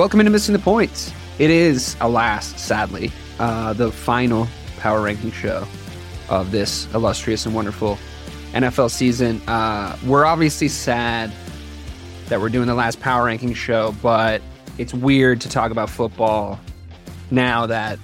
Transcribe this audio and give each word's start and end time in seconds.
Welcome 0.00 0.20
into 0.20 0.30
Missing 0.30 0.54
the 0.54 0.60
Points. 0.60 1.12
It 1.38 1.50
is, 1.50 1.94
alas, 2.00 2.58
sadly, 2.58 3.12
uh, 3.38 3.74
the 3.74 3.92
final 3.92 4.48
power 4.78 5.02
ranking 5.02 5.30
show 5.30 5.66
of 6.30 6.52
this 6.52 6.90
illustrious 6.94 7.44
and 7.44 7.54
wonderful 7.54 7.98
NFL 8.52 8.90
season. 8.90 9.42
Uh, 9.46 9.98
we're 10.06 10.24
obviously 10.24 10.68
sad 10.68 11.30
that 12.30 12.40
we're 12.40 12.48
doing 12.48 12.66
the 12.66 12.74
last 12.74 12.98
power 13.00 13.26
ranking 13.26 13.52
show, 13.52 13.94
but 14.00 14.40
it's 14.78 14.94
weird 14.94 15.38
to 15.42 15.50
talk 15.50 15.70
about 15.70 15.90
football 15.90 16.58
now 17.30 17.66
that 17.66 17.98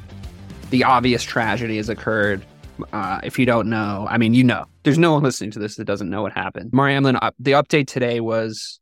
the 0.68 0.84
obvious 0.84 1.22
tragedy 1.22 1.78
has 1.78 1.88
occurred. 1.88 2.44
Uh, 2.92 3.20
if 3.24 3.38
you 3.38 3.46
don't 3.46 3.70
know, 3.70 4.06
I 4.10 4.18
mean, 4.18 4.34
you 4.34 4.44
know, 4.44 4.66
there's 4.82 4.98
no 4.98 5.14
one 5.14 5.22
listening 5.22 5.50
to 5.52 5.58
this 5.58 5.76
that 5.76 5.86
doesn't 5.86 6.10
know 6.10 6.20
what 6.20 6.34
happened. 6.34 6.72
Damar 6.72 6.90
Hamlin, 6.90 7.16
uh, 7.16 7.30
the 7.38 7.52
update 7.52 7.86
today 7.86 8.20
was 8.20 8.80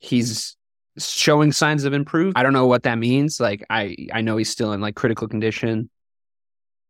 he's 0.00 0.54
showing 0.98 1.52
signs 1.52 1.84
of 1.84 1.92
improvement. 1.92 2.38
I 2.38 2.42
don't 2.42 2.52
know 2.52 2.66
what 2.66 2.84
that 2.84 2.96
means. 2.96 3.40
Like 3.40 3.64
I 3.70 3.96
I 4.12 4.20
know 4.20 4.36
he's 4.36 4.50
still 4.50 4.72
in 4.72 4.80
like 4.80 4.94
critical 4.94 5.28
condition. 5.28 5.90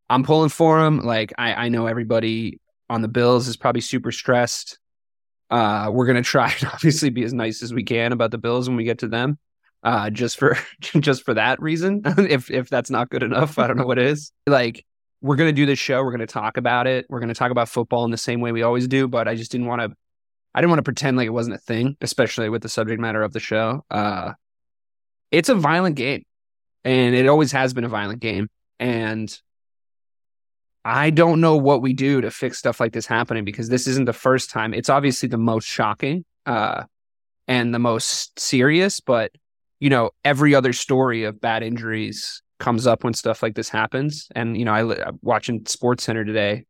I'm 0.09 0.23
pulling 0.23 0.51
for 0.51 0.85
him. 0.85 1.01
Like 1.01 1.33
I 1.39 1.55
I 1.55 1.69
know 1.69 1.87
everybody 1.87 2.61
on 2.89 3.03
the 3.03 3.09
Bills 3.09 3.49
is 3.49 3.57
probably 3.57 3.81
super 3.81 4.13
stressed. 4.13 4.79
Uh 5.51 5.91
we're 5.93 6.07
going 6.07 6.17
to 6.17 6.23
try 6.23 6.53
and 6.61 6.71
obviously 6.73 7.11
be 7.11 7.25
as 7.25 7.33
nice 7.33 7.63
as 7.63 7.73
we 7.73 7.83
can 7.83 8.13
about 8.13 8.31
the 8.31 8.39
Bills 8.39 8.69
when 8.69 8.77
we 8.77 8.85
get 8.85 8.99
to 8.99 9.09
them. 9.09 9.39
Uh 9.83 10.11
just 10.11 10.39
for 10.39 10.57
just 10.81 11.25
for 11.25 11.35
that 11.35 11.61
reason. 11.61 12.03
if 12.19 12.51
if 12.51 12.69
that's 12.69 12.91
not 12.91 13.11
good 13.11 13.23
enough, 13.23 13.59
I 13.59 13.67
don't 13.67 13.77
know 13.77 13.87
what 13.87 13.99
is. 13.99 14.33
Like 14.47 14.85
we're 15.23 15.37
going 15.37 15.49
to 15.49 15.61
do 15.61 15.67
this 15.67 15.79
show, 15.79 16.03
we're 16.05 16.11
going 16.11 16.21
to 16.21 16.27
talk 16.27 16.57
about 16.57 16.87
it. 16.87 17.07
We're 17.09 17.21
going 17.21 17.31
to 17.31 17.35
talk 17.35 17.51
about 17.51 17.69
football 17.69 18.05
in 18.05 18.11
the 18.11 18.19
same 18.19 18.41
way 18.41 18.53
we 18.53 18.63
always 18.63 18.87
do, 18.87 19.09
but 19.09 19.27
I 19.27 19.35
just 19.35 19.51
didn't 19.51 19.67
want 19.67 19.81
to 19.81 19.97
I 20.57 20.61
didn't 20.61 20.71
want 20.71 20.79
to 20.79 20.85
pretend 20.85 21.19
like 21.19 21.27
it 21.27 21.31
wasn't 21.35 21.57
a 21.57 21.59
thing, 21.59 21.99
especially 22.01 22.49
with 22.49 22.63
the 22.63 22.71
subject 22.71 22.99
matter 22.99 23.23
of 23.23 23.35
the 23.35 23.41
show. 23.41 23.85
Uh, 23.91 24.33
it's 25.31 25.51
a 25.51 25.55
violent 25.55 25.97
game, 25.97 26.25
and 26.83 27.15
it 27.15 27.29
always 27.29 27.53
has 27.53 27.75
been 27.75 27.85
a 27.85 27.91
violent 27.91 28.21
game. 28.21 28.49
And 28.81 29.39
I 30.83 31.11
don't 31.11 31.43
know 31.43 31.59
what 31.59 31.83
we 31.83 31.93
do 31.93 32.23
to 32.23 32.31
fix 32.31 32.59
stuff 32.59 32.81
like 32.81 32.95
this 32.95 33.05
happening 33.05 33.45
because 33.45 33.69
this 33.69 33.87
isn't 33.87 34.07
the 34.07 34.15
first 34.15 34.49
time. 34.49 34.73
It's 34.73 34.89
obviously 34.89 35.29
the 35.29 35.37
most 35.37 35.67
shocking 35.67 36.25
uh, 36.47 36.85
and 37.47 37.75
the 37.75 37.79
most 37.79 38.41
serious, 38.41 38.99
but 39.01 39.33
you 39.79 39.91
know, 39.91 40.13
every 40.25 40.55
other 40.55 40.73
story 40.73 41.25
of 41.25 41.39
bad 41.39 41.63
injuries 41.63 42.43
comes 42.59 42.87
up 42.87 43.05
when 43.05 43.13
stuff 43.13 43.43
like 43.43 43.57
this 43.57 43.69
happens. 43.69 44.29
And 44.35 44.57
you 44.57 44.65
know, 44.65 44.73
I 44.73 45.11
watching 45.21 45.67
Sports 45.67 46.05
Center 46.05 46.25
today. 46.25 46.65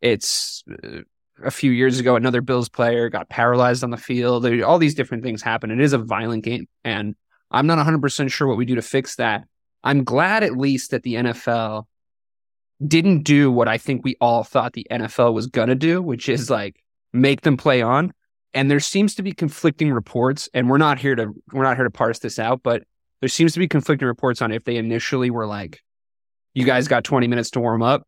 It's 0.00 0.64
uh, 0.82 1.00
a 1.42 1.50
few 1.50 1.70
years 1.70 1.98
ago, 1.98 2.16
another 2.16 2.40
Bills 2.40 2.68
player 2.68 3.08
got 3.08 3.28
paralyzed 3.28 3.84
on 3.84 3.90
the 3.90 3.96
field. 3.96 4.46
All 4.62 4.78
these 4.78 4.94
different 4.94 5.22
things 5.22 5.42
happen. 5.42 5.70
It 5.70 5.80
is 5.80 5.92
a 5.92 5.98
violent 5.98 6.44
game. 6.44 6.68
And 6.84 7.14
I'm 7.50 7.66
not 7.66 7.84
100% 7.84 8.30
sure 8.30 8.48
what 8.48 8.56
we 8.56 8.64
do 8.64 8.74
to 8.74 8.82
fix 8.82 9.16
that. 9.16 9.44
I'm 9.84 10.04
glad 10.04 10.42
at 10.42 10.56
least 10.56 10.90
that 10.90 11.02
the 11.02 11.14
NFL 11.14 11.86
didn't 12.86 13.22
do 13.22 13.50
what 13.50 13.68
I 13.68 13.78
think 13.78 14.04
we 14.04 14.16
all 14.20 14.44
thought 14.44 14.72
the 14.72 14.86
NFL 14.90 15.34
was 15.34 15.46
going 15.46 15.68
to 15.68 15.74
do, 15.74 16.02
which 16.02 16.28
is 16.28 16.50
like 16.50 16.82
make 17.12 17.42
them 17.42 17.56
play 17.56 17.82
on. 17.82 18.12
And 18.54 18.70
there 18.70 18.80
seems 18.80 19.14
to 19.14 19.22
be 19.22 19.32
conflicting 19.32 19.92
reports, 19.92 20.48
and 20.52 20.68
we're 20.68 20.78
not 20.78 20.98
here 20.98 21.14
to 21.14 21.32
we're 21.52 21.62
not 21.62 21.76
here 21.76 21.84
to 21.84 21.90
parse 21.90 22.18
this 22.18 22.38
out, 22.38 22.62
but 22.62 22.82
there 23.20 23.28
seems 23.28 23.54
to 23.54 23.58
be 23.58 23.68
conflicting 23.68 24.06
reports 24.06 24.42
on 24.42 24.52
if 24.52 24.64
they 24.64 24.76
initially 24.76 25.30
were 25.30 25.46
like, 25.46 25.80
"You 26.52 26.66
guys 26.66 26.86
got 26.86 27.04
20 27.04 27.28
minutes 27.28 27.50
to 27.52 27.60
warm 27.60 27.82
up," 27.82 28.06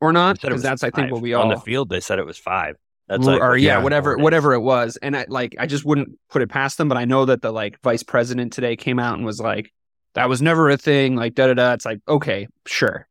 or 0.00 0.12
not 0.12 0.40
because 0.40 0.62
that's 0.62 0.82
five. 0.82 0.92
I 0.94 0.96
think 0.96 1.12
what 1.12 1.22
we 1.22 1.34
all 1.34 1.42
on 1.42 1.48
the 1.48 1.60
field 1.60 1.88
they 1.88 2.00
said 2.00 2.18
it 2.18 2.26
was 2.26 2.38
five. 2.38 2.76
That's 3.08 3.24
like, 3.24 3.40
or 3.40 3.56
yeah, 3.56 3.82
whatever 3.82 4.16
whatever 4.16 4.52
it 4.54 4.60
was, 4.60 4.96
and 4.96 5.16
I 5.16 5.26
like 5.28 5.56
I 5.58 5.66
just 5.66 5.84
wouldn't 5.84 6.10
put 6.30 6.42
it 6.42 6.48
past 6.48 6.78
them. 6.78 6.88
But 6.88 6.96
I 6.96 7.04
know 7.04 7.24
that 7.24 7.42
the 7.42 7.50
like 7.50 7.80
vice 7.82 8.04
president 8.04 8.52
today 8.52 8.76
came 8.76 9.00
out 9.00 9.16
and 9.16 9.26
was 9.26 9.40
like, 9.40 9.72
"That 10.14 10.28
was 10.28 10.40
never 10.40 10.70
a 10.70 10.76
thing." 10.76 11.16
Like 11.16 11.34
da 11.34 11.48
da 11.48 11.54
da. 11.54 11.72
It's 11.72 11.84
like 11.84 11.98
okay, 12.06 12.46
sure, 12.66 13.08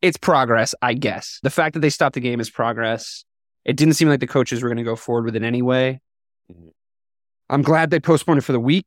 it's 0.00 0.16
progress, 0.16 0.74
I 0.80 0.94
guess. 0.94 1.38
The 1.42 1.50
fact 1.50 1.74
that 1.74 1.80
they 1.80 1.90
stopped 1.90 2.14
the 2.14 2.20
game 2.20 2.40
is 2.40 2.48
progress. 2.48 3.24
It 3.66 3.76
didn't 3.76 3.94
seem 3.94 4.08
like 4.08 4.20
the 4.20 4.26
coaches 4.26 4.62
were 4.62 4.68
going 4.68 4.78
to 4.78 4.84
go 4.84 4.96
forward 4.96 5.26
with 5.26 5.36
it 5.36 5.42
anyway. 5.42 6.00
Mm-hmm. 6.50 6.68
I'm 7.50 7.62
glad 7.62 7.90
they 7.90 8.00
postponed 8.00 8.38
it 8.38 8.42
for 8.42 8.52
the 8.52 8.60
week 8.60 8.86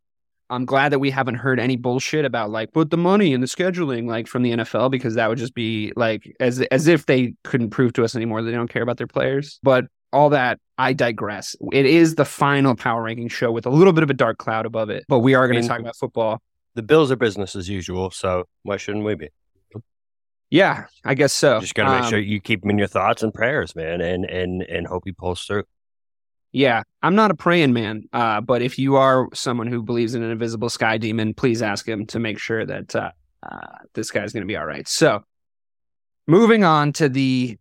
I'm 0.50 0.66
glad 0.66 0.92
that 0.92 1.00
we 1.00 1.10
haven't 1.10 1.36
heard 1.36 1.60
any 1.60 1.76
bullshit 1.76 2.26
about 2.26 2.52
like 2.52 2.72
put 2.72 2.92
the 2.92 2.98
money 2.98 3.34
in 3.34 3.42
the 3.42 3.48
scheduling 3.48 4.08
like 4.08 4.28
from 4.28 4.44
the 4.44 4.52
NFL 4.52 4.92
because 4.92 5.16
that 5.16 5.28
would 5.28 5.38
just 5.38 5.56
be 5.56 5.92
like 5.96 6.32
as 6.40 6.62
as 6.62 6.88
if 6.88 7.08
they 7.08 7.34
couldn't 7.44 7.72
prove 7.72 7.94
to 7.94 8.04
us 8.04 8.16
anymore 8.16 8.42
that 8.42 8.52
they 8.52 8.56
don't 8.56 8.70
care 8.70 8.84
about 8.84 8.98
their 8.98 9.08
players. 9.08 9.60
But 9.64 9.86
all 10.14 10.30
that 10.30 10.60
I 10.78 10.94
digress. 10.94 11.56
It 11.74 11.86
is 11.86 12.16
the 12.16 12.26
final 12.26 12.76
power 12.76 13.04
ranking 13.04 13.28
show 13.28 13.52
with 13.52 13.66
a 13.66 13.70
little 13.70 13.94
bit 13.94 14.04
of 14.04 14.10
a 14.10 14.14
dark 14.14 14.38
cloud 14.38 14.66
above 14.66 14.90
it, 14.90 15.06
but 15.08 15.20
we 15.20 15.34
are 15.34 15.48
going 15.48 15.62
to 15.62 15.68
talk 15.68 15.80
about 15.80 15.96
football. 15.96 16.42
The 16.76 16.84
Bills 16.84 17.12
are 17.12 17.16
business 17.16 17.56
as 17.56 17.70
usual, 17.70 18.12
so 18.12 18.46
why 18.64 18.78
shouldn't 18.78 19.06
we 19.06 19.16
be? 19.16 19.30
Yeah, 20.50 20.86
I 21.04 21.16
guess 21.16 21.34
so. 21.34 21.60
Just 21.60 21.74
got 21.74 21.86
to 21.86 21.90
make 21.92 22.04
um, 22.04 22.10
sure 22.10 22.20
you 22.20 22.40
keep 22.40 22.62
them 22.62 22.70
in 22.70 22.78
your 22.78 22.88
thoughts 22.88 23.24
and 23.24 23.34
prayers, 23.34 23.76
man, 23.76 24.02
and 24.02 24.26
and 24.26 24.62
and 24.64 24.88
hope 24.88 25.04
he 25.06 25.12
pulls 25.12 25.44
through. 25.44 25.64
Yeah, 26.56 26.84
I'm 27.04 27.16
not 27.16 27.32
a 27.32 27.36
praying 27.36 27.74
man, 27.74 28.04
uh, 28.14 28.40
but 28.40 28.62
if 28.62 28.80
you 28.80 28.96
are 28.96 29.28
someone 29.34 29.68
who 29.68 29.84
believes 29.84 30.16
in 30.16 30.24
an 30.24 30.32
invisible 30.32 30.70
sky 30.70 30.98
demon, 30.98 31.34
please 31.34 31.62
ask 31.62 31.86
him 31.86 32.06
to 32.06 32.18
make 32.18 32.40
sure 32.40 32.66
that 32.66 32.96
uh, 32.96 33.12
uh, 33.44 33.80
this 33.94 34.10
guy's 34.10 34.32
going 34.32 34.44
to 34.44 34.48
be 34.48 34.56
all 34.56 34.66
right. 34.66 34.88
So, 34.88 35.26
moving 36.28 36.64
on 36.64 36.94
to 36.94 37.10
the 37.10 37.58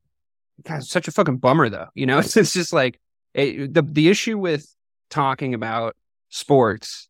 God, 0.63 0.85
such 0.85 1.09
a 1.09 1.11
fucking 1.11 1.39
bummer 1.39 1.69
though. 1.69 1.89
You 1.97 2.07
know, 2.07 2.21
it's, 2.21 2.37
it's 2.37 2.53
just 2.53 2.73
like 2.73 3.01
it, 3.35 3.75
the 3.75 3.83
the 3.83 4.09
issue 4.09 4.39
with 4.39 4.73
talking 5.11 5.55
about 5.55 5.97
sports 6.29 7.09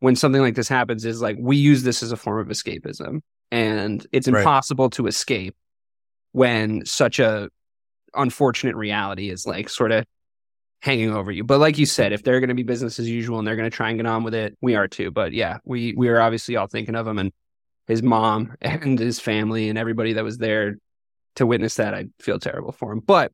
when 0.00 0.16
something 0.16 0.42
like 0.42 0.54
this 0.54 0.68
happens 0.68 1.06
is 1.06 1.22
like 1.22 1.38
we 1.40 1.56
use 1.56 1.82
this 1.82 2.02
as 2.02 2.12
a 2.12 2.18
form 2.18 2.40
of 2.40 2.48
escapism, 2.48 3.22
and 3.50 4.06
it's 4.12 4.28
impossible 4.28 4.84
right. 4.84 4.92
to 4.92 5.06
escape 5.06 5.56
when 6.32 6.84
such 6.84 7.18
a 7.20 7.48
unfortunate 8.12 8.76
reality 8.76 9.30
is 9.30 9.46
like 9.46 9.70
sort 9.70 9.92
of 9.92 10.04
hanging 10.80 11.12
over 11.12 11.30
you. 11.30 11.44
But 11.44 11.58
like 11.58 11.78
you 11.78 11.86
said, 11.86 12.12
if 12.12 12.22
they're 12.22 12.40
going 12.40 12.48
to 12.48 12.54
be 12.54 12.62
business 12.62 12.98
as 12.98 13.08
usual 13.08 13.38
and 13.38 13.46
they're 13.46 13.56
going 13.56 13.70
to 13.70 13.76
try 13.76 13.90
and 13.90 13.98
get 13.98 14.06
on 14.06 14.24
with 14.24 14.34
it, 14.34 14.56
we 14.60 14.74
are 14.74 14.88
too. 14.88 15.10
But 15.10 15.32
yeah, 15.32 15.58
we 15.64 15.94
we 15.96 16.08
are 16.08 16.20
obviously 16.20 16.56
all 16.56 16.66
thinking 16.66 16.94
of 16.94 17.06
him 17.06 17.18
and 17.18 17.32
his 17.86 18.02
mom 18.02 18.54
and 18.60 18.98
his 18.98 19.20
family 19.20 19.68
and 19.68 19.78
everybody 19.78 20.14
that 20.14 20.24
was 20.24 20.38
there 20.38 20.76
to 21.36 21.46
witness 21.46 21.74
that. 21.76 21.94
I 21.94 22.06
feel 22.20 22.38
terrible 22.38 22.72
for 22.72 22.92
him. 22.92 23.00
But 23.00 23.32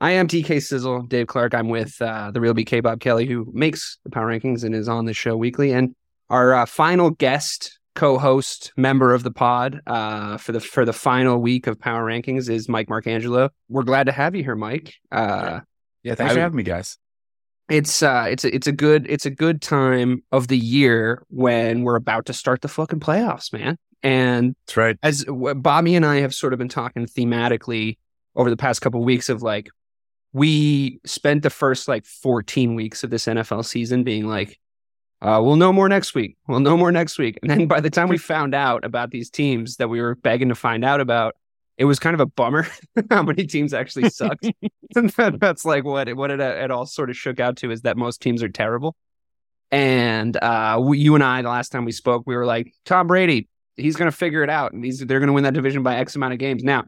I 0.00 0.12
am 0.12 0.28
DK 0.28 0.62
Sizzle, 0.62 1.02
Dave 1.02 1.26
Clark. 1.26 1.54
I'm 1.54 1.68
with 1.68 2.00
uh, 2.02 2.30
the 2.30 2.40
real 2.40 2.54
BK 2.54 2.82
Bob 2.82 3.00
Kelly, 3.00 3.26
who 3.26 3.50
makes 3.52 3.98
the 4.04 4.10
Power 4.10 4.26
Rankings 4.26 4.62
and 4.62 4.74
is 4.74 4.88
on 4.88 5.06
the 5.06 5.14
show 5.14 5.36
weekly. 5.36 5.72
And 5.72 5.94
our 6.28 6.52
uh, 6.52 6.66
final 6.66 7.10
guest, 7.10 7.78
co-host, 7.94 8.72
member 8.76 9.14
of 9.14 9.22
the 9.22 9.30
pod 9.30 9.80
uh, 9.86 10.36
for 10.36 10.52
the 10.52 10.60
for 10.60 10.84
the 10.84 10.92
final 10.92 11.38
week 11.38 11.66
of 11.66 11.80
Power 11.80 12.04
Rankings 12.04 12.50
is 12.50 12.68
Mike 12.68 12.88
Marcangelo. 12.88 13.48
We're 13.70 13.84
glad 13.84 14.04
to 14.04 14.12
have 14.12 14.34
you 14.34 14.42
here, 14.42 14.56
Mike. 14.56 14.94
Uh, 15.10 15.60
yeah, 16.06 16.14
thanks 16.14 16.30
I, 16.30 16.34
for 16.34 16.40
having 16.40 16.56
me, 16.56 16.62
guys. 16.62 16.98
It's 17.68 18.00
uh, 18.00 18.26
it's 18.28 18.44
a, 18.44 18.54
it's 18.54 18.68
a 18.68 18.72
good 18.72 19.06
it's 19.10 19.26
a 19.26 19.30
good 19.30 19.60
time 19.60 20.22
of 20.30 20.46
the 20.46 20.56
year 20.56 21.24
when 21.30 21.82
we're 21.82 21.96
about 21.96 22.26
to 22.26 22.32
start 22.32 22.62
the 22.62 22.68
fucking 22.68 23.00
playoffs, 23.00 23.52
man. 23.52 23.76
And 24.04 24.54
that's 24.66 24.76
right. 24.76 24.96
As 25.02 25.24
Bobby 25.24 25.96
and 25.96 26.06
I 26.06 26.20
have 26.20 26.32
sort 26.32 26.52
of 26.52 26.60
been 26.60 26.68
talking 26.68 27.06
thematically 27.06 27.98
over 28.36 28.50
the 28.50 28.56
past 28.56 28.82
couple 28.82 29.00
of 29.00 29.04
weeks 29.06 29.28
of 29.28 29.42
like 29.42 29.68
we 30.32 31.00
spent 31.04 31.42
the 31.42 31.50
first 31.50 31.88
like 31.88 32.06
14 32.06 32.76
weeks 32.76 33.02
of 33.02 33.10
this 33.10 33.26
NFL 33.26 33.64
season 33.64 34.04
being 34.04 34.28
like, 34.28 34.60
uh, 35.22 35.40
we'll 35.42 35.56
know 35.56 35.72
more 35.72 35.88
next 35.88 36.14
week. 36.14 36.36
We'll 36.46 36.60
know 36.60 36.76
more 36.76 36.92
next 36.92 37.18
week. 37.18 37.36
And 37.42 37.50
then 37.50 37.66
by 37.66 37.80
the 37.80 37.90
time 37.90 38.08
we 38.08 38.18
found 38.34 38.54
out 38.54 38.84
about 38.84 39.10
these 39.10 39.28
teams 39.28 39.78
that 39.78 39.88
we 39.88 40.00
were 40.00 40.14
begging 40.14 40.50
to 40.50 40.54
find 40.54 40.84
out 40.84 41.00
about, 41.00 41.34
it 41.78 41.84
was 41.84 41.98
kind 41.98 42.14
of 42.14 42.20
a 42.20 42.26
bummer 42.26 42.66
how 43.10 43.22
many 43.22 43.46
teams 43.46 43.74
actually 43.74 44.08
sucked. 44.10 44.46
and 44.96 45.10
that, 45.10 45.38
that's 45.40 45.64
like 45.64 45.84
what 45.84 46.08
it, 46.08 46.16
what 46.16 46.30
it, 46.30 46.40
it 46.40 46.70
all 46.70 46.86
sort 46.86 47.10
of 47.10 47.16
shook 47.16 47.40
out 47.40 47.56
to 47.58 47.70
is 47.70 47.82
that 47.82 47.96
most 47.96 48.20
teams 48.20 48.42
are 48.42 48.48
terrible. 48.48 48.96
And 49.70 50.36
uh, 50.36 50.80
we, 50.82 50.98
you 50.98 51.14
and 51.14 51.24
I, 51.24 51.42
the 51.42 51.48
last 51.48 51.70
time 51.70 51.84
we 51.84 51.92
spoke, 51.92 52.22
we 52.26 52.36
were 52.36 52.46
like, 52.46 52.72
Tom 52.84 53.08
Brady, 53.08 53.48
he's 53.76 53.96
going 53.96 54.10
to 54.10 54.16
figure 54.16 54.42
it 54.42 54.50
out, 54.50 54.72
and 54.72 54.84
he's 54.84 55.00
they're 55.00 55.18
going 55.18 55.28
to 55.28 55.32
win 55.32 55.44
that 55.44 55.54
division 55.54 55.82
by 55.82 55.96
X 55.96 56.16
amount 56.16 56.32
of 56.32 56.38
games. 56.38 56.62
Now, 56.62 56.84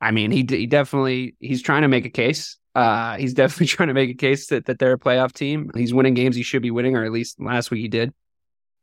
I 0.00 0.10
mean, 0.10 0.30
he 0.30 0.46
he 0.48 0.66
definitely 0.66 1.36
he's 1.38 1.62
trying 1.62 1.82
to 1.82 1.88
make 1.88 2.04
a 2.04 2.10
case. 2.10 2.58
Uh, 2.74 3.16
he's 3.16 3.34
definitely 3.34 3.66
trying 3.66 3.88
to 3.88 3.94
make 3.94 4.10
a 4.10 4.14
case 4.14 4.48
that 4.48 4.66
that 4.66 4.78
they're 4.78 4.94
a 4.94 4.98
playoff 4.98 5.32
team. 5.32 5.70
He's 5.74 5.94
winning 5.94 6.14
games 6.14 6.36
he 6.36 6.42
should 6.42 6.62
be 6.62 6.70
winning, 6.70 6.96
or 6.96 7.04
at 7.04 7.12
least 7.12 7.40
last 7.40 7.70
week 7.70 7.82
he 7.82 7.88
did. 7.88 8.12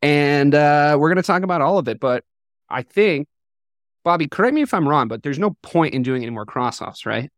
And 0.01 0.53
uh, 0.53 0.95
we're 0.99 1.09
going 1.09 1.17
to 1.17 1.23
talk 1.23 1.43
about 1.43 1.61
all 1.61 1.79
of 1.79 1.87
it, 1.87 1.99
but 1.99 2.23
I 2.69 2.83
think 2.83 3.27
Bobby, 4.07 4.25
correct 4.29 4.53
me 4.53 4.61
if 4.61 4.73
I'm 4.73 4.87
wrong, 4.87 5.09
but 5.09 5.21
there's 5.21 5.37
no 5.37 5.57
point 5.61 5.93
in 5.93 6.01
doing 6.01 6.21
any 6.23 6.31
more 6.31 6.45
cross 6.45 6.81
offs, 6.81 7.05
right? 7.05 7.29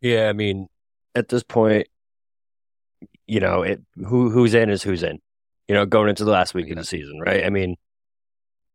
Yeah, 0.00 0.28
I 0.28 0.32
mean, 0.32 0.68
at 1.16 1.28
this 1.28 1.42
point, 1.42 1.88
you 3.26 3.40
know, 3.40 3.62
it 3.62 3.82
who 4.06 4.30
who's 4.30 4.54
in 4.54 4.70
is 4.70 4.84
who's 4.84 5.02
in. 5.02 5.18
You 5.66 5.74
know, 5.74 5.84
going 5.84 6.08
into 6.10 6.24
the 6.24 6.30
last 6.30 6.54
week 6.54 6.70
of 6.70 6.76
the 6.76 6.84
season, 6.84 7.18
right? 7.18 7.44
I 7.44 7.50
mean, 7.50 7.74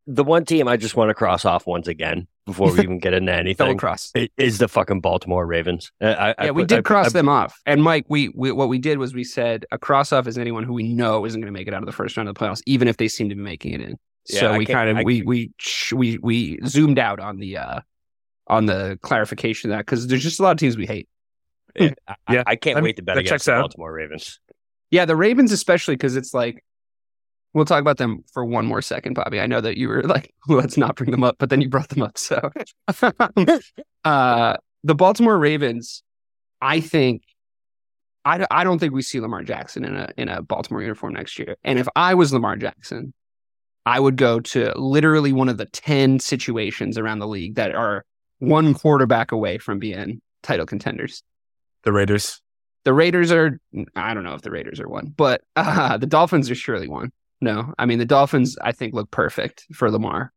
the 0.06 0.24
one 0.24 0.44
team 0.44 0.68
I 0.68 0.76
just 0.76 0.94
want 0.94 1.08
to 1.08 1.14
cross 1.14 1.46
off 1.46 1.66
once 1.66 1.88
again 1.88 2.26
before 2.44 2.70
we 2.70 2.80
even 2.82 2.98
get 2.98 3.14
into 3.14 3.32
anything 3.32 3.78
cross. 3.78 4.12
is 4.36 4.58
the 4.58 4.68
fucking 4.68 5.00
Baltimore 5.00 5.46
Ravens. 5.46 5.90
I, 6.02 6.34
I 6.38 6.44
yeah, 6.44 6.50
we 6.50 6.66
did 6.66 6.80
I- 6.80 6.82
cross 6.82 7.06
I- 7.06 7.10
them 7.12 7.30
off. 7.30 7.58
And 7.64 7.82
Mike, 7.82 8.04
we, 8.10 8.28
we 8.34 8.52
what 8.52 8.68
we 8.68 8.78
did 8.78 8.98
was 8.98 9.14
we 9.14 9.24
said 9.24 9.64
a 9.72 9.78
cross 9.78 10.12
off 10.12 10.26
is 10.26 10.36
anyone 10.36 10.64
who 10.64 10.74
we 10.74 10.82
know 10.82 11.24
isn't 11.24 11.40
going 11.40 11.50
to 11.50 11.58
make 11.58 11.66
it 11.66 11.72
out 11.72 11.82
of 11.82 11.86
the 11.86 11.92
first 11.92 12.14
round 12.18 12.28
of 12.28 12.34
the 12.34 12.38
playoffs, 12.38 12.60
even 12.66 12.88
if 12.88 12.98
they 12.98 13.08
seem 13.08 13.30
to 13.30 13.34
be 13.34 13.40
making 13.42 13.72
it 13.72 13.80
in. 13.80 13.98
Yeah, 14.28 14.40
so 14.40 14.52
I 14.52 14.58
we 14.58 14.66
kind 14.66 14.90
of 14.90 14.96
I- 14.98 15.02
we 15.02 15.22
we 15.22 15.52
we 15.92 16.18
we 16.18 16.58
zoomed 16.66 16.98
out 16.98 17.20
on 17.20 17.38
the 17.38 17.56
uh 17.58 17.80
on 18.46 18.66
the 18.66 18.98
clarification 19.02 19.70
of 19.70 19.76
that 19.76 19.84
because 19.86 20.06
there's 20.06 20.22
just 20.22 20.40
a 20.40 20.42
lot 20.42 20.52
of 20.52 20.58
teams 20.58 20.76
we 20.76 20.86
hate. 20.86 21.08
Yeah, 21.76 21.90
I, 22.08 22.14
Yeah, 22.30 22.42
I 22.46 22.56
can't 22.56 22.76
that- 22.76 22.82
wait 22.84 22.96
to 22.96 23.02
bet 23.02 23.14
that 23.16 23.20
against 23.20 23.30
checks 23.30 23.44
the 23.46 23.52
out. 23.52 23.60
Baltimore 23.62 23.92
Ravens. 23.92 24.40
Yeah, 24.90 25.04
the 25.04 25.16
Ravens 25.16 25.52
especially 25.52 25.94
because 25.94 26.16
it's 26.16 26.32
like 26.34 26.64
we'll 27.54 27.64
talk 27.64 27.80
about 27.80 27.96
them 27.98 28.24
for 28.32 28.44
one 28.44 28.66
more 28.66 28.82
second, 28.82 29.14
Bobby. 29.14 29.40
I 29.40 29.46
know 29.46 29.60
that 29.60 29.76
you 29.78 29.88
were 29.88 30.02
like, 30.02 30.32
let's 30.48 30.76
not 30.76 30.96
bring 30.96 31.10
them 31.10 31.24
up, 31.24 31.36
but 31.38 31.50
then 31.50 31.60
you 31.60 31.68
brought 31.68 31.88
them 31.88 32.02
up. 32.02 32.16
So 32.18 32.50
uh 34.04 34.56
the 34.84 34.94
Baltimore 34.94 35.38
Ravens, 35.38 36.02
I 36.60 36.80
think 36.80 37.22
I, 38.24 38.46
I 38.50 38.64
don't 38.64 38.78
think 38.78 38.92
we 38.92 39.02
see 39.02 39.20
Lamar 39.20 39.42
Jackson 39.42 39.84
in 39.84 39.96
a 39.96 40.08
in 40.16 40.28
a 40.28 40.42
Baltimore 40.42 40.82
uniform 40.82 41.14
next 41.14 41.38
year. 41.38 41.56
And 41.64 41.78
if 41.78 41.88
I 41.96 42.14
was 42.14 42.32
Lamar 42.32 42.56
Jackson, 42.56 43.12
I 43.88 43.98
would 43.98 44.16
go 44.16 44.40
to 44.40 44.72
literally 44.76 45.32
one 45.32 45.48
of 45.48 45.56
the 45.56 45.64
10 45.66 46.18
situations 46.20 46.98
around 46.98 47.20
the 47.20 47.26
league 47.26 47.54
that 47.54 47.74
are 47.74 48.04
one 48.38 48.74
quarterback 48.74 49.32
away 49.32 49.58
from 49.58 49.78
being 49.78 50.20
title 50.42 50.66
contenders. 50.66 51.22
The 51.84 51.92
Raiders. 51.92 52.40
The 52.84 52.92
Raiders 52.92 53.32
are, 53.32 53.60
I 53.96 54.14
don't 54.14 54.24
know 54.24 54.34
if 54.34 54.42
the 54.42 54.50
Raiders 54.50 54.78
are 54.80 54.88
one, 54.88 55.06
but 55.16 55.42
uh, 55.56 55.96
the 55.96 56.06
Dolphins 56.06 56.50
are 56.50 56.54
surely 56.54 56.88
one. 56.88 57.12
No, 57.40 57.72
I 57.78 57.86
mean, 57.86 57.98
the 57.98 58.04
Dolphins, 58.04 58.58
I 58.60 58.72
think, 58.72 58.94
look 58.94 59.10
perfect 59.10 59.66
for 59.72 59.90
Lamar. 59.90 60.32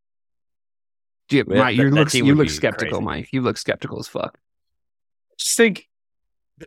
Do 1.30 1.38
you, 1.38 1.46
Yeah, 1.48 1.58
Mike, 1.64 1.78
that- 1.78 1.84
you 1.84 1.90
that 1.90 1.96
look, 1.96 2.14
you 2.14 2.36
look 2.36 2.50
skeptical, 2.50 3.00
crazy. 3.00 3.06
Mike. 3.06 3.30
You 3.34 3.42
look 3.42 3.58
skeptical 3.58 4.00
as 4.00 4.08
fuck. 4.08 4.38
just 5.40 5.58
think 5.58 5.88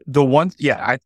the 0.06 0.24
one 0.24 0.50
yeah 0.58 0.84
i 0.84 0.98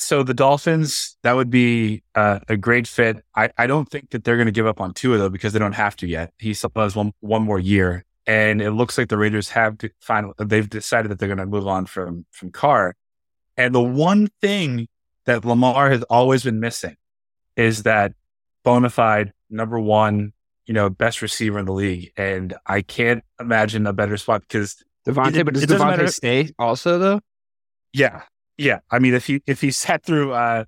so 0.00 0.22
the 0.22 0.34
dolphins 0.34 1.16
that 1.22 1.34
would 1.36 1.50
be 1.50 2.02
uh, 2.14 2.40
a 2.48 2.56
great 2.56 2.86
fit. 2.86 3.22
I, 3.36 3.50
I 3.58 3.66
don't 3.66 3.88
think 3.88 4.10
that 4.10 4.24
they're 4.24 4.36
going 4.36 4.46
to 4.46 4.52
give 4.52 4.66
up 4.66 4.80
on 4.80 4.94
Tua 4.94 5.18
though 5.18 5.28
because 5.28 5.52
they 5.52 5.58
don't 5.58 5.74
have 5.74 5.96
to 5.96 6.06
yet. 6.06 6.32
He 6.38 6.54
still 6.54 6.72
has 6.76 6.96
one 6.96 7.12
one 7.20 7.42
more 7.42 7.58
year. 7.58 8.04
And 8.26 8.62
it 8.62 8.70
looks 8.72 8.96
like 8.96 9.08
the 9.08 9.18
raiders 9.18 9.50
have 9.50 9.78
to 9.78 9.90
finally 10.00 10.34
they've 10.38 10.68
decided 10.68 11.10
that 11.10 11.18
they're 11.18 11.28
going 11.28 11.38
to 11.38 11.46
move 11.46 11.66
on 11.66 11.86
from 11.86 12.24
from 12.30 12.50
carr. 12.50 12.94
And 13.56 13.74
the 13.74 13.82
one 13.82 14.28
thing 14.40 14.88
that 15.26 15.44
lamar 15.44 15.90
has 15.90 16.02
always 16.04 16.44
been 16.44 16.60
missing 16.60 16.96
is 17.56 17.82
that 17.82 18.12
bona 18.64 18.90
fide 18.90 19.32
number 19.50 19.78
one 19.78 20.32
you 20.66 20.74
know 20.74 20.88
best 20.88 21.20
receiver 21.22 21.58
in 21.58 21.66
the 21.66 21.72
league. 21.72 22.12
And 22.16 22.54
i 22.66 22.82
can't 22.82 23.22
imagine 23.38 23.86
a 23.86 23.92
better 23.92 24.16
spot 24.16 24.42
because 24.42 24.82
Davante, 25.06 25.36
It- 25.36 25.44
but 25.44 25.54
does 25.54 25.62
it 25.62 25.66
doesn't 25.66 25.86
matter- 25.86 26.04
Davante 26.04 26.12
stay 26.12 26.50
also, 26.58 26.98
though? 26.98 27.20
Yeah, 27.92 28.22
yeah. 28.60 28.78
I 28.90 28.98
mean, 28.98 29.14
if 29.14 29.26
he 29.26 29.42
if 29.46 29.60
he 29.60 29.70
sat 29.70 30.04
through, 30.04 30.32
uh, 30.32 30.64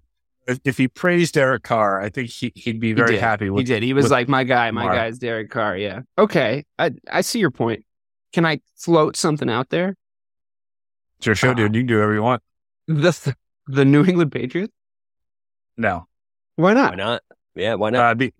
if, 0.46 0.58
if 0.64 0.78
he 0.78 0.88
praised 0.88 1.34
Derek 1.34 1.62
Carr, 1.62 2.00
I 2.00 2.08
think 2.08 2.30
he 2.30 2.52
he'd 2.54 2.80
be 2.80 2.92
very 2.92 3.12
did. 3.12 3.20
happy 3.20 3.48
He 3.54 3.62
did. 3.64 3.82
He 3.82 3.92
was 3.92 4.10
like, 4.10 4.28
my 4.28 4.44
guy, 4.44 4.70
my 4.70 4.82
Lamar. 4.82 4.96
guy's 4.96 5.18
Derek 5.18 5.50
Carr. 5.50 5.76
Yeah. 5.76 6.00
Okay. 6.18 6.64
I, 6.78 6.90
I 7.10 7.20
see 7.20 7.38
your 7.38 7.50
point. 7.52 7.84
Can 8.32 8.44
I 8.46 8.60
float 8.76 9.16
something 9.16 9.48
out 9.50 9.68
there? 9.70 9.96
It's 11.18 11.26
your 11.26 11.34
show, 11.36 11.50
Uh, 11.50 11.54
dude. 11.54 11.74
You 11.74 11.82
can 11.82 11.86
do 11.86 11.94
whatever 11.96 12.14
you 12.14 12.22
want. 12.22 12.42
The, 12.88 13.36
the 13.68 13.84
New 13.84 14.04
England 14.04 14.32
Patriots? 14.32 14.72
No, 15.76 16.06
Why 16.56 16.74
not? 16.74 16.92
Why 16.92 16.96
not? 16.96 17.22
Yeah, 17.54 17.74
why 17.74 17.90
not? 17.90 18.10
uh, 18.10 18.14
be, 18.14 18.34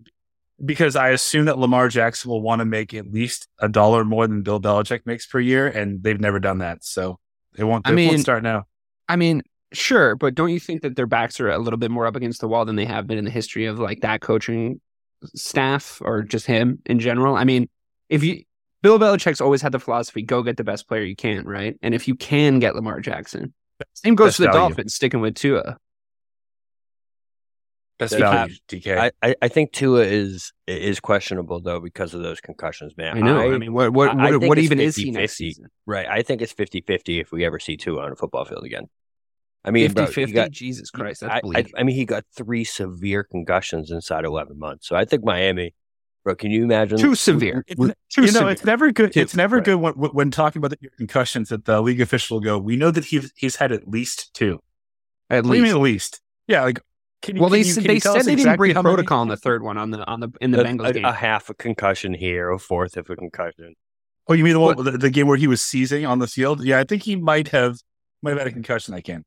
because 0.63 0.95
I 0.95 1.09
assume 1.09 1.45
that 1.45 1.57
Lamar 1.57 1.87
Jackson 1.87 2.29
will 2.29 2.41
want 2.41 2.59
to 2.59 2.65
make 2.65 2.93
at 2.93 3.11
least 3.11 3.47
a 3.59 3.69
dollar 3.69 4.03
more 4.03 4.27
than 4.27 4.41
Bill 4.43 4.59
Belichick 4.59 5.05
makes 5.05 5.25
per 5.25 5.39
year, 5.39 5.67
and 5.67 6.03
they've 6.03 6.19
never 6.19 6.39
done 6.39 6.57
that, 6.59 6.83
so 6.83 7.19
they 7.55 7.63
won't. 7.63 7.87
I 7.87 7.91
They 7.91 8.03
won't 8.05 8.13
mean- 8.15 8.21
start 8.21 8.43
now. 8.43 8.65
I 9.13 9.15
mean, 9.15 9.43
sure, 9.73 10.15
but 10.15 10.33
don't 10.33 10.49
you 10.49 10.59
think 10.59 10.81
that 10.81 10.95
their 10.95 11.05
backs 11.05 11.39
are 11.39 11.49
a 11.49 11.59
little 11.59 11.77
bit 11.77 11.91
more 11.91 12.07
up 12.07 12.15
against 12.15 12.41
the 12.41 12.47
wall 12.47 12.65
than 12.65 12.75
they 12.77 12.85
have 12.85 13.05
been 13.05 13.19
in 13.19 13.25
the 13.25 13.31
history 13.31 13.67
of 13.67 13.77
like 13.77 14.01
that 14.01 14.21
coaching 14.21 14.81
staff 15.35 16.01
or 16.03 16.23
just 16.23 16.47
him 16.47 16.79
in 16.87 16.99
general? 16.99 17.35
I 17.35 17.43
mean, 17.43 17.69
if 18.09 18.23
you 18.23 18.43
Bill 18.81 18.97
Belichick's 18.97 19.39
always 19.39 19.61
had 19.61 19.71
the 19.71 19.79
philosophy 19.79 20.23
go 20.23 20.41
get 20.41 20.57
the 20.57 20.63
best 20.63 20.87
player 20.87 21.03
you 21.03 21.15
can, 21.15 21.45
right? 21.45 21.77
And 21.83 21.93
if 21.93 22.07
you 22.07 22.15
can 22.15 22.57
get 22.57 22.75
Lamar 22.75 23.01
Jackson, 23.01 23.53
same 23.93 24.15
goes 24.15 24.29
Best 24.29 24.37
to 24.37 24.41
the 24.43 24.47
value. 24.47 24.59
Dolphins 24.69 24.95
sticking 24.95 25.21
with 25.21 25.35
Tua. 25.35 25.77
Best 27.99 28.13
They 28.13 28.19
value, 28.19 28.55
DK. 28.67 28.97
I, 28.97 29.11
I, 29.21 29.35
I 29.43 29.47
think 29.47 29.71
Tua 29.73 30.01
is 30.01 30.51
is 30.65 30.99
questionable 30.99 31.61
though 31.61 31.79
because 31.79 32.15
of 32.15 32.23
those 32.23 32.41
concussions, 32.41 32.97
man. 32.97 33.17
I 33.17 33.21
know. 33.21 33.39
I, 33.53 33.57
mean, 33.59 33.73
what 33.73 33.93
what 33.93 34.09
I- 34.09 34.29
I 34.29 34.31
what, 34.31 34.39
think 34.39 34.49
what 34.49 34.57
it's 34.57 34.65
even 34.65 34.79
is 34.79 34.95
he 34.95 35.11
50-50. 35.11 35.13
next 35.13 35.33
season? 35.33 35.65
right. 35.85 36.07
I 36.07 36.23
think 36.23 36.41
it's 36.41 36.53
50-50 36.53 37.21
if 37.21 37.31
we 37.31 37.45
ever 37.45 37.59
see 37.59 37.77
Tua 37.77 38.03
on 38.03 38.11
a 38.11 38.15
football 38.15 38.45
field 38.45 38.63
again. 38.63 38.89
I 39.65 39.71
mean, 39.71 39.85
50 39.87 39.93
bro, 39.95 40.05
he 40.05 40.11
50? 40.11 40.33
got- 40.33 40.51
Jesus 40.51 40.89
Christ, 40.91 41.21
that's 41.21 41.33
I, 41.33 41.37
I, 41.37 41.41
bleak. 41.41 41.71
I 41.77 41.83
mean, 41.83 41.95
he 41.95 42.05
got 42.05 42.25
three 42.35 42.63
severe 42.63 43.23
concussions 43.23 43.91
inside 43.91 44.25
eleven 44.25 44.59
months. 44.59 44.87
So 44.87 44.95
I 44.95 45.05
think 45.05 45.23
Miami, 45.23 45.73
bro. 46.23 46.35
Can 46.35 46.51
you 46.51 46.63
imagine? 46.63 46.97
Too 46.97 47.15
severe. 47.15 47.63
It's, 47.67 47.79
Too 47.79 47.93
you 48.21 48.21
know, 48.27 48.39
severe. 48.39 48.49
it's 48.49 48.65
never 48.65 48.91
good. 48.91 49.13
Too, 49.13 49.21
it's 49.21 49.35
never 49.35 49.57
right. 49.57 49.65
good 49.65 49.75
when, 49.75 49.93
when 49.93 50.31
talking 50.31 50.59
about 50.59 50.71
the 50.79 50.89
concussions 50.97 51.49
that 51.49 51.65
the 51.65 51.81
league 51.81 52.01
official 52.01 52.37
will 52.37 52.41
go. 52.43 52.57
We 52.59 52.75
know 52.75 52.91
that 52.91 53.05
he's 53.05 53.31
he's 53.37 53.55
had 53.55 53.71
at 53.71 53.87
least 53.87 54.33
two. 54.33 54.59
At 55.29 55.45
What 55.45 55.51
do 55.53 55.57
you 55.57 55.63
least. 55.63 55.73
mean 55.73 55.79
at 55.81 55.83
least? 55.83 56.21
Yeah, 56.47 56.63
like 56.63 56.81
can 57.21 57.37
you, 57.37 57.41
Well, 57.41 57.49
can 57.49 57.53
they 57.53 57.57
you, 57.59 57.63
said 57.73 57.81
can 57.83 57.87
they 57.87 57.93
you 57.93 57.99
tell 58.01 58.13
said 58.13 58.19
us 58.19 58.25
they 58.25 58.31
didn't 58.31 58.39
exactly 58.41 58.57
break 58.57 58.75
many- 58.75 58.83
protocol 58.83 59.19
on 59.21 59.27
the 59.29 59.37
third 59.37 59.63
one 59.63 59.77
on 59.77 59.91
the 59.91 60.05
on 60.05 60.19
the 60.19 60.29
in 60.41 60.51
the 60.51 60.59
a, 60.59 60.63
Bengals 60.65 60.89
a- 60.89 60.93
game. 60.93 61.05
a 61.05 61.13
half 61.13 61.49
a 61.49 61.53
concussion 61.53 62.13
here, 62.13 62.49
a 62.49 62.59
fourth 62.59 62.97
of 62.97 63.09
a 63.09 63.15
concussion. 63.15 63.75
Oh, 64.27 64.33
you 64.33 64.43
mean 64.43 64.53
the 64.53 64.59
one 64.59 64.83
the, 64.83 64.91
the 64.97 65.09
game 65.09 65.27
where 65.27 65.37
he 65.37 65.47
was 65.47 65.61
seizing 65.61 66.05
on 66.05 66.19
the 66.19 66.27
field? 66.27 66.63
Yeah, 66.65 66.79
I 66.79 66.83
think 66.83 67.03
he 67.03 67.15
might 67.15 67.47
have 67.49 67.77
might 68.21 68.31
have 68.31 68.39
had 68.39 68.47
a 68.47 68.51
concussion. 68.51 68.93
I 68.93 68.99
can. 69.01 69.23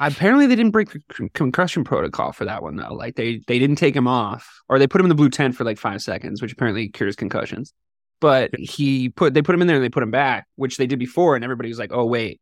Apparently, 0.00 0.46
they 0.46 0.54
didn't 0.54 0.70
break 0.70 0.90
the 0.90 1.28
concussion 1.34 1.82
protocol 1.82 2.32
for 2.32 2.44
that 2.44 2.62
one 2.62 2.76
though. 2.76 2.94
Like 2.94 3.16
they 3.16 3.40
they 3.46 3.58
didn't 3.58 3.76
take 3.76 3.96
him 3.96 4.06
off, 4.06 4.60
or 4.68 4.78
they 4.78 4.86
put 4.86 5.00
him 5.00 5.06
in 5.06 5.08
the 5.08 5.14
blue 5.16 5.30
tent 5.30 5.56
for 5.56 5.64
like 5.64 5.78
five 5.78 6.00
seconds, 6.02 6.40
which 6.40 6.52
apparently 6.52 6.88
cures 6.88 7.16
concussions. 7.16 7.72
But 8.20 8.50
he 8.58 9.08
put 9.08 9.34
they 9.34 9.42
put 9.42 9.54
him 9.54 9.60
in 9.60 9.66
there 9.66 9.76
and 9.76 9.84
they 9.84 9.88
put 9.90 10.02
him 10.02 10.10
back, 10.10 10.46
which 10.56 10.76
they 10.76 10.86
did 10.86 10.98
before, 10.98 11.34
and 11.34 11.44
everybody 11.44 11.68
was 11.68 11.78
like, 11.78 11.90
"Oh 11.92 12.04
wait, 12.04 12.40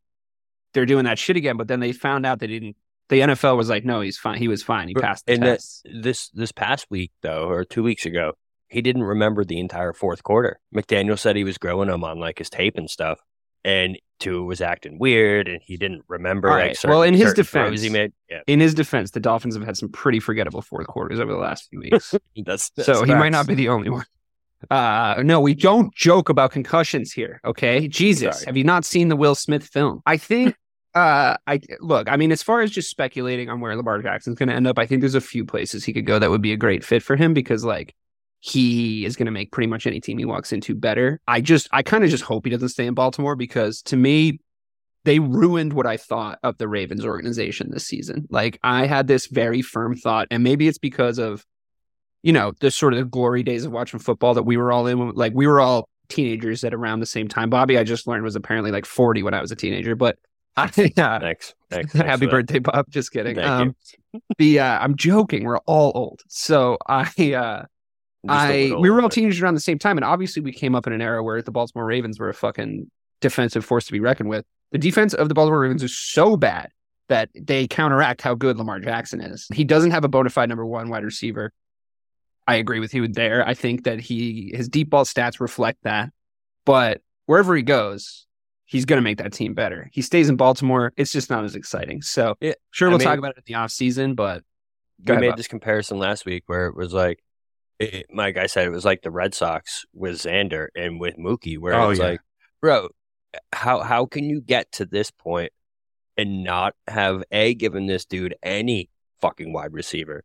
they're 0.73 0.85
doing 0.85 1.05
that 1.05 1.17
shit 1.17 1.35
again." 1.35 1.57
But 1.57 1.67
then 1.67 1.79
they 1.79 1.93
found 1.93 2.25
out 2.25 2.39
they 2.39 2.47
didn't. 2.47 2.75
The 3.09 3.21
NFL 3.21 3.57
was 3.57 3.69
like, 3.69 3.85
"No, 3.85 4.01
he's 4.01 4.17
fine. 4.17 4.37
He 4.37 4.47
was 4.47 4.61
fine. 4.61 4.87
He 4.87 4.93
passed 4.93 5.25
the 5.25 5.33
and 5.33 5.43
that- 5.43 5.55
test." 5.55 5.87
This 5.91 6.29
this 6.29 6.51
past 6.51 6.85
week 6.91 7.11
though, 7.21 7.49
or 7.49 7.63
two 7.63 7.81
weeks 7.81 8.05
ago, 8.05 8.33
he 8.67 8.81
didn't 8.81 9.03
remember 9.03 9.43
the 9.43 9.59
entire 9.59 9.93
fourth 9.93 10.23
quarter. 10.23 10.59
McDaniel 10.75 11.17
said 11.17 11.35
he 11.35 11.43
was 11.43 11.57
growing 11.57 11.89
him 11.89 12.03
on 12.03 12.19
like 12.19 12.37
his 12.37 12.49
tape 12.49 12.77
and 12.77 12.89
stuff, 12.89 13.19
and 13.63 13.97
Tua 14.19 14.43
was 14.43 14.61
acting 14.61 14.99
weird, 14.99 15.47
and 15.47 15.61
he 15.63 15.77
didn't 15.77 16.03
remember. 16.07 16.49
All 16.49 16.57
like, 16.57 16.75
certain, 16.75 16.89
Well, 16.89 17.03
in 17.03 17.13
his 17.13 17.33
defense- 17.33 17.81
he 17.81 17.89
made. 17.89 18.13
Yeah, 18.29 18.41
In 18.47 18.59
his 18.59 18.73
defense, 18.73 19.11
the 19.11 19.19
Dolphins 19.19 19.55
have 19.55 19.65
had 19.65 19.77
some 19.77 19.89
pretty 19.89 20.19
forgettable 20.19 20.61
fourth 20.61 20.87
quarters 20.87 21.19
over 21.19 21.31
the 21.31 21.37
last 21.37 21.69
few 21.69 21.79
weeks. 21.79 22.13
that's, 22.45 22.71
so 22.75 22.83
that's 22.85 22.99
he 23.05 23.13
might 23.13 23.29
not 23.29 23.47
be 23.47 23.55
the 23.55 23.69
only 23.69 23.89
one. 23.89 24.05
Uh, 24.71 25.21
no, 25.23 25.39
we 25.39 25.53
don't 25.53 25.93
joke 25.93 26.29
about 26.29 26.51
concussions 26.51 27.11
here. 27.11 27.39
Okay, 27.45 27.87
Jesus, 27.87 28.37
Sorry. 28.37 28.45
have 28.47 28.57
you 28.57 28.63
not 28.63 28.85
seen 28.85 29.07
the 29.07 29.15
Will 29.15 29.35
Smith 29.35 29.63
film? 29.63 30.01
I 30.05 30.17
think. 30.17 30.55
Uh, 30.95 31.37
I 31.45 31.59
look. 31.79 32.09
I 32.09 32.17
mean, 32.17 32.31
as 32.31 32.41
far 32.41 32.61
as 32.61 32.71
just 32.71 32.89
speculating 32.89 33.51
on 33.51 33.59
where 33.59 33.75
Lamar 33.75 34.01
Jackson's 34.01 34.35
going 34.35 34.49
to 34.49 34.55
end 34.55 34.65
up, 34.65 34.79
I 34.79 34.87
think 34.87 35.01
there's 35.01 35.13
a 35.13 35.21
few 35.21 35.45
places 35.45 35.85
he 35.85 35.93
could 35.93 36.07
go 36.07 36.17
that 36.17 36.31
would 36.31 36.41
be 36.41 36.53
a 36.53 36.57
great 36.57 36.83
fit 36.83 37.03
for 37.03 37.15
him 37.15 37.35
because, 37.35 37.63
like, 37.63 37.93
he 38.39 39.05
is 39.05 39.15
going 39.15 39.25
to 39.25 39.31
make 39.31 39.51
pretty 39.51 39.67
much 39.67 39.87
any 39.87 39.99
team 39.99 40.17
he 40.17 40.25
walks 40.25 40.53
into 40.53 40.75
better. 40.75 41.19
I 41.27 41.41
just, 41.41 41.67
I 41.71 41.81
kind 41.83 42.03
of 42.03 42.09
just 42.09 42.23
hope 42.23 42.45
he 42.45 42.51
doesn't 42.51 42.69
stay 42.69 42.85
in 42.85 42.93
Baltimore 42.93 43.35
because 43.35 43.81
to 43.83 43.97
me, 43.97 44.39
they 45.03 45.19
ruined 45.19 45.73
what 45.73 45.87
I 45.87 45.97
thought 45.97 46.37
of 46.43 46.57
the 46.57 46.67
Ravens 46.67 47.05
organization 47.05 47.71
this 47.71 47.87
season. 47.87 48.27
Like 48.29 48.59
I 48.61 48.85
had 48.85 49.07
this 49.07 49.27
very 49.27 49.61
firm 49.61 49.95
thought, 49.95 50.27
and 50.31 50.43
maybe 50.43 50.67
it's 50.67 50.77
because 50.77 51.17
of, 51.17 51.45
you 52.23 52.33
know, 52.33 52.51
the 52.59 52.71
sort 52.71 52.93
of 52.93 52.99
the 52.99 53.05
glory 53.05 53.41
days 53.41 53.63
of 53.63 53.71
watching 53.71 53.99
football 53.99 54.33
that 54.33 54.43
we 54.43 54.57
were 54.57 54.71
all 54.71 54.85
in. 54.87 55.11
Like 55.11 55.33
we 55.33 55.47
were 55.47 55.61
all 55.61 55.87
teenagers 56.09 56.63
at 56.63 56.73
around 56.73 56.99
the 56.99 57.05
same 57.05 57.27
time. 57.27 57.49
Bobby, 57.49 57.77
I 57.77 57.83
just 57.83 58.05
learned 58.05 58.23
was 58.23 58.35
apparently 58.35 58.71
like 58.71 58.85
40 58.85 59.23
when 59.23 59.33
I 59.33 59.41
was 59.41 59.51
a 59.51 59.55
teenager, 59.55 59.95
but 59.95 60.17
I, 60.57 60.65
uh, 60.65 61.19
Thanks. 61.19 61.53
Thanks. 61.69 61.93
happy 61.93 62.07
Thanks 62.07 62.19
that. 62.19 62.29
birthday, 62.29 62.59
Bob. 62.59 62.85
Just 62.89 63.11
kidding. 63.11 63.35
Thank 63.35 63.47
um, 63.47 63.75
the 64.37 64.59
uh, 64.59 64.79
I'm 64.79 64.95
joking. 64.95 65.43
We're 65.43 65.59
all 65.59 65.91
old. 65.95 66.21
So 66.27 66.77
I, 66.87 67.33
uh, 67.33 67.65
I 68.29 68.71
we 68.77 68.89
were 68.89 69.01
all 69.01 69.09
teenagers 69.09 69.41
around 69.41 69.53
the 69.55 69.59
same 69.59 69.79
time, 69.79 69.97
and 69.97 70.05
obviously 70.05 70.41
we 70.41 70.51
came 70.51 70.75
up 70.75 70.87
in 70.87 70.93
an 70.93 71.01
era 71.01 71.23
where 71.23 71.41
the 71.41 71.51
Baltimore 71.51 71.85
Ravens 71.85 72.19
were 72.19 72.29
a 72.29 72.33
fucking 72.33 72.89
defensive 73.21 73.65
force 73.65 73.85
to 73.85 73.91
be 73.91 73.99
reckoned 73.99 74.29
with. 74.29 74.45
The 74.71 74.77
defense 74.77 75.13
of 75.13 75.27
the 75.29 75.33
Baltimore 75.33 75.61
Ravens 75.61 75.83
is 75.83 75.97
so 75.97 76.35
bad 76.37 76.69
that 77.09 77.29
they 77.33 77.67
counteract 77.67 78.21
how 78.21 78.35
good 78.35 78.57
Lamar 78.57 78.79
Jackson 78.79 79.21
is. 79.21 79.47
He 79.53 79.63
doesn't 79.63 79.91
have 79.91 80.03
a 80.03 80.09
bona 80.09 80.29
fide 80.29 80.49
number 80.49 80.65
one 80.65 80.89
wide 80.89 81.03
receiver. 81.05 81.53
I 82.45 82.55
agree 82.55 82.79
with 82.79 82.93
you 82.93 83.07
there. 83.07 83.45
I 83.47 83.53
think 83.53 83.83
that 83.85 83.99
he 83.99 84.51
his 84.53 84.69
deep 84.69 84.89
ball 84.89 85.05
stats 85.05 85.39
reflect 85.39 85.79
that, 85.83 86.11
but 86.65 87.01
wherever 87.25 87.55
he 87.55 87.61
goes, 87.61 88.25
he's 88.65 88.85
going 88.85 88.97
to 88.97 89.01
make 89.01 89.17
that 89.17 89.33
team 89.33 89.53
better. 89.53 89.89
He 89.93 90.01
stays 90.01 90.29
in 90.29 90.35
Baltimore, 90.35 90.93
it's 90.97 91.11
just 91.11 91.29
not 91.29 91.43
as 91.43 91.55
exciting. 91.55 92.01
So 92.01 92.35
Yeah, 92.39 92.53
sure, 92.71 92.89
we'll 92.89 92.99
mean- 92.99 93.07
talk 93.07 93.17
about 93.19 93.31
it 93.31 93.37
in 93.37 93.43
the 93.45 93.55
off 93.55 93.71
season, 93.71 94.15
but 94.15 94.43
we 95.05 95.11
ahead, 95.11 95.21
made 95.21 95.27
Bob. 95.29 95.37
this 95.37 95.47
comparison 95.47 95.99
last 95.99 96.25
week 96.25 96.43
where 96.47 96.67
it 96.67 96.75
was 96.75 96.93
like, 96.93 97.21
it, 97.79 97.93
it- 97.93 98.05
my 98.11 98.31
guy 98.31 98.47
said 98.47 98.65
it 98.67 98.71
was 98.71 98.85
like 98.85 99.01
the 99.01 99.11
Red 99.11 99.33
Sox 99.33 99.85
with 99.93 100.15
Xander 100.15 100.67
and 100.75 100.99
with 100.99 101.17
Mookie, 101.17 101.57
where 101.57 101.73
Oh, 101.73 101.89
it's 101.91 101.99
yeah. 101.99 102.05
like, 102.07 102.21
bro, 102.61 102.89
how 103.53 103.81
how 103.81 104.05
can 104.05 104.29
you 104.29 104.41
get 104.41 104.71
to 104.73 104.85
this 104.85 105.11
point 105.11 105.51
and 106.17 106.43
not 106.43 106.73
have 106.87 107.23
a 107.31 107.53
given 107.53 107.85
this 107.85 108.05
dude 108.05 108.35
any 108.41 108.89
fucking 109.21 109.53
wide 109.53 109.73
receiver, 109.73 110.23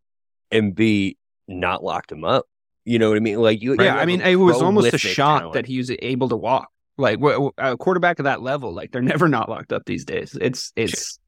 and 0.51 0.75
b 0.75 1.17
not 1.49 1.83
locked 1.85 2.11
him 2.13 2.25
up? 2.25 2.47
You 2.85 2.99
know 2.99 3.09
what 3.11 3.17
I 3.17 3.21
mean? 3.21 3.39
Like 3.41 3.63
you, 3.63 3.73
you 3.79 3.85
yeah, 3.85 3.97
I 3.97 4.07
mean, 4.07 4.21
it 4.23 4.37
was 4.37 4.61
almost 4.61 4.93
a 4.95 4.99
shock 4.99 5.41
talent. 5.41 5.55
that 5.55 5.67
he 5.67 5.79
was 5.79 5.91
able 6.01 6.29
to 6.31 6.37
walk. 6.37 6.69
Like 6.99 7.21
wh- 7.21 7.47
wh- 7.49 7.51
a 7.59 7.77
quarterback 7.77 8.19
of 8.19 8.25
that 8.25 8.43
level, 8.43 8.73
like 8.75 8.91
they're 8.93 9.03
never 9.03 9.29
not 9.29 9.49
locked 9.49 9.73
up 9.73 9.85
these 9.87 10.05
days. 10.05 10.37
It's 10.41 10.73
it's 10.77 11.19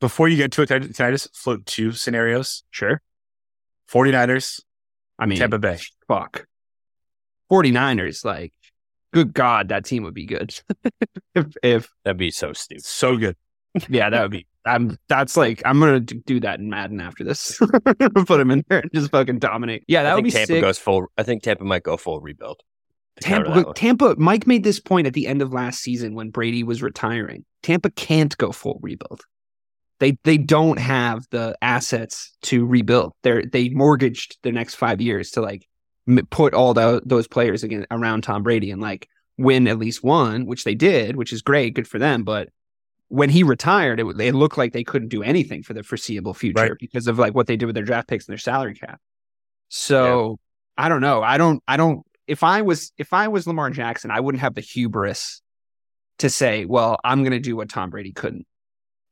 Before 0.00 0.28
you 0.28 0.36
get 0.36 0.52
to 0.52 0.62
it, 0.62 0.68
can 0.68 0.82
I, 0.82 0.86
can 0.88 1.06
I 1.06 1.10
just 1.10 1.34
float 1.36 1.66
two 1.66 1.92
scenarios? 1.92 2.62
sure. 2.70 3.00
49ers, 3.90 4.60
I 5.18 5.26
mean, 5.26 5.38
Tampa 5.38 5.58
Bay. 5.58 5.78
fuck. 6.08 6.46
49ers, 7.50 8.24
like, 8.24 8.52
good 9.12 9.32
God, 9.32 9.68
that 9.68 9.84
team 9.84 10.02
would 10.02 10.14
be 10.14 10.26
good. 10.26 10.58
if, 11.34 11.46
if, 11.62 11.88
that'd 12.04 12.16
be 12.16 12.30
so 12.30 12.52
stupid. 12.52 12.84
So 12.84 13.16
good. 13.16 13.36
yeah, 13.88 14.10
that 14.10 14.22
would 14.22 14.30
be, 14.30 14.46
I'm, 14.64 14.98
that's 15.08 15.36
like, 15.36 15.62
I'm 15.64 15.78
going 15.78 16.04
to 16.06 16.14
do 16.14 16.40
that 16.40 16.58
in 16.58 16.68
Madden 16.68 17.00
after 17.00 17.24
this. 17.24 17.58
Put 18.26 18.40
him 18.40 18.50
in 18.50 18.64
there 18.68 18.80
and 18.80 18.90
just 18.92 19.10
fucking 19.10 19.38
dominate. 19.38 19.84
Yeah, 19.86 20.02
that 20.02 20.12
I 20.12 20.14
would 20.16 20.24
be 20.24 20.30
Tampa 20.30 20.46
sick. 20.46 20.60
goes 20.60 20.78
full. 20.78 21.06
I 21.16 21.22
think 21.22 21.42
Tampa 21.42 21.64
might 21.64 21.82
go 21.82 21.96
full 21.96 22.20
rebuild. 22.20 22.60
Tampa, 23.20 23.50
look. 23.50 23.76
Tampa, 23.76 24.14
Mike 24.18 24.46
made 24.46 24.62
this 24.62 24.80
point 24.80 25.06
at 25.06 25.14
the 25.14 25.26
end 25.26 25.40
of 25.40 25.52
last 25.52 25.80
season 25.80 26.14
when 26.14 26.30
Brady 26.30 26.62
was 26.62 26.82
retiring. 26.82 27.44
Tampa 27.62 27.90
can't 27.90 28.36
go 28.36 28.52
full 28.52 28.78
rebuild. 28.82 29.22
They 29.98 30.18
they 30.24 30.36
don't 30.38 30.78
have 30.78 31.24
the 31.30 31.56
assets 31.62 32.32
to 32.42 32.66
rebuild. 32.66 33.12
They're 33.22 33.42
they 33.44 33.70
mortgaged 33.70 34.38
the 34.42 34.52
next 34.52 34.74
five 34.74 35.00
years 35.00 35.30
to 35.32 35.40
like 35.40 35.66
put 36.30 36.54
all 36.54 36.74
tho- 36.74 37.00
those 37.04 37.26
players 37.26 37.64
again 37.64 37.86
around 37.90 38.22
Tom 38.22 38.42
Brady 38.42 38.70
and 38.70 38.80
like 38.82 39.08
win 39.38 39.66
at 39.68 39.78
least 39.78 40.04
one, 40.04 40.46
which 40.46 40.64
they 40.64 40.74
did, 40.74 41.16
which 41.16 41.32
is 41.32 41.42
great, 41.42 41.74
good 41.74 41.88
for 41.88 41.98
them. 41.98 42.24
But 42.24 42.48
when 43.08 43.30
he 43.30 43.42
retired, 43.42 44.00
it, 44.00 44.06
it 44.20 44.34
looked 44.34 44.58
like 44.58 44.72
they 44.72 44.84
couldn't 44.84 45.08
do 45.08 45.22
anything 45.22 45.62
for 45.62 45.74
the 45.74 45.82
foreseeable 45.82 46.34
future 46.34 46.60
Right. 46.62 46.72
because 46.78 47.06
of 47.06 47.18
like 47.18 47.34
what 47.34 47.46
they 47.46 47.56
did 47.56 47.66
with 47.66 47.74
their 47.74 47.84
draft 47.84 48.08
picks 48.08 48.26
and 48.26 48.32
their 48.32 48.38
salary 48.38 48.74
cap. 48.74 49.00
So 49.68 50.38
I 50.76 50.88
don't 50.88 51.00
know. 51.00 51.22
I 51.22 51.38
don't. 51.38 51.62
I 51.66 51.76
don't. 51.76 52.02
If 52.26 52.42
I 52.42 52.62
was 52.62 52.92
if 52.98 53.12
I 53.12 53.28
was 53.28 53.46
Lamar 53.46 53.70
Jackson, 53.70 54.10
I 54.10 54.20
wouldn't 54.20 54.40
have 54.42 54.54
the 54.54 54.60
hubris 54.60 55.40
to 56.18 56.28
say, 56.30 56.64
"Well, 56.64 56.98
I'm 57.04 57.20
going 57.22 57.32
to 57.32 57.40
do 57.40 57.56
what 57.56 57.68
Tom 57.68 57.90
Brady 57.90 58.12
couldn't." 58.12 58.46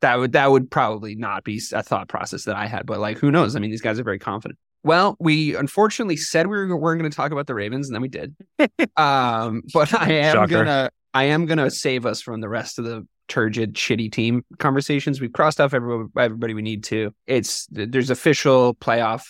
That 0.05 0.19
would 0.19 0.33
that 0.33 0.51
would 0.51 0.71
probably 0.71 1.15
not 1.15 1.45
be 1.45 1.63
a 1.73 1.83
thought 1.83 2.09
process 2.09 2.45
that 2.45 2.57
I 2.57 2.67
had. 2.67 2.85
But 2.85 3.01
like, 3.01 3.17
who 3.17 3.31
knows? 3.31 3.57
I 3.57 3.59
mean, 3.59 3.71
these 3.71 3.81
guys 3.81 3.99
are 3.99 4.05
very 4.05 4.19
confident. 4.19 4.59
Well, 4.83 5.17
we 5.19 5.57
unfortunately 5.57 6.19
said 6.19 6.47
we 6.47 6.59
were, 6.59 6.77
weren't 6.77 7.01
going 7.01 7.11
to 7.11 7.17
talk 7.17 7.33
about 7.33 7.47
the 7.47 7.55
Ravens, 7.55 7.89
and 7.89 7.95
then 7.95 8.03
we 8.03 8.09
did. 8.09 8.37
um, 8.99 9.63
but 9.73 9.99
I 9.99 10.13
am 10.13 10.35
Shocker. 10.35 10.47
gonna 10.47 10.91
I 11.15 11.25
am 11.25 11.47
gonna 11.47 11.71
save 11.71 12.05
us 12.05 12.21
from 12.21 12.43
the 12.43 12.51
rest 12.51 12.79
of 12.79 12.85
the 12.85 13.09
turgid, 13.29 13.77
shitty 13.77 14.13
team 14.13 14.45
conversations. 14.59 15.23
We've 15.23 15.33
crossed 15.33 15.59
off 15.59 15.73
everybody, 15.73 16.11
everybody 16.19 16.53
we 16.53 16.61
need 16.61 16.85
to. 16.85 17.15
It's 17.27 17.67
there's 17.71 18.11
official 18.11 18.75
playoff 18.75 19.23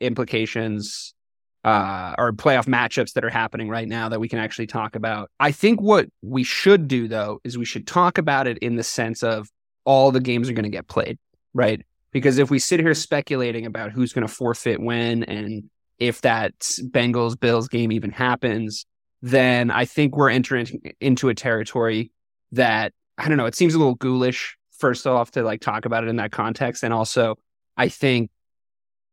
implications 0.00 1.12
uh, 1.64 2.14
or 2.18 2.32
playoff 2.34 2.66
matchups 2.66 3.14
that 3.14 3.24
are 3.24 3.30
happening 3.30 3.68
right 3.68 3.88
now 3.88 4.08
that 4.10 4.20
we 4.20 4.28
can 4.28 4.38
actually 4.38 4.68
talk 4.68 4.94
about. 4.94 5.28
I 5.40 5.50
think 5.50 5.80
what 5.80 6.06
we 6.22 6.44
should 6.44 6.86
do 6.86 7.08
though 7.08 7.40
is 7.42 7.58
we 7.58 7.64
should 7.64 7.88
talk 7.88 8.16
about 8.16 8.46
it 8.46 8.58
in 8.58 8.76
the 8.76 8.84
sense 8.84 9.24
of 9.24 9.48
all 9.84 10.10
the 10.10 10.20
games 10.20 10.48
are 10.48 10.52
going 10.52 10.64
to 10.64 10.70
get 10.70 10.88
played, 10.88 11.18
right? 11.54 11.84
Because 12.12 12.38
if 12.38 12.50
we 12.50 12.58
sit 12.58 12.80
here 12.80 12.94
speculating 12.94 13.66
about 13.66 13.92
who's 13.92 14.12
going 14.12 14.26
to 14.26 14.32
forfeit 14.32 14.80
when 14.80 15.22
and 15.24 15.70
if 15.98 16.22
that 16.22 16.58
Bengals 16.60 17.38
Bills 17.38 17.68
game 17.68 17.92
even 17.92 18.10
happens, 18.10 18.86
then 19.22 19.70
I 19.70 19.84
think 19.84 20.16
we're 20.16 20.30
entering 20.30 20.94
into 21.00 21.28
a 21.28 21.34
territory 21.34 22.10
that 22.52 22.92
I 23.18 23.28
don't 23.28 23.36
know. 23.36 23.46
It 23.46 23.54
seems 23.54 23.74
a 23.74 23.78
little 23.78 23.94
ghoulish, 23.96 24.56
first 24.78 25.06
off, 25.06 25.30
to 25.32 25.42
like 25.42 25.60
talk 25.60 25.84
about 25.84 26.04
it 26.04 26.08
in 26.08 26.16
that 26.16 26.32
context, 26.32 26.82
and 26.82 26.92
also 26.92 27.36
I 27.76 27.88
think 27.88 28.30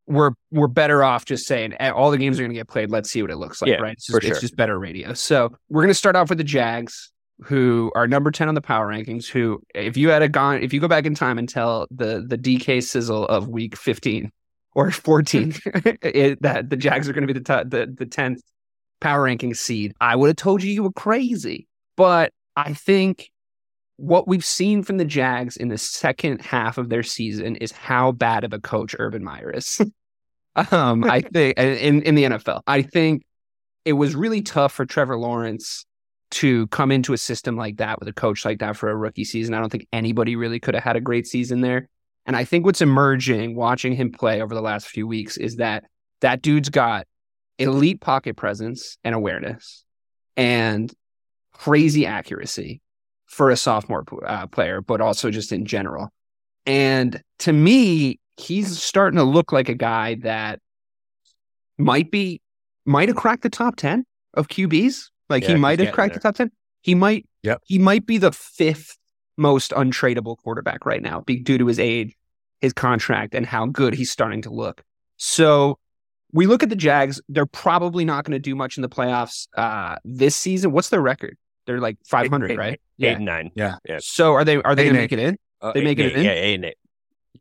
we're 0.08 0.32
we're 0.50 0.68
better 0.68 1.04
off 1.04 1.26
just 1.26 1.46
saying 1.46 1.74
"Eh, 1.80 1.90
all 1.90 2.10
the 2.10 2.18
games 2.18 2.40
are 2.40 2.44
going 2.44 2.52
to 2.52 2.58
get 2.58 2.70
played. 2.70 2.90
Let's 2.90 3.12
see 3.12 3.22
what 3.22 3.32
it 3.32 3.36
looks 3.36 3.62
like, 3.62 3.70
Yeah, 3.70 3.78
right? 3.78 3.94
It's 3.94 4.08
just, 4.08 4.24
it's 4.24 4.42
just 4.42 4.56
better 4.56 4.80
radio. 4.80 5.14
So 5.14 5.54
we're 5.70 5.82
going 5.82 5.90
to 5.90 5.94
start 5.94 6.16
off 6.16 6.30
with 6.30 6.38
the 6.38 6.46
Jags, 6.46 7.12
who 7.44 7.92
are 7.96 8.08
number 8.08 8.32
ten 8.32 8.48
on 8.48 8.56
the 8.56 8.62
power 8.62 8.88
rankings. 8.88 9.28
Who, 9.28 9.62
if 9.76 9.98
you 9.98 10.10
had 10.10 10.22
a 10.22 10.30
gone, 10.30 10.62
if 10.62 10.74
you 10.74 10.80
go 10.80 10.88
back 10.88 11.06
in 11.06 11.16
time 11.16 11.38
and 11.38 11.48
tell 11.48 11.88
the 11.92 12.26
the 12.28 12.38
DK 12.38 12.84
sizzle 12.84 13.26
of 13.26 13.48
week 13.48 13.76
fifteen 13.76 14.32
or 14.74 14.92
fourteen 14.92 15.54
it, 16.02 16.42
that 16.42 16.70
the 16.70 16.78
Jags 16.78 17.08
are 17.08 17.14
going 17.14 17.28
to 17.28 17.34
be 17.34 17.38
the 17.38 17.46
top, 17.46 17.70
the 17.70 17.94
the 17.94 18.06
tenth 18.06 18.42
power 19.00 19.24
ranking 19.24 19.54
seed, 19.54 19.94
I 20.02 20.16
would 20.16 20.28
have 20.28 20.36
told 20.36 20.64
you 20.64 20.72
you 20.72 20.84
were 20.84 20.92
crazy. 20.92 21.68
But 21.96 22.34
I 22.56 22.74
think 22.74 23.32
what 23.98 24.28
we've 24.28 24.46
seen 24.46 24.84
from 24.84 24.98
the 24.98 25.06
Jags 25.06 25.58
in 25.58 25.70
the 25.70 25.78
second 25.78 26.42
half 26.42 26.78
of 26.78 26.90
their 26.90 27.04
season 27.04 27.56
is 27.56 27.72
how 27.72 28.12
bad 28.12 28.44
of 28.44 28.54
a 28.54 28.60
coach 28.60 28.96
Urban 28.98 29.24
Meyer 29.24 29.52
is. 29.52 29.82
um, 30.72 31.04
I 31.04 31.22
think 31.22 31.58
in 31.58 32.02
in 32.04 32.16
the 32.16 32.24
NFL, 32.24 32.62
I 32.68 32.82
think 32.84 33.26
it 33.86 33.94
was 33.94 34.16
really 34.16 34.42
tough 34.42 34.74
for 34.74 34.86
Trevor 34.86 35.18
Lawrence 35.18 35.86
to 36.30 36.68
come 36.68 36.92
into 36.92 37.14
a 37.14 37.18
system 37.18 37.56
like 37.56 37.78
that 37.78 38.00
with 38.00 38.08
a 38.08 38.14
coach 38.14 38.44
like 38.44 38.60
that 38.60 38.76
for 38.76 38.90
a 38.90 38.96
rookie 38.96 39.24
season. 39.24 39.54
I 39.54 39.60
don't 39.60 39.70
think 39.70 39.88
anybody 39.94 40.36
really 40.36 40.60
could 40.60 40.74
have 40.74 40.84
had 40.84 40.96
a 40.96 41.02
great 41.02 41.28
season 41.28 41.62
there. 41.62 41.88
And 42.26 42.36
I 42.36 42.44
think 42.44 42.66
what's 42.66 42.82
emerging 42.82 43.56
watching 43.56 43.94
him 43.94 44.12
play 44.12 44.42
over 44.42 44.54
the 44.54 44.62
last 44.62 44.88
few 44.88 45.08
weeks 45.08 45.38
is 45.38 45.58
that 45.58 45.86
that 46.22 46.42
dude's 46.42 46.70
got 46.70 47.08
elite 47.58 48.02
pocket 48.02 48.36
presence 48.36 48.98
and 49.04 49.16
awareness 49.16 49.84
and 50.36 50.94
crazy 51.54 52.06
accuracy 52.06 52.82
for 53.26 53.50
a 53.50 53.58
sophomore 53.58 54.04
uh, 54.26 54.48
player, 54.48 54.82
but 54.82 55.02
also 55.02 55.32
just 55.32 55.52
in 55.52 55.66
general. 55.66 56.10
And 56.66 57.22
to 57.40 57.54
me, 57.54 58.20
he's 58.36 58.82
starting 58.82 59.18
to 59.18 59.24
look 59.24 59.52
like 59.52 59.70
a 59.70 59.74
guy 59.74 60.16
that 60.16 60.60
might 61.78 62.12
be 62.12 62.42
might 62.86 63.10
have 63.10 63.18
cracked 63.18 63.44
the 63.44 63.50
top 63.50 63.76
10 63.76 64.06
of 64.34 64.48
QBs. 64.48 65.10
Like 65.30 65.44
Yeah, 65.44 65.50
he 65.50 65.56
might 65.56 65.72
have 65.72 65.78
getting 65.88 65.94
cracked 65.94 66.14
the 66.16 66.20
top 66.20 66.36
10. 66.36 66.52
He 66.82 66.96
might 66.96 67.28
Yep. 67.44 67.62
he 67.66 67.80
might 67.80 68.06
be 68.06 68.18
the 68.18 68.32
fifth 68.32 68.98
most 69.38 69.72
untradeable 69.72 70.38
quarterback 70.38 70.86
right 70.86 71.02
now 71.02 71.24
due 71.26 71.58
to 71.58 71.68
his 71.68 71.80
age, 71.80 72.16
his 72.62 72.74
contract 72.74 73.36
and 73.36 73.46
how 73.46 73.66
good 73.68 73.94
he's 73.94 74.12
starting 74.12 74.42
to 74.44 74.50
look. 74.50 74.82
So 75.18 75.78
we 76.34 76.46
look 76.46 76.64
at 76.64 76.70
the 76.70 76.76
Jags, 76.76 77.22
they're 77.30 77.46
probably 77.46 78.04
not 78.06 78.26
going 78.26 78.34
to 78.34 78.40
do 78.40 78.56
much 78.56 78.78
in 78.78 78.82
the 78.82 78.90
playoffs 78.90 79.48
uh 79.56 79.98
this 80.04 80.36
season. 80.36 80.72
What's 80.72 80.90
their 80.90 81.02
record? 81.02 81.38
They're 81.66 81.80
like 81.82 81.98
500, 82.06 82.52
Eight- 82.52 82.58
right? 82.58 82.82
Eight 83.00 83.16
and 83.18 83.26
nine. 83.26 83.52
Yeah. 83.56 83.76
yeah. 83.88 84.00
So 84.02 84.34
are 84.34 84.44
they 84.46 84.56
are 84.62 84.74
they 84.76 84.84
Eight 84.84 84.86
going 84.86 84.96
to 84.96 85.02
make 85.02 85.12
it 85.12 85.20
in? 85.20 85.38
Uh, 85.62 85.72
They 85.74 85.82
eight 85.82 85.84
making 85.84 86.06
it 86.08 86.16
in? 86.18 86.24
Yeah, 86.26 86.32
eight 86.32 86.56
and 86.56 86.66
eight. 86.66 86.78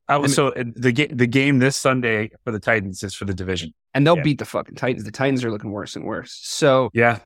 Mean- 0.09 0.29
so 0.29 0.53
the 0.57 0.93
game 0.93 1.09
the 1.17 1.27
game 1.27 1.59
this 1.59 1.77
Sunday 1.77 2.31
for 2.45 2.53
the 2.53 2.61
Titans 2.61 3.03
is 3.03 3.15
for 3.15 3.25
the 3.25 3.35
division. 3.35 3.73
And 3.95 4.07
they'll 4.07 4.17
Yeah. 4.19 4.23
beat 4.23 4.39
the 4.39 4.45
fucking 4.45 4.75
Titans. 4.77 5.05
The 5.05 5.11
Titans 5.11 5.45
are 5.45 5.51
looking 5.51 5.71
worse 5.71 5.97
and 5.97 6.05
worse. 6.05 6.39
So 6.43 6.91
Yeah, 6.93 7.21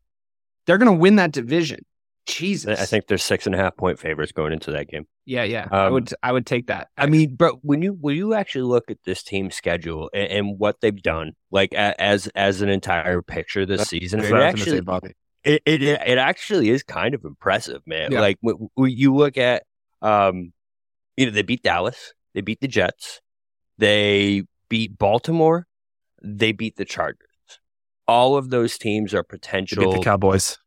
they're 0.71 0.79
going 0.79 0.87
to 0.97 1.01
win 1.01 1.17
that 1.17 1.33
division. 1.33 1.85
Jesus. 2.27 2.79
I 2.79 2.85
think 2.85 3.09
there's 3.09 3.25
six 3.25 3.47
and 3.47 3.57
a 3.57 3.59
half 3.59 3.77
point 3.77 3.99
favorites 3.99 4.31
going 4.31 4.53
into 4.53 4.71
that 4.71 4.87
game. 4.87 5.05
Yeah, 5.25 5.43
yeah. 5.43 5.67
I 5.73 5.87
Um, 5.87 5.95
would 5.95 6.15
I 6.23 6.31
would 6.31 6.47
take 6.47 6.69
that. 6.69 6.87
I 6.97 7.07
mean, 7.07 7.35
bro, 7.35 7.59
when 7.63 7.83
you 7.83 7.93
when 8.01 8.15
you 8.15 8.35
actually 8.35 8.63
look 8.63 8.89
at 8.89 8.99
this 9.05 9.25
team 9.25 9.51
schedule 9.51 10.11
and, 10.15 10.31
and 10.31 10.59
what 10.59 10.81
they've 10.81 11.03
done, 11.03 11.33
like 11.51 11.73
a, 11.73 12.01
as 12.01 12.29
as 12.37 12.61
an 12.63 12.69
entire 12.69 13.21
picture 13.21 13.67
this 13.67 13.89
season, 13.89 14.21
it 14.21 14.31
what 14.31 14.43
I 14.43 14.53
was 14.53 14.55
gonna 14.55 14.57
say, 14.59 14.63
actually 14.63 14.81
Bobby. 14.83 15.15
it, 15.43 15.63
it 15.67 15.83
it 15.83 16.19
actually 16.19 16.69
is 16.71 16.85
kind 16.85 17.15
of 17.17 17.25
impressive, 17.25 17.83
man. 17.85 18.13
Yeah. 18.13 18.21
Like 18.21 18.37
when, 18.43 18.69
when 18.75 18.91
you 18.93 19.13
look 19.13 19.37
at 19.37 19.65
Um, 20.01 20.53
you 21.17 21.27
know, 21.27 21.33
they 21.33 21.43
beat 21.43 21.65
Dallas, 21.65 22.15
they 22.35 22.43
beat 22.43 22.61
the 22.61 22.69
Jets, 22.69 23.21
they 23.79 24.45
beat 24.69 24.97
Baltimore, 24.99 25.67
they 26.23 26.53
beat 26.53 26.77
the 26.77 26.85
Chargers. 26.85 27.27
All 28.07 28.37
of 28.37 28.51
those 28.51 28.79
teams 28.79 29.15
are 29.15 29.23
To 29.25 29.29
beat 29.29 29.41
potential. 29.41 29.93
the 29.95 30.01
Cowboys. 30.01 30.59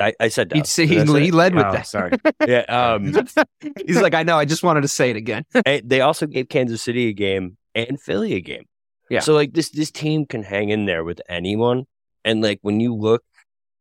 I, 0.00 0.12
I 0.20 0.28
said 0.28 0.52
He'd 0.52 0.58
he, 0.58 0.60
I 0.62 0.64
say 0.64 0.86
he 0.86 0.96
it? 1.28 1.34
led 1.34 1.54
with 1.54 1.66
Oh, 1.66 1.72
that. 1.72 1.86
sorry. 1.86 2.12
yeah. 2.46 2.60
Um, 2.68 3.12
He's 3.86 4.00
like, 4.00 4.14
I 4.14 4.22
know. 4.22 4.36
I 4.38 4.44
just 4.44 4.62
wanted 4.62 4.80
to 4.82 4.88
say 4.88 5.10
it 5.10 5.16
again. 5.16 5.44
they 5.84 6.00
also 6.00 6.26
gave 6.26 6.48
Kansas 6.48 6.82
City 6.82 7.08
a 7.08 7.12
game 7.12 7.56
and 7.74 8.00
Philly 8.00 8.34
a 8.34 8.40
game. 8.40 8.64
Yeah. 9.08 9.20
So 9.20 9.34
like 9.34 9.52
this 9.52 9.70
this 9.70 9.90
team 9.90 10.24
can 10.26 10.42
hang 10.42 10.68
in 10.70 10.86
there 10.86 11.02
with 11.04 11.20
anyone. 11.28 11.84
And 12.24 12.42
like 12.42 12.58
when 12.62 12.80
you 12.80 12.94
look 12.94 13.22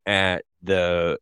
at 0.06 0.44
the 0.64 1.20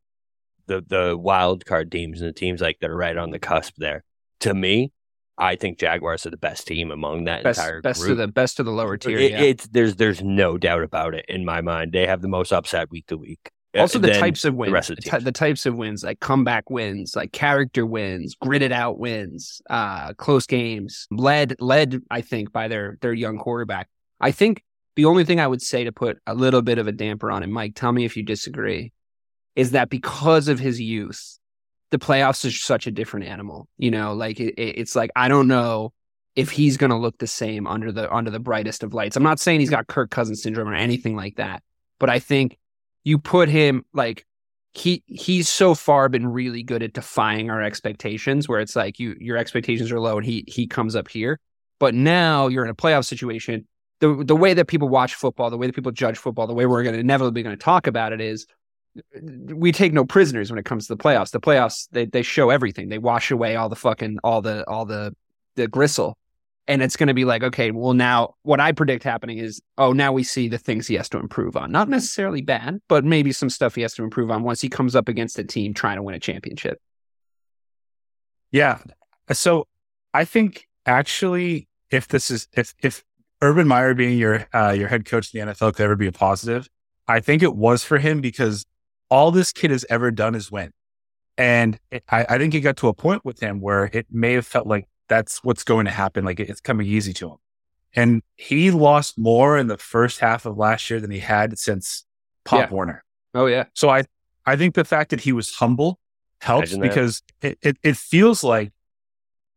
the 0.67 0.83
the 0.87 1.17
wild 1.17 1.65
card 1.65 1.91
teams 1.91 2.21
and 2.21 2.29
the 2.29 2.33
teams 2.33 2.61
like 2.61 2.79
that 2.79 2.89
are 2.89 2.95
right 2.95 3.17
on 3.17 3.31
the 3.31 3.39
cusp 3.39 3.75
there, 3.77 4.03
to 4.41 4.53
me, 4.53 4.91
I 5.37 5.55
think 5.55 5.77
Jaguars 5.79 6.25
are 6.25 6.29
the 6.29 6.37
best 6.37 6.67
team 6.67 6.89
among 6.91 7.25
that 7.25 7.43
Best, 7.43 7.59
entire 7.59 7.81
best 7.81 8.01
group. 8.01 8.11
of 8.13 8.17
the 8.17 8.27
best 8.27 8.59
of 8.59 8.65
the 8.65 8.71
lower 8.71 8.97
tier. 8.97 9.17
It- 9.19 9.31
yeah. 9.31 9.41
It's 9.41 9.67
there's 9.67 9.95
there's 9.97 10.21
no 10.23 10.57
doubt 10.57 10.83
about 10.83 11.13
it 11.13 11.25
in 11.27 11.43
my 11.45 11.61
mind. 11.61 11.91
They 11.91 12.07
have 12.07 12.21
the 12.21 12.27
most 12.27 12.51
upset 12.53 12.89
week 12.89 13.07
to 13.07 13.17
week. 13.17 13.51
Also 13.81 13.99
the 13.99 14.07
types 14.19 14.45
of 14.45 14.55
wins, 14.55 14.71
the 14.87 14.95
the, 15.19 15.25
the 15.25 15.31
types 15.31 15.65
of 15.65 15.75
wins, 15.75 16.03
like 16.03 16.19
comeback 16.19 16.69
wins, 16.69 17.15
like 17.15 17.31
character 17.31 17.85
wins, 17.85 18.35
gritted 18.35 18.71
out 18.71 18.97
wins, 18.99 19.61
uh, 19.69 20.13
close 20.13 20.45
games, 20.45 21.07
led 21.11 21.55
led. 21.59 22.01
I 22.11 22.21
think 22.21 22.51
by 22.51 22.67
their 22.67 22.97
their 23.01 23.13
young 23.13 23.37
quarterback. 23.37 23.87
I 24.19 24.31
think 24.31 24.63
the 24.95 25.05
only 25.05 25.23
thing 25.25 25.39
I 25.39 25.47
would 25.47 25.61
say 25.61 25.83
to 25.83 25.91
put 25.91 26.17
a 26.25 26.33
little 26.33 26.61
bit 26.61 26.77
of 26.79 26.87
a 26.87 26.91
damper 26.91 27.29
on 27.31 27.43
it, 27.43 27.47
Mike, 27.47 27.73
tell 27.75 27.91
me 27.91 28.03
if 28.05 28.17
you 28.17 28.23
disagree, 28.23 28.91
is 29.55 29.71
that 29.71 29.89
because 29.89 30.47
of 30.47 30.59
his 30.59 30.81
youth, 30.81 31.37
the 31.91 31.99
playoffs 31.99 32.43
is 32.45 32.61
such 32.61 32.87
a 32.87 32.91
different 32.91 33.27
animal. 33.27 33.67
You 33.77 33.91
know, 33.91 34.13
like 34.13 34.39
it, 34.39 34.55
it- 34.57 34.79
it's 34.79 34.95
like 34.95 35.11
I 35.15 35.27
don't 35.27 35.47
know 35.47 35.93
if 36.35 36.51
he's 36.51 36.77
going 36.77 36.91
to 36.91 36.95
look 36.97 37.17
the 37.17 37.25
same 37.27 37.65
under 37.65 37.91
the 37.91 38.11
under 38.13 38.29
the 38.31 38.39
brightest 38.39 38.83
of 38.83 38.93
lights. 38.93 39.15
I'm 39.15 39.23
not 39.23 39.39
saying 39.39 39.59
he's 39.59 39.69
got 39.69 39.87
Kirk 39.87 40.09
Cousins 40.11 40.41
syndrome 40.43 40.67
or 40.69 40.75
anything 40.75 41.15
like 41.15 41.35
that, 41.37 41.63
but 41.99 42.09
I 42.09 42.19
think 42.19 42.57
you 43.07 43.17
put 43.17 43.47
him 43.47 43.85
like 43.93 44.25
he 44.73 45.01
he's 45.05 45.47
so 45.47 45.73
far 45.73 46.09
been 46.09 46.27
really 46.27 46.61
good 46.61 46.83
at 46.83 46.91
defying 46.91 47.49
our 47.49 47.61
expectations 47.61 48.49
where 48.49 48.59
it's 48.59 48.75
like 48.75 48.99
you 48.99 49.15
your 49.17 49.37
expectations 49.37 49.93
are 49.93 49.99
low 50.01 50.17
and 50.17 50.25
he 50.25 50.43
he 50.45 50.67
comes 50.67 50.93
up 50.93 51.07
here. 51.07 51.39
But 51.79 51.95
now 51.95 52.47
you're 52.47 52.65
in 52.65 52.69
a 52.69 52.75
playoff 52.75 53.05
situation. 53.05 53.65
The 54.01 54.25
the 54.25 54.35
way 54.35 54.53
that 54.53 54.67
people 54.67 54.89
watch 54.89 55.15
football, 55.15 55.49
the 55.49 55.55
way 55.57 55.67
that 55.67 55.73
people 55.73 55.93
judge 55.93 56.17
football, 56.17 56.47
the 56.47 56.53
way 56.53 56.65
we're 56.65 56.83
going 56.83 56.95
to 56.95 56.99
inevitably 56.99 57.43
going 57.43 57.55
to 57.55 57.63
talk 57.63 57.87
about 57.87 58.11
it 58.11 58.19
is 58.19 58.45
we 59.13 59.71
take 59.71 59.93
no 59.93 60.03
prisoners 60.03 60.51
when 60.51 60.59
it 60.59 60.65
comes 60.65 60.87
to 60.87 60.95
the 60.95 61.01
playoffs. 61.01 61.31
The 61.31 61.39
playoffs 61.39 61.87
they 61.91 62.07
they 62.07 62.23
show 62.23 62.49
everything. 62.49 62.89
They 62.89 62.97
wash 62.97 63.31
away 63.31 63.55
all 63.55 63.69
the 63.69 63.77
fucking 63.77 64.17
all 64.21 64.41
the 64.41 64.67
all 64.67 64.83
the 64.85 65.15
the 65.55 65.69
gristle. 65.69 66.17
And 66.67 66.81
it's 66.81 66.97
going 66.97 67.07
to 67.07 67.13
be 67.13 67.23
like, 67.23 67.43
okay, 67.43 67.71
well, 67.71 67.93
now 67.93 68.35
what 68.43 68.59
I 68.59 68.73
predict 68.73 69.03
happening 69.03 69.37
is, 69.37 69.61
oh, 69.77 69.93
now 69.93 70.11
we 70.11 70.23
see 70.23 70.49
the 70.49 70.57
things 70.57 70.85
he 70.85 70.95
has 70.95 71.07
to 71.09 71.17
improve 71.17 71.55
on. 71.55 71.71
Not 71.71 71.87
necessarily 71.87 72.41
bad, 72.41 72.81
but 72.89 73.05
maybe 73.05 73.31
some 73.31 73.49
stuff 73.49 73.75
he 73.75 73.83
has 73.83 73.93
to 73.93 74.03
improve 74.03 74.29
on 74.29 74.43
once 74.43 74.59
he 74.59 74.67
comes 74.67 74.95
up 74.95 75.07
against 75.07 75.39
a 75.39 75.45
team 75.45 75.73
trying 75.73 75.95
to 75.95 76.03
win 76.03 76.15
a 76.15 76.19
championship. 76.19 76.81
Yeah. 78.51 78.79
So 79.31 79.67
I 80.13 80.25
think 80.25 80.67
actually, 80.85 81.67
if 81.89 82.07
this 82.07 82.31
is 82.31 82.47
if 82.53 82.73
if 82.81 83.03
Urban 83.41 83.67
Meyer 83.67 83.93
being 83.93 84.17
your 84.17 84.47
uh, 84.53 84.71
your 84.77 84.87
head 84.87 85.05
coach 85.05 85.33
in 85.33 85.45
the 85.45 85.53
NFL 85.53 85.75
could 85.75 85.83
ever 85.83 85.95
be 85.95 86.07
a 86.07 86.11
positive, 86.11 86.67
I 87.07 87.19
think 87.19 87.43
it 87.43 87.55
was 87.55 87.83
for 87.83 87.97
him 87.97 88.21
because 88.21 88.65
all 89.09 89.31
this 89.31 89.51
kid 89.51 89.71
has 89.71 89.85
ever 89.89 90.11
done 90.11 90.35
is 90.35 90.51
win, 90.51 90.71
and 91.37 91.79
it, 91.91 92.03
I, 92.09 92.25
I 92.29 92.37
think 92.37 92.53
it 92.55 92.61
got 92.61 92.77
to 92.77 92.87
a 92.87 92.93
point 92.93 93.23
with 93.23 93.39
him 93.39 93.61
where 93.61 93.89
it 93.93 94.07
may 94.09 94.33
have 94.33 94.45
felt 94.45 94.67
like 94.67 94.87
that's 95.07 95.43
what's 95.43 95.63
going 95.63 95.85
to 95.85 95.91
happen, 95.91 96.25
like 96.25 96.39
it's 96.39 96.61
coming 96.61 96.87
easy 96.87 97.13
to 97.13 97.29
him, 97.31 97.37
and 97.95 98.21
he 98.35 98.71
lost 98.71 99.17
more 99.17 99.57
in 99.57 99.67
the 99.67 99.77
first 99.77 100.19
half 100.19 100.45
of 100.45 100.57
last 100.57 100.89
year 100.89 100.99
than 100.99 101.11
he 101.11 101.19
had 101.19 101.57
since 101.57 102.05
Pop 102.45 102.69
Yeah. 102.69 102.73
Warner. 102.73 103.03
Oh 103.33 103.45
yeah, 103.45 103.65
So 103.73 103.89
I, 103.89 104.05
I 104.45 104.55
think 104.55 104.73
the 104.73 104.85
fact 104.85 105.09
that 105.11 105.19
he 105.21 105.31
was 105.31 105.53
humble 105.55 105.99
helps 106.41 106.75
because 106.77 107.21
it, 107.41 107.57
it, 107.61 107.77
it 107.83 107.97
feels 107.97 108.43
like 108.43 108.71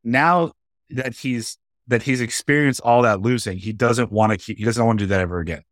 now 0.03 0.53
that 0.91 1.15
he's 1.17 1.57
that 1.87 2.03
he's 2.03 2.21
experienced 2.21 2.81
all 2.83 3.03
that 3.03 3.21
losing, 3.21 3.59
he 3.59 3.73
doesn't 3.73 4.11
want 4.11 4.33
to 4.33 4.39
keep 4.39 4.59
he 4.59 4.65
doesn't 4.65 4.85
want 4.85 4.99
to 4.99 5.05
do 5.05 5.09
that 5.11 5.21
ever 5.21 5.39
again. 5.39 5.63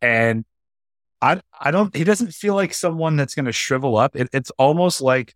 And 0.00 0.44
I 1.20 1.40
I 1.58 1.70
don't 1.70 1.94
he 1.94 2.04
doesn't 2.04 2.32
feel 2.32 2.54
like 2.54 2.72
someone 2.74 3.16
that's 3.16 3.34
gonna 3.34 3.52
shrivel 3.52 3.96
up. 3.96 4.16
It, 4.16 4.28
it's 4.32 4.50
almost 4.58 5.00
like, 5.02 5.34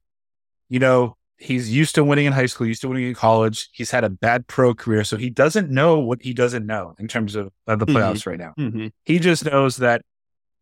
you 0.70 0.78
know, 0.78 1.16
he's 1.38 1.70
used 1.72 1.94
to 1.94 2.04
winning 2.04 2.26
in 2.26 2.32
high 2.32 2.46
school, 2.46 2.66
used 2.66 2.80
to 2.82 2.88
winning 2.88 3.06
in 3.08 3.14
college. 3.14 3.68
He's 3.72 3.90
had 3.90 4.04
a 4.04 4.10
bad 4.10 4.46
pro 4.48 4.74
career, 4.74 5.04
so 5.04 5.16
he 5.16 5.30
doesn't 5.30 5.70
know 5.70 5.98
what 6.00 6.20
he 6.22 6.34
doesn't 6.34 6.66
know 6.66 6.94
in 6.98 7.06
terms 7.08 7.34
of, 7.36 7.52
of 7.66 7.78
the 7.78 7.86
Mhm. 7.86 7.94
playoffs 7.94 8.26
right 8.26 8.38
now. 8.38 8.54
mm-hmm. 8.58 8.88
He 9.04 9.18
just 9.18 9.44
knows 9.44 9.76
that 9.76 10.02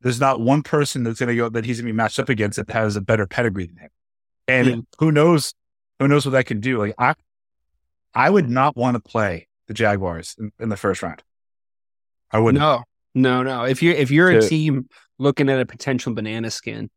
there's 0.02 0.20
not 0.20 0.40
one 0.40 0.62
person 0.62 1.02
that's 1.02 1.18
going 1.18 1.28
to 1.30 1.36
go 1.36 1.48
that 1.48 1.64
he's 1.64 1.78
going 1.78 1.86
to 1.86 1.92
be 1.92 1.96
matched 1.96 2.18
up 2.18 2.28
against 2.28 2.56
that 2.56 2.70
has 2.70 2.94
a 2.96 3.00
better 3.00 3.26
pedigree 3.26 3.66
than 3.66 3.78
him. 3.78 3.90
And 4.46 4.66
Yeah. 4.68 4.76
who 4.98 5.10
knows, 5.10 5.54
who 5.98 6.08
knows 6.08 6.26
what 6.26 6.32
that 6.32 6.44
can 6.46 6.60
do? 6.60 6.78
Like 6.78 6.94
I, 6.98 7.14
I 8.14 8.28
would 8.30 8.48
not 8.50 8.76
want 8.76 8.94
to 8.96 9.00
play 9.00 9.48
the 9.68 9.74
Jaguars 9.74 10.36
in, 10.38 10.52
in 10.60 10.68
the 10.68 10.76
first 10.76 11.02
round. 11.02 11.22
I 12.30 12.38
wouldn't. 12.38 12.60
no, 12.60 12.82
no, 13.14 13.42
no. 13.42 13.64
If 13.64 13.82
you're 13.82 13.94
if 13.94 14.10
you're 14.10 14.30
a 14.30 14.46
team 14.46 14.88
looking 15.18 15.48
at 15.48 15.58
a 15.60 15.66
potential 15.66 16.12
banana 16.12 16.50
skin, 16.50 16.90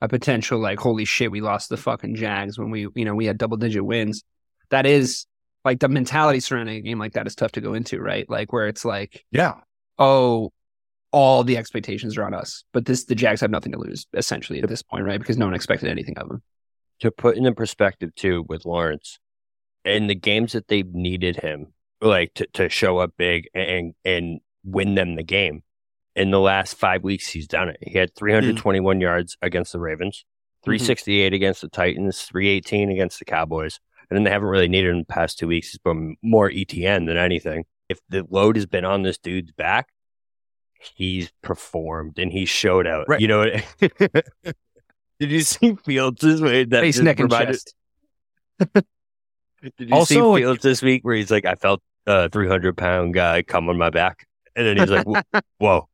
a 0.00 0.08
potential 0.08 0.58
like 0.58 0.78
holy 0.78 1.04
shit, 1.04 1.30
we 1.30 1.40
lost 1.40 1.68
the 1.68 1.76
fucking 1.76 2.14
Jags 2.16 2.58
when 2.58 2.70
we 2.70 2.88
you 2.94 3.04
know 3.04 3.14
we 3.14 3.26
had 3.26 3.38
double 3.38 3.56
digit 3.56 3.84
wins. 3.84 4.24
That 4.70 4.86
is 4.86 5.26
like 5.64 5.80
the 5.80 5.88
mentality 5.88 6.40
surrounding 6.40 6.76
a 6.76 6.80
game 6.80 6.98
like 6.98 7.14
that 7.14 7.26
is 7.26 7.34
tough 7.34 7.52
to 7.52 7.60
go 7.60 7.74
into, 7.74 8.00
right? 8.00 8.28
Like 8.28 8.52
where 8.52 8.68
it's 8.68 8.84
like 8.84 9.24
Yeah. 9.32 9.54
oh, 9.98 10.52
all 11.12 11.44
the 11.44 11.56
expectations 11.56 12.16
are 12.18 12.24
on 12.24 12.34
us. 12.34 12.64
But 12.72 12.84
this, 12.84 13.04
the 13.04 13.14
Jags 13.14 13.40
have 13.40 13.50
nothing 13.50 13.72
to 13.72 13.78
lose 13.78 14.06
essentially 14.12 14.60
at 14.62 14.68
this 14.68 14.82
point, 14.82 15.04
right? 15.06 15.18
Because 15.18 15.38
no 15.38 15.46
one 15.46 15.54
expected 15.54 15.88
anything 15.88 16.18
of 16.18 16.28
them. 16.28 16.42
to 17.00 17.10
put 17.10 17.36
into 17.36 17.52
perspective 17.52 18.14
too 18.14 18.44
with 18.48 18.64
Lawrence, 18.66 19.18
in 19.84 20.08
the 20.08 20.14
games 20.14 20.52
that 20.52 20.68
they've 20.68 20.92
needed 20.94 21.36
him 21.36 21.72
like 22.00 22.34
to, 22.34 22.46
to 22.54 22.68
show 22.68 22.98
up 22.98 23.12
big 23.16 23.48
and 23.54 23.94
and 24.04 24.40
win 24.64 24.94
them 24.94 25.14
the 25.16 25.22
game. 25.22 25.62
In 26.16 26.30
the 26.30 26.40
last 26.40 26.76
five 26.76 27.04
weeks, 27.04 27.28
he's 27.28 27.46
done 27.46 27.68
it. 27.68 27.76
He 27.80 27.96
had 27.98 28.10
hmm. 28.10 28.18
321 28.18 29.00
yards 29.00 29.36
against 29.42 29.72
the 29.72 29.78
Ravens, 29.78 30.24
hmm. 30.64 30.70
368 30.70 31.32
against 31.32 31.60
the 31.60 31.68
Titans, 31.68 32.22
318 32.22 32.90
against 32.90 33.18
the 33.18 33.24
Cowboys, 33.24 33.78
and 34.10 34.16
then 34.16 34.24
they 34.24 34.30
haven't 34.30 34.48
really 34.48 34.68
needed 34.68 34.90
him 34.90 35.00
the 35.00 35.06
past 35.06 35.38
two 35.38 35.48
weeks. 35.48 35.70
He's 35.70 35.78
been 35.78 36.16
more 36.22 36.50
ETN 36.50 37.06
than 37.06 37.16
anything. 37.16 37.64
If 37.88 38.00
the 38.08 38.26
load 38.28 38.56
has 38.56 38.66
been 38.66 38.84
on 38.84 39.02
this 39.02 39.18
dude's 39.18 39.52
back, 39.52 39.88
he's 40.94 41.30
performed 41.42 42.18
and 42.18 42.32
he 42.32 42.44
showed 42.44 42.86
out. 42.86 43.08
Right. 43.08 43.20
You 43.20 43.28
know, 43.28 43.44
did 43.80 45.30
you 45.30 45.40
see 45.40 45.76
Fields 45.84 46.20
this 46.20 46.40
way? 46.40 46.64
That 46.64 46.80
Face, 46.80 46.98
neck, 46.98 47.20
and 47.20 47.28
provided- 47.28 47.52
chest. 47.52 47.74
did 49.62 49.88
you 49.88 49.94
Also, 49.94 50.34
see 50.34 50.40
Fields 50.40 50.62
this 50.62 50.82
week 50.82 51.04
where 51.04 51.14
he's 51.14 51.30
like, 51.30 51.44
I 51.44 51.54
felt 51.54 51.82
a 52.06 52.28
300 52.28 52.76
pound 52.76 53.14
guy 53.14 53.42
come 53.42 53.68
on 53.68 53.78
my 53.78 53.90
back? 53.90 54.26
And 54.54 54.66
then 54.66 54.76
he's 54.78 54.90
like, 54.90 55.06
whoa, 55.58 55.88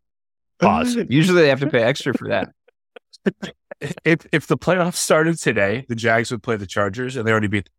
pause. 0.63 0.97
Usually 1.09 1.43
they 1.43 1.49
have 1.49 1.61
to 1.61 1.69
pay 1.71 1.83
extra 1.83 2.15
for 2.15 2.29
that. 2.29 2.51
If 4.05 4.27
if 4.33 4.47
the 4.47 4.57
playoffs 4.57 4.95
started 4.97 5.39
today, 5.39 5.85
the 5.89 5.95
Jags 5.95 6.31
would 6.31 6.43
play 6.43 6.57
the 6.57 6.67
Chargers, 6.67 7.17
and 7.17 7.27
they 7.27 7.33
already 7.33 7.49
beat. 7.49 7.65
them. 7.67 7.73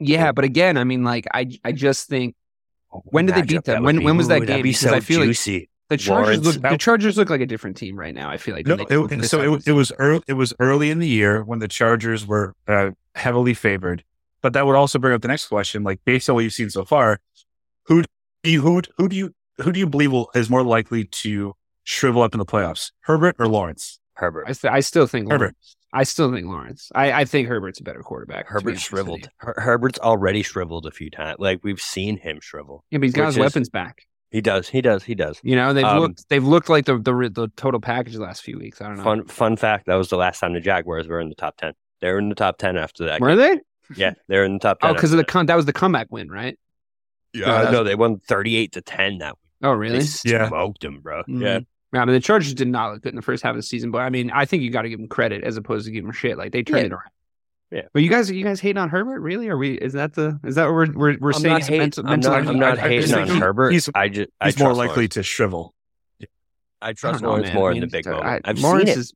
Yeah, 0.00 0.32
but 0.32 0.44
again, 0.44 0.76
I 0.76 0.84
mean, 0.84 1.04
like 1.04 1.26
I, 1.34 1.46
I 1.64 1.72
just 1.72 2.08
think 2.08 2.34
When 2.90 3.26
did 3.26 3.34
they 3.34 3.42
beat 3.42 3.64
them? 3.64 3.82
When- 3.84 3.98
be- 3.98 4.04
when 4.04 4.16
was 4.16 4.28
that 4.28 4.42
ooh, 4.42 4.46
game? 4.46 4.62
Be 4.62 4.70
Because 4.70 4.80
so 4.80 4.94
I 4.94 5.00
feel 5.00 5.20
like- 5.20 5.28
juicy. 5.28 5.68
the 5.88 5.96
Chargers 5.96 6.38
Lawrence. 6.38 6.62
look. 6.62 6.70
The 6.72 6.78
Chargers 6.78 7.16
look 7.18 7.30
like 7.30 7.40
a 7.40 7.46
different 7.46 7.76
team 7.76 7.98
right 7.98 8.14
now. 8.14 8.30
I 8.30 8.36
feel 8.36 8.54
like. 8.54 8.66
No, 8.66 8.76
than 8.76 8.86
they 8.88 9.16
did 9.16 9.24
it, 9.24 9.28
so 9.28 9.40
it, 9.40 9.46
time. 9.46 9.62
it 9.66 9.72
was 9.72 9.92
early. 9.98 10.22
It 10.26 10.34
was 10.34 10.54
early 10.60 10.90
in 10.90 10.98
the 11.00 11.08
year 11.08 11.42
when 11.42 11.58
the 11.58 11.68
Chargers 11.68 12.26
were 12.26 12.54
uh, 12.66 12.90
heavily 13.14 13.54
favored. 13.54 14.04
But 14.40 14.52
that 14.52 14.64
would 14.66 14.76
also 14.76 14.98
bring 14.98 15.14
up 15.14 15.22
the 15.22 15.28
next 15.28 15.48
question. 15.48 15.82
Like 15.82 16.00
based 16.04 16.28
on 16.30 16.34
what 16.36 16.44
you've 16.44 16.52
seen 16.52 16.70
so 16.70 16.84
far, 16.84 17.18
who 17.86 18.04
do 18.44 18.50
you 18.50 18.62
who, 18.62 18.80
who 18.96 19.08
do 19.08 19.16
you 19.16 19.34
who 19.60 19.72
do 19.72 19.80
you 19.80 19.86
believe 19.88 20.12
will, 20.12 20.30
is 20.34 20.48
more 20.48 20.62
likely 20.62 21.04
to 21.04 21.54
shrivel 21.88 22.22
up 22.22 22.34
in 22.34 22.38
the 22.38 22.46
playoffs, 22.46 22.92
Herbert 23.00 23.36
or 23.38 23.48
Lawrence? 23.48 23.98
Herbert. 24.14 24.44
I, 24.48 24.52
th- 24.52 24.72
I 24.72 24.80
still 24.80 25.06
think 25.06 25.30
Herbert. 25.30 25.44
Lawrence. 25.56 25.76
I 25.92 26.02
still 26.02 26.30
think 26.32 26.46
Lawrence. 26.46 26.90
I, 26.94 27.12
I 27.12 27.24
think 27.24 27.48
Herbert's 27.48 27.80
a 27.80 27.82
better 27.82 28.02
quarterback. 28.02 28.46
Herbert 28.46 28.78
shriveled. 28.78 29.28
Her- 29.38 29.54
Herbert's 29.56 29.98
already 29.98 30.42
shriveled 30.42 30.86
a 30.86 30.90
few 30.90 31.10
times. 31.10 31.36
Like 31.38 31.60
we've 31.62 31.80
seen 31.80 32.18
him 32.18 32.40
shrivel. 32.42 32.84
Yeah, 32.90 32.98
but 32.98 33.04
he's 33.04 33.14
got 33.14 33.26
his 33.26 33.36
is- 33.36 33.40
weapons 33.40 33.68
back. 33.70 34.02
He 34.30 34.42
does. 34.42 34.68
He 34.68 34.82
does. 34.82 35.02
He 35.02 35.14
does. 35.14 35.40
You 35.42 35.56
know, 35.56 35.72
they've 35.72 35.84
Um, 35.86 36.00
looked. 36.00 36.28
They've 36.28 36.44
looked 36.44 36.68
like 36.68 36.84
the, 36.84 36.98
the 36.98 37.30
the 37.32 37.48
total 37.56 37.80
package 37.80 38.12
the 38.12 38.20
last 38.20 38.42
few 38.42 38.58
weeks. 38.58 38.82
I 38.82 38.88
don't 38.88 38.98
know. 38.98 39.02
Fun 39.02 39.24
fun 39.26 39.56
fact. 39.56 39.86
That 39.86 39.94
was 39.94 40.10
the 40.10 40.18
last 40.18 40.40
time 40.40 40.52
the 40.52 40.60
Jaguars 40.60 41.08
were 41.08 41.18
in 41.20 41.30
the 41.30 41.34
top 41.34 41.56
ten. 41.56 41.72
They 42.02 42.12
were 42.12 42.18
in 42.18 42.28
the 42.28 42.34
top 42.34 42.58
ten 42.58 42.76
after 42.76 43.06
that. 43.06 43.22
Were 43.22 43.34
they? 43.36 43.58
Yeah, 43.96 44.12
they're 44.26 44.44
in 44.44 44.52
the 44.52 44.58
top 44.58 44.80
ten. 44.80 44.90
Oh, 44.90 44.92
because 44.94 45.12
of 45.12 45.16
the 45.16 45.24
con. 45.24 45.46
That 45.46 45.54
was 45.56 45.64
the 45.64 45.72
comeback 45.72 46.08
win, 46.10 46.28
right? 46.30 46.58
Yeah. 47.32 47.46
no, 47.46 47.56
Uh, 47.56 47.70
no, 47.70 47.84
they 47.84 47.94
won 47.94 48.18
thirty-eight 48.18 48.72
to 48.72 48.82
ten 48.82 49.16
that 49.18 49.32
week. 49.32 49.50
Oh, 49.62 49.70
They 49.72 49.78
really? 49.78 50.04
Yeah. 50.26 50.48
smoked 50.48 50.82
them, 50.82 51.00
bro. 51.00 51.22
Mhm. 51.22 51.40
Yeah, 51.40 51.48
Yeah, 51.54 51.58
I 51.92 52.04
mean, 52.04 52.12
the 52.14 52.20
Chargers 52.20 52.52
did 52.54 52.68
not 52.68 52.92
look 52.92 53.02
good 53.02 53.10
in 53.10 53.16
the 53.16 53.22
first 53.22 53.42
half 53.42 53.50
of 53.50 53.56
the 53.56 53.62
season, 53.62 53.90
but 53.90 53.98
I 54.02 54.10
mean, 54.10 54.30
I 54.30 54.44
think 54.44 54.62
you 54.62 54.70
got 54.70 54.82
to 54.82 54.88
give 54.90 54.98
them 54.98 55.08
credit 55.08 55.42
as 55.44 55.56
opposed 55.56 55.86
to 55.86 55.92
give 55.92 56.04
them 56.04 56.12
shit. 56.12 56.36
Like 56.36 56.52
they 56.52 56.62
turned 56.62 56.80
Yeah. 56.80 56.86
it 56.86 56.92
around. 56.92 57.10
Yeah. 57.70 57.82
But 57.92 58.02
you 58.02 58.08
guys, 58.10 58.30
you 58.30 58.44
guys 58.44 58.60
hating 58.60 58.78
on 58.78 58.88
Herbert? 58.88 59.20
Really? 59.20 59.48
Are 59.48 59.56
we? 59.56 59.72
Is 59.74 59.92
that 59.94 60.14
the? 60.14 60.38
Is 60.44 60.54
that 60.56 60.64
what 60.66 60.74
we're 60.74 60.92
we're, 60.92 61.16
we're 61.18 61.32
I'm 61.32 61.40
saying? 61.40 61.52
not, 61.54 61.62
hate, 61.64 61.78
mental- 61.78 62.04
I'm 62.04 62.10
mental- 62.10 62.30
not, 62.32 62.46
I'm 62.48 62.58
not 62.58 62.78
I- 62.78 62.84
I 62.84 62.88
hating 62.88 63.06
think 63.08 63.18
on 63.18 63.28
he- 63.34 63.38
Herbert. 63.40 63.70
he's- 63.72 63.90
I 63.94 64.08
just 64.08 64.30
I 64.40 64.46
more 64.46 64.52
trust 64.52 64.78
likely 64.78 64.94
Lawrence. 64.94 65.14
to 65.14 65.22
shrivel. 65.22 65.74
I 66.22 66.26
I 66.80 66.92
trust 66.92 67.20
don't 67.20 67.22
know, 67.22 67.28
Lawrence 67.30 67.46
man. 67.48 67.54
more 67.56 67.70
I 67.70 67.74
in 67.74 67.80
the 67.80 67.86
big 67.88 68.06
I- 68.06 68.10
moment. 68.10 68.42
I've 68.48 68.58
Lawrence 68.60 68.88
seen 68.90 68.98
it. 68.98 69.00
is 69.00 69.12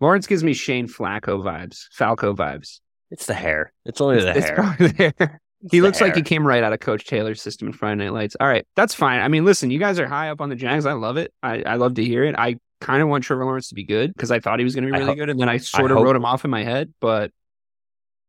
Lawrence 0.00 0.26
gives 0.26 0.42
me 0.42 0.52
Shane 0.54 0.88
Flacco 0.88 1.42
vibes, 1.42 1.84
Falco 1.92 2.34
vibes. 2.34 2.80
It's 3.10 3.26
the 3.26 3.34
hair. 3.34 3.72
It's 3.84 4.00
only 4.00 4.20
the 4.20 4.36
It's 4.36 4.46
hair. 4.46 4.54
probably 4.56 4.88
there. 4.88 5.40
He 5.70 5.80
looks 5.80 6.00
like 6.00 6.16
he 6.16 6.22
came 6.22 6.46
right 6.46 6.62
out 6.62 6.72
of 6.72 6.80
Coach 6.80 7.04
Taylor's 7.06 7.40
system 7.40 7.68
in 7.68 7.72
Friday 7.74 7.96
Night 8.04 8.12
Lights. 8.12 8.36
All 8.40 8.46
right, 8.48 8.66
that's 8.74 8.94
fine. 8.94 9.20
I 9.20 9.28
mean, 9.28 9.44
listen, 9.44 9.70
you 9.70 9.78
guys 9.78 9.98
are 10.00 10.06
high 10.08 10.30
up 10.30 10.40
on 10.40 10.48
the 10.48 10.56
Jags. 10.56 10.86
I 10.86 10.92
love 10.94 11.16
it. 11.16 11.32
I, 11.42 11.62
I 11.62 11.74
love 11.76 11.94
to 11.94 12.04
hear 12.04 12.24
it. 12.24 12.34
I 12.36 12.56
kind 12.80 13.00
of 13.02 13.08
want 13.08 13.22
Trevor 13.24 13.44
Lawrence 13.44 13.68
to 13.68 13.74
be 13.76 13.84
good 13.84 14.12
because 14.12 14.30
I 14.32 14.40
thought 14.40 14.58
he 14.58 14.64
was 14.64 14.74
going 14.74 14.84
to 14.84 14.88
be 14.88 14.92
really 14.92 15.06
hope- 15.06 15.16
good, 15.18 15.30
and 15.30 15.38
then 15.40 15.48
I 15.48 15.58
sort 15.58 15.90
of 15.92 15.98
hope- 15.98 16.04
wrote 16.06 16.16
him 16.16 16.24
off 16.24 16.44
in 16.44 16.50
my 16.50 16.64
head. 16.64 16.92
But 17.00 17.30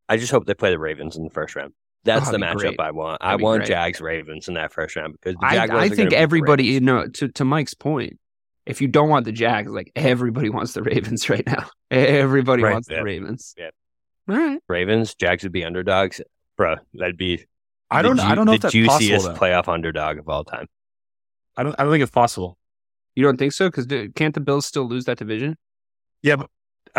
I 0.08 0.18
just 0.18 0.32
hope 0.32 0.46
they 0.46 0.54
play 0.54 0.70
the 0.72 0.80
Ravens 0.80 1.16
in 1.16 1.24
the 1.24 1.30
first 1.32 1.56
round. 1.56 1.74
Oh, 1.74 1.80
that's 2.04 2.30
Oh, 2.30 2.32
the 2.34 2.38
matchup 2.38 2.56
great. 2.58 2.80
I 2.80 2.92
want. 2.92 3.18
I 3.22 3.28
That'd 3.30 3.40
be 3.40 3.44
want 3.46 3.60
great. 3.62 3.68
Jags 3.70 4.02
Ravens 4.02 4.48
in 4.48 4.54
that 4.56 4.74
first 4.74 4.96
round 4.96 5.14
because 5.14 5.36
the 5.40 5.46
I, 5.46 5.64
I 5.64 5.68
think 5.68 5.70
gonna 5.70 5.88
beat 5.88 6.10
the 6.12 6.18
everybody, 6.18 6.64
you 6.66 6.82
know, 6.82 7.08
to 7.08 7.30
to 7.30 7.46
Mike's 7.46 7.74
point, 7.74 8.20
if 8.66 8.82
you 8.82 8.88
don't 8.90 9.10
want 9.10 9.26
the 9.26 9.32
Jags, 9.32 9.72
like 9.72 9.92
everybody 9.96 10.50
wants 10.50 10.74
the 10.74 10.84
Ravens 10.84 11.30
right 11.30 11.46
now. 11.48 11.68
Everybody 11.90 12.62
Right, 12.62 12.74
wants 12.74 12.90
yeah. 12.92 12.98
the 12.98 13.04
Ravens. 13.04 13.56
Yeah. 13.58 13.70
All 14.30 14.36
right. 14.38 14.60
Ravens, 14.68 15.16
Jags 15.16 15.44
would 15.44 15.52
be 15.52 15.64
underdogs, 15.66 16.22
Bruh, 16.60 16.78
That'd 16.94 17.18
be. 17.18 17.46
I 17.90 18.02
don't. 18.02 18.20
I 18.20 18.36
don't 18.36 18.46
know 18.46 18.52
the 18.52 18.56
if 18.56 18.62
that's 18.62 18.72
juiciest 18.74 19.26
possible. 19.26 19.34
Though. 19.34 19.40
playoff 19.40 19.68
underdog 19.68 20.18
of 20.18 20.28
all 20.30 20.44
time. 20.44 20.68
I 21.58 21.64
don't. 21.64 21.76
I 21.80 21.84
don't 21.84 21.92
think 21.92 22.02
it's 22.04 22.12
possible. 22.12 22.58
You 23.16 23.24
don't 23.24 23.38
think 23.38 23.54
so? 23.54 23.70
Because 23.70 23.86
can't 24.16 24.34
the 24.34 24.42
Bills 24.42 24.66
still 24.66 24.88
lose 24.88 25.06
that 25.06 25.18
division? 25.20 25.58
Yeah, 26.24 26.38
but 26.38 26.50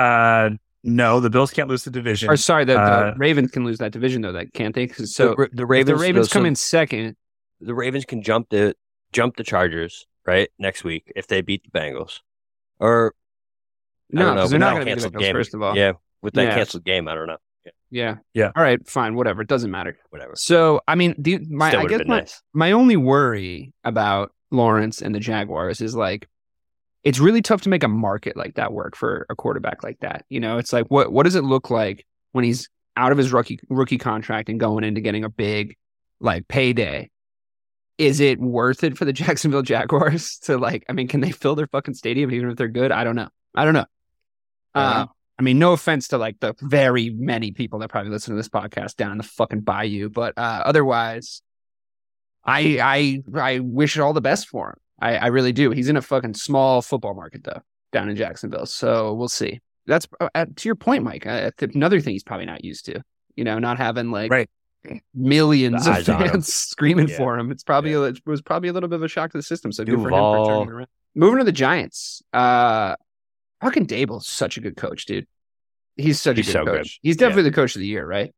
uh, 0.01 0.51
no, 0.85 1.19
the 1.19 1.31
Bills 1.31 1.51
can't 1.51 1.69
lose 1.69 1.83
the 1.85 1.91
division. 1.91 2.31
Or 2.31 2.37
sorry, 2.37 2.65
the, 2.65 2.79
Uh, 2.79 3.11
the 3.13 3.17
Ravens 3.19 3.51
can 3.51 3.65
lose 3.65 3.79
that 3.79 3.91
division 3.91 4.23
though. 4.23 4.33
That 4.33 4.53
can't 4.53 4.75
they? 4.75 4.87
'Cause 4.87 5.13
so 5.15 5.35
the, 5.35 5.49
the 5.53 5.67
Ravens, 5.67 5.99
the 5.99 6.03
Ravens 6.05 6.31
so 6.31 6.35
come 6.35 6.47
in 6.47 6.55
second, 6.55 7.17
The 7.61 7.75
Ravens 7.75 8.05
can 8.05 8.23
jump 8.23 8.49
the 8.51 8.77
jump 9.13 9.37
the 9.37 9.43
Chargers 9.45 10.07
right 10.27 10.49
next 10.59 10.85
week 10.85 11.11
if 11.17 11.27
they 11.27 11.41
beat 11.41 11.65
the 11.65 11.77
Bengals, 11.77 12.21
or 12.79 13.15
I 14.13 14.19
no, 14.19 14.21
don't 14.27 14.29
know, 14.29 14.35
because 14.43 14.51
they're 14.51 14.59
not 14.61 14.75
going 14.75 14.87
to 14.87 14.95
be 14.97 15.01
the 15.03 15.09
Bengals, 15.09 15.19
game. 15.21 15.35
first 15.35 15.55
of 15.55 15.63
all. 15.63 15.77
Yeah, 15.77 15.93
with 16.23 16.35
that 16.35 16.43
Yeah. 16.45 16.55
canceled 16.55 16.85
game, 16.85 17.09
I 17.09 17.15
don't 17.15 17.27
know. 17.27 17.39
Yeah, 17.95 18.17
yeah. 18.33 18.51
All 18.57 18.63
right, 18.63 18.85
fine, 18.89 19.15
whatever. 19.15 19.43
It 19.43 19.47
doesn't 19.47 19.71
matter. 19.71 19.97
whatever. 20.11 20.33
So 20.35 20.81
I 20.89 20.97
mean, 20.97 21.15
the, 21.17 21.39
my 21.49 21.69
Still 21.69 21.81
I 21.83 21.87
guess 21.87 22.01
my, 22.07 22.19
nice. 22.19 22.43
my 22.53 22.73
only 22.73 22.97
worry 22.97 23.73
about 23.85 24.33
Lawrence 24.51 25.01
and 25.01 25.15
the 25.15 25.21
Jaguars 25.21 25.81
is 25.81 25.95
like 25.95 26.29
it's 27.05 27.21
really 27.21 27.41
tough 27.41 27.61
to 27.63 27.69
make 27.69 27.85
a 27.85 27.89
market 27.89 28.37
like 28.37 28.57
that 28.57 28.73
work 28.73 28.97
for 28.97 29.27
a 29.31 29.37
quarterback 29.37 29.85
like 29.85 30.01
that. 30.01 30.25
You 30.29 30.41
know, 30.41 30.59
it's 30.59 30.73
like 30.73 30.87
what 30.89 31.13
what 31.13 31.23
does 31.23 31.37
it 31.37 31.45
look 31.45 31.71
like 31.71 32.05
when 32.33 32.43
he's 32.43 32.69
out 32.97 33.13
of 33.13 33.19
his 33.19 33.33
rookie 33.33 33.61
rookie 33.69 33.99
contract 33.99 34.49
and 34.49 34.59
going 34.59 34.83
into 34.83 35.01
getting 35.01 35.23
a 35.23 35.31
big 35.31 35.77
like 36.19 36.49
payday? 36.49 37.11
Is 37.97 38.19
it 38.19 38.41
worth 38.41 38.83
it 38.83 38.99
for 38.99 39.05
the 39.05 39.13
Jacksonville 39.23 39.63
Jaguars 39.63 40.39
to 40.39 40.59
like? 40.59 40.85
I 40.89 40.95
mean, 40.95 41.07
can 41.07 41.21
they 41.21 41.31
fill 41.31 41.55
their 41.55 41.69
fucking 41.69 41.95
stadium 41.95 42.33
even 42.33 42.51
if 42.51 42.57
they're 42.57 42.67
good? 42.67 42.91
I 42.91 43.05
don't 43.05 43.15
know. 43.15 43.29
I 43.55 43.65
don't 43.65 43.75
know. 43.75 43.87
Uh. 44.75 45.07
I 45.39 45.43
mean, 45.43 45.59
no 45.59 45.73
offense 45.73 46.09
to 46.09 46.19
like 46.19 46.39
the 46.41 46.55
very 46.61 47.11
many 47.11 47.51
people 47.51 47.81
that 47.81 47.89
probably 47.89 48.11
listen 48.11 48.33
to 48.35 48.37
this 48.37 48.49
podcast 48.49 48.97
down 48.97 49.13
in 49.13 49.19
the 49.19 49.25
fucking 49.25 49.63
bayou, 49.63 50.09
but 50.09 50.35
uh, 50.37 50.63
otherwise, 50.65 51.43
I 52.45 52.79
I 53.35 53.41
I 53.41 53.59
wish 53.61 53.99
all 53.99 54.13
the 54.13 54.21
best 54.21 54.49
for 54.49 54.71
him. 54.71 54.77
I, 55.01 55.17
I 55.17 55.27
really 55.29 55.53
do. 55.53 55.71
He's 55.71 55.89
in 55.89 55.97
a 55.97 56.03
fucking 56.03 56.35
small 56.35 56.83
football 56.83 57.15
market 57.15 57.43
though, 57.45 57.61
down 57.93 58.09
in 58.09 58.17
Jacksonville. 58.17 58.67
So 58.67 59.13
we'll 59.15 59.29
see. 59.29 59.61
That's 59.87 60.07
uh, 60.21 60.29
uh, 60.35 60.47
to 60.55 60.69
your 60.69 60.77
point, 60.77 61.03
Mike. 61.03 61.27
Uh, 61.27 61.51
another 61.61 62.01
thing 62.01 62.13
he's 62.13 62.23
probably 62.23 62.47
not 62.47 62.65
used 62.65 62.87
to. 62.87 63.03
You 63.35 63.43
know, 63.45 63.59
not 63.59 63.77
having 63.79 64.11
like 64.13 64.31
Right. 64.31 64.49
millions 65.15 65.87
of 65.87 65.95
eyes 65.95 66.09
on 66.09 66.23
him. 66.23 66.29
fans 66.31 66.55
screaming 66.55 67.09
Yeah. 67.09 67.17
for 67.17 67.37
him. 67.39 67.51
It's 67.51 67.65
probably 67.65 67.93
a, 67.95 68.03
it 68.03 68.21
was 68.25 68.41
probably 68.41 68.69
a 68.69 68.73
little 68.73 68.89
bit 68.89 68.97
of 68.97 69.03
a 69.03 69.09
shock 69.09 69.33
to 69.33 69.39
the 69.39 69.43
system. 69.43 69.73
So 69.73 69.85
good 69.85 69.97
for 70.01 70.09
him 70.09 70.15
for 70.15 70.47
turning 70.47 70.69
around. 70.71 70.87
Moving 71.17 71.39
to 71.39 71.45
the 71.45 71.53
Giants. 71.53 72.23
Uh, 72.33 72.95
fucking 73.65 73.87
Daboll's 73.87 74.27
such 74.29 74.57
a 74.57 74.61
good 74.61 74.77
coach, 74.77 75.07
dude. 75.07 75.27
He's 75.97 76.21
such 76.21 76.37
He's 76.37 76.49
a 76.49 76.53
good 76.53 76.59
so 76.59 76.65
good. 76.65 76.77
coach. 76.79 76.99
He's 77.03 77.17
definitely 77.17 77.45
the 77.51 77.53
coach 77.57 77.75
of 77.77 77.81
the 77.81 77.87
year, 77.87 78.07
right? 78.07 78.33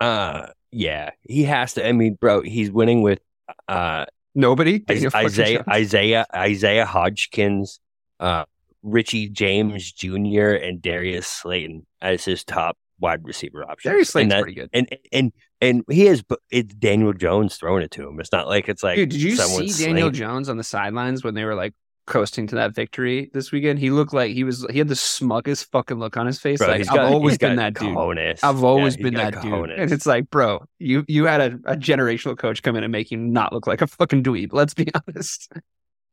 Uh, 0.00 0.48
yeah, 0.70 1.10
he 1.22 1.44
has 1.44 1.74
to. 1.74 1.86
I 1.86 1.92
mean, 1.92 2.16
bro, 2.20 2.42
he's 2.42 2.70
winning 2.70 3.02
with 3.02 3.20
uh 3.68 4.06
Nobody. 4.34 4.80
Daniel 4.80 5.10
fucking 5.10 5.26
Isaiah 5.26 5.64
Isaiah 5.68 6.26
Isaiah 6.34 6.84
Hodgins, 6.86 7.78
uh, 8.18 8.44
Richie 8.82 9.28
James 9.28 9.92
Jr. 9.92 10.50
and 10.60 10.82
Darius 10.82 11.28
Slayton 11.28 11.86
as 12.02 12.24
his 12.24 12.42
top 12.42 12.76
wide 12.98 13.24
receiver 13.24 13.62
options. 13.62 13.90
Darius 13.92 14.10
Slayton's 14.10 14.32
that- 14.32 14.42
pretty 14.42 14.56
good. 14.56 14.70
And 14.72 14.96
and 15.12 15.32
and 15.60 15.84
he 15.88 16.08
is. 16.08 16.22
but 16.22 16.40
It's 16.50 16.74
Daniel 16.74 17.12
Jones 17.12 17.56
throwing 17.56 17.84
it 17.84 17.92
to 17.92 18.08
him. 18.08 18.18
It's 18.18 18.32
not 18.32 18.48
like 18.48 18.68
it's 18.68 18.82
like 18.82 18.96
Dude, 18.96 19.10
did 19.10 19.22
you 19.22 19.36
see 19.36 19.84
Daniel 19.84 20.08
slaying- 20.08 20.12
Jones 20.14 20.48
on 20.48 20.56
the 20.56 20.64
sidelines 20.64 21.22
when 21.22 21.34
they 21.34 21.44
were 21.44 21.54
like 21.54 21.72
coasting 22.06 22.46
to 22.48 22.54
that 22.56 22.74
victory 22.74 23.30
this 23.32 23.50
weekend? 23.52 23.78
He 23.78 23.90
looked 23.90 24.12
like 24.12 24.32
he 24.32 24.44
was 24.44 24.66
he 24.70 24.78
had 24.78 24.88
the 24.88 24.94
smuggest 24.96 25.70
fucking 25.70 25.98
look 25.98 26.16
on 26.16 26.26
his 26.26 26.38
face. 26.40 26.58
Bro, 26.58 26.68
like 26.68 26.78
he's 26.78 26.88
I've 26.88 26.96
got- 26.96 27.12
always 27.12 27.32
he's 27.32 27.38
been 27.38 27.56
got 27.56 27.74
that 27.74 27.80
dude. 27.80 28.38
I've 28.42 28.62
always 28.64 28.94
he's 28.94 29.02
been 29.02 29.14
got 29.14 29.32
that 29.34 29.42
dude. 29.42 29.70
And 29.70 29.92
it's 29.92 30.06
like, 30.06 30.30
bro, 30.30 30.64
you 30.78 31.04
you 31.08 31.24
had 31.26 31.40
a, 31.40 31.72
a 31.72 31.76
generational 31.76 32.36
coach 32.36 32.62
come 32.62 32.76
in 32.76 32.82
and 32.84 32.92
make 32.92 33.10
you 33.10 33.16
not 33.18 33.52
look 33.52 33.66
like 33.66 33.80
a 33.82 33.86
fucking 33.86 34.22
dweeb. 34.22 34.52
Let's 34.52 34.74
be 34.74 34.88
honest. 35.08 35.52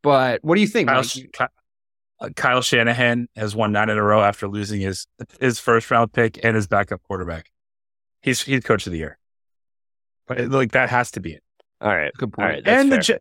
But 0.04 0.44
what 0.44 0.56
do 0.56 0.62
you 0.62 0.68
think? 0.68 0.88
Kyle, 0.90 0.98
Mike? 1.02 1.32
Ky- 1.34 1.46
uh, 2.20 2.30
Kyle 2.36 2.62
Shanahan 2.62 3.28
has 3.36 3.56
won 3.56 3.72
nine 3.72 3.90
in 3.90 3.98
a 3.98 4.04
row 4.04 4.22
after 4.22 4.48
losing 4.48 4.82
his 4.82 5.08
his 5.40 5.60
first 5.60 5.90
round 5.92 6.14
pick 6.14 6.40
and 6.44 6.56
his 6.56 6.68
backup 6.68 7.02
quarterback. 7.04 7.52
He's 8.22 8.42
he's 8.42 8.64
coach 8.64 8.86
of 8.88 8.92
the 8.94 9.00
year. 9.00 9.18
But 10.28 10.40
it- 10.40 10.50
like 10.52 10.72
that 10.72 10.90
has 10.90 11.12
to 11.12 11.20
be 11.20 11.34
it. 11.34 11.44
all 11.82 11.90
right, 11.96 12.12
Good 12.18 12.32
point. 12.34 12.48
right. 12.50 12.64
That's 12.64 12.82
and 12.82 12.90
fair. 12.90 12.98
the 13.00 13.04
Gi- 13.04 13.14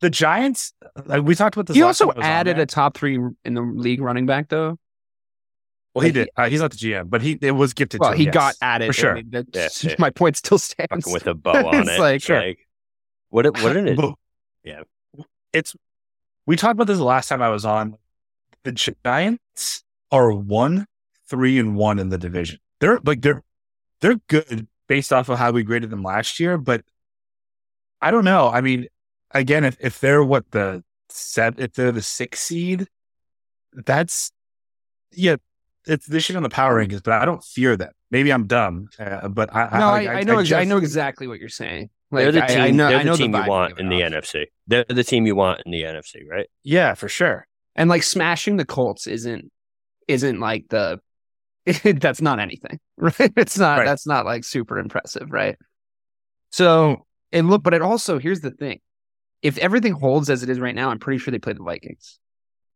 the 0.00 0.10
Giants, 0.10 0.72
like 1.06 1.22
we 1.22 1.34
talked 1.34 1.56
about 1.56 1.66
this. 1.66 1.76
He 1.76 1.82
last 1.82 2.00
also 2.00 2.12
time 2.12 2.22
I 2.22 2.26
on 2.26 2.32
added 2.32 2.58
a 2.58 2.66
top 2.66 2.96
three 2.96 3.18
in 3.44 3.54
the 3.54 3.62
league 3.62 4.00
running 4.00 4.26
back, 4.26 4.48
though. 4.48 4.78
Well, 5.94 6.02
he 6.02 6.08
like, 6.08 6.14
did. 6.14 6.28
Uh, 6.36 6.48
he's 6.48 6.60
not 6.60 6.70
the 6.70 6.76
GM, 6.76 7.10
but 7.10 7.22
he 7.22 7.38
it 7.40 7.52
was 7.52 7.72
gifted. 7.74 8.00
Well, 8.00 8.10
to 8.10 8.14
him, 8.14 8.18
he 8.20 8.24
yes, 8.26 8.34
got 8.34 8.54
added 8.62 8.86
for 8.86 8.92
sure. 8.92 9.12
I 9.16 9.22
mean, 9.22 9.46
Yeah, 9.52 9.68
yeah. 9.82 9.94
My 9.98 10.10
point 10.10 10.36
still 10.36 10.58
stands. 10.58 10.88
fucking 10.90 11.12
with 11.12 11.26
a 11.26 11.34
bow 11.34 11.50
on 11.68 11.80
It's 11.80 11.90
it. 11.90 12.00
like, 12.00 12.22
sure. 12.22 12.54
what? 13.30 13.46
it- 13.46 13.60
What 13.62 13.72
did 13.72 13.88
it? 13.88 13.96
But 13.96 14.14
Yeah. 14.62 14.82
it's 15.52 15.74
we 16.46 16.56
talked 16.56 16.74
about 16.74 16.86
this 16.86 16.98
the 16.98 17.04
last 17.04 17.28
time 17.28 17.42
I 17.42 17.48
was 17.48 17.64
on. 17.64 17.96
The 18.64 18.72
Giants 18.72 19.84
are 20.12 20.32
one, 20.32 20.86
three, 21.28 21.58
and 21.58 21.74
one 21.76 21.98
in 21.98 22.10
the 22.10 22.18
division. 22.18 22.58
They're 22.80 23.00
like 23.04 23.22
they're 23.22 23.42
they're 24.00 24.16
good 24.28 24.68
based 24.86 25.12
off 25.12 25.28
of 25.28 25.38
how 25.38 25.50
we 25.52 25.62
graded 25.64 25.90
them 25.90 26.02
last 26.02 26.38
year, 26.38 26.56
but 26.58 26.82
I 28.00 28.10
don't 28.10 28.24
know. 28.24 28.48
I 28.48 28.60
mean, 28.60 28.86
again, 29.32 29.64
if 29.64 29.76
if 29.80 30.00
they're 30.00 30.22
what 30.24 30.50
the 30.50 30.82
set, 31.08 31.58
if 31.60 31.72
they're 31.74 31.92
the 31.92 32.02
six 32.02 32.40
seed, 32.40 32.86
that's 33.72 34.32
yeah. 35.12 35.36
It's 35.86 36.06
this 36.06 36.24
should 36.24 36.34
be 36.34 36.36
on 36.38 36.42
the 36.42 36.50
power 36.50 36.84
rankings, 36.84 37.02
but 37.02 37.14
I 37.14 37.24
don't 37.24 37.42
fear 37.42 37.74
that. 37.76 37.94
Maybe 38.10 38.30
I'm 38.30 38.46
dumb, 38.46 38.88
uh, 38.98 39.28
but 39.28 39.54
I 39.54 39.78
No, 39.78 39.86
I, 39.88 40.18
I, 40.18 40.22
know. 40.22 40.38
I 40.38 40.42
just- 40.44 40.68
know 40.68 40.76
exactly 40.76 41.26
what 41.26 41.38
you're 41.40 41.48
saying. 41.48 41.88
they're 42.10 42.30
the 42.32 42.42
team. 42.42 42.60
I, 42.60 42.70
know. 42.70 42.88
they're 42.88 42.98
I 42.98 43.02
the 43.02 43.10
know 43.10 43.16
team 43.16 43.32
the 43.32 43.42
you 43.42 43.48
want 43.48 43.78
in 43.78 43.88
the 43.88 44.02
off. 44.04 44.12
NFC. 44.12 44.46
They're 44.66 44.84
the 44.88 45.04
team 45.04 45.24
you 45.26 45.34
want 45.34 45.62
in 45.64 45.72
the 45.72 45.82
NFC, 45.82 46.26
right? 46.28 46.46
Yeah, 46.62 46.92
for 46.94 47.08
sure. 47.08 47.46
and 47.74 47.88
like 47.88 48.02
smashing 48.02 48.56
the 48.58 48.66
Colts 48.66 49.06
isn't 49.06 49.50
isn't 50.08 50.40
like 50.40 50.66
the 50.68 51.00
that's 51.84 52.20
not 52.20 52.38
anything, 52.38 52.80
right? 52.98 53.14
It's 53.36 53.56
not 53.58 53.78
Right. 53.78 53.84
that's 53.86 54.06
not 54.06 54.26
like 54.26 54.44
super 54.44 54.78
impressive, 54.78 55.30
right? 55.30 55.56
So 56.50 57.06
and 57.32 57.48
look, 57.48 57.62
but 57.62 57.72
it 57.74 57.80
also 57.82 58.18
here's 58.18 58.40
the 58.40 58.50
thing: 58.50 58.80
if 59.42 59.58
everything 59.58 59.92
holds 59.92 60.30
as 60.30 60.42
it 60.42 60.48
is 60.48 60.58
right 60.58 60.74
now, 60.74 60.90
I'm 60.90 60.98
pretty 60.98 61.18
sure 61.18 61.32
they 61.32 61.38
play 61.38 61.52
the 61.52 61.62
Vikings. 61.62 62.18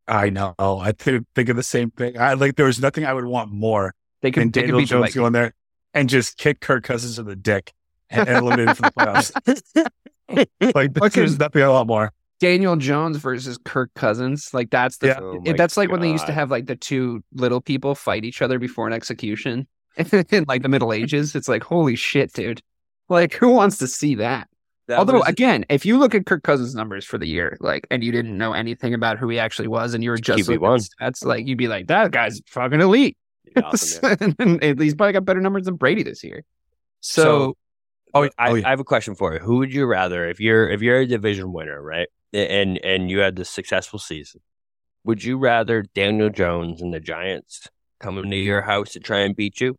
I 0.07 0.29
know. 0.29 0.53
I 0.59 0.91
think, 0.91 1.25
think 1.35 1.49
of 1.49 1.55
the 1.55 1.63
same 1.63 1.91
thing. 1.91 2.17
I 2.19 2.33
like. 2.33 2.55
There 2.55 2.65
was 2.65 2.81
nothing 2.81 3.05
I 3.05 3.13
would 3.13 3.25
want 3.25 3.51
more 3.51 3.93
They 4.21 4.31
than 4.31 4.45
could, 4.45 4.53
they 4.53 4.61
Daniel 4.61 4.79
beat 4.79 4.89
Jones 4.89 5.01
Vikings. 5.01 5.15
going 5.15 5.33
there 5.33 5.53
and 5.93 6.09
just 6.09 6.37
kick 6.37 6.59
Kirk 6.59 6.83
Cousins 6.83 7.19
in 7.19 7.25
the 7.25 7.35
dick 7.35 7.73
and, 8.09 8.27
and 8.27 8.37
eliminate 8.39 8.69
him 8.69 8.75
from 8.75 8.91
the 8.95 9.01
playoffs. 9.05 9.87
like 10.75 10.93
Fucking- 10.97 11.21
there's 11.21 11.39
nothing 11.39 11.63
I 11.63 11.69
want 11.69 11.87
more. 11.87 12.11
Daniel 12.39 12.75
Jones 12.75 13.15
versus 13.17 13.57
Kirk 13.63 13.91
Cousins, 13.95 14.49
like 14.53 14.69
that's 14.69 14.97
the 14.97 15.07
Yeah. 15.07 15.19
Oh 15.21 15.41
that's 15.55 15.77
like 15.77 15.89
when 15.89 16.01
they 16.01 16.11
used 16.11 16.25
to 16.25 16.33
have 16.33 16.51
like 16.51 16.65
the 16.65 16.75
two 16.75 17.23
little 17.33 17.61
people 17.61 17.95
fight 17.95 18.25
each 18.25 18.41
other 18.41 18.59
before 18.59 18.85
an 18.85 18.91
execution 18.91 19.65
in 20.29 20.43
like 20.49 20.61
the 20.61 20.67
Middle 20.67 20.91
Ages. 20.91 21.35
It's 21.35 21.47
like 21.47 21.63
holy 21.63 21.95
shit, 21.95 22.33
dude! 22.33 22.61
Like 23.07 23.33
who 23.35 23.51
wants 23.51 23.77
to 23.77 23.87
see 23.87 24.15
that? 24.15 24.49
That 24.87 24.99
Although 24.99 25.19
was- 25.19 25.27
again, 25.29 25.65
if 25.69 25.85
you 25.85 25.97
look 25.97 26.13
at 26.13 26.25
Kirk 26.25 26.43
Cousins' 26.43 26.75
numbers 26.75 27.05
for 27.05 27.17
the 27.17 27.27
year, 27.27 27.57
like, 27.61 27.87
and 27.89 28.03
you 28.03 28.11
didn't 28.11 28.37
know 28.37 28.53
anything 28.53 28.93
about 28.93 29.17
who 29.17 29.29
he 29.29 29.39
actually 29.39 29.69
was, 29.69 29.93
and 29.93 30.03
you 30.03 30.09
were 30.09 30.17
just 30.17 30.47
looking 30.49 30.59
QB1. 30.61 30.89
at 30.99 31.15
like, 31.23 31.47
you'd 31.47 31.57
be 31.57 31.67
like, 31.69 31.87
that 31.87 32.11
guy's 32.11 32.41
fucking 32.47 32.81
elite. 32.81 33.17
awesome, 33.63 34.17
yeah. 34.19 34.27
and 34.61 34.79
he's 34.81 34.95
probably 34.95 35.13
got 35.13 35.25
better 35.25 35.39
numbers 35.41 35.65
than 35.65 35.75
Brady 35.75 36.03
this 36.03 36.23
year. 36.23 36.43
So, 37.01 37.21
So- 37.23 37.57
Oh, 38.15 38.29
I, 38.37 38.49
oh, 38.51 38.53
yeah. 38.53 38.67
I 38.67 38.69
have 38.69 38.79
a 38.79 38.83
question 38.83 39.15
for 39.15 39.33
you. 39.33 39.39
Who 39.39 39.57
would 39.57 39.73
you 39.73 39.87
rather, 39.87 40.29
if 40.29 40.39
you're 40.39 40.69
if 40.69 40.83
you're 40.83 40.99
a 40.99 41.07
division 41.07 41.51
winner, 41.51 41.81
right, 41.81 42.07
and 42.31 42.77
and 42.85 43.09
you 43.09 43.19
had 43.21 43.35
the 43.35 43.43
successful 43.43 43.97
season, 43.97 44.41
would 45.03 45.23
you 45.23 45.39
rather 45.39 45.81
Daniel 45.95 46.29
Jones 46.29 46.79
and 46.79 46.93
the 46.93 46.99
Giants 46.99 47.67
come 47.99 48.19
into 48.19 48.35
your 48.37 48.61
house 48.61 48.91
to 48.91 48.99
try 48.99 49.21
and 49.21 49.35
beat 49.35 49.59
you, 49.59 49.77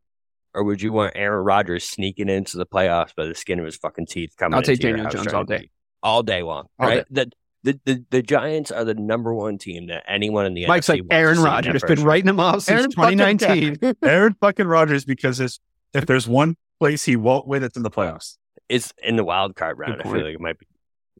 or 0.55 0.65
would 0.65 0.81
you 0.81 0.93
want 0.93 1.13
Aaron 1.17 1.45
Rodgers 1.45 1.85
sneaking 1.85 2.29
into 2.29 2.57
the 2.57 2.67
playoffs 2.67 3.15
by 3.15 3.27
the 3.27 3.35
skin 3.35 3.59
of 3.59 3.65
his 3.65 3.77
fucking 3.77 4.07
teeth? 4.07 4.35
Coming 4.39 4.55
I'll 4.55 4.63
take 4.63 4.77
into 4.77 4.89
your 4.89 4.97
Daniel 4.99 5.13
Jones 5.13 5.35
all 5.35 5.45
day. 5.45 5.71
all 6.03 6.23
day 6.23 6.43
long, 6.43 6.67
All 6.79 6.89
right? 6.89 7.05
The, 7.11 7.31
the 7.65 7.81
the 7.85 8.05
the 8.11 8.23
Giants 8.23 8.71
are 8.71 8.85
the 8.85 8.95
number 8.95 9.33
one 9.35 9.59
team 9.59 9.87
that 9.87 10.05
anyone 10.07 10.45
in 10.47 10.55
the 10.55 10.67
Mike's 10.67 10.87
NFC 10.87 10.91
like 10.91 11.01
wants 11.01 11.15
Aaron 11.15 11.35
see 11.37 11.41
in 11.41 11.45
that 11.45 11.51
Rodgers 11.51 11.73
first 11.73 11.87
been 11.87 11.99
round. 11.99 12.07
writing 12.07 12.29
him 12.29 12.41
off 12.41 12.63
since 12.63 12.79
Aaron 12.79 12.91
fucking 12.93 13.19
2019. 13.19 13.95
Aaron 14.05 14.37
fucking 14.41 14.67
Rodgers 14.67 15.05
because 15.05 15.41
it's, 15.41 15.61
if 15.95 16.07
there's 16.07 16.29
one 16.29 16.57
place 16.79 17.05
he 17.05 17.17
won't 17.17 17.47
win, 17.47 17.63
it's 17.63 17.77
in 17.77 17.83
the 17.83 17.91
playoffs. 17.91 18.37
It's 18.69 18.93
in 19.03 19.17
the 19.17 19.25
wild 19.25 19.57
card 19.57 19.79
round. 19.79 20.01
I 20.01 20.05
feel 20.05 20.25
like 20.25 20.35
it 20.35 20.41
might 20.41 20.59
be. 20.59 20.67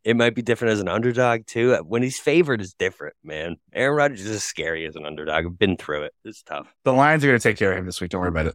It 0.05 0.17
might 0.17 0.35
be 0.35 0.43
different 0.43 0.73
as 0.73 0.81
an 0.81 0.89
underdog 0.89 1.47
too. 1.47 1.75
When 1.77 2.03
he's 2.03 2.19
favored, 2.19 2.61
is 2.61 2.75
different, 2.75 3.17
man. 3.25 3.57
Aaron 3.73 3.97
Rodgers 3.97 4.27
is 4.27 4.45
scary 4.45 4.85
as 4.85 4.97
an 4.97 5.07
underdog. 5.07 5.47
I've 5.47 5.59
been 5.59 5.79
through 5.79 6.03
it. 6.03 6.13
It's 6.27 6.43
tough. 6.43 6.67
The 6.85 6.93
Lions 6.93 7.25
are 7.25 7.29
going 7.29 7.39
to 7.39 7.43
take 7.43 7.57
care 7.57 7.73
of 7.73 7.79
him 7.79 7.87
this 7.87 8.03
week. 8.03 8.11
Don't 8.11 8.21
worry 8.21 8.29
about 8.29 8.49
it. 8.49 8.55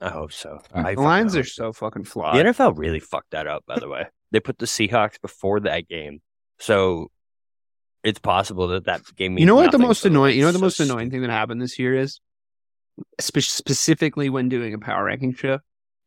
I 0.00 0.10
hope 0.10 0.32
so. 0.32 0.60
I 0.72 0.94
The 0.94 1.00
Lions 1.00 1.32
fucking 1.32 1.40
are 1.40 1.44
so 1.48 1.72
fucking 1.72 2.04
flawed. 2.04 2.36
The 2.36 2.44
NFL 2.44 2.78
really 2.78 3.00
fucked 3.00 3.32
that 3.32 3.46
up, 3.46 3.64
by 3.66 3.78
the 3.78 3.88
way. 3.88 4.06
They 4.30 4.40
put 4.40 4.58
the 4.58 4.66
Seahawks 4.66 5.20
before 5.20 5.60
that 5.60 5.88
game, 5.88 6.20
so 6.58 7.10
it's 8.04 8.18
possible 8.18 8.68
that 8.68 8.84
that 8.84 9.02
game. 9.16 9.38
You 9.38 9.46
know 9.46 9.54
what 9.54 9.72
the 9.72 9.78
most 9.78 10.04
annoying? 10.04 10.36
You 10.36 10.42
know 10.42 10.48
what 10.48 10.52
the 10.52 10.58
So 10.58 10.64
most 10.64 10.80
annoying 10.80 11.10
thing 11.10 11.22
that 11.22 11.30
happened 11.30 11.60
this 11.60 11.78
year 11.78 11.94
is, 11.94 12.20
spe- 13.20 13.40
specifically 13.40 14.30
when 14.30 14.48
doing 14.48 14.74
a 14.74 14.78
power 14.78 15.04
ranking 15.04 15.34
show, 15.34 15.58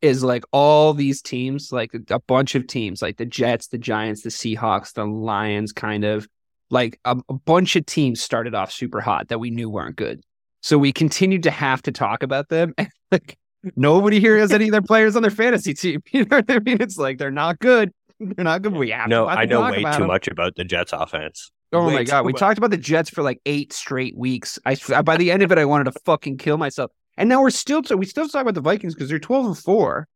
is 0.01 0.23
like 0.23 0.43
all 0.51 0.93
these 0.93 1.21
teams, 1.21 1.71
like 1.71 1.91
a 2.09 2.19
bunch 2.19 2.55
of 2.55 2.67
teams, 2.67 3.01
like 3.01 3.17
the 3.17 3.25
Jets, 3.25 3.67
the 3.67 3.77
Giants, 3.77 4.21
the 4.21 4.29
Seahawks, 4.29 4.93
the 4.93 5.05
Lions, 5.05 5.73
kind 5.73 6.03
of 6.03 6.27
like 6.69 6.99
a, 7.05 7.17
a 7.29 7.33
bunch 7.33 7.75
of 7.75 7.85
teams 7.85 8.21
started 8.21 8.55
off 8.55 8.71
super 8.71 9.01
hot 9.01 9.27
that 9.27 9.39
we 9.39 9.51
knew 9.51 9.69
weren't 9.69 9.95
good. 9.95 10.21
So 10.61 10.77
we 10.77 10.91
continued 10.91 11.43
to 11.43 11.51
have 11.51 11.81
to 11.83 11.91
talk 11.91 12.23
about 12.23 12.49
them. 12.49 12.73
And 13.11 13.19
like 13.19 13.37
nobody 13.75 14.19
here 14.19 14.37
has 14.37 14.51
any 14.51 14.65
of 14.65 14.71
their 14.71 14.81
players 14.81 15.15
on 15.15 15.21
their 15.21 15.31
fantasy 15.31 15.73
team. 15.73 16.01
You 16.11 16.25
know 16.25 16.37
what 16.37 16.45
I 16.49 16.59
mean? 16.59 16.77
It's 16.81 16.97
like 16.97 17.17
they're 17.17 17.31
not 17.31 17.59
good. 17.59 17.91
They're 18.19 18.43
not 18.45 18.61
good. 18.61 18.73
We 18.73 18.91
have 18.91 19.09
No, 19.09 19.25
to 19.25 19.31
I 19.31 19.45
know 19.45 19.61
way 19.61 19.83
too 19.83 19.89
them. 19.99 20.07
much 20.07 20.27
about 20.27 20.55
the 20.55 20.63
Jets 20.63 20.93
offense. 20.93 21.51
Oh 21.73 21.87
Way 21.87 21.93
my 21.95 22.03
god, 22.03 22.25
we 22.25 22.33
much. 22.33 22.39
talked 22.39 22.57
about 22.57 22.71
the 22.71 22.77
Jets 22.77 23.09
for 23.09 23.23
like 23.23 23.39
eight 23.45 23.71
straight 23.73 24.15
weeks. 24.17 24.59
I 24.65 24.75
by 25.03 25.17
the 25.17 25.31
end 25.31 25.41
of 25.41 25.51
it, 25.51 25.57
I 25.57 25.65
wanted 25.65 25.85
to 25.85 25.99
fucking 26.05 26.37
kill 26.37 26.57
myself. 26.57 26.91
And 27.17 27.29
now 27.29 27.41
we're 27.41 27.49
still 27.49 27.81
we 27.95 28.05
still 28.05 28.27
talk 28.27 28.41
about 28.41 28.55
the 28.55 28.61
Vikings 28.61 28.93
because 28.93 29.09
they're 29.09 29.19
twelve 29.19 29.45
and 29.45 29.57
four, 29.57 30.07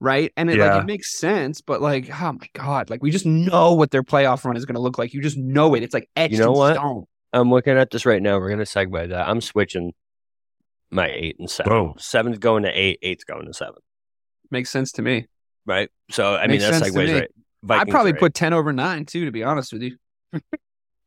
right? 0.00 0.32
And 0.36 0.50
it 0.50 0.58
like 0.58 0.74
it 0.74 0.84
makes 0.84 1.18
sense, 1.18 1.60
but 1.62 1.80
like 1.82 2.10
oh 2.10 2.32
my 2.32 2.46
god, 2.54 2.90
like 2.90 3.02
we 3.02 3.10
just 3.10 3.26
know 3.26 3.74
what 3.74 3.90
their 3.90 4.02
playoff 4.02 4.44
run 4.44 4.56
is 4.56 4.66
going 4.66 4.74
to 4.76 4.80
look 4.82 4.98
like. 4.98 5.14
You 5.14 5.22
just 5.22 5.38
know 5.38 5.74
it. 5.74 5.82
It's 5.82 5.94
like 5.94 6.08
etched 6.16 6.32
You 6.32 6.38
know 6.38 6.52
in 6.52 6.54
what? 6.54 6.74
stone. 6.76 7.04
I'm 7.32 7.50
looking 7.50 7.76
at 7.76 7.90
this 7.90 8.06
right 8.06 8.22
now. 8.22 8.38
We're 8.38 8.50
gonna 8.50 8.64
segue 8.64 9.08
that. 9.10 9.28
I'm 9.28 9.40
switching 9.40 9.92
my 10.90 11.08
eight 11.08 11.36
and 11.38 11.50
seven. 11.50 11.72
Whoa. 11.72 11.94
Seven's 11.98 12.38
going 12.38 12.62
to 12.64 12.70
eight. 12.70 12.98
Eight's 13.02 13.24
going 13.24 13.46
to 13.46 13.52
seven. 13.54 13.80
Makes 14.50 14.70
sense 14.70 14.92
to 14.92 15.02
me. 15.02 15.26
Right. 15.66 15.90
So 16.10 16.34
I 16.34 16.42
mean 16.42 16.52
Makes 16.58 16.64
that 16.64 16.74
sense 16.80 16.92
to 16.92 16.98
segues 16.98 17.06
me. 17.06 17.12
right. 17.14 17.80
I'd 17.80 17.88
probably 17.88 18.12
put 18.14 18.34
ten 18.34 18.52
over 18.52 18.72
nine 18.72 19.04
too. 19.04 19.24
To 19.26 19.30
be 19.30 19.42
honest 19.44 19.72
with 19.72 19.82
you, 19.82 19.96
if 20.32 20.42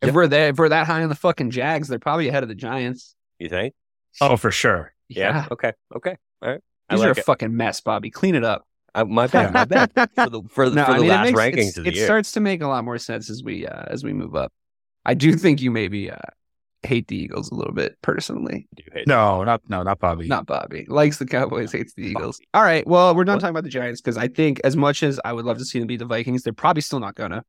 Yep. 0.04 0.14
we're 0.14 0.28
there, 0.28 0.50
if 0.50 0.58
we're 0.58 0.70
that 0.70 0.88
high 0.88 1.02
on 1.04 1.10
the 1.10 1.16
fucking 1.16 1.52
Jags, 1.52 1.88
they're 1.88 2.00
probably 2.00 2.28
ahead 2.28 2.44
of 2.44 2.50
the 2.50 2.56
Giants. 2.56 3.16
You 3.40 3.50
think? 3.50 3.74
Oh, 4.20 4.36
for 4.38 4.52
sure. 4.52 4.94
Yeah. 5.10 5.48
Okay. 5.52 5.74
Okay. 5.96 6.18
All 6.42 6.50
right. 6.50 6.62
I 6.90 6.96
these 6.96 7.00
like 7.02 7.08
are 7.10 7.12
a 7.14 7.18
it. 7.18 7.26
fucking 7.26 7.56
mess, 7.56 7.82
Bobby. 7.82 8.10
Clean 8.12 8.36
it 8.36 8.44
up. 8.44 8.66
I, 8.94 9.04
my 9.04 9.28
bad. 9.28 9.54
My 9.54 9.64
bad. 9.66 9.92
For 10.16 10.30
the 10.30 10.42
for, 10.50 10.66
No, 10.70 10.84
for 10.86 10.92
I 10.92 10.98
mean, 11.00 11.08
last 11.08 11.26
makes- 11.34 11.40
rankings 11.40 11.78
of 11.78 11.84
the 11.86 11.90
it 11.92 11.96
year. 11.96 12.04
It 12.04 12.08
starts 12.08 12.34
to 12.34 12.40
make 12.42 12.62
a 12.62 12.68
lot 12.68 12.84
more 12.84 12.98
sense 12.98 13.30
as 13.30 13.42
we 13.42 13.66
uh, 13.66 13.84
as 13.88 14.04
we 14.04 14.12
move 14.14 14.36
up. 14.36 14.52
I 15.06 15.14
do 15.14 15.34
think 15.36 15.62
you 15.62 15.72
maybe 15.72 16.12
uh, 16.12 16.18
hate 16.84 17.08
the 17.08 17.16
Eagles 17.16 17.52
a 17.52 17.56
little 17.56 17.74
bit 17.74 17.98
personally. 18.02 18.68
I 18.72 18.76
do 18.76 18.84
hate 18.94 19.08
No, 19.08 19.44
not 19.44 19.62
no, 19.70 19.84
not 19.84 20.00
Bobby. 20.00 20.28
Not 20.28 20.46
Bobby 20.46 20.86
likes 20.90 21.18
the 21.18 21.26
Cowboys, 21.26 21.72
hates 21.72 21.94
the 21.94 22.04
Eagles. 22.04 22.40
All 22.54 22.64
right, 22.64 22.86
well, 22.88 23.16
we're 23.16 23.24
done 23.24 23.36
What? 23.36 23.42
talking 23.42 23.52
about 23.52 23.64
the 23.64 23.70
Giants 23.70 24.02
because 24.02 24.18
I 24.18 24.28
think 24.28 24.60
as 24.64 24.76
much 24.76 25.04
as 25.04 25.20
I 25.24 25.34
would 25.34 25.46
love 25.46 25.58
to 25.60 25.66
see 25.66 25.80
them 25.80 25.88
beat 25.88 25.98
the 26.00 26.06
Vikings, 26.06 26.44
they're 26.44 26.54
probably 26.54 26.82
still 26.82 27.00
not 27.00 27.16
gonna. 27.16 27.44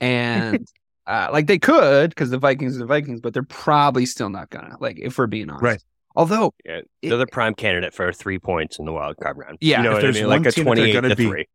And 0.00 0.66
uh, 1.06 1.28
like 1.32 1.46
they 1.46 1.58
could 1.58 2.10
because 2.10 2.30
the 2.30 2.38
Vikings 2.38 2.76
are 2.76 2.80
the 2.80 2.86
Vikings, 2.86 3.20
but 3.20 3.32
they're 3.34 3.42
probably 3.44 4.06
still 4.06 4.28
not 4.30 4.50
gonna. 4.50 4.76
Like 4.80 4.98
if 5.00 5.18
we're 5.18 5.26
being 5.26 5.50
honest, 5.50 5.62
Right. 5.62 5.82
Although 6.16 6.54
Yeah, 6.64 6.82
they're 7.02 7.16
the 7.16 7.26
prime 7.26 7.54
candidate 7.54 7.92
for 7.92 8.12
three 8.12 8.38
points 8.38 8.78
in 8.78 8.84
the 8.84 8.92
wild 8.92 9.16
card 9.16 9.36
round. 9.36 9.58
Yeah, 9.60 9.78
you 9.78 9.82
know 9.84 9.90
if 9.90 9.94
what 9.94 9.98
I 9.98 10.02
there's 10.02 10.14
mean, 10.16 10.28
one 10.28 10.42
like 10.42 10.46
a 10.48 10.52
team 10.52 10.64
that 10.64 10.68
twenty-eight 10.68 10.92
gonna 10.92 11.08
to 11.08 11.16
beat- 11.16 11.28
three. 11.28 11.48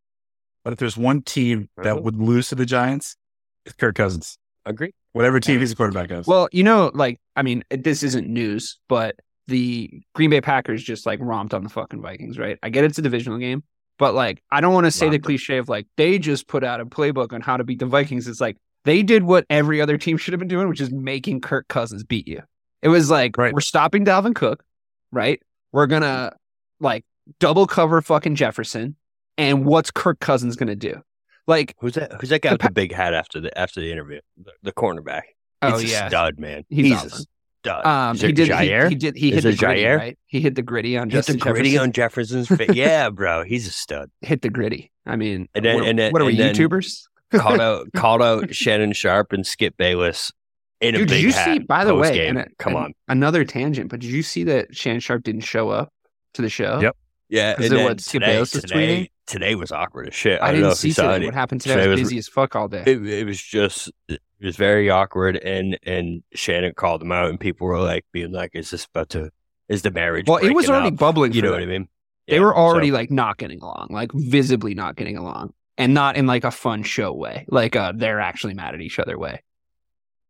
But 0.64 0.74
if 0.74 0.78
there's 0.78 0.96
one 0.98 1.22
team 1.22 1.70
that 1.78 1.86
Uh-huh. 1.92 2.00
would 2.02 2.16
lose 2.16 2.50
to 2.50 2.54
the 2.54 2.66
Giants, 2.66 3.16
it's 3.64 3.74
Kirk 3.76 3.94
Cousins. 3.94 4.36
Agree. 4.66 4.92
Whatever 5.12 5.40
team 5.40 5.60
he's 5.60 5.72
a 5.72 5.76
quarterback 5.76 6.10
of. 6.10 6.26
Well, 6.26 6.48
you 6.52 6.62
know, 6.62 6.90
like 6.94 7.20
I 7.36 7.42
mean, 7.42 7.64
this 7.70 8.02
isn't 8.02 8.28
news, 8.28 8.78
but 8.88 9.16
the 9.48 10.02
Green 10.14 10.30
Bay 10.30 10.40
Packers 10.40 10.82
just 10.82 11.06
like 11.06 11.18
romped 11.22 11.54
on 11.54 11.64
the 11.64 11.68
fucking 11.70 12.00
Vikings, 12.02 12.38
right? 12.38 12.58
I 12.62 12.68
get 12.68 12.84
it's 12.84 12.98
a 12.98 13.02
divisional 13.02 13.38
game, 13.38 13.64
but 13.98 14.14
like 14.14 14.42
I 14.50 14.60
don't 14.60 14.72
want 14.74 14.84
to 14.84 14.90
say 14.90 15.08
the 15.08 15.18
cliche 15.18 15.58
of 15.58 15.68
like 15.68 15.86
they 15.96 16.18
just 16.18 16.46
put 16.46 16.62
out 16.62 16.80
a 16.80 16.86
playbook 16.86 17.32
on 17.32 17.40
how 17.40 17.56
to 17.56 17.64
beat 17.64 17.78
the 17.80 17.86
Vikings. 17.86 18.28
It's 18.28 18.40
like 18.40 18.56
they 18.84 19.02
did 19.02 19.24
what 19.24 19.44
every 19.50 19.80
other 19.80 19.98
team 19.98 20.16
should 20.16 20.32
have 20.32 20.38
been 20.38 20.48
doing, 20.48 20.68
which 20.68 20.80
is 20.80 20.90
making 20.92 21.40
Kirk 21.40 21.66
Cousins 21.68 22.04
beat 22.04 22.28
you. 22.28 22.42
It 22.82 22.88
was 22.88 23.10
like 23.10 23.36
Right. 23.36 23.52
we're 23.52 23.60
stopping 23.60 24.04
Dalvin 24.04 24.34
Cook, 24.34 24.62
right? 25.10 25.42
We're 25.72 25.86
gonna 25.86 26.36
like 26.78 27.04
double 27.40 27.66
cover 27.66 28.00
fucking 28.02 28.36
Jefferson, 28.36 28.94
and 29.36 29.64
what's 29.64 29.90
Kirk 29.90 30.20
Cousins 30.20 30.54
gonna 30.56 30.76
do? 30.76 31.02
Like, 31.46 31.74
Who's 31.80 31.94
that? 31.94 32.12
Who's 32.20 32.30
that 32.30 32.42
guy 32.42 32.50
The 32.50 32.54
with 32.54 32.62
the 32.62 32.70
big 32.70 32.92
hat 32.92 33.14
after 33.14 33.40
the 33.40 33.56
after 33.58 33.80
the 33.80 33.90
interview? 33.90 34.20
The, 34.42 34.52
the 34.62 34.72
cornerback. 34.72 35.22
oh 35.62 35.78
He's 35.78 35.90
a 35.90 35.92
yeah, 35.92 36.08
stud 36.08 36.38
man. 36.38 36.64
He's 36.68 36.86
He's, 36.86 36.94
awesome. 36.96 37.08
a 37.12 37.24
stud. 37.62 37.86
Um, 37.86 38.16
he 38.16 38.32
did. 38.32 38.46
He, 38.48 38.52
Jaire? 38.52 38.88
he 38.88 38.94
did. 38.94 39.16
He 39.16 39.28
Is 39.32 39.34
hit 39.36 39.42
the 39.42 39.48
it 39.50 39.58
griddy, 39.58 39.82
Jaire? 39.82 39.96
right? 39.98 40.18
He 40.26 40.40
hit 40.40 40.54
the 40.54 40.62
griddy 40.62 40.96
on 40.96 41.10
Hit 41.10 41.26
the 41.26 41.36
griddy 41.36 41.70
Jefferson. 41.72 41.80
on 41.82 41.92
Jefferson's 41.92 42.48
face. 42.56 42.70
yeah, 42.74 43.10
bro, 43.10 43.42
he's 43.44 43.66
a 43.66 43.70
stud. 43.72 44.10
hit 44.22 44.42
the 44.42 44.50
griddy. 44.50 44.90
I 45.06 45.16
mean, 45.16 45.48
And 45.54 45.64
then- 45.64 45.74
what, 45.76 45.88
and 45.88 45.98
then- 45.98 46.12
what 46.12 46.22
are 46.22 46.26
we 46.26 46.36
then- 46.36 46.54
YouTubers? 46.54 47.02
called 47.32 47.60
out 47.60 47.86
called 47.94 48.22
out 48.22 48.52
Shannon 48.54 48.92
Sharpe 48.92 49.32
and 49.32 49.46
Skip 49.46 49.76
Bayless 49.76 50.32
in 50.80 50.94
a 50.96 50.98
Dude, 50.98 51.08
big 51.08 51.16
did 51.18 51.22
you 51.22 51.32
hat. 51.32 51.44
see? 51.44 51.58
By 51.60 51.84
the 51.84 51.94
way, 51.94 52.26
a- 52.28 52.46
come 52.58 52.74
on, 52.74 52.92
another 53.08 53.44
tangent. 53.44 53.88
But 53.90 54.00
did 54.00 54.10
you 54.10 54.22
see 54.22 54.44
that 54.44 54.74
Shannon 54.74 55.00
Sharpe 55.00 55.22
didn't 55.22 55.42
show 55.42 55.68
up 55.70 55.92
to 56.34 56.42
the 56.42 56.48
show? 56.48 56.80
Yep. 56.80 56.96
yeah. 57.28 57.60
Is 57.60 57.70
it 57.70 57.82
what 57.84 58.00
Skip 58.00 58.22
Bayless 58.22 58.54
was 58.54 58.64
tweeting? 58.64 59.10
Today 59.30 59.54
was 59.54 59.72
awkward 59.72 60.08
as 60.08 60.14
shit. 60.14 60.40
I, 60.42 60.48
I, 60.48 60.52
didn't 60.52 60.74
see 60.74 60.92
today. 60.92 61.16
it. 61.16 61.24
What 61.24 61.34
happened 61.34 61.60
today? 61.60 61.74
Today 61.74 61.84
I 61.86 61.88
was 61.88 62.00
was- 62.00 62.08
busy 62.08 62.18
as 62.18 62.28
fuck 62.28 62.54
all 62.56 62.68
day. 62.68 62.82
it, 62.86 63.06
it 63.06 63.26
was 63.26 63.40
just 63.42 63.90
it 64.08 64.20
was 64.40 64.56
very 64.56 64.90
awkward 64.90 65.36
and 65.36 65.78
and 65.84 66.22
Shannon 66.34 66.74
called 66.74 67.02
him 67.02 67.12
out 67.12 67.30
and 67.30 67.38
people 67.38 67.66
were 67.66 67.78
like 67.80 68.04
being 68.12 68.32
like 68.32 68.50
is 68.54 68.70
this 68.70 68.84
about 68.86 69.08
to 69.10 69.30
is 69.68 69.82
the 69.82 69.90
marriage 69.90 70.26
well, 70.28 70.38
it 70.38 70.52
was 70.54 70.68
already 70.68 70.88
up? 70.88 70.96
bubbling. 70.96 71.32
you 71.32 71.42
know 71.42 71.52
them. 71.52 71.60
what 71.60 71.68
I 71.68 71.72
mean 71.78 71.88
They 72.26 72.34
Yeah, 72.36 72.42
were 72.42 72.56
already 72.56 72.88
so- 72.88 72.94
like 72.94 73.10
not 73.10 73.38
getting 73.38 73.60
along, 73.62 73.88
like 73.90 74.10
visibly 74.12 74.74
not 74.74 74.96
getting 74.96 75.16
along, 75.16 75.52
and 75.78 75.94
not 75.94 76.16
in 76.16 76.26
like 76.26 76.44
a 76.44 76.50
fun 76.50 76.82
show 76.82 77.12
way, 77.12 77.46
like 77.48 77.76
uh, 77.76 77.92
they're 77.94 78.20
actually 78.20 78.54
mad 78.54 78.74
at 78.74 78.80
each 78.80 78.98
other 78.98 79.18
way. 79.18 79.42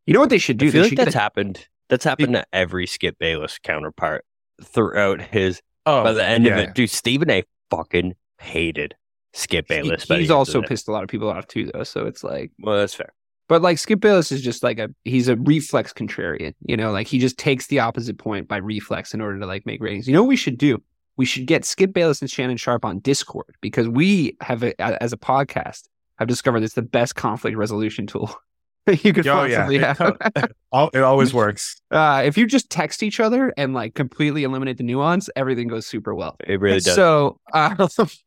You 0.07 0.15
know 0.15 0.21
what 0.21 0.31
they 0.31 0.39
should 0.39 0.59
do? 0.59 0.69
I 0.69 0.71
feel 0.71 0.83
They 0.83 0.89
like 0.91 0.97
that's 0.99 1.15
a- 1.15 1.19
happened 1.19 1.67
that's 1.89 2.05
happened 2.05 2.35
to 2.35 2.45
every 2.53 2.87
Skip 2.87 3.19
Bayless 3.19 3.59
counterpart 3.63 4.25
throughout 4.63 5.21
his 5.23 5.63
oh, 5.87 6.05
by 6.05 6.13
the 6.13 6.25
end 6.25 6.45
yeah. 6.45 6.53
of 6.53 6.59
it 6.59 6.75
dude 6.75 6.91
Stephen 6.91 7.31
A 7.31 7.43
fucking 7.71 8.15
hated 8.41 8.95
Skip 9.33 9.69
Bayless 9.69 10.05
he- 10.05 10.17
he's 10.19 10.31
also 10.31 10.61
pissed 10.69 10.89
a 10.89 10.93
lot 10.93 11.03
of 11.05 11.09
people 11.09 11.29
off 11.31 11.47
too, 11.47 11.71
though. 11.73 11.85
So 11.85 12.07
it's 12.07 12.25
like 12.25 12.51
well 12.59 12.79
that's 12.79 12.95
fair 12.95 13.13
But 13.49 13.63
like 13.63 13.79
Skip 13.79 14.01
Bayless 14.01 14.33
is 14.33 14.43
just 14.43 14.63
like 14.63 14.79
a 14.79 14.89
he's 15.05 15.29
a 15.29 15.37
reflex 15.37 15.93
contrarian, 15.93 16.55
you 16.65 16.77
know, 16.77 16.91
like 16.91 17.07
he 17.07 17.19
just 17.19 17.39
takes 17.39 17.67
the 17.69 17.79
opposite 17.81 18.19
point 18.19 18.49
by 18.49 18.57
reflex 18.57 19.15
in 19.15 19.21
order 19.21 19.39
to 19.39 19.47
like 19.47 19.67
make 19.67 19.81
ratings. 19.83 20.09
You 20.09 20.15
know 20.15 20.23
what 20.23 20.29
we 20.29 20.37
should 20.37 20.59
do? 20.59 20.83
We 21.17 21.27
should 21.27 21.47
get 21.47 21.65
Skip 21.65 21.93
Bayless 21.93 22.23
and 22.23 22.31
Shannon 22.31 22.57
Sharpe 22.57 22.85
on 22.85 22.99
Discord 23.01 23.55
because 23.61 23.89
we 23.89 24.37
have 24.41 24.63
a, 24.63 24.81
as 24.81 25.13
a 25.13 25.19
podcast 25.19 25.89
have 26.19 26.29
discovered 26.29 26.63
it's 26.63 26.75
the 26.75 26.83
best 26.83 27.15
conflict 27.15 27.57
resolution 27.57 28.07
tool 28.07 28.35
you 29.03 29.13
could 29.13 29.27
Oh, 29.27 29.45
yeah. 29.45 29.57
possibly 29.59 29.77
It 29.77 29.83
have. 29.83 30.51
Al- 30.75 30.91
it 30.95 31.03
always 31.03 31.35
works. 31.35 31.81
uh, 31.91 32.23
if 32.25 32.39
you 32.39 32.47
just 32.47 32.71
text 32.71 33.03
each 33.03 33.21
other 33.21 33.53
and 33.57 33.75
like 33.75 33.95
completely 33.95 34.45
eliminate 34.45 34.79
the 34.79 34.83
nuance, 34.85 35.29
everything 35.37 35.69
goes 35.69 35.87
super 35.87 36.15
well. 36.15 36.37
it 36.47 36.61
really 36.61 36.81
does 36.81 36.95
So 36.95 37.39
uh, 37.53 37.75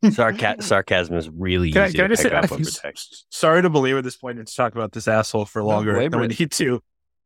Sarca- 0.05 0.61
sarcasm 0.63 1.15
is 1.17 1.29
really 1.29 1.71
Can 1.71 1.81
I, 1.83 1.85
easy 1.87 1.95
can 1.97 2.05
I 2.05 2.07
to 2.07 2.13
just 2.13 2.23
pick 2.23 2.31
say, 2.31 2.37
up 2.37 2.51
over 2.51 2.63
text 2.63 3.25
sorry 3.29 3.61
to 3.61 3.69
belabor 3.69 4.01
this 4.01 4.15
point 4.17 4.37
and 4.39 4.47
to 4.47 4.55
talk 4.55 4.73
about 4.73 4.91
this 4.91 5.07
asshole 5.07 5.45
for 5.45 5.63
longer 5.63 5.93
belabor 5.93 6.11
than 6.11 6.19
we 6.21 6.25
it. 6.33 6.39
need 6.39 6.51
to. 6.51 6.81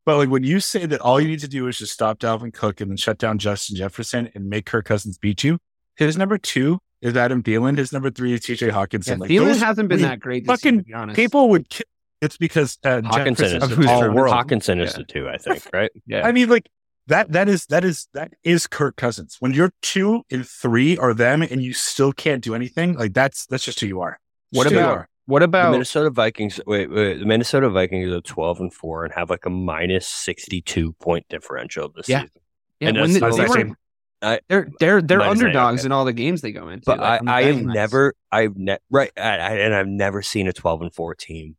But 0.06 0.18
like 0.18 0.30
when 0.30 0.44
you 0.44 0.60
say 0.62 0.86
that 0.86 1.02
all 1.02 1.20
you 1.20 1.28
need 1.28 1.42
to 1.42 1.50
do 1.50 1.68
is 1.68 1.78
just 1.78 1.92
stop 1.94 2.20
Dalvin 2.20 2.54
Cook 2.54 2.80
and 2.80 2.90
then 2.90 2.98
shut 2.98 3.18
down 3.18 3.40
Justin 3.40 3.76
Jefferson 3.76 4.30
and 4.34 4.48
make 4.50 4.66
Kirk 4.66 4.86
Cousins 4.86 5.18
beat 5.18 5.44
you, 5.44 5.58
his 5.98 6.16
number 6.18 6.38
two 6.38 6.80
is 7.02 7.18
Adam 7.18 7.44
Thielen. 7.44 7.78
His 7.78 7.92
number 7.92 8.10
three 8.10 8.34
is 8.34 8.40
TJ 8.40 8.68
yeah, 8.68 8.74
Hockenson. 8.74 9.20
Like, 9.20 9.30
Thielen 9.30 9.58
hasn't 9.60 9.90
been 9.90 10.02
that 10.04 10.20
great. 10.22 10.46
This 10.48 10.62
fucking 10.62 10.74
year, 10.76 10.82
to 10.84 10.88
be 10.88 10.94
honest. 10.94 11.16
people 11.18 11.50
would. 11.50 11.68
Kill. 11.70 11.84
It's 12.22 12.38
because 12.38 12.78
uh, 12.84 13.02
Hockenson 13.02 13.38
Jefferson 13.38 13.58
is 13.58 13.64
is 13.64 13.76
who's 13.78 13.86
all 13.88 14.10
world. 14.12 14.34
Hockenson 14.34 14.82
is 14.82 14.92
Yeah. 14.92 14.98
the 14.98 15.04
two 15.04 15.30
I 15.30 15.38
think 15.38 15.64
right 15.74 15.92
yeah. 16.08 16.26
I 16.28 16.32
mean, 16.32 16.50
like 16.50 16.68
that. 17.08 17.32
That 17.32 17.48
is 17.48 17.66
that 17.68 17.84
is 17.84 18.08
that 18.14 18.34
is 18.44 18.66
Kirk 18.68 18.96
Cousins. 18.96 19.38
When 19.40 19.54
you're 19.54 19.72
two 19.82 20.24
and 20.32 20.48
three 20.48 20.98
are 20.98 21.14
them, 21.14 21.42
and 21.42 21.62
you 21.62 21.74
still 21.74 22.12
can't 22.14 22.44
do 22.44 22.56
anything, 22.56 22.94
like 22.96 23.14
that's 23.14 23.46
that's 23.48 23.64
just 23.64 23.80
who 23.80 23.88
you 23.88 24.02
are. 24.02 24.20
What 24.52 24.64
Just 24.64 24.74
who 24.74 24.80
you 24.80 24.86
about- 24.86 24.98
are. 24.98 25.10
what 25.26 25.40
The 25.40 25.46
about 25.46 25.72
Minnesota 25.74 26.10
Vikings. 26.10 26.60
Wait, 26.66 26.90
wait, 26.90 27.20
the 27.20 27.26
Minnesota 27.26 27.70
Vikings 27.70 28.10
are 28.12 28.22
twelve 28.22 28.60
and 28.62 28.74
four 28.74 29.04
and 29.06 29.14
have 29.14 29.30
like 29.30 29.46
a 29.46 29.50
minus 29.50 30.08
sixty-two 30.08 30.94
point 30.94 31.26
differential 31.30 31.90
this 31.96 32.08
Yeah. 32.10 32.22
season. 32.22 32.42
yeah, 32.80 32.88
and 32.90 32.98
when 33.00 33.14
that's 33.14 33.36
the- 33.38 33.44
they 33.44 33.64
were, 33.66 33.76
I, 34.22 34.40
they're 34.50 34.68
they're 34.80 35.02
they're 35.04 35.20
Minus 35.20 35.32
underdogs 35.42 35.86
in 35.86 35.92
all 35.92 36.04
the 36.06 36.14
games 36.14 36.42
they 36.42 36.52
go 36.52 36.70
into. 36.70 36.86
but 36.88 36.98
like, 36.98 37.22
I, 37.28 37.38
I 37.40 37.44
have 37.44 37.52
betting 37.54 37.68
lines. 37.68 37.76
never, 37.76 38.14
I've 38.32 38.56
ne- 38.58 38.80
right, 38.90 39.12
I, 39.16 39.22
I, 39.22 39.52
and 39.58 39.76
I've 39.76 39.88
never 39.88 40.24
seen 40.24 40.48
a 40.48 40.54
twelve 40.54 40.82
and 40.82 40.92
four 40.92 41.14
team 41.14 41.56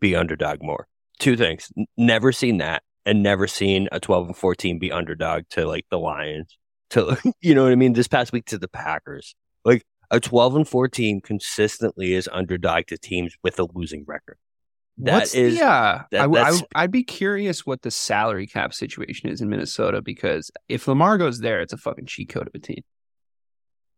be 0.00 0.14
underdog 0.16 0.62
more. 0.62 0.86
Two 1.18 1.36
things: 1.36 1.70
never 1.96 2.32
seen 2.32 2.58
that, 2.58 2.82
and 3.04 3.22
never 3.22 3.46
seen 3.46 3.88
a 3.92 4.00
twelve 4.00 4.26
and 4.26 4.36
14 4.36 4.78
be 4.78 4.92
underdog 4.92 5.44
to 5.50 5.66
like 5.66 5.86
the 5.90 5.98
Lions. 5.98 6.56
To 6.90 7.16
you 7.40 7.54
know 7.54 7.64
what 7.64 7.72
I 7.72 7.76
mean? 7.76 7.92
This 7.92 8.08
past 8.08 8.32
week 8.32 8.46
to 8.46 8.58
the 8.58 8.68
Packers, 8.68 9.34
like 9.64 9.84
a 10.10 10.20
twelve 10.20 10.56
and 10.56 10.66
14 10.66 11.20
consistently 11.20 12.14
is 12.14 12.28
underdog 12.32 12.86
to 12.86 12.98
teams 12.98 13.34
with 13.42 13.58
a 13.58 13.66
losing 13.74 14.04
record. 14.06 14.38
That 14.98 15.14
What's 15.14 15.34
is- 15.34 15.58
the, 15.58 15.64
uh, 15.64 16.02
that- 16.10 16.28
I, 16.28 16.50
I 16.50 16.60
I'd 16.74 16.90
be 16.90 17.04
curious 17.04 17.64
what 17.64 17.82
the 17.82 17.90
salary 17.90 18.46
cap 18.46 18.74
situation 18.74 19.28
is 19.28 19.40
in 19.40 19.48
Minnesota 19.48 20.02
because 20.02 20.50
if 20.68 20.88
Lamar 20.88 21.18
goes 21.18 21.38
there, 21.40 21.60
it's 21.60 21.72
a 21.72 21.76
fucking 21.76 22.06
cheat 22.06 22.30
code 22.30 22.48
of 22.48 22.54
a 22.54 22.58
team. 22.58 22.82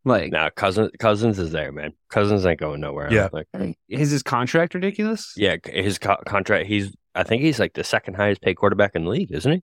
Like, 0.05 0.33
Now, 0.33 0.49
Cousins, 0.49 0.91
Cousins 0.99 1.39
is 1.39 1.53
there, 1.53 1.73
man. 1.73 1.93
Cousins 2.09 2.47
ain't 2.47 2.59
going 2.59 2.81
nowhere. 2.81 3.13
Yeah. 3.13 3.29
don't 3.53 3.77
is 3.89 4.11
his 4.11 4.23
contract 4.23 4.75
ridiculous? 4.75 5.35
Yeah, 5.37 5.57
his 5.67 5.99
co- 5.99 6.17
contract. 6.27 6.67
He's. 6.67 6.95
I 7.15 7.23
think 7.25 7.43
he's 7.43 7.59
like 7.59 7.75
the 7.75 7.85
second 7.85 8.15
highest 8.15 8.41
paid 8.41 8.55
quarterback 8.55 8.95
in 8.95 9.05
the 9.05 9.11
league, 9.11 9.33
isn't 9.33 9.51
he? 9.53 9.63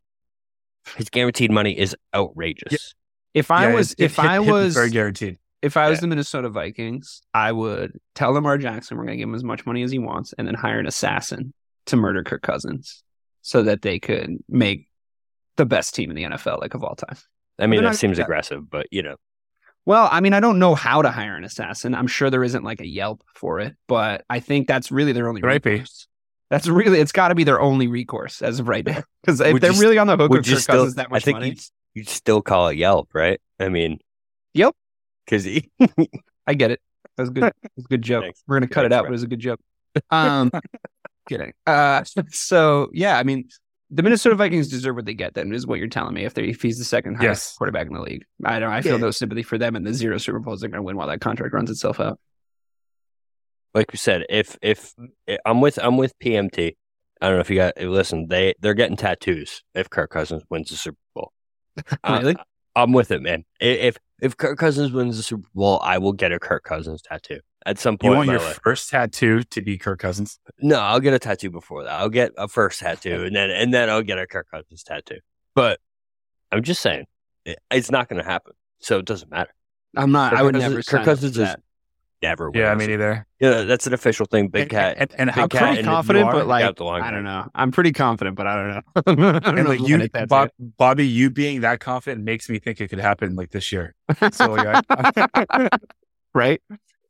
His 0.98 1.10
guaranteed 1.10 1.50
money 1.52 1.78
is 1.78 1.96
outrageous. 2.14 2.94
If 3.34 3.52
I 3.52 3.70
Yeah, 3.70 3.74
was, 3.76 3.92
it- 3.94 4.00
it 4.00 4.06
if 4.06 4.16
hit- 4.18 4.26
I 4.26 4.34
hit 4.44 4.52
was, 4.52 4.74
very 4.74 4.90
guaranteed. 4.90 5.38
if 5.62 5.76
I 5.78 5.90
was 5.90 5.98
Yeah. 5.98 6.02
the 6.02 6.08
Minnesota 6.08 6.50
Vikings, 6.50 7.22
I 7.34 7.52
would 7.52 7.98
tell 8.16 8.32
Lamar 8.34 8.58
Jackson 8.58 8.98
we're 8.98 9.06
going 9.06 9.18
to 9.18 9.22
give 9.22 9.30
him 9.30 9.36
as 9.36 9.44
much 9.44 9.66
money 9.66 9.82
as 9.84 9.92
he 9.92 10.00
wants, 10.00 10.34
and 10.38 10.48
then 10.48 10.54
hire 10.56 10.80
an 10.80 10.88
assassin 10.88 11.54
to 11.88 11.96
murder 11.96 12.24
Kirk 12.24 12.42
Cousins, 12.42 13.04
so 13.42 13.64
that 13.64 13.82
they 13.82 13.98
could 14.00 14.38
make 14.50 14.88
the 15.56 15.66
best 15.66 15.96
team 15.96 16.10
in 16.12 16.16
the 16.16 16.24
NFL, 16.24 16.60
like 16.60 16.74
of 16.74 16.84
all 16.84 16.96
time. 16.96 17.18
I 17.60 17.64
mean, 17.66 17.78
they're 17.78 17.82
that 17.84 17.88
not- 17.90 17.96
seems 17.96 18.18
yeah. 18.18 18.26
aggressive, 18.26 18.70
but 18.70 18.88
you 18.92 19.02
know, 19.04 19.16
Well, 19.88 20.10
I 20.12 20.20
mean, 20.20 20.34
I 20.34 20.42
don't 20.42 20.60
know 20.60 20.76
how 20.76 21.02
to 21.02 21.10
hire 21.10 21.38
an 21.38 21.46
assassin. 21.46 21.96
I'm 21.96 22.08
sure 22.08 22.30
there 22.30 22.44
isn't 22.44 22.66
like 22.66 22.82
a 22.82 22.86
Yelp 22.86 23.24
for 23.34 23.62
it, 23.62 23.74
but 23.88 24.26
I 24.30 24.42
think 24.42 24.68
that's 24.68 24.92
really 24.92 25.14
their 25.14 25.30
only 25.30 25.42
recourse. 25.42 26.10
That's 26.50 26.68
really 26.68 27.00
it's 27.00 27.14
got 27.14 27.30
to 27.30 27.36
be 27.36 27.46
their 27.46 27.62
only 27.62 27.88
recourse 27.88 28.42
as 28.42 28.60
of 28.60 28.68
right 28.68 28.86
now. 28.86 29.04
Because 29.22 29.40
if 29.40 29.54
Would 29.54 29.62
they're 29.62 29.72
you- 29.72 29.80
really 29.80 29.98
on 29.98 30.08
the 30.08 30.18
hook 30.18 30.30
would 30.30 30.46
you 30.46 30.58
still? 30.58 30.92
That 30.92 31.08
I 31.08 31.10
much 31.10 31.24
think 31.24 31.36
money, 31.38 31.50
you'd, 31.52 31.60
you'd 31.94 32.10
still 32.10 32.42
call 32.42 32.68
it 32.68 32.78
Yelp, 32.78 33.12
right? 33.14 33.40
I 33.62 33.70
mean, 33.70 34.00
Yelp. 34.54 34.76
because 35.26 35.46
he. 35.46 35.72
I 36.48 36.54
get 36.54 36.72
it. 36.72 36.82
That 37.16 37.24
was 37.24 37.30
good. 37.30 37.44
That 37.64 37.72
was 37.78 37.86
a 37.86 37.88
good 37.88 38.02
joke. 38.02 38.24
Thanks. 38.26 38.44
We're 38.46 38.58
gonna 38.58 38.68
cut 38.68 38.84
it 38.84 38.92
out, 38.92 39.04
bro. 39.04 39.10
but 39.10 39.12
it 39.12 39.20
was 39.20 39.24
a 39.24 39.28
good 39.28 39.40
joke. 39.40 39.62
Um, 40.12 40.52
kidding. 41.30 41.54
Uh, 41.66 42.04
so 42.32 42.90
yeah, 42.92 43.18
I 43.18 43.24
mean, 43.24 43.48
the 43.90 44.04
Minnesota 44.04 44.36
Vikings 44.36 44.68
deserve 44.68 44.96
what 44.96 45.06
they 45.06 45.14
get. 45.14 45.34
Then 45.34 45.54
is 45.54 45.66
what 45.66 45.80
you're 45.80 45.88
telling 45.88 46.14
me. 46.14 46.26
If 46.26 46.34
they 46.34 46.46
if 46.50 46.62
he's 46.62 46.78
the 46.78 46.84
second 46.84 47.16
highest 47.16 47.52
Yes. 47.52 47.56
quarterback 47.58 47.88
in 47.88 47.94
the 47.94 48.02
league, 48.02 48.26
I 48.44 48.60
don't. 48.60 48.72
I 48.72 48.82
feel 48.82 48.94
Yeah. 48.94 48.98
no 49.06 49.12
sympathy 49.12 49.44
for 49.44 49.58
them 49.58 49.76
and 49.76 49.86
the 49.86 49.94
zero 49.94 50.18
Super 50.18 50.40
Bowls 50.40 50.60
they're 50.62 50.70
going 50.70 50.80
to 50.80 50.84
win 50.84 50.98
while 50.98 51.08
that 51.08 51.22
contract 51.22 51.54
runs 51.54 51.70
itself 51.72 52.00
out. 52.00 52.20
like 53.74 53.92
we 53.92 53.98
said, 53.98 54.26
if 54.30 54.58
if 54.62 54.94
I'm 55.46 55.62
with 55.62 55.78
I'm 55.82 55.98
with 55.98 56.18
PMT. 56.20 56.76
I 57.22 57.28
don't 57.28 57.36
know 57.38 57.42
if 57.42 57.50
you 57.50 57.56
got 57.56 57.78
listen. 57.80 58.28
They 58.28 58.54
they're 58.60 58.74
getting 58.76 58.98
tattoos 58.98 59.64
if 59.74 59.90
Kirk 59.90 60.10
Cousins 60.12 60.44
wins 60.50 60.70
the 60.70 60.76
Super 60.76 60.98
Bowl. 61.16 61.32
Really? 62.08 62.36
I'm 62.76 62.92
with 62.94 63.10
it, 63.12 63.22
man. 63.22 63.44
If 63.60 63.98
if 64.22 64.36
Kirk 64.38 64.58
Cousins 64.60 64.92
wins 64.92 65.18
the 65.18 65.24
Super 65.24 65.48
Bowl, 65.56 65.80
I 65.84 65.98
will 65.98 66.14
get 66.14 66.32
a 66.32 66.40
Kirk 66.40 66.64
Cousins 66.64 67.02
tattoo 67.02 67.40
at 67.66 67.80
some 67.80 67.94
You 67.96 67.98
point. 68.10 68.16
want 68.18 68.30
your 68.30 68.40
life. 68.40 68.60
first 68.64 68.90
tattoo 68.90 69.44
to 69.44 69.62
be 69.62 69.78
Kirk 69.78 70.00
Cousins? 70.00 70.40
No, 70.60 70.80
I'll 70.80 71.00
get 71.00 71.14
a 71.14 71.20
tattoo 71.20 71.50
before 71.50 71.84
that. 71.84 71.92
I'll 71.94 72.10
get 72.10 72.32
a 72.38 72.48
first 72.48 72.80
tattoo, 72.82 73.24
and 73.26 73.36
then 73.36 73.50
and 73.50 73.74
then 73.74 73.90
I'll 73.90 74.04
get 74.04 74.18
a 74.20 74.28
Kirk 74.28 74.48
Cousins 74.52 74.84
tattoo. 74.84 75.20
But 75.56 75.80
I'm 76.52 76.64
just 76.64 76.82
saying, 76.82 77.06
it, 77.46 77.60
it's 77.72 77.92
not 77.92 78.08
going 78.10 78.22
to 78.24 78.30
happen, 78.30 78.54
so 78.80 79.00
it 79.00 79.06
doesn't 79.06 79.32
matter. 79.32 79.54
I'm 79.96 80.12
not. 80.12 80.32
Kirk 80.32 80.40
I 80.40 80.44
would 80.44 80.54
Cousins- 80.56 80.70
never. 80.70 80.76
Kirk 80.82 80.86
sign 80.86 81.00
up 81.02 81.06
Cousins 81.06 81.36
for 81.36 81.42
is 81.44 81.48
that. 81.50 81.60
Never. 82.24 82.50
Yeah, 82.56 82.66
I 82.66 82.70
wins. 82.72 82.80
mean 82.80 82.90
either. 82.96 83.28
yeah, 83.40 83.62
that's 83.62 83.86
an 83.86 83.94
official 83.94 84.26
thing. 84.26 84.48
Big 84.48 84.62
And- 84.64 84.70
cat. 84.72 84.98
and, 84.98 85.16
and 85.20 85.30
how 85.30 85.44
Big 85.44 85.52
Cat 85.52 85.62
pretty 85.62 85.78
and 85.80 85.88
confident, 85.88 86.32
but 86.32 86.48
like 86.48 86.64
got 86.66 86.76
the 86.76 86.84
long 86.84 87.02
I 87.02 87.12
don't 87.12 87.24
know. 87.24 87.46
I'm 87.54 87.72
pretty 87.72 87.92
confident, 87.92 88.36
but 88.36 88.48
I 88.48 88.56
don't 88.56 88.70
know. 88.70 88.82
I 89.36 89.40
don't 89.40 89.60
and 89.60 89.68
like 89.70 89.80
if 89.82 89.88
you, 89.88 90.10
I'll 90.16 90.26
Bob, 90.26 90.50
Bobby, 90.60 91.06
you 91.08 91.30
being 91.30 91.62
that 91.62 91.80
confident 91.80 92.24
makes 92.24 92.50
me 92.50 92.58
think 92.58 92.82
it 92.82 92.88
could 92.88 92.98
happen 92.98 93.36
like 93.36 93.52
this 93.52 93.72
year. 93.72 93.94
So 94.32 94.52
like, 94.54 94.84
I, 94.90 95.70
right? 96.34 96.60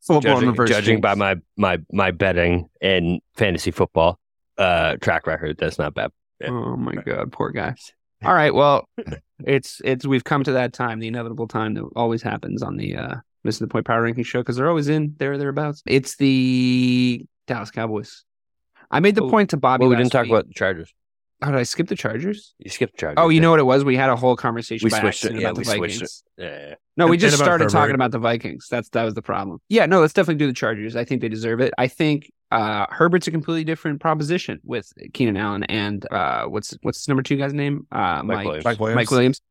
Blown 0.07 0.21
judging, 0.21 0.65
judging 0.67 1.01
by 1.01 1.15
my 1.15 1.35
my 1.57 1.79
my 1.91 2.11
betting 2.11 2.69
and 2.81 3.21
fantasy 3.35 3.71
football 3.71 4.19
uh 4.57 4.95
track 4.97 5.27
record, 5.27 5.57
that's 5.57 5.77
not 5.77 5.93
bad. 5.93 6.11
Yeah. 6.41 6.49
Oh 6.49 6.75
my 6.77 6.95
god, 6.95 7.31
poor 7.31 7.51
guys. 7.51 7.91
All 8.23 8.33
right, 8.33 8.53
well, 8.53 8.87
it's 9.45 9.81
it's 9.85 10.05
we've 10.05 10.23
come 10.23 10.43
to 10.43 10.53
that 10.53 10.73
time, 10.73 10.99
the 10.99 11.07
inevitable 11.07 11.47
time 11.47 11.73
that 11.75 11.83
always 11.95 12.21
happens 12.21 12.61
on 12.63 12.77
the 12.77 12.95
uh 12.95 13.15
Missing 13.43 13.67
the 13.67 13.71
Point 13.71 13.85
Power 13.85 14.01
Ranking 14.01 14.23
show 14.23 14.39
because 14.39 14.55
they're 14.57 14.67
always 14.69 14.89
in 14.89 15.15
there 15.19 15.33
or 15.33 15.37
thereabouts. 15.37 15.83
It's 15.85 16.15
the 16.17 17.25
Dallas 17.45 17.71
Cowboys. 17.71 18.23
I 18.89 18.99
made 18.99 19.15
the 19.15 19.23
Oh, 19.23 19.29
point 19.29 19.51
to 19.51 19.57
Bobby. 19.57 19.81
Well, 19.81 19.89
we 19.89 19.95
didn't 19.95 20.11
talk 20.11 20.23
week- 20.23 20.31
about 20.31 20.47
the 20.47 20.53
Chargers. 20.53 20.93
How 21.41 21.51
did 21.51 21.59
I 21.59 21.63
skip 21.63 21.87
the 21.87 21.95
Chargers? 21.95 22.55
You 22.57 22.69
skipped 22.71 22.93
the 22.93 22.97
Chargers. 22.99 23.15
Oh, 23.19 23.29
you 23.29 23.35
didn't 23.35 23.43
know 23.43 23.51
what 23.51 23.59
it 23.59 23.63
was? 23.63 23.83
We 23.85 23.95
had 23.95 24.09
a 24.09 24.15
whole 24.15 24.35
conversation 24.35 24.85
We 24.85 24.89
by 24.89 25.01
switched 25.01 25.25
it. 25.25 25.33
Yeah, 25.33 25.39
about 25.49 25.57
we 25.57 25.63
the 25.63 25.71
switched 25.71 25.93
Vikings. 25.95 26.23
it. 26.37 26.43
Yeah, 26.43 26.67
yeah. 26.69 26.75
No, 26.97 27.05
we 27.05 27.11
And- 27.13 27.19
just 27.21 27.33
and 27.35 27.43
started 27.45 27.65
Herbert. 27.65 27.71
talking 27.73 27.95
about 27.95 28.11
the 28.11 28.17
Vikings. 28.19 28.67
That's 28.71 28.89
that 28.89 29.03
was 29.03 29.13
the 29.13 29.21
problem. 29.21 29.59
Yeah, 29.69 29.85
no, 29.85 30.01
let's 30.01 30.13
definitely 30.13 30.39
do 30.39 30.47
the 30.47 30.53
Chargers. 30.53 30.95
I 30.95 31.05
think 31.05 31.21
they 31.21 31.29
deserve 31.29 31.61
it. 31.61 31.73
I 31.77 31.87
think 31.87 32.31
uh, 32.49 32.87
Herbert's 32.89 33.27
a 33.27 33.31
completely 33.31 33.63
different 33.65 33.99
proposition 34.01 34.59
with 34.63 34.91
Keenan 35.13 35.37
Allen 35.37 35.63
and 35.65 36.05
uh, 36.11 36.45
what's 36.45 36.75
what's 36.81 36.99
his 36.99 37.07
number 37.07 37.21
two 37.21 37.35
guy's 37.37 37.53
name? 37.53 37.85
Uh, 37.91 38.23
Mike 38.23 38.25
Mike 38.25 38.45
Williams. 38.45 38.65
Mike 38.65 38.79
Williams. 38.79 38.95
Mike 38.95 39.11
Williams. 39.11 39.41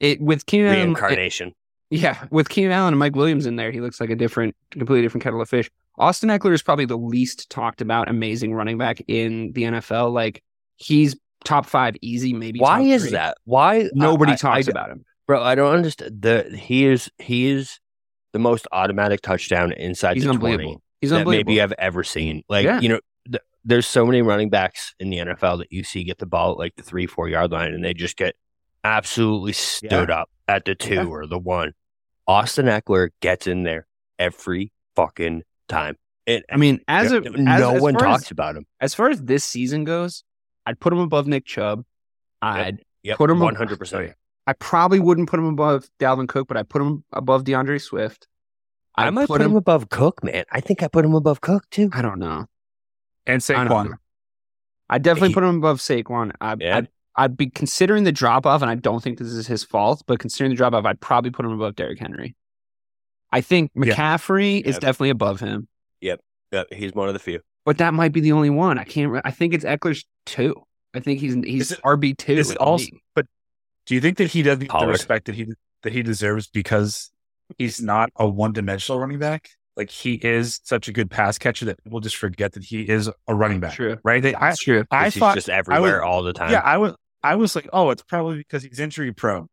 It 0.00 0.20
with 0.20 0.46
Keenan 0.46 0.66
Allen, 0.68 0.78
Reincarnation. 0.94 1.52
yeah, 1.90 2.24
with 2.30 2.48
Keenan 2.48 2.72
Allen 2.72 2.94
and 2.94 2.98
Mike 2.98 3.14
Williams 3.14 3.46
in 3.46 3.54
there, 3.56 3.70
he 3.70 3.80
looks 3.80 4.00
like 4.00 4.10
a 4.10 4.16
different, 4.16 4.56
completely 4.72 5.02
different 5.02 5.22
kettle 5.22 5.40
of 5.40 5.48
fish. 5.48 5.70
Austin 5.98 6.28
Ekeler 6.28 6.52
is 6.52 6.62
probably 6.62 6.84
the 6.86 6.98
least 6.98 7.48
talked 7.50 7.80
about 7.80 8.08
amazing 8.10 8.52
running 8.52 8.76
back 8.78 9.00
in 9.06 9.52
the 9.52 9.62
NFL. 9.62 10.12
Like 10.12 10.42
he's 10.76 11.16
top 11.44 11.66
five 11.66 11.94
easy, 12.02 12.32
maybe. 12.32 12.58
Why 12.60 12.80
is 12.82 13.02
three. 13.02 13.10
that? 13.12 13.36
Why 13.44 13.88
Nobody 13.92 14.32
I- 14.32 14.34
I- 14.34 14.38
talks 14.38 14.68
I- 14.68 14.70
about 14.70 14.90
him. 14.90 15.04
bro? 15.26 15.42
I 15.42 15.54
don't 15.54 15.74
understand. 15.74 16.22
The 16.22 16.56
he 16.56 16.84
is 16.86 17.10
he 17.18 17.46
is 17.46 17.78
the 18.32 18.38
most 18.38 18.66
automatic 18.72 19.20
touchdown 19.22 19.72
inside 19.72 20.14
He's 20.14 20.24
the 20.24 20.30
unbelievable. 20.30 20.64
twenty 20.64 20.82
He's 21.00 21.10
that 21.10 21.18
unbelievable. 21.18 21.50
maybe 21.50 21.60
I've 21.62 21.72
ever 21.78 22.02
seen. 22.04 22.42
Like 22.48 22.64
Yeah. 22.64 22.80
you 22.80 22.88
know, 22.88 23.00
th- 23.30 23.42
there's 23.64 23.86
so 23.86 24.04
many 24.06 24.22
running 24.22 24.50
backs 24.50 24.94
in 25.00 25.10
the 25.10 25.18
NFL 25.18 25.58
that 25.58 25.68
you 25.72 25.84
see 25.84 26.04
get 26.04 26.18
the 26.18 26.26
ball 26.26 26.52
at 26.52 26.58
like 26.58 26.76
the 26.76 26.82
three 26.82 27.06
four 27.06 27.28
yard 27.28 27.50
line 27.52 27.72
and 27.74 27.84
they 27.84 27.94
just 27.94 28.16
get 28.16 28.34
absolutely 28.84 29.52
stood 29.52 30.10
up 30.10 30.30
at 30.48 30.64
the 30.64 30.74
two 30.74 30.94
Yeah. 30.94 31.04
or 31.06 31.26
the 31.26 31.38
one. 31.38 31.72
Austin 32.26 32.66
Ekeler 32.66 33.10
gets 33.20 33.46
in 33.46 33.62
there 33.62 33.86
every 34.18 34.72
fucking 34.96 35.42
time. 35.68 35.96
And 36.26 36.44
I 36.50 36.56
mean, 36.56 36.80
as 36.88 37.12
a 37.12 37.20
no 37.20 37.50
as, 37.70 37.76
as 37.76 37.82
one 37.82 37.94
talks 37.94 38.24
as, 38.24 38.30
about 38.32 38.56
him. 38.56 38.66
as 38.80 38.94
far 38.94 39.10
as 39.10 39.22
this 39.22 39.44
season 39.44 39.84
goes, 39.84 40.24
I'd 40.66 40.78
put 40.80 40.92
him 40.92 40.98
above 40.98 41.26
Nick 41.26 41.44
Chubb. 41.46 41.84
I'd 42.42 42.82
Yep, 43.02 43.18
Put 43.18 43.30
him- 43.30 43.38
one 43.38 43.54
hundred 43.54 43.78
percent. 43.78 44.14
I 44.48 44.52
probably 44.54 44.98
wouldn't 44.98 45.28
put 45.28 45.38
him 45.38 45.46
above 45.46 45.88
Dalvin 46.00 46.28
Cook, 46.28 46.48
but 46.48 46.56
I 46.56 46.64
put 46.64 46.82
him 46.82 47.04
above 47.12 47.44
D'Andre 47.44 47.78
Swift. 47.78 48.26
I 48.96 49.06
I'd 49.06 49.14
might 49.14 49.28
put 49.28 49.40
him 49.40 49.54
above 49.54 49.90
Cook, 49.90 50.24
man. 50.24 50.44
I 50.50 50.60
think 50.60 50.82
I 50.82 50.88
put 50.88 51.04
him 51.04 51.14
above 51.14 51.40
Cook 51.40 51.68
too. 51.70 51.88
I 51.92 52.02
don't 52.02 52.18
know. 52.18 52.46
and 53.26 53.36
I 53.36 53.38
Saquon. 53.38 53.90
know. 53.90 53.94
I'd 54.90 55.02
definitely 55.02 55.28
He- 55.28 55.34
put 55.34 55.44
him 55.44 55.56
above 55.56 55.78
Saquon. 55.78 56.32
I, 56.40 56.56
Yeah. 56.58 56.76
I'd, 56.78 56.88
I'd 57.16 57.36
be 57.36 57.48
considering 57.50 58.04
the 58.04 58.12
drop 58.12 58.44
off, 58.46 58.62
and 58.62 58.70
I 58.70 58.74
don't 58.74 59.02
think 59.02 59.18
this 59.18 59.28
is 59.28 59.46
his 59.46 59.62
fault, 59.64 60.02
but 60.06 60.18
considering 60.18 60.50
the 60.50 60.56
drop 60.56 60.74
off, 60.74 60.84
I'd 60.84 61.00
probably 61.00 61.30
put 61.30 61.44
him 61.44 61.52
above 61.52 61.74
Derrick 61.76 61.98
Henry. 61.98 62.34
I 63.32 63.40
think 63.40 63.70
Yeah. 63.74 63.94
McCaffrey 63.94 64.62
is 64.62 64.76
Yeah. 64.76 64.80
definitely 64.80 65.10
above 65.10 65.40
him, 65.40 65.68
Yep, 66.00 66.20
he's 66.72 66.92
one 66.92 67.08
of 67.08 67.14
the 67.14 67.18
few. 67.20 67.40
But 67.66 67.78
that 67.78 67.92
might 67.92 68.12
be 68.12 68.20
the 68.20 68.32
only 68.32 68.48
one. 68.48 68.78
I 68.78 68.84
can't. 68.84 69.20
I 69.24 69.32
think 69.32 69.52
it's 69.52 69.64
Ekeler's 69.64 70.06
two. 70.24 70.54
I 70.94 71.00
think 71.00 71.18
he's 71.20 71.34
he's 71.34 71.72
RB 71.72 72.16
two. 72.16 72.32
Is 72.32 72.52
it 72.52 72.58
also, 72.58 72.86
but 73.14 73.26
do 73.84 73.94
you 73.94 74.00
think 74.00 74.18
that 74.18 74.28
he 74.28 74.42
doesn't 74.42 74.70
get 74.70 74.80
the 74.80 74.86
respect 74.86 75.26
that 75.26 75.34
he 75.34 75.48
that 75.82 75.92
he 75.92 76.02
deserves 76.02 76.46
because 76.46 77.10
he's 77.58 77.82
not 77.82 78.10
a 78.16 78.26
one 78.26 78.52
dimensional 78.52 79.00
running 79.00 79.18
back? 79.18 79.50
Like 79.76 79.90
he 79.90 80.14
is 80.14 80.60
such 80.62 80.86
a 80.86 80.92
good 80.92 81.10
pass 81.10 81.38
catcher 81.38 81.66
that 81.66 81.82
people 81.82 81.98
just 82.00 82.16
forget 82.16 82.52
that 82.52 82.62
he 82.62 82.88
is 82.88 83.10
a 83.26 83.34
running 83.34 83.60
back, 83.60 83.74
True. 83.74 83.98
right? 84.04 84.22
They, 84.22 84.34
I, 84.34 84.50
That's 84.50 84.62
true. 84.62 84.84
I 84.90 85.06
He's 85.06 85.16
thought 85.16 85.34
just 85.34 85.50
everywhere 85.50 86.02
all 86.02 86.22
the 86.22 86.32
time. 86.32 86.52
Yeah, 86.52 86.60
I 86.60 86.78
was 86.78 86.94
I 87.22 87.34
was 87.34 87.56
like, 87.56 87.68
oh, 87.72 87.90
it's 87.90 88.02
probably 88.02 88.38
because 88.38 88.62
he's 88.62 88.78
injury 88.78 89.12
prone. 89.12 89.48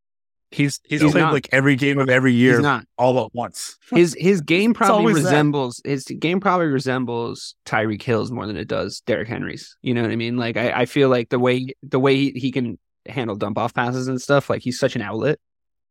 He's 0.53 0.79
he's, 0.83 1.01
He's 1.01 1.11
played 1.11 1.21
not. 1.21 1.33
like 1.33 1.49
every 1.51 1.75
game 1.75 1.97
of 1.99 2.09
every 2.09 2.33
year 2.33 2.53
He's 2.53 2.61
not. 2.61 2.85
all 2.97 3.25
at 3.25 3.33
once. 3.33 3.77
His 3.91 4.15
his 4.19 4.41
game 4.41 4.73
probably 4.73 4.95
always 4.95 5.15
that. 5.17 5.23
resembles 5.23 5.81
his 5.83 6.03
game 6.05 6.39
probably 6.39 6.67
resembles 6.67 7.55
Tyreek 7.65 8.01
Hill's 8.01 8.31
more 8.31 8.45
than 8.45 8.55
it 8.57 8.67
does 8.67 9.01
Derrick 9.07 9.27
Henry's. 9.27 9.75
You 9.81 9.93
know 9.93 10.03
what 10.03 10.11
I 10.11 10.15
mean? 10.15 10.37
Like 10.37 10.55
I, 10.57 10.71
I 10.81 10.85
feel 10.85 11.09
like 11.09 11.29
the 11.29 11.39
way 11.39 11.67
the 11.81 11.99
way 11.99 12.15
he, 12.15 12.31
he 12.31 12.51
can 12.51 12.77
handle 13.07 13.35
dump 13.35 13.57
off 13.57 13.73
passes 13.73 14.07
and 14.07 14.21
stuff, 14.21 14.49
like 14.49 14.61
he's 14.61 14.79
such 14.79 14.95
an 14.95 15.01
outlet. 15.01 15.39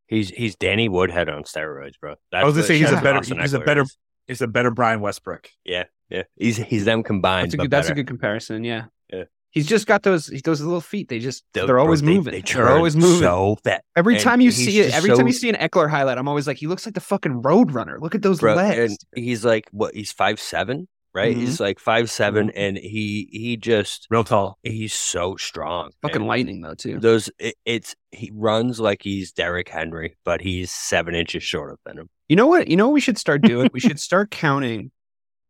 He's 0.07 0.29
he's 0.29 0.55
Danny 0.57 0.89
Woodhead 0.89 1.29
on 1.29 1.43
steroids, 1.45 1.99
bro. 2.01 2.15
That's 2.31 2.43
I 2.43 2.45
was 2.45 2.55
gonna 2.55 2.63
what- 2.63 2.67
say 2.69 2.79
he's 2.79 2.91
that's 2.91 3.01
a 3.01 3.05
better 3.05 3.19
Austin 3.19 3.41
he's 3.41 3.53
a 3.55 3.61
better 3.61 3.83
is. 3.83 3.99
he's 4.29 4.43
a 4.43 4.47
better 4.47 4.71
Brian 4.71 5.01
Westbrook. 5.01 5.49
Yeah, 5.65 5.85
yeah. 6.09 6.23
He's 6.37 6.57
he's 6.59 6.85
them 6.85 7.03
combined. 7.03 7.47
That's 7.47 7.55
a 7.55 7.57
good 7.59 7.71
that's 7.71 7.89
a 7.89 7.95
good 7.95 8.07
comparison. 8.07 8.63
Yeah. 8.63 8.85
Yeah. 9.13 9.25
He's 9.53 9.67
just 9.67 9.87
got 9.87 10.03
those 10.03 10.27
those 10.45 10.61
little 10.61 10.81
feet. 10.81 11.09
They 11.09 11.19
just 11.19 11.45
They'll- 11.53 11.67
they're 11.67 11.79
always 11.79 12.01
they- 12.01 12.07
moving. 12.09 12.33
They, 12.33 12.41
They, 12.41 12.59
are 12.61 12.71
always 12.71 12.97
moving. 12.97 13.21
So 13.21 13.59
fat, 13.63 13.85
every 13.95 14.15
and 14.15 14.23
time 14.25 14.41
you 14.41 14.51
see 14.51 14.81
it, 14.81 14.95
every 14.95 15.11
time 15.15 15.27
you 15.27 15.33
see 15.33 15.49
an 15.51 15.57
Ekeler 15.57 15.89
highlight, 15.91 16.19
I'm 16.19 16.27
always 16.29 16.47
like, 16.47 16.57
he 16.57 16.67
looks 16.67 16.87
like 16.87 16.95
the 16.95 17.01
fucking 17.01 17.43
road 17.43 17.73
runner. 17.73 17.99
Look 18.01 18.15
at 18.15 18.23
those 18.23 18.41
bro, 18.41 18.55
legs. 18.55 18.97
and 19.15 19.25
he's 19.25 19.45
like 19.45 19.69
what? 19.71 19.95
He's 19.95 20.11
five 20.11 20.41
seven, 20.41 20.89
right? 21.15 21.37
Mhm. 21.37 21.41
He's 21.41 21.61
like 21.61 21.79
five 21.79 22.11
seven, 22.11 22.49
Mm-hmm. 22.49 22.59
and 22.59 22.77
he 22.79 23.29
he 23.31 23.57
just 23.59 24.07
Real 24.11 24.25
tall. 24.25 24.59
he's 24.63 24.95
so 24.95 25.37
strong. 25.37 25.91
fucking 26.01 26.27
lightning 26.27 26.63
though 26.63 26.75
too. 26.75 26.99
Those 26.99 27.29
it, 27.39 27.55
it's 27.67 27.95
he 28.11 28.31
runs 28.35 28.81
like 28.81 29.03
he's 29.03 29.33
Derrick 29.33 29.69
Henry, 29.69 30.17
but 30.25 30.41
he's 30.41 30.71
seven 30.73 31.15
inches 31.15 31.43
shorter 31.43 31.77
than 31.85 31.99
him. 31.99 32.09
You 32.29 32.37
know 32.37 32.47
what? 32.47 32.69
You 32.69 32.77
know 32.79 32.87
what 32.87 32.95
we 32.95 33.01
should 33.01 33.19
start 33.19 33.43
doing? 33.43 33.69
we 33.75 33.81
should 33.81 34.01
start 34.01 34.31
counting, 34.31 34.91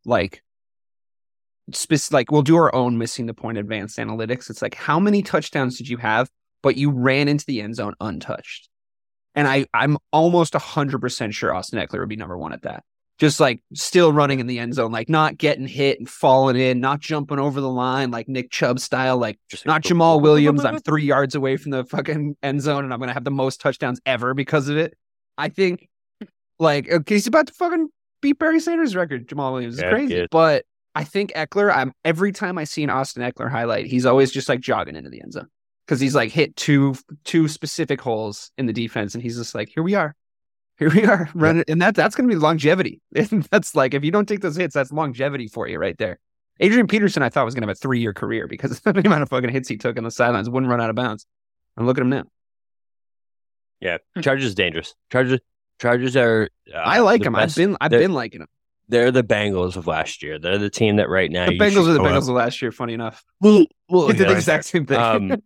like, 0.04 0.42
spec- 1.72 2.12
like 2.12 2.30
we'll 2.30 2.42
do 2.42 2.56
our 2.56 2.74
own 2.74 2.98
missing 2.98 3.26
the 3.26 3.34
point 3.34 3.58
advanced 3.58 3.98
analytics. 3.98 4.50
It's 4.50 4.62
like 4.62 4.74
how 4.74 4.98
many 4.98 5.22
touchdowns 5.22 5.78
did 5.78 5.88
you 5.88 5.96
have, 5.98 6.28
but 6.62 6.76
you 6.76 6.90
ran 6.90 7.28
into 7.28 7.44
the 7.46 7.60
end 7.60 7.76
zone 7.76 7.94
untouched? 8.00 8.68
And 9.34 9.48
I, 9.48 9.66
I'm 9.72 9.96
almost 10.12 10.54
hundred 10.54 11.00
percent 11.00 11.34
sure 11.34 11.54
Austin 11.54 11.78
Ekeler 11.78 12.00
would 12.00 12.08
be 12.08 12.16
number 12.16 12.36
one 12.36 12.52
at 12.52 12.62
that. 12.62 12.84
Just 13.18 13.38
like 13.38 13.62
still 13.72 14.12
running 14.12 14.40
in 14.40 14.46
the 14.46 14.58
end 14.58 14.74
zone, 14.74 14.90
like 14.90 15.08
not 15.08 15.38
getting 15.38 15.68
hit 15.68 15.98
and 15.98 16.08
falling 16.08 16.56
in, 16.56 16.80
not 16.80 16.98
jumping 16.98 17.38
over 17.38 17.60
the 17.60 17.68
line 17.68 18.10
like 18.10 18.28
Nick 18.28 18.50
Chubb 18.50 18.80
style, 18.80 19.16
like 19.16 19.38
Just 19.48 19.64
not 19.64 19.82
Jamaal 19.82 20.20
Williams. 20.20 20.64
I'm 20.64 20.80
three 20.80 21.04
yards 21.04 21.34
away 21.34 21.56
from 21.56 21.70
the 21.70 21.84
fucking 21.84 22.36
end 22.42 22.62
zone 22.62 22.84
and 22.84 22.92
I'm 22.92 22.98
going 22.98 23.08
to 23.08 23.14
have 23.14 23.24
the 23.24 23.30
most 23.30 23.60
touchdowns 23.60 24.00
ever 24.06 24.34
because 24.34 24.68
of 24.68 24.76
it. 24.76 24.96
I 25.38 25.50
think, 25.50 25.88
like, 26.58 26.90
okay, 26.90 27.14
he's 27.14 27.26
about 27.26 27.46
to 27.46 27.52
fucking 27.54 27.88
beat 28.22 28.38
Barry 28.38 28.60
Sanders' 28.60 28.96
record. 28.96 29.28
Jamaal 29.28 29.52
Williams 29.52 29.74
is 29.74 29.82
Yeah, 29.82 29.90
crazy. 29.90 30.26
But 30.30 30.64
I 30.94 31.04
think 31.04 31.32
Ekeler, 31.32 31.74
I'm 31.74 31.92
every 32.04 32.32
time 32.32 32.58
I 32.58 32.64
see 32.64 32.82
an 32.84 32.90
Austin 32.90 33.22
Ekeler 33.22 33.50
highlight, 33.50 33.86
he's 33.86 34.04
always 34.06 34.30
just 34.30 34.48
like 34.48 34.60
jogging 34.60 34.96
into 34.96 35.08
the 35.10 35.22
end 35.22 35.32
zone 35.32 35.48
because 35.86 36.00
he's 36.00 36.14
like 36.14 36.30
hit 36.30 36.54
two 36.56 36.94
two 37.24 37.48
specific 37.48 38.00
holes 38.00 38.50
in 38.58 38.66
the 38.66 38.72
defense, 38.72 39.14
and 39.14 39.22
he's 39.22 39.36
just 39.38 39.54
like, 39.54 39.68
here 39.74 39.82
we 39.82 39.94
are. 39.94 40.14
Here 40.78 40.90
we 40.90 41.04
are 41.04 41.28
running, 41.34 41.64
and 41.68 41.80
that 41.80 41.94
that's 41.94 42.14
going 42.16 42.28
to 42.28 42.34
be 42.34 42.38
longevity. 42.40 43.00
And 43.14 43.42
that's 43.50 43.74
like 43.74 43.94
if 43.94 44.04
you 44.04 44.10
don't 44.10 44.26
take 44.26 44.40
those 44.40 44.56
hits, 44.56 44.74
that's 44.74 44.90
longevity 44.92 45.46
for 45.48 45.68
you 45.68 45.78
right 45.78 45.96
there. 45.96 46.18
Adrian 46.60 46.86
Peterson, 46.86 47.22
I 47.22 47.28
thought 47.28 47.44
was 47.44 47.54
going 47.54 47.62
to 47.62 47.68
have 47.68 47.76
a 47.76 47.78
three 47.78 48.00
year 48.00 48.12
career 48.12 48.46
because 48.46 48.72
of 48.72 48.82
the 48.94 49.00
amount 49.06 49.22
of 49.22 49.28
fucking 49.28 49.50
hits 49.50 49.68
he 49.68 49.76
took 49.76 49.96
on 49.96 50.04
the 50.04 50.10
sidelines, 50.10 50.50
wouldn't 50.50 50.70
run 50.70 50.80
out 50.80 50.90
of 50.90 50.96
bounds. 50.96 51.26
And 51.76 51.86
look 51.86 51.96
at 51.98 52.02
him 52.02 52.10
now. 52.10 52.24
Yeah, 53.80 53.98
Chargers 54.20 54.46
is 54.46 54.54
dangerous. 54.54 54.94
Chargers 55.10 55.40
Chargers 55.80 56.16
are. 56.16 56.48
Uh, 56.72 56.76
I 56.78 56.98
like 57.00 57.24
him. 57.24 57.32
best- 57.32 57.58
I've 57.58 57.62
been 57.66 57.76
I've 57.80 57.90
they're- 57.90 58.00
been 58.00 58.12
liking 58.12 58.42
him. 58.42 58.48
They're 58.92 59.10
the 59.10 59.24
Bengals 59.24 59.76
of 59.76 59.86
last 59.86 60.22
year. 60.22 60.38
They're 60.38 60.58
the 60.58 60.68
team 60.70 60.96
that 60.96 61.08
right 61.08 61.30
now 61.30 61.46
The 61.46 61.54
you 61.54 61.60
Bengals 61.60 61.88
are 61.88 61.94
the 61.94 61.98
Bengals 61.98 62.10
out- 62.12 62.28
of 62.28 62.28
last 62.28 62.60
year. 62.60 62.70
Funny 62.70 62.92
enough, 62.92 63.24
Well, 63.40 63.64
well, 63.88 64.06
they 64.08 64.12
did 64.12 64.28
the 64.28 64.32
exact 64.36 64.66
same 64.66 64.84
thing. 64.84 64.98
um, 64.98 65.42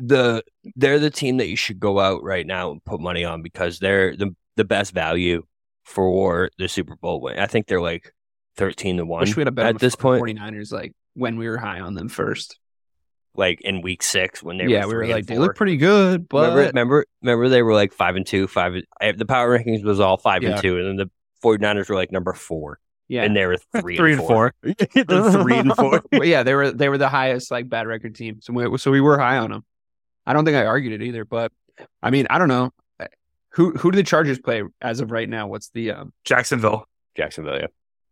the 0.00 0.42
they're 0.74 0.98
the 0.98 1.10
team 1.10 1.36
that 1.36 1.46
you 1.48 1.56
should 1.56 1.78
go 1.78 2.00
out 2.00 2.22
right 2.24 2.46
now 2.46 2.72
and 2.72 2.84
put 2.84 3.00
money 3.00 3.24
on 3.24 3.40
because 3.42 3.78
they're 3.78 4.16
the 4.16 4.34
the 4.56 4.64
best 4.64 4.92
value 4.92 5.44
for 5.84 6.50
the 6.58 6.68
Super 6.68 6.96
Bowl 6.96 7.20
win. 7.20 7.38
I 7.38 7.46
think 7.46 7.66
they're 7.68 7.80
like 7.80 8.12
thirteen 8.56 8.96
to 8.96 9.06
one 9.06 9.20
Wish 9.20 9.36
we 9.36 9.42
had 9.42 9.48
a 9.48 9.52
bet 9.52 9.66
at 9.66 9.78
this 9.78 9.94
point. 9.94 10.22
49ers 10.22 10.72
like 10.72 10.92
when 11.14 11.36
we 11.36 11.48
were 11.48 11.58
high 11.58 11.80
on 11.80 11.94
them 11.94 12.08
first. 12.08 12.58
Like 13.38 13.60
in 13.60 13.82
week 13.82 14.02
six 14.02 14.42
when 14.42 14.56
they 14.56 14.64
were. 14.64 14.70
yeah, 14.70 14.86
were 14.86 15.00
we 15.02 15.08
were 15.08 15.14
like 15.14 15.26
they 15.26 15.36
look 15.38 15.54
pretty 15.56 15.76
good, 15.76 16.26
but 16.26 16.48
remember, 16.56 16.66
remember, 16.72 17.06
remember 17.22 17.48
they 17.50 17.62
were 17.62 17.74
like 17.74 17.92
five 17.92 18.16
and 18.16 18.26
two, 18.26 18.48
five. 18.48 18.72
I- 19.00 19.12
The 19.12 19.26
power 19.26 19.56
rankings 19.58 19.84
was 19.84 20.00
all 20.00 20.16
five 20.16 20.42
Yeah. 20.42 20.52
and 20.52 20.62
two, 20.62 20.78
and 20.78 20.86
then 20.88 20.96
the 20.96 21.10
49ers 21.46 21.88
were 21.88 21.94
like 21.94 22.12
number 22.12 22.32
four, 22.32 22.78
yeah, 23.08 23.22
and 23.22 23.36
they 23.36 23.46
were 23.46 23.56
three, 23.80 23.96
Three 23.96 24.12
and 24.14 24.20
four. 24.22 24.52
They're 24.62 25.30
three 25.32 25.58
and 25.58 25.74
four. 25.74 26.02
But 26.10 26.26
yeah, 26.26 26.42
they 26.42 26.54
were 26.54 26.70
they 26.72 26.88
were 26.88 26.98
the 26.98 27.08
highest 27.08 27.50
like 27.50 27.68
bad 27.68 27.86
record 27.86 28.14
team, 28.14 28.40
so 28.40 28.52
we, 28.52 28.78
so 28.78 28.90
we 28.90 29.00
were 29.00 29.18
high 29.18 29.38
on 29.38 29.50
them. 29.50 29.64
I 30.26 30.32
don't 30.32 30.44
think 30.44 30.56
I 30.56 30.66
argued 30.66 31.00
it 31.00 31.04
either, 31.04 31.24
but 31.24 31.52
I 32.02 32.10
mean 32.10 32.26
I 32.30 32.38
don't 32.38 32.48
know 32.48 32.70
who 33.50 33.70
who 33.72 33.90
do 33.90 33.96
the 33.96 34.02
Chargers 34.02 34.38
play 34.38 34.62
as 34.82 35.00
of 35.00 35.10
right 35.10 35.28
now. 35.28 35.46
What's 35.46 35.70
the 35.70 35.92
um? 35.92 36.12
Jacksonville. 36.24 36.86
Jacksonville, 37.16 37.58
yeah. 37.58 37.66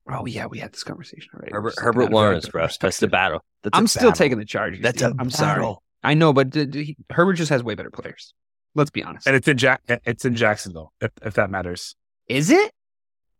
Oh 0.09 0.26
yeah, 0.26 0.47
we 0.47 0.59
had 0.59 0.72
this 0.72 0.85
conversation 0.85 1.30
already. 1.35 1.53
Herbert, 1.53 1.74
Herbert 1.78 2.11
Lawrence, 2.12 2.45
from 2.47 2.53
bro. 2.53 2.62
a 2.62 2.66
That's 2.66 2.76
the 2.78 2.87
perspective. 2.87 3.11
battle. 3.11 3.45
That's 3.62 3.74
a 3.74 3.78
I'm 3.78 3.87
still 3.87 4.11
battle. 4.11 4.18
taking 4.18 4.39
the 4.39 4.45
Chargers. 4.45 4.80
That's 4.82 4.99
dude. 5.03 5.12
a 5.12 5.14
I'm 5.18 5.30
sorry. 5.30 5.57
battle. 5.61 5.82
I 6.03 6.14
know, 6.14 6.32
but 6.35 6.51
d- 6.51 6.66
d- 6.66 6.85
he- 6.85 6.97
Herbert 7.11 7.35
just 7.35 7.49
has 7.51 7.62
way 7.62 7.74
better 7.74 7.91
players. 7.91 8.35
Let's 8.74 8.91
be 8.91 9.03
honest. 9.03 9.26
And 9.26 9.35
it's 9.37 9.49
in 9.49 9.57
Jack. 9.57 9.80
It's 9.89 10.24
in 10.24 10.35
Jacksonville. 10.35 10.93
If, 11.01 11.11
if 11.22 11.35
that 11.35 11.49
matters. 11.51 11.95
Is 12.28 12.51
it? 12.51 12.70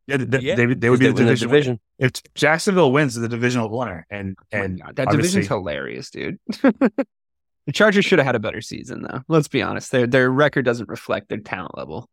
Yeah, 0.07 0.17
Yeah, 0.41 0.55
they, 0.55 0.67
they 0.75 0.91
would 0.91 0.99
be 1.01 1.07
They 1.07 1.13
the 1.13 1.19
division. 1.19 1.49
division. 1.49 1.81
If 1.99 2.13
Jacksonville 2.35 2.93
wins, 2.93 3.15
the 3.15 3.29
divisional 3.29 3.71
winner, 3.71 4.07
and 4.11 4.37
Oh 4.53 4.59
and 4.59 4.81
God, 4.81 4.97
that 4.97 5.09
division's 5.11 5.49
hilarious, 5.49 6.11
dude. 6.11 6.39
the 6.63 7.73
Chargers 7.73 8.05
should 8.05 8.19
have 8.19 8.27
had 8.27 8.35
a 8.35 8.41
better 8.41 8.61
season, 8.61 9.03
though. 9.03 9.21
Let's 9.29 9.49
be 9.49 9.63
honest; 9.63 9.91
their 9.93 10.07
their 10.07 10.31
record 10.31 10.65
doesn't 10.65 10.89
reflect 10.89 11.29
their 11.29 11.39
talent 11.39 11.77
level, 11.79 12.09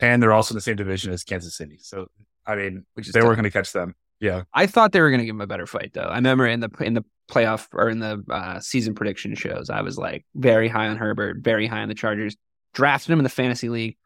and 0.00 0.22
they're 0.22 0.32
also 0.32 0.52
in 0.54 0.56
the 0.56 0.60
same 0.62 0.76
division 0.76 1.12
as 1.12 1.24
Kansas 1.24 1.56
City. 1.56 1.78
So 1.82 2.06
I 2.46 2.56
mean, 2.56 2.86
which 2.94 3.06
is 3.08 3.12
they 3.12 3.20
tough. 3.20 3.28
were 3.28 3.34
going 3.34 3.44
to 3.44 3.50
catch 3.50 3.72
them. 3.72 3.94
Yeah, 4.20 4.42
I 4.52 4.66
thought 4.66 4.92
they 4.92 5.00
were 5.00 5.10
going 5.10 5.20
to 5.20 5.26
give 5.26 5.34
them 5.34 5.42
a 5.42 5.46
better 5.46 5.66
fight, 5.66 5.92
though. 5.94 6.00
I 6.02 6.16
remember 6.16 6.46
in 6.46 6.60
the 6.60 6.70
in 6.80 6.94
the 6.94 7.04
playoff 7.30 7.68
or 7.72 7.88
in 7.88 7.98
the 8.00 8.24
uh, 8.30 8.58
season 8.60 8.94
prediction 8.94 9.34
shows, 9.34 9.70
I 9.70 9.82
was 9.82 9.98
like 9.98 10.24
very 10.34 10.68
high 10.68 10.88
on 10.88 10.96
Herbert, 10.96 11.38
very 11.40 11.66
high 11.66 11.82
on 11.82 11.88
the 11.88 11.94
Chargers. 11.94 12.36
Drafted 12.74 13.10
him 13.10 13.18
in 13.18 13.24
the 13.24 13.28
fantasy 13.30 13.68
league, 13.68 13.96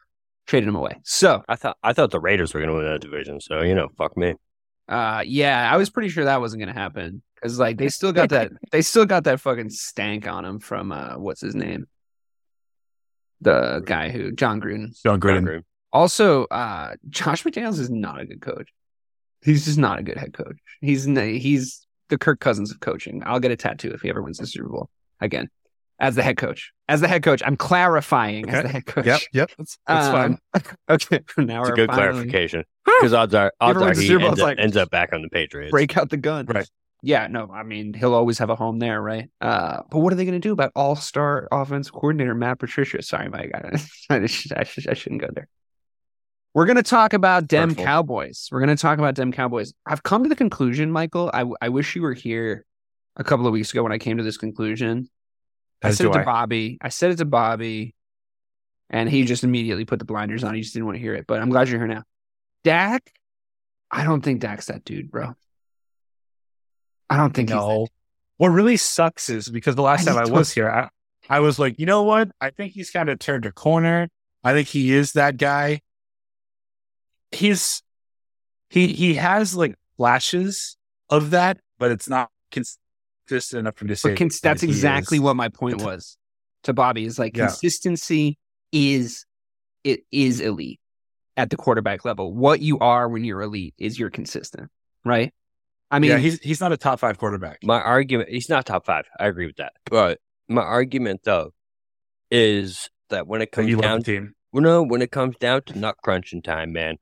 traded 0.47 0.69
him 0.69 0.77
away. 0.77 1.01
So, 1.05 1.43
I 1.49 1.57
thought 1.57 1.77
I 1.83 1.93
thought 1.93 2.11
the 2.11 2.21
Raiders 2.21 2.53
were 2.55 2.61
going 2.61 2.71
to 2.71 2.77
win 2.77 2.87
that 2.87 3.01
division. 3.01 3.41
So 3.41 3.63
you 3.63 3.75
know, 3.75 3.89
fuck 3.97 4.17
me. 4.17 4.35
uh, 4.89 5.23
yeah, 5.25 5.71
I 5.73 5.77
was 5.77 5.91
pretty 5.91 6.09
sure 6.09 6.25
that 6.25 6.41
wasn't 6.41 6.63
going 6.63 6.75
to 6.75 6.81
happen 6.81 7.23
because 7.35 7.59
like 7.59 7.79
they 7.79 7.89
still 7.89 8.13
got 8.13 8.31
that 8.31 8.53
they 8.73 8.83
still 8.83 9.07
got 9.07 9.25
that 9.25 9.41
fucking 9.41 9.71
stank 9.71 10.27
on 10.27 10.45
him 10.45 10.59
from 10.61 10.93
uh, 10.93 11.19
what's 11.19 11.41
his 11.41 11.55
name, 11.55 11.87
the 13.41 13.83
guy 13.85 14.11
who 14.11 14.33
Jon 14.33 14.61
Gruden. 14.61 15.01
Jon 15.03 15.21
Gruden. 15.21 15.45
Gruden. 15.45 15.63
Also, 15.93 16.45
uh, 16.45 16.95
Josh 17.11 17.45
McDaniels 17.45 17.79
is 17.79 17.91
not 17.91 18.21
a 18.21 18.25
good 18.25 18.41
coach. 18.41 18.71
He's 19.43 19.65
just 19.65 19.79
not 19.79 19.99
a 19.99 20.03
good 20.03 20.17
head 20.17 20.33
coach. 20.33 20.57
He's 20.81 21.05
he's 21.05 21.87
the 22.09 22.19
Kirk 22.19 22.41
Cousins 22.41 22.71
of 22.71 22.81
coaching. 22.81 23.23
I'll 23.27 23.41
get 23.41 23.51
a 23.51 23.57
tattoo 23.57 23.91
if 23.93 24.01
he 24.03 24.09
ever 24.09 24.23
wins 24.23 24.39
the 24.39 24.47
Super 24.47 24.69
Bowl 24.69 24.89
again 25.21 25.49
as 26.03 26.17
the 26.17 26.23
head 26.23 26.37
coach. 26.37 26.73
As 26.89 27.01
the 27.01 27.09
head 27.09 27.23
coach, 27.23 27.43
I'm 27.47 27.57
clarifying 27.57 28.51
as 28.51 28.65
the 28.65 28.69
head 28.69 28.85
coach. 28.87 29.07
Yep, 29.07 29.21
yep. 29.33 29.51
That's, 29.59 29.79
that's 29.87 30.07
Um, 30.09 30.39
fine. 30.55 30.65
Okay, 30.91 31.21
now 31.39 31.61
It's 31.61 31.69
a 31.69 31.73
we're 31.73 31.77
good 31.77 31.91
finally 31.91 32.13
clarification 32.13 32.65
because 32.85 33.15
odds 33.15 33.35
are 33.35 33.53
odds 33.61 33.77
Everyone's 33.77 33.99
are 33.99 34.03
he 34.03 34.13
ends 34.13 34.25
it's 34.25 34.41
up, 34.41 34.45
like- 34.47 34.59
ends 34.59 34.77
up 34.77 34.91
back 34.91 35.13
on 35.15 35.23
the 35.23 35.31
Patriots. 35.31 35.71
break 35.71 35.97
out 35.97 36.11
the 36.11 36.19
gun. 36.19 36.45
Right. 36.47 36.69
Yeah, 37.05 37.27
no, 37.29 37.51
I 37.53 37.63
mean 37.65 37.95
he'll 37.95 38.15
always 38.15 38.39
have 38.39 38.51
a 38.51 38.55
home 38.55 38.79
there, 38.79 39.01
right? 39.03 39.29
Uh, 39.41 39.83
but 39.91 39.99
what 40.01 40.13
are 40.13 40.17
they 40.17 40.25
going 40.25 40.41
to 40.41 40.47
do 40.49 40.53
about 40.53 40.71
All-Star 40.77 41.49
Offense 41.51 41.91
coordinator 41.91 42.33
Matt 42.35 42.59
Patricia? 42.61 43.03
Sorry, 43.03 43.29
Mike, 43.29 43.51
I, 43.55 43.71
I, 44.15 44.27
sh- 44.27 44.53
I, 44.55 44.63
sh- 44.65 44.87
I 44.89 44.95
shouldn't 44.95 45.21
go 45.21 45.29
there. 45.35 45.49
We're 46.55 46.67
going 46.67 46.77
to 46.77 46.83
talk 46.83 47.13
about 47.13 47.49
Dem 47.49 47.71
Hurtful. 47.71 47.85
Cowboys. 47.87 48.49
We're 48.53 48.61
going 48.61 48.77
to 48.77 48.81
talk 48.81 48.99
about 48.99 49.15
Dem 49.15 49.33
Cowboys. 49.33 49.73
I've 49.87 50.03
come 50.03 50.23
to 50.23 50.29
the 50.29 50.37
conclusion, 50.37 50.93
Michael. 50.93 51.31
I, 51.33 51.45
I 51.61 51.71
wish 51.71 51.97
you 51.97 52.03
were 52.03 52.13
here 52.13 52.65
a 53.17 53.25
couple 53.25 53.47
of 53.47 53.53
weeks 53.53 53.71
ago 53.73 53.83
when 53.83 53.91
I 53.93 53.99
came 53.99 54.19
to 54.19 54.23
this 54.23 54.37
conclusion. 54.37 55.09
I 55.83 55.91
said 55.91 56.07
it 56.07 56.13
to 56.13 56.21
I. 56.21 56.25
Bobby. 56.25 56.79
I 56.81 56.89
said 56.89 57.11
it 57.11 57.17
to 57.19 57.25
Bobby, 57.25 57.95
and 58.91 59.09
he 59.09 59.25
just 59.25 59.45
immediately 59.45 59.85
put 59.85 59.99
the 59.99 60.05
blinders 60.05 60.45
on. 60.45 60.55
He 60.55 60.61
just 60.63 60.75
didn't 60.75 60.87
want 60.87 60.97
to 60.97 61.01
hear 61.01 61.15
it. 61.15 61.27
But 61.27 61.41
I'm 61.41 61.51
glad 61.51 61.69
you're 61.69 61.79
here 61.79 61.89
now. 61.89 62.05
Dak, 62.65 63.13
I 63.91 64.05
don't 64.05 64.23
think 64.23 64.41
Dak's 64.41 64.67
that 64.67 64.85
dude, 64.85 65.11
bro. 65.11 65.35
I 67.11 67.17
don't 67.17 67.35
think 67.35 67.51
No. 67.51 67.89
What 68.39 68.49
really 68.49 68.77
sucks 68.77 69.29
is 69.29 69.49
because 69.49 69.77
the 69.77 69.83
last 69.83 70.09
I 70.09 70.13
time 70.13 70.27
I 70.27 70.31
was 70.31 70.51
here, 70.51 70.69
I, 70.69 70.89
I 71.29 71.41
was 71.41 71.59
like, 71.59 71.79
you 71.79 71.87
know 71.87 72.03
what? 72.03 72.31
I 72.41 72.51
think 72.51 72.73
he's 72.73 72.91
kind 72.91 73.09
of 73.09 73.19
turned 73.19 73.47
a 73.47 73.53
corner. 73.53 74.09
I 74.43 74.53
think 74.53 74.69
he 74.69 74.93
is 74.93 75.13
that 75.13 75.37
guy. 75.37 75.81
He's 77.31 77.83
he 78.69 78.89
he 78.89 79.15
has 79.15 79.55
like 79.55 79.77
flashes 79.97 80.77
of 81.09 81.31
that, 81.31 81.59
but 81.79 81.93
it's 81.93 82.09
not 82.09 82.31
consistent 83.29 83.61
enough 83.61 83.77
for 83.77 83.85
me 83.85 83.91
to 83.91 83.97
say. 83.97 84.11
But 84.11 84.19
cons- 84.19 84.41
that's 84.41 84.63
he 84.63 84.69
exactly 84.69 85.19
is. 85.19 85.23
what 85.23 85.37
my 85.37 85.49
point 85.49 85.83
was 85.83 86.17
to 86.65 86.73
Bobby. 86.73 87.05
Is 87.05 87.19
like 87.19 87.37
Yeah. 87.37 87.47
consistency 87.47 88.39
is 88.73 89.25
it 89.85 90.01
is 90.11 90.41
elite 90.41 90.81
at 91.37 91.51
the 91.51 91.57
quarterback 91.57 92.05
level. 92.05 92.33
What 92.35 92.61
you 92.61 92.79
are 92.79 93.09
when 93.09 93.25
you're 93.25 93.43
elite 93.43 93.75
is 93.79 93.99
you're 93.99 94.11
consistent, 94.11 94.71
right? 95.05 95.33
I 95.91 95.99
mean, 95.99 96.11
yeah, 96.13 96.19
he's 96.19 96.41
he's 96.41 96.61
not 96.61 96.73
a 96.73 96.77
top 96.77 97.01
five 97.01 97.19
quarterback. 97.19 97.59
My 97.63 97.81
argument 97.81 98.31
he's 98.31 98.49
not 98.49 98.65
top 98.67 98.87
five. 98.87 99.05
I 99.21 99.27
agree 99.27 99.47
with 99.47 99.57
that. 99.57 99.73
But 99.87 100.21
my 100.49 100.63
argument 100.63 101.21
though 101.25 101.53
is 102.31 102.89
that 103.11 103.27
when 103.27 103.43
it 103.43 103.53
comes 103.53 103.69
you 103.69 103.77
down 103.77 103.99
the 104.01 104.05
team. 104.05 104.35
well, 104.53 104.63
no, 104.63 104.83
when 104.83 105.03
it 105.03 105.11
comes 105.11 105.37
down 105.37 105.63
to 105.67 105.79
nut 105.79 105.97
crunching 106.03 106.41
time, 106.43 106.73
man, 106.73 106.97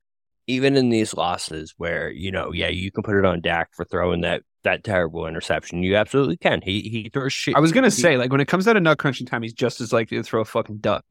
even 0.48 0.76
in 0.76 0.88
these 0.88 1.14
losses 1.14 1.74
where, 1.76 2.10
you 2.10 2.32
know, 2.32 2.52
yeah, 2.52 2.68
you 2.68 2.90
can 2.90 3.04
put 3.04 3.16
it 3.16 3.24
on 3.24 3.40
Dak 3.40 3.68
for 3.74 3.84
throwing 3.84 4.22
that 4.22 4.42
that 4.64 4.84
terrible 4.84 5.26
interception. 5.26 5.82
You 5.82 5.96
absolutely 5.96 6.36
can. 6.36 6.60
He 6.62 6.80
he 6.82 7.08
throws 7.12 7.32
shit. 7.32 7.56
I 7.56 7.60
was 7.60 7.72
gonna 7.72 7.86
he- 7.88 7.90
say 7.92 8.16
like 8.16 8.30
when 8.32 8.40
it 8.40 8.48
comes 8.48 8.66
out 8.68 8.76
of 8.76 8.82
nut 8.82 8.98
crunching 8.98 9.26
time, 9.26 9.42
he's 9.42 9.52
just 9.54 9.80
as 9.80 9.92
likely 9.92 10.16
to 10.16 10.22
throw 10.22 10.40
a 10.40 10.44
fucking 10.44 10.78
duck. 10.78 11.04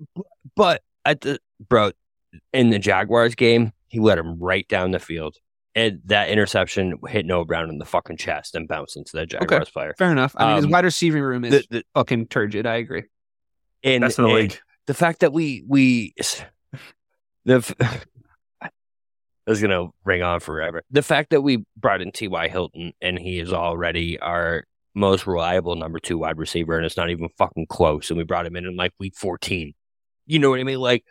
But 0.56 0.82
at 1.06 1.22
the 1.22 1.40
bro, 1.68 1.92
in 2.54 2.70
the 2.70 2.80
Jaguars 2.80 3.36
game, 3.36 3.72
he 3.88 4.00
let 4.00 4.18
him 4.18 4.40
right 4.40 4.68
down 4.68 4.92
the 4.92 5.00
field. 5.00 5.36
and 5.76 6.02
that 6.06 6.30
interception 6.30 6.96
hit 7.08 7.26
Noah 7.26 7.46
Brown 7.46 7.70
in 7.70 7.78
the 7.78 7.86
fucking 7.86 8.18
chest 8.18 8.56
and 8.56 8.68
bounced 8.68 8.98
into 8.98 9.12
the 9.16 9.26
Jaguars 9.26 9.70
player. 9.70 9.94
Fair 9.98 10.12
enough. 10.12 10.34
I 10.38 10.48
mean, 10.48 10.56
his 10.58 10.66
Um, 10.66 10.72
wide 10.72 10.84
receiving 10.84 11.22
room 11.22 11.46
is 11.46 11.52
The, 11.52 11.66
the, 11.70 11.84
fucking 11.96 12.28
turgid. 12.28 12.66
I 12.66 12.76
agree. 12.78 13.04
and, 13.84 14.04
That's 14.04 14.18
in 14.18 14.24
the 14.26 14.30
and 14.30 14.40
league. 14.40 14.60
the 14.88 14.94
fact 14.94 15.20
that 15.22 15.32
we 15.32 15.64
we 15.68 16.14
the 17.46 17.62
is 19.50 19.62
gonna 19.62 19.88
ring 20.04 20.22
on 20.22 20.40
forever. 20.40 20.84
The 20.92 21.02
fact 21.02 21.32
that 21.32 21.42
we 21.42 21.66
brought 21.78 22.02
in 22.02 22.12
T.Y. 22.12 22.48
Hilton 22.50 22.94
and 23.02 23.18
he 23.18 23.40
is 23.40 23.54
already 23.54 24.20
our 24.20 24.66
most 24.96 25.28
reliable 25.28 25.76
number 25.76 26.00
two 26.00 26.18
wide 26.18 26.38
receiver, 26.38 26.76
and 26.76 26.86
it's 26.86 26.98
not 26.98 27.10
even 27.10 27.30
fucking 27.38 27.68
close. 27.68 28.10
And 28.10 28.18
we 28.18 28.24
brought 28.24 28.46
him 28.46 28.56
in 28.56 28.66
in 28.66 28.76
like 28.76 28.94
week 29.00 29.16
fourteen. 29.16 29.74
You 30.26 30.40
know 30.40 30.50
what 30.52 30.60
I 30.60 30.64
mean? 30.64 30.80
Like, 30.80 31.04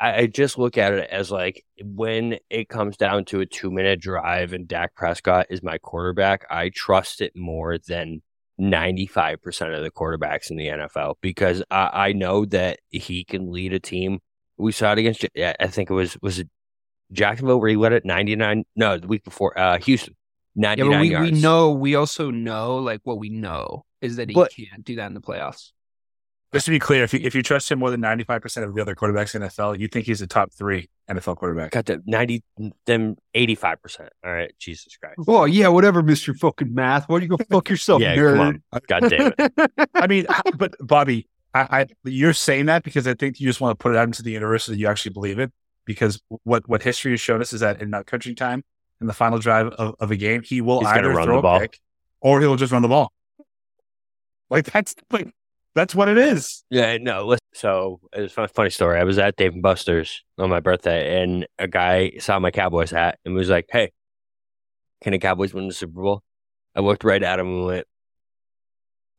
I, 0.00 0.14
I 0.14 0.26
just 0.26 0.58
look 0.58 0.78
at 0.78 0.92
it 0.92 1.08
as 1.10 1.30
like 1.30 1.64
when 1.82 2.38
it 2.50 2.68
comes 2.68 2.96
down 2.96 3.24
to 3.26 3.40
a 3.40 3.46
two 3.46 3.70
minute 3.70 4.00
drive 4.00 4.52
and 4.52 4.68
Dak 4.68 4.94
Prescott 4.94 5.46
is 5.50 5.62
my 5.62 5.78
quarterback, 5.78 6.46
I 6.50 6.70
trust 6.70 7.20
it 7.20 7.32
more 7.34 7.78
than 7.78 8.22
95% 8.60 9.76
of 9.76 9.82
the 9.82 9.90
quarterbacks 9.90 10.50
in 10.50 10.56
the 10.56 10.66
NFL 10.66 11.14
because 11.20 11.62
I, 11.70 12.08
I 12.08 12.12
know 12.12 12.44
that 12.46 12.80
he 12.90 13.24
can 13.24 13.52
lead 13.52 13.72
a 13.72 13.80
team. 13.80 14.20
We 14.56 14.72
saw 14.72 14.92
it 14.92 14.98
against, 14.98 15.24
I 15.36 15.66
think 15.68 15.90
it 15.90 15.94
was, 15.94 16.16
was 16.20 16.40
it 16.40 16.48
Jacksonville 17.12 17.60
where 17.60 17.70
he 17.70 17.76
led 17.76 17.92
it 17.92 18.04
99? 18.04 18.64
No, 18.76 18.98
the 18.98 19.06
week 19.06 19.24
before, 19.24 19.58
uh, 19.58 19.78
Houston, 19.80 20.14
Yeah, 20.54 20.74
99 20.74 20.90
but 20.90 21.20
we, 21.22 21.30
we 21.32 21.40
know 21.40 21.72
we 21.72 21.94
also 21.94 22.30
know 22.30 22.76
like 22.76 23.00
what 23.04 23.18
we 23.18 23.28
know 23.30 23.84
is 24.00 24.16
that 24.16 24.28
he 24.28 24.34
But- 24.34 24.52
can't 24.52 24.84
do 24.84 24.96
that 24.96 25.06
in 25.06 25.14
the 25.14 25.20
playoffs. 25.20 25.70
Just 26.50 26.64
to 26.64 26.70
be 26.70 26.78
clear, 26.78 27.04
if 27.04 27.12
you, 27.12 27.20
if 27.22 27.34
you 27.34 27.42
trust 27.42 27.70
him 27.70 27.78
more 27.78 27.90
than 27.90 28.00
95% 28.00 28.64
of 28.64 28.74
the 28.74 28.80
other 28.80 28.94
quarterbacks 28.94 29.34
in 29.34 29.42
NFL, 29.42 29.78
you 29.78 29.86
think 29.86 30.06
he's 30.06 30.22
a 30.22 30.26
top 30.26 30.50
three 30.50 30.88
NFL 31.10 31.36
quarterback. 31.36 31.72
Got 31.72 31.84
the 31.84 32.02
90, 32.06 32.42
them 32.86 33.16
85%. 33.36 34.08
All 34.24 34.32
right. 34.32 34.50
Jesus 34.58 34.96
Christ. 34.96 35.16
Oh 35.28 35.44
yeah, 35.44 35.68
whatever, 35.68 36.02
Mister 36.02 36.32
Fucking 36.32 36.72
Math. 36.72 37.06
Why 37.06 37.18
do 37.18 37.26
you 37.26 37.28
go 37.28 37.36
fuck 37.50 37.68
yourself, 37.68 38.00
Yeah, 38.00 38.16
nerd? 38.16 38.36
come 38.36 38.40
on. 38.40 38.80
God 38.88 39.10
damn 39.10 39.32
it. 39.38 39.90
I 39.94 40.06
mean, 40.06 40.26
but 40.56 40.74
Bobby, 40.80 41.28
I, 41.52 41.60
I 41.80 41.86
you're 42.04 42.32
saying 42.32 42.64
that 42.66 42.82
because 42.82 43.06
I 43.06 43.12
think 43.12 43.40
you 43.40 43.46
just 43.46 43.60
want 43.60 43.78
to 43.78 43.82
put 43.82 43.92
it 43.94 43.98
out 43.98 44.04
into 44.04 44.22
the 44.22 44.30
universe 44.30 44.64
that 44.66 44.78
you 44.78 44.86
actually 44.86 45.12
believe 45.12 45.38
it. 45.38 45.52
Because 45.88 46.20
what 46.44 46.68
what 46.68 46.82
history 46.82 47.12
has 47.12 47.20
shown 47.20 47.40
us 47.40 47.54
is 47.54 47.60
that 47.60 47.80
in 47.80 47.88
not 47.88 48.04
coaching 48.04 48.36
time, 48.36 48.62
in 49.00 49.06
the 49.06 49.14
final 49.14 49.38
drive 49.38 49.68
of, 49.68 49.94
of 49.98 50.10
a 50.10 50.16
game, 50.16 50.42
he 50.42 50.60
will 50.60 50.80
He's 50.80 50.88
either 50.88 51.08
run 51.08 51.24
throw 51.24 51.36
the 51.36 51.38
a 51.38 51.42
ball. 51.42 51.60
pick 51.60 51.80
or 52.20 52.40
he'll 52.42 52.56
just 52.56 52.72
run 52.72 52.82
the 52.82 52.88
ball. 52.88 53.10
Like 54.50 54.66
that's 54.66 54.94
like 55.10 55.32
that's 55.74 55.94
what 55.94 56.10
it 56.10 56.18
is. 56.18 56.62
Yeah, 56.68 56.98
no. 56.98 57.36
So 57.54 58.00
it's 58.12 58.36
a 58.36 58.48
funny 58.48 58.68
story. 58.68 59.00
I 59.00 59.04
was 59.04 59.18
at 59.18 59.36
Dave 59.36 59.54
and 59.54 59.62
Buster's 59.62 60.22
on 60.36 60.50
my 60.50 60.60
birthday, 60.60 61.22
and 61.22 61.46
a 61.58 61.66
guy 61.66 62.18
saw 62.18 62.38
my 62.38 62.50
Cowboys 62.50 62.90
hat 62.90 63.18
and 63.24 63.34
was 63.34 63.48
like, 63.48 63.64
"Hey, 63.70 63.90
can 65.02 65.12
the 65.12 65.18
Cowboys 65.18 65.54
win 65.54 65.68
the 65.68 65.74
Super 65.74 66.02
Bowl?" 66.02 66.22
I 66.76 66.80
looked 66.80 67.02
right 67.02 67.22
at 67.22 67.40
him 67.40 67.46
and 67.46 67.64
went, 67.64 67.86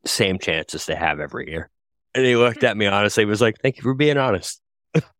"Same 0.05 0.37
chances 0.37 0.85
they 0.85 0.93
have 0.93 1.19
every 1.19 1.49
year." 1.49 1.71
And 2.13 2.23
he 2.23 2.35
looked 2.35 2.63
at 2.63 2.77
me 2.77 2.85
honestly, 2.85 3.25
was 3.25 3.41
like, 3.41 3.55
"Thank 3.59 3.77
you 3.77 3.81
for 3.81 3.95
being 3.95 4.17
honest." 4.17 4.61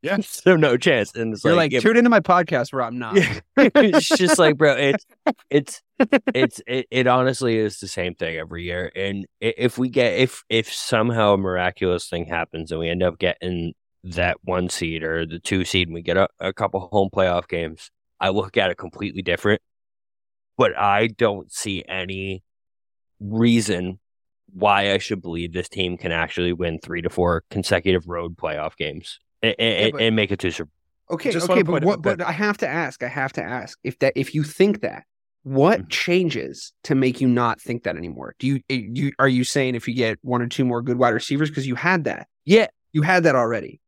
Yeah. 0.02 0.18
so 0.22 0.56
no 0.56 0.78
chance. 0.78 1.16
And 1.16 1.34
it's 1.34 1.44
You're 1.44 1.54
like, 1.54 1.66
like, 1.66 1.72
yeah, 1.74 1.80
tune 1.80 1.98
into 1.98 2.10
my 2.10 2.20
podcast 2.20 2.74
where 2.74 2.84
I'm 2.84 2.98
not. 2.98 3.16
yeah. 3.16 3.40
it's 3.58 4.08
just 4.08 4.40
like, 4.40 4.58
bro, 4.58 4.76
it's 4.76 5.06
it's 5.50 5.82
it's 6.34 6.62
it, 6.68 6.88
it 6.90 7.08
honestly 7.08 7.58
is 7.58 7.80
the 7.80 7.88
same 7.88 8.16
thing 8.16 8.38
every 8.38 8.64
year. 8.64 8.92
And 8.96 9.26
if 9.40 9.78
we 9.78 9.90
get 9.90 10.14
if 10.14 10.44
if 10.50 10.72
somehow 10.72 11.34
a 11.34 11.38
miraculous 11.38 12.08
thing 12.08 12.26
happens 12.26 12.72
and 12.72 12.80
we 12.80 12.90
end 12.90 13.04
up 13.04 13.20
getting 13.20 13.74
that 14.04 14.38
one 14.44 14.70
seed 14.70 15.04
or 15.04 15.26
the 15.26 15.40
two 15.40 15.66
seed 15.66 15.88
and 15.88 15.94
we 15.96 16.02
get 16.02 16.18
a, 16.18 16.30
a 16.40 16.54
couple 16.54 16.80
home 16.92 17.10
playoff 17.14 17.48
games, 17.48 17.92
I 18.20 18.30
look 18.30 18.58
at 18.58 18.72
it 18.72 18.78
completely 18.78 19.22
different. 19.22 19.62
But 20.58 20.78
I 20.78 21.08
don't 21.08 21.52
see 21.52 21.84
any 21.88 22.44
reason 23.20 24.00
why 24.52 24.94
I 24.94 24.98
should 24.98 25.22
believe 25.22 25.54
this 25.54 25.70
team 25.70 25.96
can 25.96 26.12
actually 26.12 26.54
win 26.54 26.80
three 26.80 27.02
to 27.02 27.10
four 27.10 27.44
consecutive 27.50 28.08
road 28.08 28.36
playoff 28.36 28.76
games 28.76 29.20
and, 29.42 29.56
and, 29.60 29.92
but- 29.94 30.02
and 30.02 30.16
make 30.16 30.32
it 30.32 30.40
to 30.40 30.52
Super. 30.52 30.70
Okay, 31.12 31.32
Just 31.32 31.50
okay, 31.50 31.64
but 31.64 31.84
what? 31.84 32.04
But 32.04 32.22
I 32.22 32.32
have 32.32 32.58
to 32.60 32.68
ask. 32.68 33.02
I 33.02 33.08
have 33.08 33.34
to 33.34 33.44
ask 33.44 33.80
if 33.84 33.98
that 34.00 34.14
if 34.16 34.36
you 34.36 34.44
think 34.44 34.82
that, 34.82 35.06
what 35.42 35.80
Mhm. 35.82 35.90
changes 35.90 36.72
to 36.84 36.94
make 36.94 37.20
you 37.20 37.28
not 37.28 37.60
think 37.60 37.84
that 37.84 37.96
anymore? 37.98 38.36
Do 38.38 38.46
you, 38.46 38.62
eh, 38.70 38.82
you 38.94 39.12
are 39.18 39.28
you 39.28 39.44
saying 39.44 39.74
if 39.74 39.88
you 39.88 39.96
get 39.96 40.20
one 40.22 40.42
or 40.44 40.48
two 40.48 40.66
more 40.66 40.84
good 40.84 41.00
wide 41.00 41.16
receivers 41.16 41.50
because 41.50 41.66
you 41.66 41.74
had 41.74 42.04
that? 42.04 42.28
Yeah, 42.46 42.68
You 42.94 43.02
had 43.02 43.24
that 43.24 43.36
already. 43.36 43.80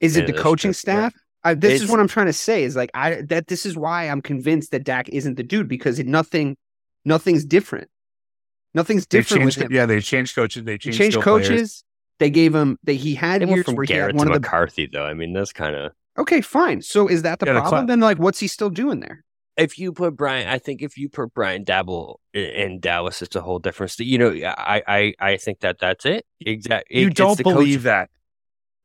Is 0.00 0.16
it 0.16 0.20
Yeah, 0.28 0.34
the 0.36 0.38
coaching 0.40 0.68
true. 0.68 0.74
staff? 0.74 1.14
I, 1.42 1.54
this 1.54 1.82
is 1.82 1.88
what 1.90 1.98
I'm 1.98 2.06
trying 2.08 2.26
to 2.26 2.32
say. 2.32 2.62
Is 2.62 2.76
like 2.76 2.90
I 2.94 3.22
that 3.22 3.48
this 3.48 3.66
is 3.66 3.76
why 3.76 4.08
I'm 4.08 4.20
convinced 4.22 4.70
that 4.72 4.84
Dak 4.84 5.08
isn't 5.08 5.34
the 5.36 5.42
dude 5.42 5.66
because 5.66 5.98
it, 5.98 6.06
nothing, 6.06 6.56
nothing's 7.04 7.44
different. 7.44 7.88
Nothing's 8.74 9.06
They 9.06 9.18
different 9.18 9.46
with 9.46 9.54
changed 9.54 9.70
him. 9.70 9.74
yeah, 9.74 9.86
they 9.86 10.00
changed 10.00 10.34
coaches. 10.36 10.62
They 10.64 10.72
He 10.74 10.78
changed, 10.78 10.98
changed 10.98 11.20
coaches. 11.22 11.48
players. 11.48 11.84
They 12.18 12.30
gave 12.30 12.54
him. 12.54 12.78
They 12.82 12.96
he 12.96 13.14
had 13.14 13.42
They 13.42 13.46
years 13.48 13.64
from 13.64 13.76
where 13.76 13.84
he 13.86 13.92
had 13.92 13.98
Garrett 13.98 14.12
to 14.14 14.18
one 14.18 14.26
of 14.28 14.32
the 14.34 14.40
McCarthy, 14.40 14.88
though. 14.92 15.04
I 15.04 15.14
mean, 15.14 15.32
that's 15.32 15.52
kind 15.52 15.74
of. 15.76 15.92
Okay, 16.18 16.40
fine. 16.40 16.82
So 16.82 17.06
is 17.08 17.22
that 17.22 17.38
the 17.38 17.46
Yeah, 17.46 17.52
problem? 17.60 17.82
cla- 17.82 17.86
then, 17.86 18.00
like, 18.00 18.18
what's 18.18 18.40
he 18.40 18.48
still 18.48 18.70
doing 18.70 19.00
there? 19.00 19.24
If 19.56 19.78
you 19.78 19.92
put 19.92 20.16
Brian, 20.16 20.48
I 20.48 20.58
think 20.58 20.82
if 20.82 20.96
you 20.96 21.08
put 21.08 21.32
Brian 21.34 21.64
Daboll 21.64 22.16
i- 22.34 22.38
in 22.38 22.80
Dallas, 22.80 23.22
it's 23.22 23.34
a 23.36 23.40
whole 23.40 23.58
different. 23.58 23.90
st- 23.92 24.08
You 24.08 24.18
know, 24.18 24.30
I, 24.46 24.82
I, 24.86 25.14
I 25.20 25.36
think 25.36 25.60
that 25.60 25.78
that's 25.80 26.06
it. 26.06 26.24
Exactly. 26.40 27.00
You 27.00 27.10
don't 27.10 27.40
believe 27.42 27.84
that. 27.84 28.10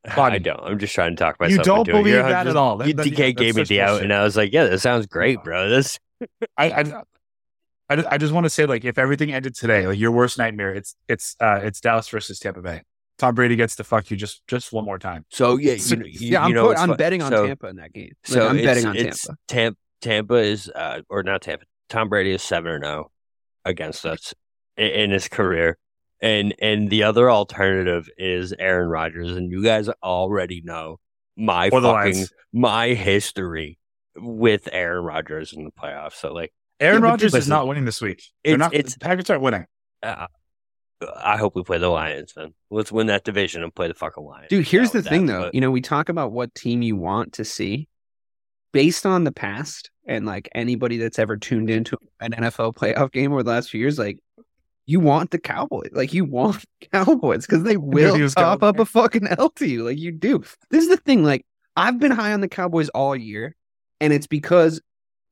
I 0.04 0.38
don't. 0.38 0.60
I'm 0.60 0.78
just 0.78 0.94
trying 0.94 1.16
to 1.16 1.16
talk 1.16 1.40
myself. 1.40 1.58
You 1.58 1.64
don't 1.64 1.78
into 1.80 1.90
it. 1.92 2.02
believe 2.02 2.14
that 2.16 2.44
just- 2.44 2.48
at 2.50 2.56
all. 2.56 2.76
That- 2.78 2.88
You, 2.88 2.94
that- 2.94 3.06
DK 3.06 3.16
that's 3.16 3.40
gave 3.40 3.54
me 3.56 3.62
such 3.62 3.68
the 3.68 3.80
out, 3.80 4.02
and 4.02 4.12
I 4.12 4.22
was 4.22 4.36
like, 4.36 4.52
"Yeah, 4.52 4.64
that 4.66 4.78
sounds 4.80 5.06
great, 5.06 5.42
bro." 5.42 5.68
This 5.70 5.98
I, 6.58 6.70
I, 6.70 7.02
I, 7.88 7.96
just- 7.96 8.08
I 8.12 8.18
just 8.18 8.32
want 8.32 8.44
to 8.44 8.50
say, 8.50 8.66
like, 8.66 8.84
if 8.84 8.98
everything 8.98 9.32
ended 9.32 9.54
today, 9.54 9.86
like 9.86 9.98
your 9.98 10.10
worst 10.12 10.38
nightmare, 10.38 10.74
it's 10.74 10.94
it's 11.08 11.36
uh 11.40 11.60
it's 11.62 11.80
Dallas 11.80 12.08
versus 12.08 12.38
Tampa 12.38 12.60
Bay. 12.62 12.82
Tom 13.18 13.34
Brady 13.34 13.56
gets 13.56 13.76
to 13.76 13.84
fuck 13.84 14.10
you 14.10 14.16
just 14.16 14.42
just 14.48 14.72
one 14.72 14.84
more 14.84 14.98
time. 14.98 15.24
So 15.30 15.56
yeah, 15.56 15.72
you, 15.74 15.96
you, 16.04 16.30
yeah, 16.30 16.42
I'm 16.42 16.48
you 16.48 16.54
know, 16.54 16.68
put, 16.68 16.78
I'm 16.78 16.96
betting 16.96 17.22
on 17.22 17.30
so, 17.30 17.46
Tampa 17.46 17.68
in 17.68 17.76
that 17.76 17.92
game. 17.92 18.12
Like, 18.28 18.34
So 18.34 18.48
I'm 18.48 18.56
betting 18.56 18.86
on 18.86 18.94
Tampa. 18.94 19.36
Tampa. 19.48 19.78
Tampa 20.00 20.34
is, 20.34 20.68
uh, 20.68 21.00
or 21.08 21.22
not 21.22 21.40
Tampa. 21.42 21.64
Tom 21.88 22.08
Brady 22.08 22.32
is 22.32 22.42
seven 22.42 22.72
or 22.72 22.80
zero 22.80 23.10
against 23.64 24.04
us 24.04 24.34
in, 24.76 24.88
in 24.90 25.10
his 25.10 25.28
career, 25.28 25.78
and 26.20 26.54
and 26.60 26.90
the 26.90 27.04
other 27.04 27.30
alternative 27.30 28.08
is 28.18 28.52
Aaron 28.58 28.88
Rodgers, 28.88 29.36
and 29.36 29.50
you 29.50 29.62
guys 29.62 29.88
already 30.02 30.60
know 30.62 30.98
my 31.36 31.70
fucking 31.70 32.26
my 32.52 32.88
history 32.88 33.78
with 34.16 34.68
Aaron 34.72 35.04
Rodgers 35.04 35.52
in 35.52 35.64
the 35.64 35.70
playoffs. 35.70 36.14
So 36.14 36.32
like, 36.32 36.52
Aaron 36.80 37.02
Yeah, 37.02 37.08
Rodgers 37.10 37.34
is 37.34 37.48
not 37.48 37.66
winning 37.66 37.84
this 37.84 38.00
week. 38.00 38.22
They're 38.44 38.54
it's- 38.54 38.58
not. 38.58 38.74
it's- 38.74 38.94
the 38.94 39.00
Packers 39.00 39.30
aren't 39.30 39.42
winning. 39.42 39.66
uh, 40.02 40.26
I 41.16 41.36
hope 41.36 41.54
we 41.56 41.62
play 41.62 41.78
the 41.78 41.88
Lions. 41.88 42.32
Then 42.36 42.54
let's 42.70 42.92
win 42.92 43.06
that 43.08 43.24
division 43.24 43.62
and 43.62 43.74
play 43.74 43.88
the 43.88 43.94
fucking 43.94 44.24
Lions. 44.24 44.48
Dude, 44.48 44.66
here's 44.66 44.90
the 44.90 45.02
thing 45.02 45.26
that, 45.26 45.32
though. 45.32 45.42
but- 45.44 45.54
You 45.54 45.60
know, 45.60 45.70
we 45.70 45.80
talk 45.80 46.08
about 46.08 46.32
what 46.32 46.54
team 46.54 46.82
you 46.82 46.96
want 46.96 47.34
to 47.34 47.44
see 47.44 47.88
based 48.72 49.06
on 49.06 49.24
the 49.24 49.32
past 49.32 49.90
and 50.06 50.26
like 50.26 50.48
anybody 50.54 50.96
that's 50.98 51.18
ever 51.18 51.36
tuned 51.36 51.70
into 51.70 51.96
an 52.20 52.32
NFL 52.32 52.74
playoff 52.74 53.12
game 53.12 53.32
over 53.32 53.42
the 53.42 53.50
last 53.50 53.70
few 53.70 53.80
years, 53.80 53.98
like 53.98 54.18
you 54.86 55.00
want 55.00 55.30
the 55.30 55.38
Cowboys. 55.38 55.90
Like 55.92 56.12
you 56.12 56.24
want 56.24 56.64
Cowboys 56.92 57.46
because 57.46 57.62
they 57.62 57.76
will 57.76 58.14
he 58.14 58.22
was 58.22 58.34
up 58.36 58.62
a 58.62 58.84
fucking 58.84 59.26
L 59.38 59.48
to 59.50 59.66
you. 59.66 59.84
Like 59.84 59.98
you 59.98 60.12
do. 60.12 60.42
This 60.70 60.82
is 60.84 60.90
the 60.90 60.96
thing. 60.98 61.24
Like 61.24 61.46
I've 61.76 61.98
been 61.98 62.10
high 62.12 62.32
on 62.32 62.40
the 62.40 62.48
Cowboys 62.48 62.88
all 62.90 63.16
year, 63.16 63.56
and 64.00 64.12
it's 64.12 64.26
because 64.26 64.80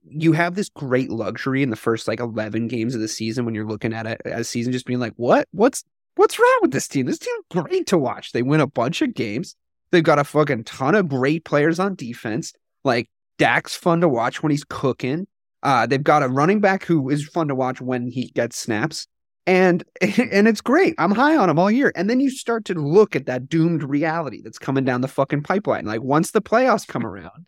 you 0.09 0.33
have 0.33 0.55
this 0.55 0.69
great 0.69 1.11
luxury 1.11 1.63
in 1.63 1.71
the 1.71 1.77
first 1.77 2.09
like 2.09 2.21
11 2.21 2.69
games 2.69 2.95
of 2.95 3.01
the 3.01 3.09
season 3.09 3.45
when 3.45 3.55
you're 3.55 3.67
looking 3.67 3.93
at 3.93 4.07
it 4.07 4.21
as 4.25 4.41
a 4.41 4.45
season 4.45 4.73
just 4.73 4.87
being 4.87 5.01
like 5.01 5.15
what? 5.17 5.49
What's 5.53 5.85
what's 6.17 6.39
wrong 6.39 6.59
with 6.63 6.73
this 6.73 6.89
team? 6.89 7.07
This 7.07 7.19
team's 7.19 7.45
great 7.51 7.87
to 7.89 7.99
watch. 7.99 8.33
They 8.33 8.43
win 8.43 8.61
a 8.61 8.67
bunch 8.67 9.03
of 9.03 9.15
games. 9.15 9.55
They've 9.91 10.03
got 10.03 10.19
a 10.19 10.25
fucking 10.25 10.65
ton 10.65 10.95
of 10.95 11.09
great 11.09 11.45
players 11.45 11.79
on 11.79 11.95
defense. 11.95 12.53
Like 12.85 13.09
Dak's 13.39 13.75
fun 13.75 14.01
to 14.01 14.09
watch 14.09 14.43
when 14.43 14.51
he's 14.51 14.65
cooking. 14.65 15.27
Uh 15.63 15.87
they've 15.87 16.03
got 16.03 16.23
a 16.23 16.29
running 16.29 16.61
back 16.61 16.85
who 16.85 17.09
is 17.09 17.27
fun 17.29 17.49
to 17.49 17.55
watch 17.55 17.81
when 17.81 18.09
he 18.09 18.31
gets 18.35 18.59
snaps. 18.59 19.07
And 19.47 19.85
and 20.01 20.49
it's 20.49 20.61
great. 20.61 20.95
I'm 20.99 21.13
high 21.13 21.37
on 21.37 21.49
him 21.49 21.59
all 21.59 21.71
year. 21.71 21.93
And 21.95 22.11
then 22.11 22.21
you 22.21 22.31
start 22.31 22.65
to 22.67 22.75
look 22.75 23.15
at 23.15 23.27
that 23.27 23.49
doomed 23.49 23.85
reality 23.85 24.43
that's 24.43 24.59
coming 24.59 24.85
down 24.85 25.01
the 25.01 25.09
fucking 25.09 25.43
pipeline. 25.43 25.85
Like 25.85 26.03
once 26.03 26.33
the 26.33 26.43
playoffs 26.43 26.87
come 26.87 27.07
around 27.07 27.47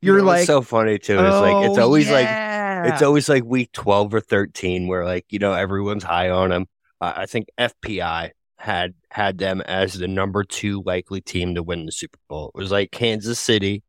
You 0.00 0.12
you're 0.12 0.18
know 0.18 0.24
what's 0.24 0.40
like 0.40 0.46
so 0.46 0.62
funny 0.62 0.98
too. 0.98 1.18
It's 1.18 1.36
like 1.36 1.66
it's 1.68 1.78
"Oh, 1.78 1.82
always 1.82 2.10
like. 2.10 2.46
It's 2.84 3.02
always 3.02 3.28
like 3.28 3.44
week 3.44 3.72
12 3.72 4.14
or 4.14 4.20
13 4.20 4.86
where 4.86 5.04
like, 5.04 5.24
you 5.30 5.38
know, 5.38 5.52
everyone's 5.52 6.04
high 6.04 6.30
on 6.30 6.50
them. 6.50 6.66
Uh, 7.00 7.14
I 7.16 7.26
think 7.26 7.48
FPI 7.58 8.30
had 8.58 8.94
had 9.10 9.38
them 9.38 9.60
as 9.62 9.94
the 9.94 10.06
number 10.06 10.44
2 10.44 10.82
likely 10.84 11.20
team 11.20 11.54
to 11.54 11.62
win 11.62 11.86
the 11.86 11.92
Super 11.92 12.18
Bowl. 12.28 12.52
It 12.54 12.58
was 12.58 12.70
like 12.70 12.90
Kansas 12.90 13.40
City 13.40 13.82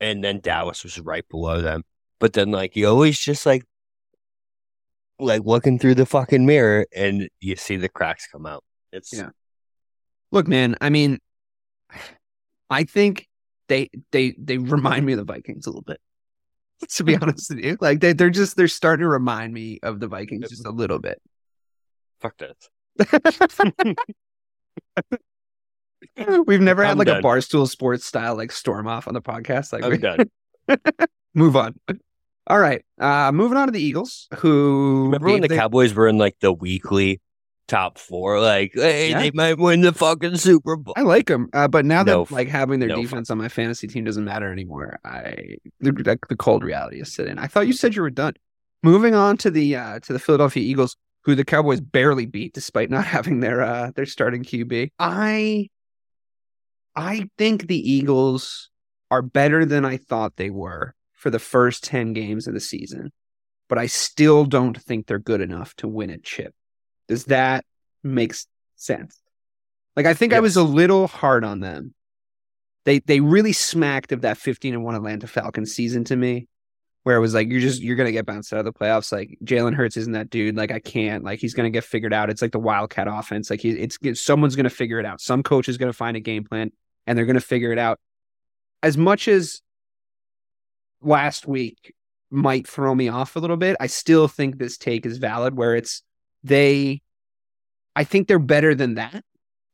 and 0.00 0.22
then 0.22 0.40
Dallas 0.40 0.84
was 0.84 0.98
right 1.00 1.26
below 1.28 1.60
them. 1.60 1.82
But 2.18 2.32
then 2.32 2.50
like 2.50 2.76
you 2.76 2.88
always 2.88 3.18
just 3.18 3.46
like 3.46 3.64
like 5.18 5.42
looking 5.44 5.78
through 5.78 5.96
the 5.96 6.06
fucking 6.06 6.46
mirror 6.46 6.86
and 6.94 7.28
you 7.40 7.56
see 7.56 7.76
the 7.76 7.88
cracks 7.88 8.26
come 8.26 8.46
out. 8.46 8.64
It's 8.92 9.12
Yeah. 9.12 9.30
Look, 10.32 10.46
man, 10.46 10.76
I 10.80 10.90
mean, 10.90 11.18
I 12.70 12.84
think 12.84 13.26
they 13.70 13.88
they 14.12 14.34
they 14.36 14.58
remind 14.58 15.06
me 15.06 15.14
of 15.14 15.18
the 15.18 15.24
Vikings 15.24 15.64
a 15.66 15.70
little 15.70 15.80
bit. 15.82 15.98
to 16.90 17.04
be 17.04 17.14
honest 17.16 17.50
with 17.50 17.64
you. 17.64 17.76
Like 17.80 18.00
they, 18.00 18.12
they're 18.12 18.30
just 18.30 18.56
they're 18.56 18.68
starting 18.68 19.04
to 19.04 19.08
remind 19.08 19.52
me 19.54 19.78
of 19.82 20.00
the 20.00 20.08
Vikings 20.08 20.48
just 20.50 20.66
a 20.66 20.70
little 20.70 20.98
bit. 20.98 21.20
Fuck 22.20 22.36
that. 22.38 23.96
We've 26.46 26.60
never 26.60 26.82
had 26.82 26.92
I'm 26.92 26.98
like 26.98 27.06
done. 27.06 27.18
a 27.18 27.22
barstool 27.22 27.68
sports 27.68 28.04
style 28.06 28.34
like 28.36 28.52
storm 28.52 28.86
off 28.86 29.06
on 29.08 29.14
the 29.14 29.22
podcast. 29.22 29.72
Like 29.72 29.84
I'm 29.84 29.90
we- 29.90 29.98
done. 29.98 30.30
move 31.34 31.56
on. 31.56 31.78
All 32.46 32.58
right. 32.58 32.84
Uh 32.98 33.30
moving 33.32 33.56
on 33.58 33.68
to 33.68 33.72
the 33.72 33.82
Eagles, 33.82 34.28
who 34.38 35.04
Remember 35.04 35.28
when 35.28 35.42
the 35.42 35.48
they- 35.48 35.56
Cowboys 35.56 35.94
were 35.94 36.08
in 36.08 36.18
like 36.18 36.36
the 36.40 36.52
weekly 36.52 37.20
top 37.70 37.98
four? 37.98 38.40
Like, 38.40 38.72
hey, 38.74 39.10
Yeah. 39.10 39.20
they 39.20 39.30
might 39.30 39.56
win 39.58 39.80
the 39.80 39.92
fucking 39.92 40.36
Super 40.36 40.76
Bowl. 40.76 40.92
I 40.96 41.02
like 41.02 41.26
them, 41.26 41.48
uh, 41.54 41.68
but 41.68 41.84
now 41.86 42.02
that 42.02 42.12
No 42.12 42.22
f- 42.22 42.30
like 42.30 42.48
having 42.48 42.80
their 42.80 42.88
no 42.90 43.00
defense 43.00 43.30
on 43.30 43.38
my 43.38 43.48
fantasy 43.48 43.86
team 43.86 44.04
doesn't 44.04 44.24
matter 44.24 44.52
anymore. 44.52 44.98
I 45.04 45.56
the, 45.80 45.92
the, 45.92 46.18
the 46.28 46.36
cold 46.36 46.62
reality 46.64 47.00
is 47.00 47.12
sitting. 47.14 47.38
I 47.38 47.46
thought 47.46 47.66
you 47.66 47.72
said 47.72 47.94
you 47.96 48.02
were 48.02 48.10
done. 48.10 48.34
Moving 48.82 49.14
on 49.14 49.36
to 49.38 49.50
the 49.50 49.76
uh, 49.76 50.00
to 50.00 50.12
the 50.12 50.18
Philadelphia 50.18 50.62
Eagles, 50.62 50.96
who 51.24 51.34
the 51.34 51.44
Cowboys 51.44 51.80
barely 51.80 52.26
beat 52.26 52.52
despite 52.54 52.90
not 52.90 53.04
having 53.16 53.40
their 53.40 53.62
uh, 53.62 53.90
their 53.94 54.06
starting 54.06 54.42
QB. 54.42 54.90
I 54.98 55.68
I 56.96 57.28
think 57.38 57.66
the 57.66 57.90
Eagles 57.92 58.70
are 59.10 59.22
better 59.22 59.64
than 59.64 59.84
I 59.84 59.96
thought 59.96 60.36
they 60.36 60.50
were 60.50 60.94
for 61.14 61.30
the 61.30 61.38
first 61.38 61.84
ten 61.84 62.12
games 62.12 62.46
of 62.46 62.54
the 62.54 62.60
season, 62.60 63.12
but 63.68 63.78
I 63.78 63.86
still 63.86 64.44
don't 64.44 64.80
think 64.80 65.06
they're 65.06 65.18
good 65.18 65.40
enough 65.40 65.74
to 65.76 65.88
win 65.88 66.10
a 66.10 66.18
chip. 66.18 66.54
Does 67.10 67.24
that 67.24 67.64
make 68.04 68.32
sense? 68.76 69.20
Like 69.96 70.06
I 70.06 70.14
think 70.14 70.32
I 70.32 70.38
was 70.38 70.54
a 70.54 70.62
little 70.62 71.08
hard 71.08 71.42
on 71.42 71.58
them. 71.58 71.92
They 72.84 73.00
they 73.00 73.18
really 73.18 73.52
smacked 73.52 74.12
of 74.12 74.20
that 74.20 74.38
15 74.38 74.74
and 74.74 74.84
1 74.84 74.94
Atlanta 74.94 75.26
Falcons 75.26 75.74
season 75.74 76.04
to 76.04 76.14
me. 76.16 76.46
Where 77.02 77.16
it 77.16 77.20
was 77.20 77.34
like 77.34 77.48
you're 77.48 77.60
just 77.60 77.82
you're 77.82 77.96
gonna 77.96 78.12
get 78.12 78.26
bounced 78.26 78.52
out 78.52 78.60
of 78.60 78.64
the 78.64 78.72
playoffs. 78.72 79.10
Like 79.10 79.36
Jalen 79.42 79.74
Hurts 79.74 79.96
isn't 79.96 80.12
that 80.12 80.30
dude. 80.30 80.56
Like 80.56 80.70
I 80.70 80.78
can't. 80.78 81.24
Like 81.24 81.40
he's 81.40 81.52
gonna 81.52 81.70
get 81.70 81.82
figured 81.82 82.12
out. 82.14 82.30
It's 82.30 82.42
like 82.42 82.52
the 82.52 82.60
Wildcat 82.60 83.08
offense. 83.08 83.50
Like 83.50 83.60
he, 83.60 83.70
it's 83.70 83.98
it's- 84.02 84.20
someone's 84.20 84.54
gonna 84.54 84.70
figure 84.70 85.00
it 85.00 85.04
out. 85.06 85.20
Some 85.20 85.42
coach 85.42 85.68
is 85.68 85.78
gonna 85.78 85.92
find 85.92 86.16
a 86.16 86.20
game 86.20 86.44
plan 86.44 86.70
and 87.08 87.18
they're 87.18 87.26
gonna 87.26 87.40
figure 87.40 87.72
it 87.72 87.78
out. 87.78 87.98
As 88.84 88.96
much 88.96 89.26
as 89.26 89.62
last 91.02 91.48
week 91.48 91.92
might 92.30 92.68
throw 92.68 92.94
me 92.94 93.08
off 93.08 93.34
a 93.34 93.40
little 93.40 93.56
bit, 93.56 93.76
I 93.80 93.88
still 93.88 94.28
think 94.28 94.58
this 94.58 94.78
take 94.78 95.04
is 95.06 95.18
valid. 95.18 95.56
Where 95.56 95.74
it's 95.74 96.02
they, 96.42 97.02
I 97.94 98.04
think 98.04 98.28
they're 98.28 98.38
better 98.38 98.74
than 98.74 98.94
that 98.94 99.24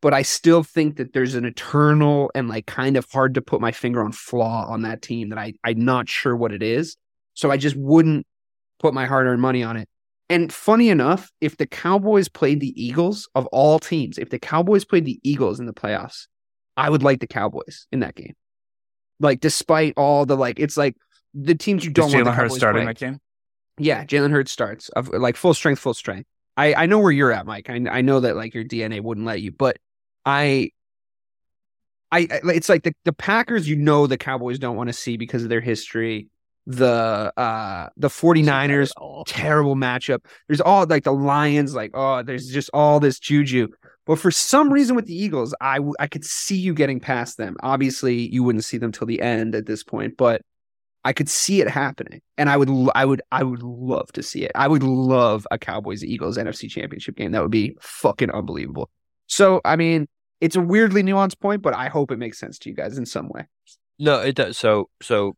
but 0.06 0.14
I 0.14 0.22
still 0.22 0.62
think 0.62 0.98
that 0.98 1.12
there's 1.12 1.34
an 1.34 1.44
eternal 1.44 2.30
and 2.34 2.48
like 2.48 2.66
kind 2.66 2.96
of 2.96 3.06
hard 3.10 3.34
to 3.34 3.42
put 3.42 3.60
my 3.60 3.72
finger 3.72 4.04
on 4.04 4.12
flaw 4.12 4.66
on 4.68 4.82
that 4.82 5.02
team 5.02 5.30
that 5.30 5.38
I 5.38 5.54
I'm 5.64 5.84
not 5.84 6.08
sure 6.08 6.36
what 6.36 6.52
it 6.52 6.62
is. 6.62 6.96
So 7.34 7.50
I 7.50 7.56
just 7.56 7.76
wouldn't 7.76 8.26
put 8.78 8.94
my 8.94 9.06
hard-earned 9.06 9.42
money 9.42 9.62
on 9.62 9.76
it. 9.76 9.88
And 10.28 10.52
funny 10.52 10.90
enough, 10.90 11.30
if 11.40 11.56
the 11.56 11.66
Cowboys 11.66 12.28
played 12.28 12.60
the 12.60 12.72
Eagles 12.80 13.28
of 13.34 13.46
all 13.46 13.78
teams, 13.78 14.16
if 14.18 14.30
the 14.30 14.38
Cowboys 14.38 14.84
played 14.84 15.04
the 15.04 15.20
Eagles 15.22 15.60
in 15.60 15.66
the 15.66 15.72
playoffs, 15.72 16.26
I 16.76 16.88
would 16.88 17.02
like 17.02 17.20
the 17.20 17.26
Cowboys 17.26 17.86
in 17.90 18.00
that 18.00 18.14
game. 18.14 18.34
Like 19.18 19.40
despite 19.40 19.94
all 19.96 20.26
the 20.26 20.36
like, 20.36 20.60
it's 20.60 20.76
like 20.76 20.96
the 21.32 21.54
teams 21.54 21.84
you 21.84 21.90
don't 21.90 22.08
Is 22.08 22.14
want 22.14 22.26
the 22.26 22.30
Jalen 22.30 22.34
Hurts 22.34 22.56
starting 22.56 22.76
playing. 22.82 22.86
that 22.86 22.98
game? 22.98 23.20
Yeah, 23.78 24.04
Jalen 24.04 24.30
Hurts 24.30 24.52
starts 24.52 24.88
of 24.90 25.08
like 25.08 25.36
full 25.36 25.54
strength, 25.54 25.80
full 25.80 25.94
strength. 25.94 26.28
I 26.56 26.74
I 26.74 26.86
know 26.86 26.98
where 26.98 27.12
you're 27.12 27.32
at, 27.32 27.46
Mike. 27.46 27.68
I 27.70 27.80
I 27.90 28.00
know 28.02 28.20
that 28.20 28.36
like 28.36 28.54
your 28.54 28.64
DNA 28.64 29.00
wouldn't 29.00 29.26
let 29.26 29.42
you, 29.42 29.52
but 29.52 29.78
I 30.24 30.70
I 32.12 32.20
I- 32.30 32.40
it's 32.54 32.68
like 32.68 32.82
the 32.84 32.92
the 33.04 33.12
Packers. 33.12 33.68
You 33.68 33.76
know 33.76 34.06
the 34.06 34.18
Cowboys 34.18 34.58
don't 34.58 34.76
want 34.76 34.88
to 34.88 34.92
see 34.92 35.16
because 35.16 35.42
of 35.42 35.48
their 35.48 35.60
history. 35.60 36.28
The 36.68 37.32
uh 37.36 37.88
the 37.96 38.10
49ers 38.10 38.90
terrible 39.26 39.76
matchup. 39.76 40.24
There's 40.48 40.60
all 40.60 40.84
like 40.86 41.04
the 41.04 41.12
Lions, 41.12 41.74
like, 41.74 41.92
oh, 41.94 42.22
there's 42.22 42.48
just 42.48 42.70
all 42.74 42.98
this 43.00 43.18
juju. 43.18 43.68
But 44.04 44.18
for 44.18 44.30
some 44.30 44.72
reason 44.72 44.94
with 44.94 45.06
the 45.06 45.14
Eagles, 45.20 45.52
I, 45.60 45.76
w- 45.78 45.94
I 45.98 46.06
could 46.06 46.24
see 46.24 46.56
you 46.56 46.74
getting 46.74 47.00
past 47.00 47.38
them. 47.38 47.56
Obviously, 47.60 48.14
you 48.32 48.44
wouldn't 48.44 48.64
see 48.64 48.78
them 48.78 48.92
till 48.92 49.06
the 49.08 49.20
end 49.20 49.56
at 49.56 49.66
this 49.66 49.82
point, 49.82 50.16
but 50.16 50.42
I 51.06 51.12
could 51.12 51.28
see 51.28 51.60
it 51.60 51.70
happening. 51.70 52.20
And 52.36 52.50
I 52.50 52.56
would, 52.56 52.68
I 52.96 53.04
would, 53.04 53.22
I 53.30 53.44
would 53.44 53.62
love 53.62 54.10
to 54.14 54.24
see 54.24 54.42
it. 54.44 54.50
I 54.56 54.66
would 54.66 54.82
love 54.82 55.46
a 55.52 55.56
Cowboys 55.56 56.02
Eagles 56.02 56.36
NFC 56.36 56.68
championship 56.68 57.14
game. 57.14 57.30
That 57.30 57.42
would 57.42 57.52
be 57.52 57.76
fucking 57.80 58.32
unbelievable. 58.32 58.90
So, 59.28 59.60
I 59.64 59.76
mean, 59.76 60.08
it's 60.40 60.56
a 60.56 60.60
weirdly 60.60 61.04
nuanced 61.04 61.38
point, 61.38 61.62
but 61.62 61.76
I 61.76 61.86
hope 61.86 62.10
it 62.10 62.18
makes 62.18 62.40
sense 62.40 62.58
to 62.58 62.70
you 62.70 62.74
guys 62.74 62.98
in 62.98 63.06
some 63.06 63.28
way. 63.28 63.46
No, 64.00 64.18
it 64.20 64.34
does. 64.34 64.58
So, 64.58 64.90
so 65.00 65.36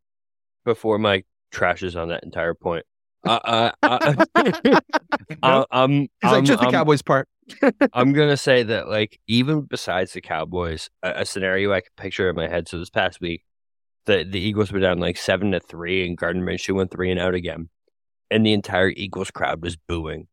before 0.64 0.98
Mike 0.98 1.26
trashes 1.52 2.00
on 2.00 2.08
that 2.08 2.24
entire 2.24 2.54
point, 2.54 2.86
uh, 3.26 3.38
uh, 3.44 3.72
uh, 3.82 4.14
I, 4.34 5.64
I'm, 5.70 6.00
He's 6.00 6.08
I'm, 6.22 6.32
like, 6.32 6.44
just 6.44 6.60
the 6.60 6.66
I'm- 6.66 6.72
Cowboys 6.72 7.02
part. 7.02 7.28
I'm 7.92 8.12
gonna 8.12 8.36
say 8.36 8.62
that 8.62 8.88
like 8.88 9.18
even 9.26 9.62
besides 9.62 10.12
the 10.12 10.20
Cowboys, 10.20 10.90
a, 11.02 11.20
a 11.20 11.24
scenario 11.26 11.72
I 11.72 11.80
can 11.80 11.90
picture 11.96 12.28
in 12.28 12.36
my 12.36 12.46
head. 12.46 12.68
So 12.68 12.78
this 12.78 12.90
past 12.90 13.20
week, 13.22 13.42
the 14.08 14.24
the 14.24 14.40
Eagles 14.40 14.72
were 14.72 14.80
down 14.80 14.98
like 14.98 15.16
seven 15.16 15.52
to 15.52 15.60
three, 15.60 16.04
and 16.04 16.16
Gardner 16.18 16.44
Minshew 16.44 16.74
went 16.74 16.90
three 16.90 17.12
and 17.12 17.20
out 17.20 17.34
again, 17.34 17.68
and 18.30 18.44
the 18.44 18.52
entire 18.52 18.88
Eagles 18.90 19.30
crowd 19.30 19.62
was 19.62 19.76
booing 19.76 20.26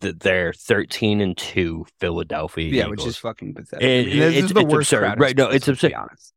that 0.00 0.20
they're 0.20 0.52
thirteen 0.52 1.20
and 1.20 1.36
two 1.36 1.84
Philadelphia 1.98 2.68
Yeah, 2.68 2.82
Eagles. 2.84 2.90
which 2.98 3.06
is 3.06 3.16
fucking 3.16 3.54
pathetic. 3.54 3.82
It- 3.84 4.00
I 4.02 4.04
mean, 4.10 4.18
this 4.20 4.28
it's- 4.30 4.44
is 4.44 4.52
the 4.54 4.60
it's 4.60 4.72
worst 4.72 4.92
absurd. 4.92 5.00
crowd 5.06 5.20
Right, 5.20 5.36
no, 5.36 5.48
it's 5.50 5.66
absurd. 5.66 5.92
honest. 5.94 6.32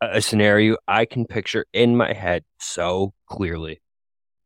a 0.00 0.16
a 0.18 0.22
scenario 0.22 0.76
I 0.86 1.04
can 1.04 1.26
picture 1.26 1.66
in 1.74 1.96
my 1.96 2.12
head 2.14 2.44
so 2.60 3.12
clearly 3.26 3.82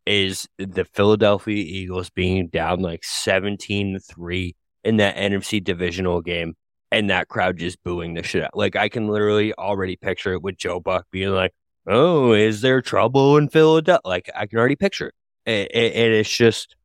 is 0.07 0.49
the 0.59 0.85
Philadelphia 0.85 1.63
Eagles 1.65 2.11
being 2.11 2.49
down 2.49 2.81
like 2.81 3.05
17 3.05 3.93
to 3.93 4.01
3 4.01 4.57
in 4.83 4.97
that 4.97 5.15
NFC 5.17 5.63
divisional 5.63 6.21
game 6.23 6.55
and 6.93 7.11
that 7.11 7.27
crowd 7.29 7.57
just 7.57 7.83
booing 7.83 8.15
the 8.15 8.23
shit 8.23 8.45
out. 8.45 8.57
Like 8.57 8.77
I 8.77 8.89
can 8.89 9.09
literally 9.09 9.53
already 9.55 9.97
picture 9.97 10.35
it 10.35 10.43
with 10.43 10.57
Joe 10.57 10.79
Buck 10.79 11.07
being 11.11 11.31
like, 11.31 11.53
"Oh, 11.87 12.33
is 12.33 12.61
there 12.61 12.81
trouble 12.83 13.37
in 13.39 13.49
Philadelphia?" 13.49 14.01
Like 14.05 14.31
I 14.37 14.47
can 14.47 14.59
already 14.61 14.77
picture 14.77 15.09
it. 15.09 15.15
And, 15.47 15.69
and- 15.75 15.95
and 15.95 16.13
it's 16.15 16.31
just 16.31 16.77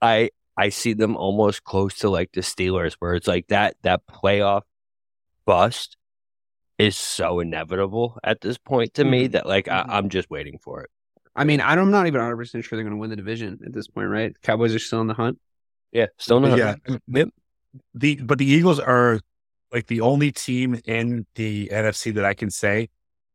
I 0.00 0.30
I 0.56 0.68
see 0.70 0.92
them 0.94 1.16
almost 1.16 1.62
close 1.64 1.94
to 1.98 2.10
like 2.10 2.32
the 2.32 2.40
Steelers 2.40 2.94
where 2.98 3.14
it's 3.14 3.26
like 3.28 3.46
that 3.48 3.76
that 3.82 4.02
playoff 4.06 4.62
bust 5.46 5.96
is 6.78 6.96
so 6.96 7.40
inevitable 7.40 8.18
at 8.24 8.40
this 8.40 8.58
point 8.58 8.94
to 8.94 9.04
me 9.04 9.28
Mhm. 9.28 9.32
that 9.32 9.46
like. 9.46 9.68
I, 9.68 9.84
I'm 9.88 10.08
just 10.08 10.30
waiting 10.30 10.58
for 10.58 10.82
it. 10.82 10.90
I 11.36 11.44
mean, 11.44 11.60
I'm 11.60 11.90
not 11.90 12.06
even 12.06 12.18
100 12.20 12.36
percent 12.36 12.64
sure 12.64 12.76
they're 12.76 12.84
going 12.84 12.96
to 12.96 13.00
win 13.00 13.10
the 13.10 13.16
division 13.16 13.58
at 13.64 13.72
this 13.72 13.86
point, 13.88 14.08
right? 14.08 14.34
Cowboys 14.42 14.74
are 14.74 14.78
still 14.78 15.00
in 15.00 15.06
the 15.06 15.14
hunt. 15.14 15.38
Yeah, 15.92 16.06
still 16.18 16.40
not. 16.40 16.58
Yeah. 16.58 16.74
Yep. 17.08 17.28
The 17.94 18.16
but 18.16 18.38
the 18.38 18.46
Eagles 18.46 18.78
are 18.80 19.20
like 19.72 19.86
the 19.86 20.00
only 20.00 20.32
team 20.32 20.80
in 20.84 21.26
the 21.34 21.68
NFC 21.72 22.14
that 22.14 22.24
I 22.24 22.34
can 22.34 22.50
say 22.50 22.88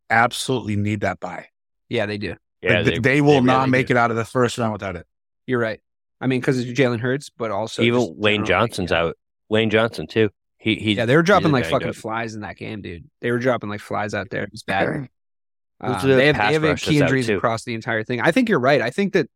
absolutely 0.09 0.75
need 0.75 1.01
that 1.01 1.19
buy. 1.19 1.47
Yeah, 1.89 2.05
they 2.05 2.17
do. 2.17 2.35
Yeah, 2.61 2.77
Like, 2.77 2.85
they, 2.85 2.99
they 2.99 3.21
will 3.21 3.35
really 3.35 3.45
not 3.45 3.69
make 3.69 3.87
do. 3.87 3.93
it 3.93 3.97
out 3.97 4.11
of 4.11 4.17
the 4.17 4.25
first 4.25 4.57
round 4.57 4.73
without 4.73 4.95
it. 4.95 5.05
You're 5.45 5.59
right. 5.59 5.79
I 6.19 6.27
mean, 6.27 6.39
because 6.39 6.59
it's 6.59 6.79
Jalen 6.79 6.99
Hurts, 6.99 7.29
but 7.29 7.51
also 7.51 7.81
Even 7.83 8.01
just 8.01 8.19
Lane 8.19 8.45
generally, 8.45 8.47
Johnson's 8.47 8.91
yeah. 8.91 9.01
out. 9.03 9.17
Lane 9.49 9.69
Johnson 9.69 10.07
too. 10.07 10.29
He 10.57 10.75
he. 10.75 10.93
Yeah, 10.93 11.05
they 11.05 11.15
were 11.15 11.23
dropping 11.23 11.51
like 11.51 11.65
fucking 11.65 11.89
up. 11.89 11.95
flies 11.95 12.35
in 12.35 12.41
that 12.41 12.57
game, 12.57 12.81
dude. 12.81 13.05
They 13.21 13.31
were 13.31 13.37
dropping 13.37 13.69
like 13.69 13.79
flies 13.79 14.13
out 14.13 14.29
there. 14.29 14.43
It 14.43 14.51
was 14.51 14.63
bad. 14.63 15.09
Uh, 15.79 16.05
they 16.05 16.33
have, 16.33 16.61
they 16.61 16.67
have 16.67 16.79
key 16.79 16.99
injuries 16.99 17.29
across 17.29 17.63
the 17.63 17.75
entire 17.75 18.03
thing. 18.03 18.19
I 18.19 18.31
think 18.31 18.49
you're 18.49 18.59
right. 18.59 18.81
I 18.81 18.89
think 18.89 19.13
that 19.13 19.29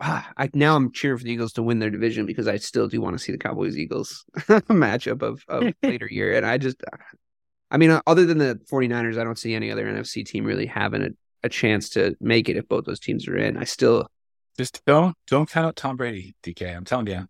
ah, 0.00 0.30
I 0.36 0.50
now 0.54 0.76
I'm 0.76 0.92
cheering 0.92 1.18
for 1.18 1.24
the 1.24 1.32
Eagles 1.32 1.52
to 1.54 1.62
win 1.62 1.78
their 1.78 1.90
division 1.90 2.26
because 2.26 2.48
I 2.48 2.56
still 2.56 2.88
do 2.88 3.00
want 3.00 3.16
to 3.16 3.22
see 3.22 3.32
the 3.32 3.38
Cowboys 3.38 3.76
Eagles 3.76 4.24
matchup 4.36 5.22
of 5.22 5.44
of 5.48 5.72
later 5.82 6.08
year. 6.10 6.34
And 6.36 6.46
I 6.46 6.58
just, 6.58 6.82
I 7.70 7.76
mean, 7.76 7.90
uh, 7.90 8.02
other 8.06 8.26
than 8.26 8.38
the 8.38 8.60
49ers, 8.70 9.18
I 9.18 9.24
don't 9.24 9.38
see 9.38 9.54
any 9.54 9.70
other 9.70 9.86
NFC 9.86 10.24
team 10.24 10.44
really 10.44 10.66
having 10.66 11.02
a, 11.02 11.08
a 11.42 11.48
chance 11.48 11.90
to 11.90 12.16
make 12.20 12.48
it 12.48 12.56
if 12.56 12.68
both 12.68 12.84
those 12.84 13.00
teams 13.00 13.28
are 13.28 13.36
in. 13.36 13.56
I 13.56 13.64
still, 13.64 14.08
Just 14.58 14.84
don't 14.86 15.16
don't 15.26 15.50
count 15.50 15.66
out 15.66 15.76
Tom 15.76 15.96
Brady, 15.96 16.34
DK. 16.42 16.76
I'm 16.76 16.84
telling 16.84 17.06
you. 17.08 17.26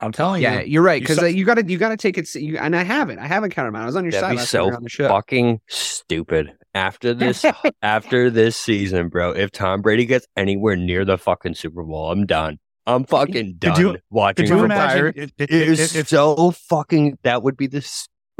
I'm 0.00 0.12
telling 0.12 0.42
yeah, 0.42 0.52
you. 0.52 0.58
Yeah, 0.58 0.64
you're 0.64 0.82
right 0.82 1.00
You 1.00 1.06
because 1.08 1.22
uh, 1.22 1.26
you 1.26 1.44
got 1.44 1.54
to 1.54 1.64
you 1.64 1.78
got 1.78 1.88
to 1.88 1.96
take 1.96 2.18
it. 2.18 2.34
You, 2.34 2.58
and 2.58 2.76
I 2.76 2.82
haven't. 2.82 3.18
I 3.18 3.26
haven't 3.26 3.50
counted 3.50 3.72
them. 3.72 3.82
I 3.82 3.86
was 3.86 3.96
on 3.96 4.04
your 4.04 4.12
That'd 4.12 4.38
side 4.38 4.42
be 4.42 4.46
so 4.46 4.58
time 4.58 4.64
we 4.64 4.70
were 4.70 4.76
on 4.76 4.82
the 4.82 4.88
show. 4.90 5.08
fucking 5.08 5.60
stupid. 5.68 6.52
After 6.74 7.14
this, 7.14 7.44
after 7.80 8.28
this 8.28 8.56
season, 8.56 9.08
bro, 9.08 9.30
if 9.30 9.50
Tom 9.50 9.80
Brady 9.80 10.04
gets 10.04 10.26
anywhere 10.36 10.76
near 10.76 11.04
the 11.04 11.16
fucking 11.16 11.54
Super 11.54 11.82
Bowl, 11.82 12.10
I'm 12.10 12.26
done. 12.26 12.58
I'm 12.86 13.04
fucking 13.04 13.54
done 13.58 13.80
you- 13.80 13.98
watching. 14.10 14.46
Could 14.46 14.50
you 14.54 14.60
football. 14.60 14.64
imagine 14.64 15.12
if, 15.16 15.32
if, 15.38 15.50
It 15.50 15.68
is 15.68 15.96
if, 15.96 16.08
so 16.08 16.50
fucking. 16.50 17.18
That 17.22 17.42
would 17.42 17.56
be 17.56 17.66
the 17.66 17.80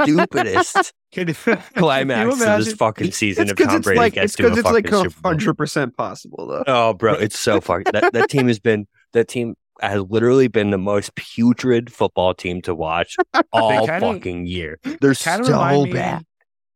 stupidest 0.02 0.92
climax 1.76 2.38
you 2.38 2.44
this 2.58 2.72
fucking 2.74 3.12
season 3.12 3.48
if 3.48 3.56
Tom 3.56 3.80
Brady 3.80 3.98
like 3.98 4.12
gets 4.12 4.24
it's 4.24 4.36
to 4.36 4.42
a 4.42 4.50
because 4.50 4.58
it's 4.58 4.68
fucking 4.68 4.84
like 4.92 5.04
Super 5.04 5.20
Bowl. 5.20 5.30
hundred 5.30 5.54
percent 5.54 5.96
possible 5.96 6.46
though. 6.46 6.64
Oh, 6.66 6.92
bro, 6.92 7.14
it's 7.14 7.38
so 7.38 7.60
fucking. 7.60 7.92
that 7.92 8.12
that 8.12 8.28
team 8.28 8.48
has 8.48 8.58
been 8.58 8.86
that 9.14 9.28
team 9.28 9.56
has 9.80 10.02
literally 10.08 10.48
been 10.48 10.70
the 10.70 10.78
most 10.78 11.14
putrid 11.14 11.92
football 11.92 12.34
team 12.34 12.62
to 12.62 12.74
watch 12.74 13.16
all 13.52 13.86
kinda- 13.86 14.00
fucking 14.00 14.46
year. 14.46 14.78
They're 15.00 15.14
kind 15.14 15.44
so 15.44 15.84
me, 15.84 15.92
bad. 15.92 16.24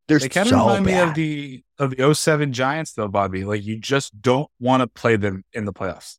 They're 0.07 0.19
They 0.19 0.29
kind 0.29 0.47
of 0.47 0.49
so 0.51 0.57
remind 0.75 0.85
me 0.85 0.99
of 0.99 1.13
the 1.13 1.63
of 1.79 1.95
the 1.95 2.13
07 2.13 2.51
Giants, 2.53 2.93
though, 2.93 3.07
Bobby. 3.07 3.43
Like 3.45 3.63
you 3.63 3.77
just 3.79 4.19
don't 4.21 4.49
want 4.59 4.81
to 4.81 4.87
play 4.87 5.15
them 5.15 5.43
in 5.53 5.65
the 5.65 5.73
playoffs. 5.73 6.17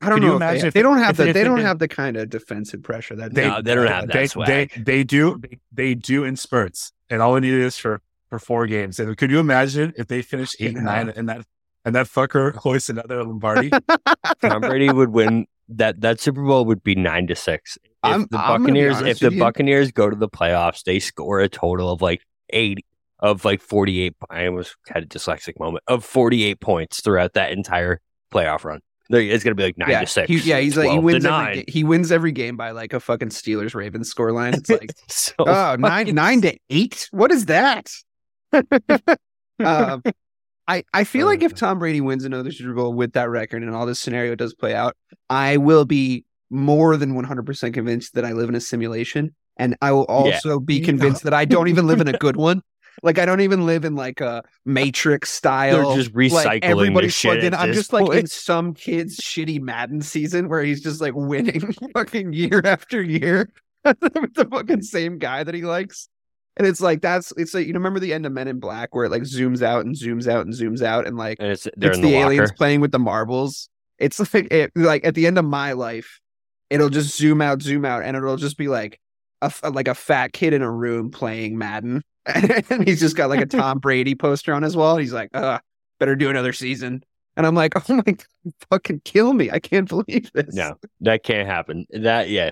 I 0.00 0.10
don't 0.10 0.18
Could 0.18 0.22
you 0.24 0.28
know. 0.28 0.34
if 0.36 0.42
imagine 0.42 0.60
they, 0.62 0.68
if- 0.68 0.74
they 0.74 0.82
don't 0.82 0.98
have 0.98 1.10
if 1.10 1.16
the 1.16 1.24
they- 1.24 1.32
they 1.32 1.40
if 1.40 1.46
don't 1.46 1.56
did- 1.56 1.66
have 1.66 1.78
the 1.80 1.88
kind 1.88 2.16
of 2.16 2.28
defensive 2.30 2.82
pressure 2.82 3.16
that 3.16 3.34
They, 3.34 3.48
No, 3.48 3.62
they 3.62 3.74
don't 3.74 3.86
have 3.86 4.06
that 4.08 4.32
they. 4.46 4.66
They, 4.76 4.82
they 4.82 5.04
do. 5.04 5.38
They, 5.40 5.58
they 5.72 5.94
do 5.94 6.24
in 6.24 6.36
spurts, 6.36 6.92
and 7.10 7.20
all 7.22 7.32
we 7.34 7.40
need 7.40 7.54
is 7.54 7.76
for 7.78 8.00
for 8.28 8.38
four 8.38 8.66
games. 8.66 9.00
And 9.00 9.16
could 9.16 9.30
you 9.30 9.38
imagine 9.40 9.94
if 9.96 10.06
they 10.06 10.20
finish 10.22 10.54
eight 10.60 10.76
and 10.76 10.84
nine, 10.84 11.08
and 11.08 11.28
that 11.30 11.44
and 11.84 11.94
that 11.94 12.06
fucker 12.06 12.54
hoists 12.56 12.88
another 12.88 13.22
Lombardi? 13.24 13.70
Tom 14.42 14.60
Brady 14.60 14.90
would 14.90 15.10
win 15.10 15.46
that 15.70 16.00
that 16.00 16.20
Super 16.20 16.42
Bowl 16.44 16.64
would 16.64 16.82
be 16.82 16.94
nine 16.94 17.26
to 17.26 17.34
six. 17.34 17.76
If 17.82 17.90
I'm- 18.02 18.26
the 18.30 18.38
I'm 18.38 18.62
gonna 18.62 18.72
be 18.74 18.88
Buccaneers, 18.88 19.00
if 19.02 19.18
the 19.18 19.32
you. 19.32 19.38
Buccaneers 19.38 19.92
go 19.92 20.08
to 20.08 20.16
the 20.16 20.28
playoffs, 20.28 20.82
they 20.84 20.98
score 20.98 21.40
a 21.40 21.48
total 21.48 21.90
of 21.90 22.00
like 22.02 22.22
eighty 22.50 22.84
of 23.18 23.44
like 23.44 23.60
forty 23.60 24.00
eight. 24.02 24.14
I 24.30 24.46
almost 24.46 24.76
had 24.88 25.02
a 25.02 25.06
dyslexic 25.06 25.58
moment 25.58 25.84
of 25.88 26.04
forty 26.04 26.44
eight 26.44 26.60
points 26.60 27.00
throughout 27.02 27.34
that 27.34 27.52
entire 27.52 28.00
playoff 28.32 28.64
run. 28.64 28.80
It's 29.10 29.42
going 29.42 29.52
to 29.52 29.54
be 29.54 29.62
like 29.62 29.78
nine 29.78 29.88
yeah, 29.88 30.00
to 30.00 30.06
six. 30.06 30.28
he, 30.28 30.36
yeah, 30.36 30.60
he's 30.60 30.76
like 30.76 30.90
he 30.90 30.98
wins 30.98 31.24
every 31.24 31.54
ga- 31.54 31.64
he 31.66 31.82
wins 31.82 32.12
every 32.12 32.30
game 32.30 32.58
by 32.58 32.72
like 32.72 32.92
a 32.92 33.00
fucking 33.00 33.30
Steelers 33.30 33.74
Ravens 33.74 34.12
scoreline. 34.12 34.54
It's 34.54 34.68
like 34.68 34.90
so 35.08 35.32
oh 35.38 35.76
nine 35.76 35.80
fucking- 35.80 36.14
nine 36.14 36.40
to 36.42 36.58
eight. 36.68 37.08
What 37.10 37.32
is 37.32 37.46
that? 37.46 37.90
um, 39.64 40.02
I 40.68 40.84
I 40.92 41.04
feel 41.04 41.26
oh, 41.26 41.30
like 41.30 41.42
if 41.42 41.54
Tom 41.54 41.78
Brady 41.78 42.00
wins 42.00 42.24
another 42.24 42.52
Super 42.52 42.74
Bowl 42.74 42.92
with 42.92 43.14
that 43.14 43.30
record 43.30 43.62
and 43.62 43.74
all 43.74 43.86
this 43.86 43.98
scenario 43.98 44.34
does 44.34 44.54
play 44.54 44.74
out, 44.74 44.96
I 45.30 45.56
will 45.56 45.86
be 45.86 46.24
more 46.50 46.96
than 46.96 47.14
one 47.14 47.24
hundred 47.24 47.46
percent 47.46 47.74
convinced 47.74 48.14
that 48.14 48.24
I 48.24 48.32
live 48.32 48.48
in 48.48 48.54
a 48.54 48.60
simulation, 48.60 49.34
and 49.56 49.76
I 49.80 49.92
will 49.92 50.04
also 50.04 50.60
be 50.60 50.80
convinced 50.80 51.24
that 51.24 51.34
I 51.34 51.46
don't 51.46 51.68
even 51.68 51.86
live 51.86 52.00
in 52.00 52.08
a 52.08 52.12
good 52.18 52.36
one. 52.36 52.62
Like 53.02 53.18
I 53.18 53.24
don't 53.24 53.40
even 53.40 53.64
live 53.64 53.84
in 53.84 53.94
like 53.94 54.20
a 54.20 54.42
Matrix 54.64 55.30
style. 55.30 55.88
They're 55.88 55.96
just 55.96 56.14
like 56.14 56.30
recycling 56.30 56.64
everybody's 56.64 57.08
this 57.08 57.14
shit 57.14 57.30
plugged 57.30 57.44
in. 57.44 57.54
I'm 57.54 57.72
just 57.72 57.92
like 57.92 58.10
in 58.12 58.26
some 58.26 58.74
kid's 58.74 59.18
shitty 59.18 59.60
Madden 59.60 60.02
season 60.02 60.48
where 60.48 60.62
he's 60.62 60.82
just 60.82 61.00
like 61.00 61.14
winning 61.14 61.72
fucking 61.94 62.32
year 62.32 62.60
after 62.64 63.00
year 63.00 63.50
with 63.84 64.00
the 64.34 64.46
fucking 64.50 64.82
same 64.82 65.18
guy 65.18 65.44
that 65.44 65.54
he 65.54 65.62
likes. 65.62 66.08
And 66.58 66.66
it's 66.66 66.80
like 66.80 67.00
that's 67.00 67.32
it's 67.36 67.54
like 67.54 67.66
you 67.66 67.72
know, 67.72 67.78
remember 67.78 68.00
the 68.00 68.12
end 68.12 68.26
of 68.26 68.32
Men 68.32 68.48
in 68.48 68.58
Black 68.58 68.94
where 68.94 69.04
it 69.04 69.10
like 69.10 69.22
zooms 69.22 69.62
out 69.62 69.86
and 69.86 69.94
zooms 69.94 70.26
out 70.26 70.44
and 70.44 70.52
zooms 70.52 70.82
out 70.82 71.06
and 71.06 71.16
like 71.16 71.38
and 71.38 71.50
it's 71.50 71.66
it's 71.66 71.76
the, 71.78 71.90
the, 71.90 72.14
aliens 72.16 72.52
playing 72.52 72.80
with 72.80 72.92
the 72.92 72.98
marbles. 72.98 73.68
It's 73.98 74.18
like 74.34 74.52
it, 74.52 74.72
like 74.74 75.04
at 75.04 75.14
the 75.14 75.26
end 75.26 75.38
of 75.38 75.44
my 75.44 75.72
life, 75.72 76.20
it'll 76.68 76.90
just 76.90 77.16
zoom 77.16 77.40
out, 77.40 77.62
zoom 77.62 77.84
out, 77.84 78.02
and 78.02 78.16
it'll 78.16 78.36
just 78.36 78.58
be 78.58 78.68
like 78.68 79.00
a 79.40 79.52
like 79.70 79.88
a 79.88 79.94
fat 79.94 80.32
kid 80.32 80.52
in 80.52 80.62
a 80.62 80.70
room 80.70 81.10
playing 81.10 81.58
Madden, 81.58 82.02
and 82.26 82.86
he's 82.86 83.00
just 83.00 83.16
got 83.16 83.28
like 83.28 83.40
a 83.40 83.46
Tom 83.56 83.78
Brady 83.78 84.14
poster 84.14 84.52
on 84.52 84.62
his 84.62 84.76
wall. 84.76 84.94
And 84.94 85.02
he's 85.02 85.12
like, 85.12 85.30
"Uh, 85.34 85.60
better 85.98 86.16
do 86.16 86.30
another 86.30 86.52
season." 86.52 87.04
And 87.36 87.46
I'm 87.46 87.54
like, 87.54 87.74
"Oh 87.76 87.94
my 87.94 88.02
god, 88.02 88.24
fucking 88.70 89.02
kill 89.04 89.32
me! 89.32 89.50
I 89.50 89.60
can't 89.60 89.88
believe 89.88 90.30
this." 90.32 90.54
No, 90.54 90.74
that 91.00 91.22
can't 91.22 91.46
happen. 91.46 91.86
That 91.90 92.28
yeah, 92.30 92.50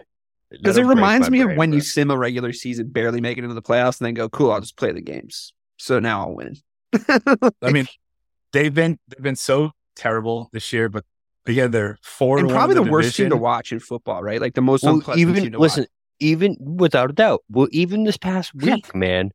because 0.50 0.76
it 0.76 0.84
reminds 0.84 1.30
me 1.30 1.40
of 1.40 1.46
brain, 1.46 1.56
when 1.58 1.70
bro. 1.70 1.76
you 1.76 1.80
sim 1.82 2.10
a 2.10 2.16
regular 2.18 2.52
season, 2.52 2.88
barely 2.88 3.20
make 3.20 3.38
it 3.38 3.44
into 3.44 3.54
the 3.54 3.62
playoffs, 3.62 4.00
and 4.00 4.06
then 4.06 4.14
go, 4.14 4.28
"Cool, 4.28 4.52
I'll 4.52 4.60
just 4.60 4.76
play 4.76 4.92
the 4.92 5.00
games." 5.00 5.52
So 5.78 5.98
now 5.98 6.20
I'll 6.22 6.34
win. 6.34 6.56
I 7.62 7.70
mean, 7.70 7.86
they've 8.52 8.72
been 8.72 8.98
they've 9.08 9.22
been 9.22 9.36
so 9.36 9.72
terrible 9.94 10.48
this 10.52 10.72
year, 10.72 10.88
but 10.88 11.04
again, 11.46 11.70
they're 11.70 11.98
four 12.02 12.38
and 12.38 12.48
probably 12.48 12.76
in 12.76 12.84
the 12.84 12.90
worst 12.90 13.16
team 13.16 13.30
to 13.30 13.36
watch 13.36 13.72
in 13.72 13.80
football, 13.80 14.22
right? 14.22 14.40
Like 14.40 14.54
the 14.54 14.62
most 14.62 14.84
Well, 14.84 14.94
unpleasant 14.94 15.20
even 15.28 15.42
team 15.42 15.52
to 15.52 15.58
listen, 15.58 15.82
watch. 15.82 15.88
even 16.20 16.56
without 16.60 17.10
a 17.10 17.12
doubt. 17.12 17.42
Well, 17.50 17.68
even 17.72 18.04
this 18.04 18.16
past 18.16 18.52
Yeah. 18.54 18.74
week, 18.76 18.94
man, 18.94 19.32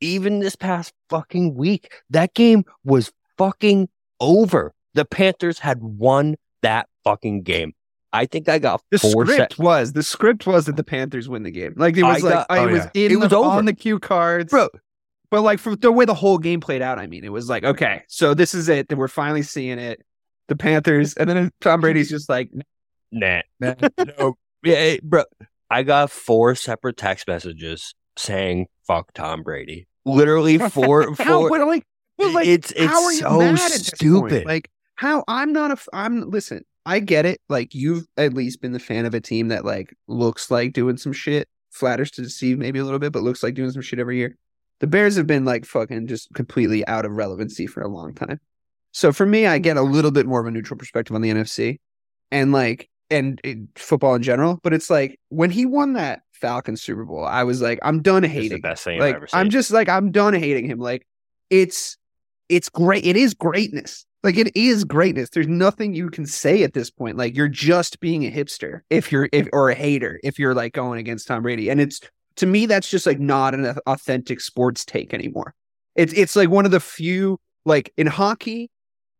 even 0.00 0.40
this 0.40 0.56
past 0.56 0.92
fucking 1.08 1.54
week, 1.54 1.92
that 2.10 2.34
game 2.34 2.64
was 2.84 3.12
fucking 3.38 3.88
over. 4.20 4.74
The 4.94 5.04
Panthers 5.04 5.58
had 5.60 5.80
won 5.80 6.36
that 6.62 6.88
fucking 7.04 7.42
game. 7.42 7.72
I 8.12 8.26
think 8.26 8.48
I 8.48 8.58
got 8.58 8.82
The 8.90 8.98
four 8.98 9.26
script 9.26 9.54
set. 9.54 9.58
was 9.58 9.92
the 9.92 10.02
script 10.02 10.46
was 10.46 10.66
that 10.66 10.76
the 10.76 10.84
Panthers 10.84 11.28
win 11.28 11.42
the 11.44 11.50
game. 11.50 11.74
Like 11.76 11.96
it 11.96 12.02
was 12.02 12.22
I 12.22 12.26
like 12.26 12.34
got- 12.34 12.46
I 12.50 12.58
oh, 12.58 12.68
was 12.68 12.84
yeah. 12.94 13.06
in 13.06 13.12
It 13.12 13.16
was 13.16 13.30
the, 13.30 13.38
over. 13.38 13.48
on 13.48 13.64
the 13.64 13.72
cue 13.72 13.98
cards, 13.98 14.50
Bro, 14.50 14.68
But 15.30 15.42
like 15.42 15.58
from 15.58 15.76
the 15.76 15.90
way 15.90 16.04
the 16.04 16.14
whole 16.14 16.38
game 16.38 16.60
played 16.60 16.82
out, 16.82 16.98
I 16.98 17.06
mean, 17.06 17.24
it 17.24 17.32
was 17.32 17.48
like 17.48 17.64
okay, 17.64 18.02
so 18.08 18.34
this 18.34 18.54
is 18.54 18.68
it. 18.68 18.88
That 18.88 18.96
we're 18.96 19.08
finally 19.08 19.42
seeing 19.42 19.78
it. 19.78 20.02
The 20.48 20.56
Panthers, 20.56 21.14
and 21.14 21.30
then 21.30 21.50
Tom 21.60 21.80
Brady's 21.80 22.10
just 22.10 22.28
like, 22.28 22.50
nah. 23.12 23.40
Nah, 23.60 23.74
no, 24.18 24.34
Yeah, 24.62 24.74
eh, 24.74 24.98
bro. 25.02 25.24
I 25.70 25.82
got 25.84 26.10
four 26.10 26.54
separate 26.54 26.98
text 26.98 27.26
messages 27.26 27.94
saying 28.18 28.66
"fuck 28.86 29.14
Tom 29.14 29.42
Brady." 29.42 29.86
Literally 30.04 30.58
four. 30.58 31.14
how? 31.18 31.38
four 31.38 31.48
But 31.48 31.66
like, 31.66 31.86
but 32.18 32.32
like, 32.32 32.46
it's 32.46 32.72
it's 32.72 32.84
how 32.92 33.04
are 33.04 33.12
you 33.12 33.20
so 33.20 33.38
mad 33.38 33.72
at 33.72 33.80
stupid. 33.80 34.44
Like, 34.44 34.70
how? 34.96 35.24
I'm 35.26 35.52
not 35.54 35.70
a 35.70 35.78
I'm 35.94 36.28
listen. 36.28 36.64
I 36.84 36.98
get 36.98 37.26
it. 37.26 37.40
Like, 37.48 37.74
you've 37.74 38.06
at 38.16 38.34
least 38.34 38.60
been 38.60 38.72
the 38.72 38.78
fan 38.80 39.06
of 39.06 39.14
a 39.14 39.20
team 39.20 39.48
that 39.48 39.64
like 39.64 39.94
looks 40.08 40.50
like 40.50 40.72
doing 40.72 40.96
some 40.96 41.12
shit. 41.12 41.48
Flatters 41.70 42.10
to 42.12 42.22
deceive 42.22 42.58
maybe 42.58 42.78
a 42.78 42.84
little 42.84 42.98
bit, 42.98 43.12
but 43.12 43.22
looks 43.22 43.42
like 43.42 43.54
doing 43.54 43.70
some 43.70 43.82
shit 43.82 43.98
every 43.98 44.18
year. 44.18 44.36
The 44.80 44.86
Bears 44.86 45.16
have 45.16 45.26
been 45.26 45.44
like 45.44 45.64
fucking 45.64 46.06
just 46.06 46.28
completely 46.34 46.86
out 46.86 47.04
of 47.06 47.12
relevancy 47.12 47.66
for 47.66 47.82
a 47.82 47.88
long 47.88 48.14
time. 48.14 48.40
So 48.90 49.12
for 49.12 49.24
me, 49.24 49.46
I 49.46 49.58
get 49.58 49.76
a 49.76 49.82
little 49.82 50.10
bit 50.10 50.26
more 50.26 50.40
of 50.40 50.46
a 50.46 50.50
neutral 50.50 50.76
perspective 50.76 51.14
on 51.14 51.22
the 51.22 51.30
NFC 51.30 51.78
and 52.30 52.52
like 52.52 52.90
and 53.10 53.40
football 53.76 54.14
in 54.14 54.22
general. 54.22 54.58
But 54.62 54.74
it's 54.74 54.90
like 54.90 55.18
when 55.28 55.50
he 55.50 55.66
won 55.66 55.94
that 55.94 56.22
Falcons 56.32 56.82
Super 56.82 57.04
Bowl, 57.04 57.24
I 57.24 57.44
was 57.44 57.62
like, 57.62 57.78
I'm 57.82 58.02
done 58.02 58.22
hating. 58.22 58.60
best 58.60 58.84
thing 58.84 58.98
like. 58.98 59.16
I'm 59.32 59.50
just 59.50 59.70
like 59.70 59.88
I'm 59.88 60.10
done 60.10 60.34
hating 60.34 60.66
him. 60.66 60.78
Like 60.78 61.06
it's 61.48 61.96
it's 62.48 62.68
great. 62.68 63.06
It 63.06 63.16
is 63.16 63.34
greatness. 63.34 64.04
Like 64.22 64.36
it 64.36 64.56
is 64.56 64.84
greatness. 64.84 65.30
There's 65.30 65.48
nothing 65.48 65.94
you 65.94 66.08
can 66.08 66.26
say 66.26 66.62
at 66.62 66.74
this 66.74 66.90
point. 66.90 67.16
Like 67.16 67.36
you're 67.36 67.48
just 67.48 68.00
being 68.00 68.24
a 68.24 68.30
hipster 68.30 68.80
if 68.88 69.10
you're 69.10 69.28
if 69.32 69.48
or 69.52 69.70
a 69.70 69.74
hater 69.74 70.20
if 70.22 70.38
you're 70.38 70.54
like 70.54 70.72
going 70.72 71.00
against 71.00 71.26
Tom 71.26 71.42
Brady. 71.42 71.70
And 71.70 71.80
it's 71.80 72.00
to 72.36 72.46
me 72.46 72.66
that's 72.66 72.88
just 72.88 73.06
like 73.06 73.18
not 73.18 73.54
an 73.54 73.76
authentic 73.86 74.40
sports 74.40 74.84
take 74.84 75.12
anymore. 75.12 75.54
It's 75.96 76.12
it's 76.12 76.36
like 76.36 76.50
one 76.50 76.64
of 76.64 76.70
the 76.70 76.80
few 76.80 77.40
like 77.64 77.92
in 77.96 78.06
hockey. 78.06 78.70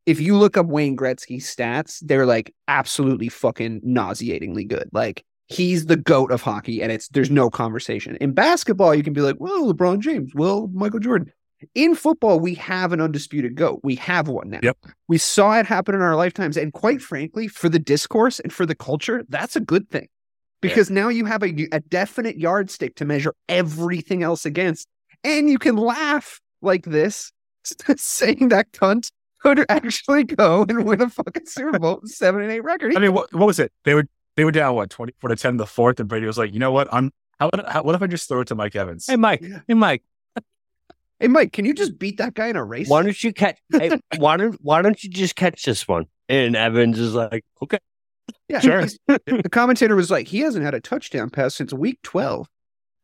If 0.04 0.20
you 0.20 0.36
look 0.36 0.56
up 0.56 0.66
Wayne 0.66 0.96
Gretzky's 0.96 1.52
stats, 1.54 2.00
they're 2.02 2.26
like 2.26 2.54
absolutely 2.66 3.28
fucking 3.28 3.80
nauseatingly 3.84 4.64
good. 4.64 4.88
Like 4.92 5.24
he's 5.46 5.86
the 5.86 5.96
goat 5.96 6.32
of 6.32 6.42
hockey, 6.42 6.82
and 6.82 6.90
it's 6.90 7.08
there's 7.08 7.30
no 7.30 7.50
conversation. 7.50 8.16
In 8.16 8.32
basketball, 8.32 8.94
you 8.94 9.02
can 9.02 9.12
be 9.12 9.20
like, 9.20 9.36
well, 9.38 9.72
LeBron 9.72 10.00
James, 10.00 10.34
well, 10.34 10.68
Michael 10.72 11.00
Jordan. 11.00 11.32
In 11.74 11.94
football, 11.94 12.40
we 12.40 12.54
have 12.54 12.92
an 12.92 13.00
undisputed 13.00 13.54
goat. 13.54 13.80
We 13.82 13.94
have 13.96 14.28
one 14.28 14.50
now. 14.50 14.60
Yep. 14.62 14.78
We 15.08 15.18
saw 15.18 15.58
it 15.58 15.66
happen 15.66 15.94
in 15.94 16.00
our 16.00 16.16
lifetimes, 16.16 16.56
and 16.56 16.72
quite 16.72 17.02
frankly, 17.02 17.48
for 17.48 17.68
the 17.68 17.78
discourse 17.78 18.40
and 18.40 18.52
for 18.52 18.66
the 18.66 18.74
culture, 18.74 19.24
that's 19.28 19.56
a 19.56 19.60
good 19.60 19.88
thing 19.90 20.08
because 20.60 20.90
now 20.90 21.08
you 21.08 21.26
have 21.26 21.42
a, 21.42 21.68
a 21.72 21.80
definite 21.80 22.38
yardstick 22.38 22.94
to 22.96 23.04
measure 23.04 23.34
everything 23.48 24.22
else 24.22 24.46
against, 24.46 24.88
and 25.22 25.50
you 25.50 25.58
can 25.58 25.76
laugh 25.76 26.40
like 26.62 26.84
this, 26.84 27.32
saying 27.96 28.48
that 28.48 28.72
cunt 28.72 29.10
could 29.42 29.66
actually 29.68 30.24
go 30.24 30.64
and 30.68 30.84
win 30.84 31.02
a 31.02 31.10
fucking 31.10 31.46
Super 31.46 31.78
Bowl 31.78 31.98
with 32.00 32.12
seven 32.12 32.42
and 32.42 32.50
eight 32.50 32.60
record. 32.60 32.96
I 32.96 33.00
mean, 33.00 33.12
what, 33.12 33.32
what 33.34 33.46
was 33.46 33.58
it? 33.58 33.72
They 33.84 33.94
were 33.94 34.06
they 34.36 34.44
were 34.44 34.52
down 34.52 34.74
what 34.76 34.88
twenty 34.88 35.12
four 35.20 35.28
to 35.28 35.36
ten 35.36 35.52
in 35.52 35.56
the 35.58 35.66
fourth, 35.66 36.00
and 36.00 36.08
Brady 36.08 36.26
was 36.26 36.38
like, 36.38 36.54
you 36.54 36.60
know 36.60 36.72
what? 36.72 36.88
I'm 36.92 37.12
how, 37.38 37.50
how 37.68 37.82
what 37.82 37.94
if 37.94 38.02
I 38.02 38.06
just 38.06 38.28
throw 38.28 38.40
it 38.40 38.48
to 38.48 38.54
Mike 38.54 38.76
Evans? 38.76 39.06
hey 39.06 39.16
Mike, 39.16 39.44
hey 39.66 39.74
Mike, 39.74 40.02
hey, 41.22 41.28
Mike, 41.28 41.52
can 41.52 41.64
you 41.64 41.72
just 41.72 41.98
beat 41.98 42.18
that 42.18 42.34
guy 42.34 42.48
in 42.48 42.56
a 42.56 42.64
race? 42.64 42.88
why 42.88 43.02
don't 43.02 43.22
you 43.24 43.32
catch? 43.32 43.58
hey, 43.72 43.98
why 44.18 44.36
don't 44.36 44.56
why 44.60 44.82
don't 44.82 45.02
you 45.02 45.08
just 45.10 45.34
catch 45.36 45.62
this 45.64 45.88
one? 45.88 46.04
And 46.28 46.54
Evans 46.54 46.98
is 46.98 47.14
like, 47.14 47.44
okay, 47.62 47.78
Yeah, 48.48 48.60
Sure. 48.60 48.82
the 49.06 49.48
commentator 49.50 49.96
was 49.96 50.10
like, 50.10 50.28
he 50.28 50.40
hasn't 50.40 50.64
had 50.64 50.74
a 50.74 50.80
touchdown 50.80 51.30
pass 51.30 51.54
since 51.54 51.72
week 51.72 51.98
12. 52.02 52.46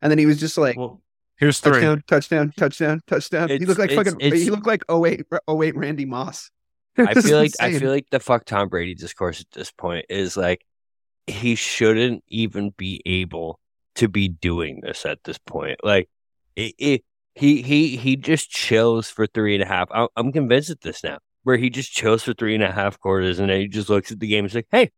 And 0.03 0.11
then 0.11 0.19
he 0.19 0.27
was 0.27 0.39
just 0.39 0.57
like, 0.59 0.77
Well, 0.77 1.03
here's 1.37 1.59
three. 1.61 1.73
touchdown, 1.73 2.03
touchdown, 2.07 2.53
touchdown, 2.57 3.01
touchdown. 3.07 3.49
he 3.49 3.59
looked 3.67 3.81
like 3.81 3.91
it's- 3.91 4.07
fucking, 4.07 4.21
it's- 4.21 4.43
he 4.43 4.51
looked 4.51 4.67
like 4.67 4.83
08, 4.91 5.25
08 5.51 5.77
Randy 5.77 6.05
Moss. 6.05 6.51
I 6.99 7.15
feel 7.15 7.39
like 7.39 7.53
I 7.61 7.79
feel 7.79 7.91
like 7.91 8.07
the 8.11 8.19
fuck 8.19 8.45
Tom 8.45 8.69
Brady 8.69 8.95
discourse 8.95 9.41
at 9.41 9.51
this 9.53 9.71
point 9.71 10.07
is 10.09 10.37
like 10.37 10.65
he 11.29 11.55
shouldn't 11.55 12.25
even 12.27 12.71
be 12.77 13.01
able 13.07 13.61
to 13.97 14.09
be 14.09 14.27
doing 14.29 14.81
this 14.83 15.07
at 15.07 15.23
this 15.25 15.39
point. 15.39 15.79
Like 15.85 16.09
it, 16.57 16.75
it 16.79 17.05
he 17.39 17.63
he 17.63 17.97
he 17.97 18.17
just 18.17 18.51
chills 18.51 19.09
for 19.11 19.27
three 19.27 19.55
and 19.55 19.63
a 19.63 19.67
half. 19.67 19.89
I'm, 19.91 20.09
I'm 20.17 20.33
convinced 20.33 20.71
at 20.71 20.81
this 20.81 21.03
now, 21.05 21.19
where 21.45 21.57
he 21.57 21.71
just 21.71 21.93
chills 21.93 22.23
for 22.25 22.35
three 22.35 22.55
and 22.55 22.65
a 22.65 22.73
half 22.73 22.99
quarters, 23.01 23.39
and 23.39 23.49
then 23.51 23.61
he 23.61 23.69
just 23.69 23.89
looks 23.89 24.11
at 24.11 24.21
the 24.21 24.27
game 24.27 24.45
and 24.45 24.51
is 24.51 24.55
like, 24.55 24.67
"Hey, 24.71 24.91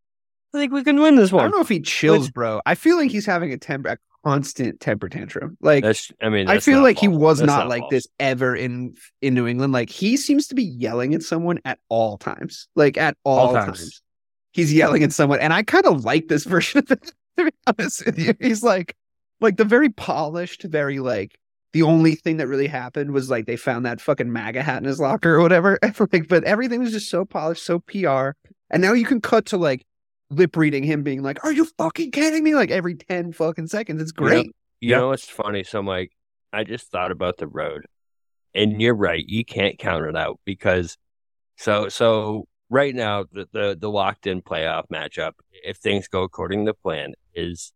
I 0.53 0.57
think 0.57 0.73
we 0.73 0.83
can 0.83 0.99
win 0.99 1.15
this 1.15 1.31
one." 1.31 1.41
I 1.41 1.47
don't 1.47 1.57
know 1.57 1.61
if 1.61 1.69
he 1.69 1.79
chills, 1.81 2.29
bro. 2.29 2.61
I 2.65 2.75
feel 2.75 2.97
like 2.97 3.11
he's 3.11 3.25
having 3.25 3.51
a 3.53 3.57
temper, 3.57 3.89
a 3.89 3.97
constant 4.23 4.79
temper 4.79 5.09
tantrum. 5.09 5.57
Like, 5.61 5.83
That's 5.83 6.11
I 6.21 6.29
mean, 6.29 6.47
I 6.47 6.59
feel 6.59 6.77
not 6.77 6.83
like 6.83 6.99
he 6.99 7.07
was 7.07 7.39
That's 7.39 7.47
not, 7.47 7.67
like 7.67 7.81
false. 7.83 7.91
this 7.91 8.07
ever 8.19 8.55
in 8.55 8.95
in 9.21 9.33
New 9.33 9.47
England. 9.47 9.73
Like 9.73 9.89
he 9.89 10.17
seems 10.17 10.47
to 10.47 10.55
be 10.55 10.63
yelling 10.63 11.13
at 11.13 11.23
someone 11.23 11.59
at 11.65 11.79
all 11.89 12.17
times. 12.17 12.67
Like 12.75 12.97
at 12.97 13.17
all, 13.23 13.47
All 13.47 13.53
times. 13.53 13.79
times. 13.79 14.01
he's 14.51 14.73
yelling 14.73 15.03
at 15.03 15.11
someone, 15.13 15.39
and 15.39 15.53
I 15.53 15.63
kind 15.63 15.85
of 15.85 16.03
like 16.05 16.27
this 16.27 16.43
version 16.45 16.79
of 16.79 16.91
it. 16.91 17.13
To 17.37 17.45
be 17.45 17.51
honest 17.65 18.05
with 18.05 18.19
you, 18.19 18.33
he's 18.41 18.61
like 18.61 18.95
like 19.39 19.57
the 19.57 19.63
very 19.65 19.89
polished, 19.89 20.63
very 20.63 20.99
like 20.99 21.37
the 21.73 21.83
only 21.83 22.15
thing 22.15 22.37
that 22.37 22.47
really 22.47 22.67
happened 22.67 23.11
was 23.11 23.29
like 23.29 23.45
they 23.45 23.55
found 23.55 23.85
that 23.85 24.01
fucking 24.01 24.31
MAGA 24.31 24.61
hat 24.61 24.79
in 24.79 24.85
his 24.85 24.99
locker 24.99 25.35
or 25.35 25.41
whatever. 25.41 25.79
like, 26.11 26.27
but 26.27 26.43
everything 26.43 26.81
was 26.81 26.91
just 26.91 27.09
so 27.09 27.25
polished, 27.25 27.63
so 27.65 27.79
PR. 27.79 28.31
And 28.69 28.81
now 28.81 28.93
you 28.93 29.05
can 29.05 29.21
cut 29.21 29.45
to 29.47 29.57
like 29.57 29.85
lip 30.29 30.55
reading 30.55 30.83
him 30.83 31.03
being 31.03 31.23
like, 31.23 31.43
"Are 31.43 31.51
you 31.51 31.65
fucking 31.77 32.11
kidding 32.11 32.43
me?" 32.43 32.55
Like 32.55 32.71
every 32.71 32.95
ten 32.95 33.31
fucking 33.31 33.67
seconds. 33.67 34.01
It's 34.01 34.11
great. 34.11 34.51
You 34.79 34.89
Yep. 34.91 34.99
know 34.99 35.07
what's 35.09 35.29
funny? 35.29 35.63
So, 35.63 35.79
I'm 35.79 35.85
like, 35.85 36.11
I 36.51 36.63
just 36.63 36.89
thought 36.91 37.11
about 37.11 37.37
the 37.37 37.47
road, 37.47 37.85
and 38.53 38.81
you're 38.81 38.95
right. 38.95 39.23
You 39.25 39.45
can't 39.45 39.77
count 39.77 40.05
it 40.05 40.15
out 40.15 40.39
because 40.45 40.97
so 41.57 41.89
so 41.89 42.47
right 42.69 42.95
now 42.95 43.25
the 43.31 43.47
the, 43.51 43.77
the 43.79 43.89
locked 43.89 44.27
in 44.27 44.41
playoff 44.41 44.85
matchup, 44.91 45.33
if 45.63 45.77
things 45.77 46.07
go 46.07 46.23
according 46.23 46.65
to 46.65 46.73
plan, 46.73 47.13
is 47.33 47.71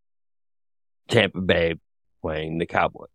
Tampa 1.08 1.41
Bay 1.41 1.76
playing 2.22 2.58
the 2.58 2.66
Cowboys, 2.66 3.10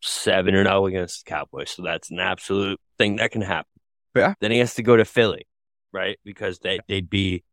seven 0.00 0.54
and 0.54 0.66
zero 0.66 0.86
against 0.86 1.24
the 1.24 1.30
Cowboys. 1.30 1.70
So 1.70 1.82
that's 1.82 2.10
an 2.10 2.18
absolute 2.20 2.80
thing 2.98 3.16
that 3.16 3.30
can 3.30 3.42
happen. 3.42 3.70
Yeah. 4.14 4.34
Then 4.40 4.50
he 4.50 4.58
has 4.58 4.74
to 4.74 4.82
go 4.82 4.96
to 4.96 5.04
Philly, 5.04 5.46
right? 5.92 6.18
Because 6.24 6.58
they 6.60 6.80
they'd 6.88 7.08
be 7.10 7.44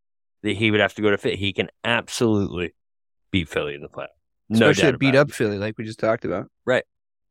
he 0.41 0.71
would 0.71 0.79
have 0.79 0.93
to 0.95 1.01
go 1.01 1.09
to 1.09 1.17
Philly. 1.17 1.37
He 1.37 1.53
can 1.53 1.69
absolutely 1.83 2.73
beat 3.31 3.49
Philly 3.49 3.75
in 3.75 3.81
the 3.81 3.89
playoff. 3.89 4.07
No 4.49 4.69
Especially 4.69 4.97
beat 4.97 5.09
about 5.09 5.15
it. 5.15 5.21
up 5.21 5.31
Philly, 5.31 5.57
like 5.57 5.77
we 5.77 5.83
just 5.83 5.99
talked 5.99 6.25
about. 6.25 6.47
Right. 6.65 6.83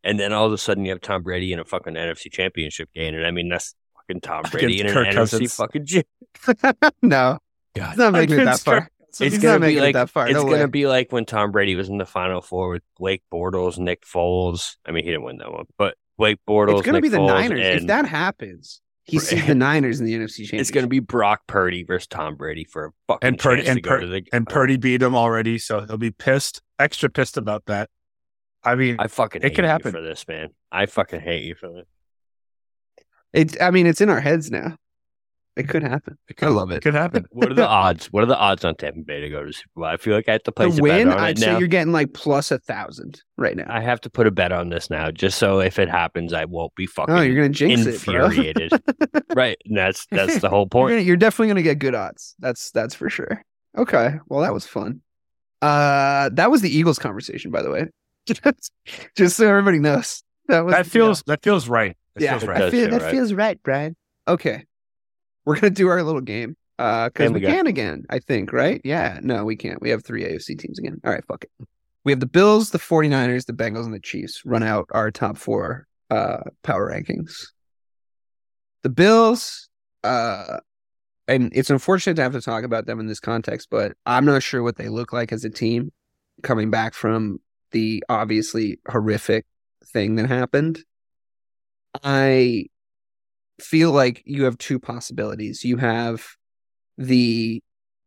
And 0.02 0.18
then 0.20 0.32
all 0.32 0.46
of 0.46 0.52
a 0.52 0.58
sudden 0.58 0.84
you 0.84 0.90
have 0.90 1.00
Tom 1.00 1.22
Brady 1.22 1.52
in 1.52 1.58
a 1.58 1.64
fucking 1.64 1.94
NFC 1.94 2.30
championship 2.30 2.92
game. 2.92 3.14
And 3.14 3.24
I 3.26 3.30
mean, 3.30 3.48
that's 3.48 3.74
fucking 3.96 4.20
Tom 4.20 4.42
Brady 4.50 4.80
in 4.80 4.86
an 4.86 4.92
Kirk 4.92 5.06
NFC 5.08 5.14
Cousins. 5.14 5.54
fucking 5.54 5.86
chip. 5.86 6.06
no, 7.02 7.38
God. 7.74 7.88
he's 7.88 7.98
not 7.98 8.12
making 8.12 8.40
it 8.40 8.44
that 8.44 8.60
far. 8.60 8.90
Kirk 9.18 9.26
It's 9.26 9.38
gonna 9.38 9.58
be 9.58 9.66
making 9.66 9.78
it 9.78 9.80
like 9.82 9.94
that 9.94 10.10
far. 10.10 10.26
it's 10.26 10.34
No 10.34 10.44
gonna 10.44 10.64
way. 10.64 10.66
be 10.66 10.86
like 10.86 11.12
when 11.12 11.24
Tom 11.24 11.50
Brady 11.52 11.74
was 11.74 11.88
in 11.88 11.98
the 11.98 12.06
Final 12.06 12.40
Four 12.40 12.70
with 12.70 12.82
Blake 12.98 13.22
Bortles, 13.32 13.78
Nick 13.78 14.02
Foles. 14.04 14.76
I 14.86 14.90
mean, 14.92 15.04
he 15.04 15.10
didn't 15.10 15.24
win 15.24 15.38
that 15.38 15.52
one, 15.52 15.66
but 15.78 15.96
Blake 16.16 16.38
Bortles. 16.48 16.78
It's 16.78 16.82
going 16.86 16.94
to 16.94 17.00
Nick 17.00 17.02
be 17.02 17.08
the 17.08 17.18
Foles, 17.18 17.26
Niners. 17.26 17.82
If 17.82 17.86
that 17.88 18.06
happens, 18.06 18.80
he 19.04 19.18
Right. 19.18 19.26
sees 19.26 19.46
the 19.46 19.54
Niners 19.54 19.98
in 20.00 20.06
the 20.06 20.14
NFC 20.14 20.36
Championship. 20.46 20.60
it's 20.60 20.70
going 20.70 20.84
to 20.84 20.88
be 20.88 21.00
Brock 21.00 21.42
Purdy 21.48 21.82
versus 21.82 22.06
Tom 22.06 22.36
Brady 22.36 22.64
for 22.64 22.86
a 22.86 22.90
fucking 23.08 23.26
And 23.26 23.38
Purdy 23.38 23.62
chance 23.62 23.68
and, 23.70 23.76
to 23.78 23.80
go 23.82 23.90
Pur- 23.90 24.00
to 24.00 24.06
the 24.06 24.24
and 24.32 24.46
Purdy 24.46 24.76
beat 24.76 25.02
him 25.02 25.14
already, 25.16 25.58
so 25.58 25.80
he'll 25.80 25.96
be 25.98 26.12
pissed, 26.12 26.62
extra 26.78 27.08
pissed 27.10 27.36
about 27.36 27.64
that. 27.66 27.90
I 28.62 28.76
mean, 28.76 28.96
I 28.98 29.08
fucking 29.08 29.42
It 29.42 29.46
hate 29.48 29.54
could 29.56 29.64
you 29.64 29.68
happen. 29.70 29.90
for 29.92 30.00
this, 30.00 30.26
man. 30.28 30.50
I 30.72 30.86
fucking 30.86 31.20
hate 31.20 31.42
you 31.42 31.54
for 31.56 31.70
this. 31.72 31.86
It's. 33.32 33.60
I 33.60 33.70
mean, 33.72 33.86
it's 33.88 34.00
in 34.00 34.08
our 34.08 34.20
heads 34.20 34.50
now. 34.50 34.76
It 35.56 35.68
could 35.68 35.82
happen. 35.84 36.18
it 36.28 36.36
could, 36.36 36.48
I 36.48 36.50
love 36.50 36.72
it. 36.72 36.76
It 36.78 36.82
could 36.82 36.94
happen. 36.94 37.26
What 37.30 37.50
are 37.50 37.54
the 37.54 37.66
odds? 37.66 38.06
What 38.06 38.24
are 38.24 38.26
the 38.26 38.36
odds 38.36 38.64
on 38.64 38.74
Tampa 38.74 39.00
Bay 39.00 39.20
to 39.20 39.28
go 39.28 39.40
to 39.40 39.46
the 39.46 39.52
Super 39.52 39.68
Bowl? 39.76 39.84
I 39.84 39.96
feel 39.96 40.14
like 40.16 40.28
I 40.28 40.32
have 40.32 40.42
to 40.44 40.52
place 40.52 40.78
a 40.78 40.82
win, 40.82 41.08
I'd 41.08 41.38
it 41.38 41.40
say 41.42 41.52
now. 41.52 41.58
you're 41.58 41.68
getting 41.68 41.92
like 41.92 42.12
plus 42.12 42.50
a 42.50 42.58
thousand 42.58 43.22
right 43.36 43.56
now. 43.56 43.66
I 43.68 43.80
have 43.80 44.00
to 44.02 44.10
put 44.10 44.26
a 44.26 44.32
bet 44.32 44.50
on 44.50 44.68
this 44.70 44.90
now, 44.90 45.10
just 45.12 45.38
so 45.38 45.60
if 45.60 45.78
it 45.78 45.88
happens, 45.88 46.32
I 46.32 46.44
won't 46.46 46.74
be 46.74 46.86
fucking 46.86 47.14
oh, 47.14 47.20
you're 47.20 47.36
gonna 47.36 47.48
jinx 47.50 47.86
it, 47.86 47.94
infuriated. 47.94 48.72
right? 49.34 49.56
And 49.64 49.76
that's 49.76 50.06
that's 50.10 50.40
the 50.40 50.48
whole 50.48 50.60
You're, 50.64 50.68
point. 50.68 50.90
gonna- 50.92 51.02
you're 51.02 51.16
definitely 51.16 51.48
gonna 51.48 51.62
get 51.62 51.78
good 51.78 51.94
odds. 51.94 52.34
That's 52.40 52.70
that's 52.72 52.94
for 52.94 53.08
sure. 53.08 53.42
Okay, 53.76 54.14
well 54.28 54.40
that 54.40 54.52
was 54.52 54.66
fun. 54.66 55.02
Uh, 55.62 56.30
that 56.34 56.50
was 56.50 56.62
the 56.62 56.76
Eagles 56.76 56.98
conversation, 56.98 57.50
by 57.50 57.62
the 57.62 57.70
way. 57.70 57.86
just, 59.16 59.36
so 59.36 59.48
everybody 59.48 59.78
knows. 59.78 60.22
That 60.48 60.60
was 60.60 60.74
That 60.74 60.86
feels 60.86 61.22
that 61.26 61.42
feels 61.42 61.68
right. 61.68 61.96
That 62.14 62.22
yeah. 62.22 62.38
feels 62.38 62.44
right. 62.48 62.58
feel, 62.58 62.70
feel 62.70 62.90
that 62.90 63.02
right. 63.02 63.10
feels 63.10 63.32
right, 63.32 63.62
Brian. 63.62 63.96
Okay, 64.28 64.64
we're 65.44 65.54
gonna 65.58 65.70
do 65.70 65.88
our 65.88 66.02
little 66.02 66.20
game. 66.20 66.56
Uh, 66.78 67.08
because 67.08 67.26
And 67.26 67.34
we 67.34 67.40
we 67.40 67.46
can 67.46 67.66
again. 67.66 68.04
I 68.10 68.18
think, 68.18 68.52
right? 68.52 68.80
Yeah. 68.84 69.20
No, 69.22 69.44
we 69.44 69.56
can't. 69.56 69.80
We 69.80 69.90
have 69.90 70.04
three 70.04 70.24
AFC 70.24 70.58
teams 70.58 70.78
again. 70.78 71.00
All 71.04 71.12
right, 71.12 71.24
fuck 71.26 71.44
it. 71.44 71.50
We 72.04 72.12
have 72.12 72.20
the 72.20 72.26
Bills, 72.26 72.70
the 72.70 72.78
49ers, 72.78 73.46
the 73.46 73.52
Bengals, 73.52 73.84
and 73.84 73.94
the 73.94 74.00
Chiefs 74.00 74.42
run 74.44 74.62
out 74.62 74.88
our 74.90 75.10
top 75.10 75.36
four 75.38 75.86
uh 76.10 76.38
power 76.62 76.90
rankings. 76.90 77.46
The 78.82 78.90
Bills, 78.90 79.68
uh 80.02 80.58
and 81.26 81.50
it's 81.54 81.70
unfortunate 81.70 82.16
to 82.16 82.22
have 82.22 82.32
to 82.32 82.40
talk 82.42 82.64
about 82.64 82.86
them 82.86 83.00
in 83.00 83.06
this 83.06 83.20
context, 83.20 83.68
but 83.70 83.92
I'm 84.04 84.26
not 84.26 84.42
sure 84.42 84.62
what 84.62 84.76
they 84.76 84.88
look 84.88 85.12
like 85.12 85.32
as 85.32 85.44
a 85.44 85.50
team 85.50 85.90
coming 86.42 86.70
back 86.70 86.92
from 86.92 87.38
the 87.70 88.04
obviously 88.08 88.78
horrific 88.88 89.46
thing 89.86 90.16
that 90.16 90.26
happened. 90.28 90.80
I 92.02 92.66
feel 93.60 93.92
like 93.92 94.22
you 94.24 94.44
have 94.44 94.58
two 94.58 94.78
possibilities. 94.78 95.64
You 95.64 95.76
have 95.78 96.26
the 96.98 97.62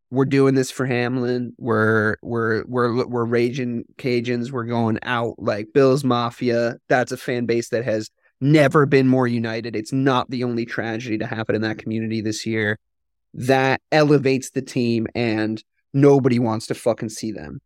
we're 0.10 0.26
doing 0.26 0.56
this 0.56 0.72
for 0.72 0.86
Hamlin. 0.86 1.54
We're 1.58 2.16
we're 2.22 2.64
we're 2.66 3.06
we're 3.06 3.26
raging 3.26 3.84
Cajuns. 3.98 4.52
We're 4.52 4.66
going 4.66 5.00
out 5.04 5.36
like 5.38 5.74
Bills 5.74 6.04
Mafia. 6.04 6.78
That's 6.88 7.12
a 7.12 7.18
fan 7.18 7.45
base 7.45 7.70
that 7.70 7.84
has 7.84 8.10
never 8.39 8.86
been 8.86 9.08
more 9.08 9.28
united. 9.28 9.76
It's 9.76 9.91
not 9.91 10.30
the 10.30 10.43
only 10.43 10.66
tragedy 10.66 11.18
to 11.18 11.26
happen 11.26 11.56
in 11.56 11.62
that 11.64 11.80
community 11.80 12.22
this 12.22 12.45
year. 12.45 12.80
That 13.34 13.82
elevates 13.91 14.52
the 14.52 14.62
team 14.62 15.08
and 15.14 15.62
nobody 15.93 16.39
wants 16.39 16.68
to 16.68 16.76
fucking 16.76 17.10
see 17.10 17.32
them. 17.32 17.60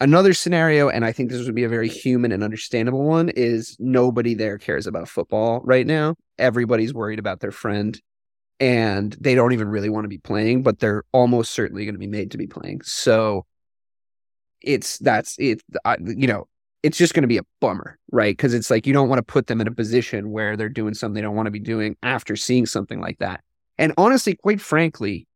Another 0.00 0.34
scenario, 0.34 0.88
and 0.88 1.04
I 1.04 1.12
think 1.12 1.30
this 1.30 1.44
would 1.46 1.54
be 1.54 1.64
a 1.64 1.68
very 1.68 1.88
human 1.88 2.32
and 2.32 2.42
understandable 2.42 3.04
one, 3.04 3.28
is 3.28 3.76
nobody 3.78 4.34
there 4.34 4.58
cares 4.58 4.86
about 4.86 5.08
football 5.08 5.60
right 5.64 5.86
now. 5.86 6.16
Everybody's 6.38 6.92
worried 6.92 7.18
about 7.18 7.40
their 7.40 7.52
friend 7.52 8.00
and 8.60 9.16
they 9.20 9.34
don't 9.34 9.52
even 9.52 9.68
really 9.68 9.88
want 9.88 10.04
to 10.04 10.08
be 10.08 10.18
playing, 10.18 10.62
but 10.62 10.78
they're 10.78 11.04
almost 11.12 11.52
certainly 11.52 11.84
going 11.84 11.94
to 11.94 11.98
be 11.98 12.06
made 12.06 12.32
to 12.32 12.38
be 12.38 12.46
playing. 12.46 12.82
So 12.82 13.46
it's 14.60 14.98
that's 14.98 15.36
it. 15.38 15.62
I, 15.84 15.96
you 16.00 16.26
know, 16.26 16.48
it's 16.82 16.98
just 16.98 17.14
going 17.14 17.22
to 17.22 17.28
be 17.28 17.38
a 17.38 17.44
bummer, 17.60 17.98
right? 18.12 18.36
Because 18.36 18.54
it's 18.54 18.70
like 18.70 18.86
you 18.86 18.92
don't 18.92 19.08
want 19.08 19.18
to 19.18 19.22
put 19.22 19.46
them 19.46 19.60
in 19.60 19.68
a 19.68 19.74
position 19.74 20.30
where 20.30 20.56
they're 20.56 20.68
doing 20.68 20.94
something 20.94 21.14
they 21.14 21.20
don't 21.20 21.36
want 21.36 21.46
to 21.46 21.52
be 21.52 21.60
doing 21.60 21.96
after 22.02 22.36
seeing 22.36 22.66
something 22.66 23.00
like 23.00 23.18
that. 23.18 23.42
And 23.78 23.92
honestly, 23.96 24.34
quite 24.36 24.60
frankly, 24.60 25.26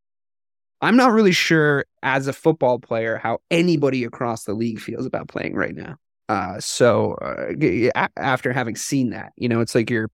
I'm 0.81 0.95
not 0.95 1.11
really 1.11 1.31
sure 1.31 1.85
as 2.03 2.27
a 2.27 2.33
football 2.33 2.79
player 2.79 3.17
how 3.17 3.39
anybody 3.51 4.03
across 4.03 4.45
the 4.45 4.53
league 4.53 4.79
feels 4.79 5.05
about 5.05 5.27
playing 5.27 5.55
right 5.55 5.75
now. 5.75 5.95
Uh, 6.29 6.59
so 6.59 7.13
uh, 7.15 8.07
after 8.15 8.53
having 8.53 8.75
seen 8.75 9.09
that, 9.09 9.33
you 9.35 9.49
know, 9.49 9.59
it's 9.61 9.75
like 9.75 9.89
you're 9.89 10.09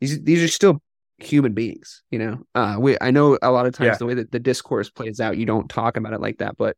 these 0.00 0.22
these 0.22 0.42
are 0.42 0.48
still 0.48 0.80
human 1.18 1.52
beings. 1.52 2.02
You 2.10 2.18
know, 2.20 2.38
uh, 2.54 2.76
we 2.78 2.96
I 3.00 3.10
know 3.10 3.38
a 3.42 3.50
lot 3.50 3.66
of 3.66 3.74
times 3.74 3.94
Yeah. 3.94 3.96
the 3.98 4.06
way 4.06 4.14
that 4.14 4.32
the 4.32 4.38
discourse 4.38 4.88
plays 4.88 5.20
out, 5.20 5.36
you 5.36 5.44
don't 5.46 5.68
talk 5.68 5.96
about 5.96 6.12
it 6.12 6.20
like 6.20 6.38
that, 6.38 6.56
but 6.56 6.76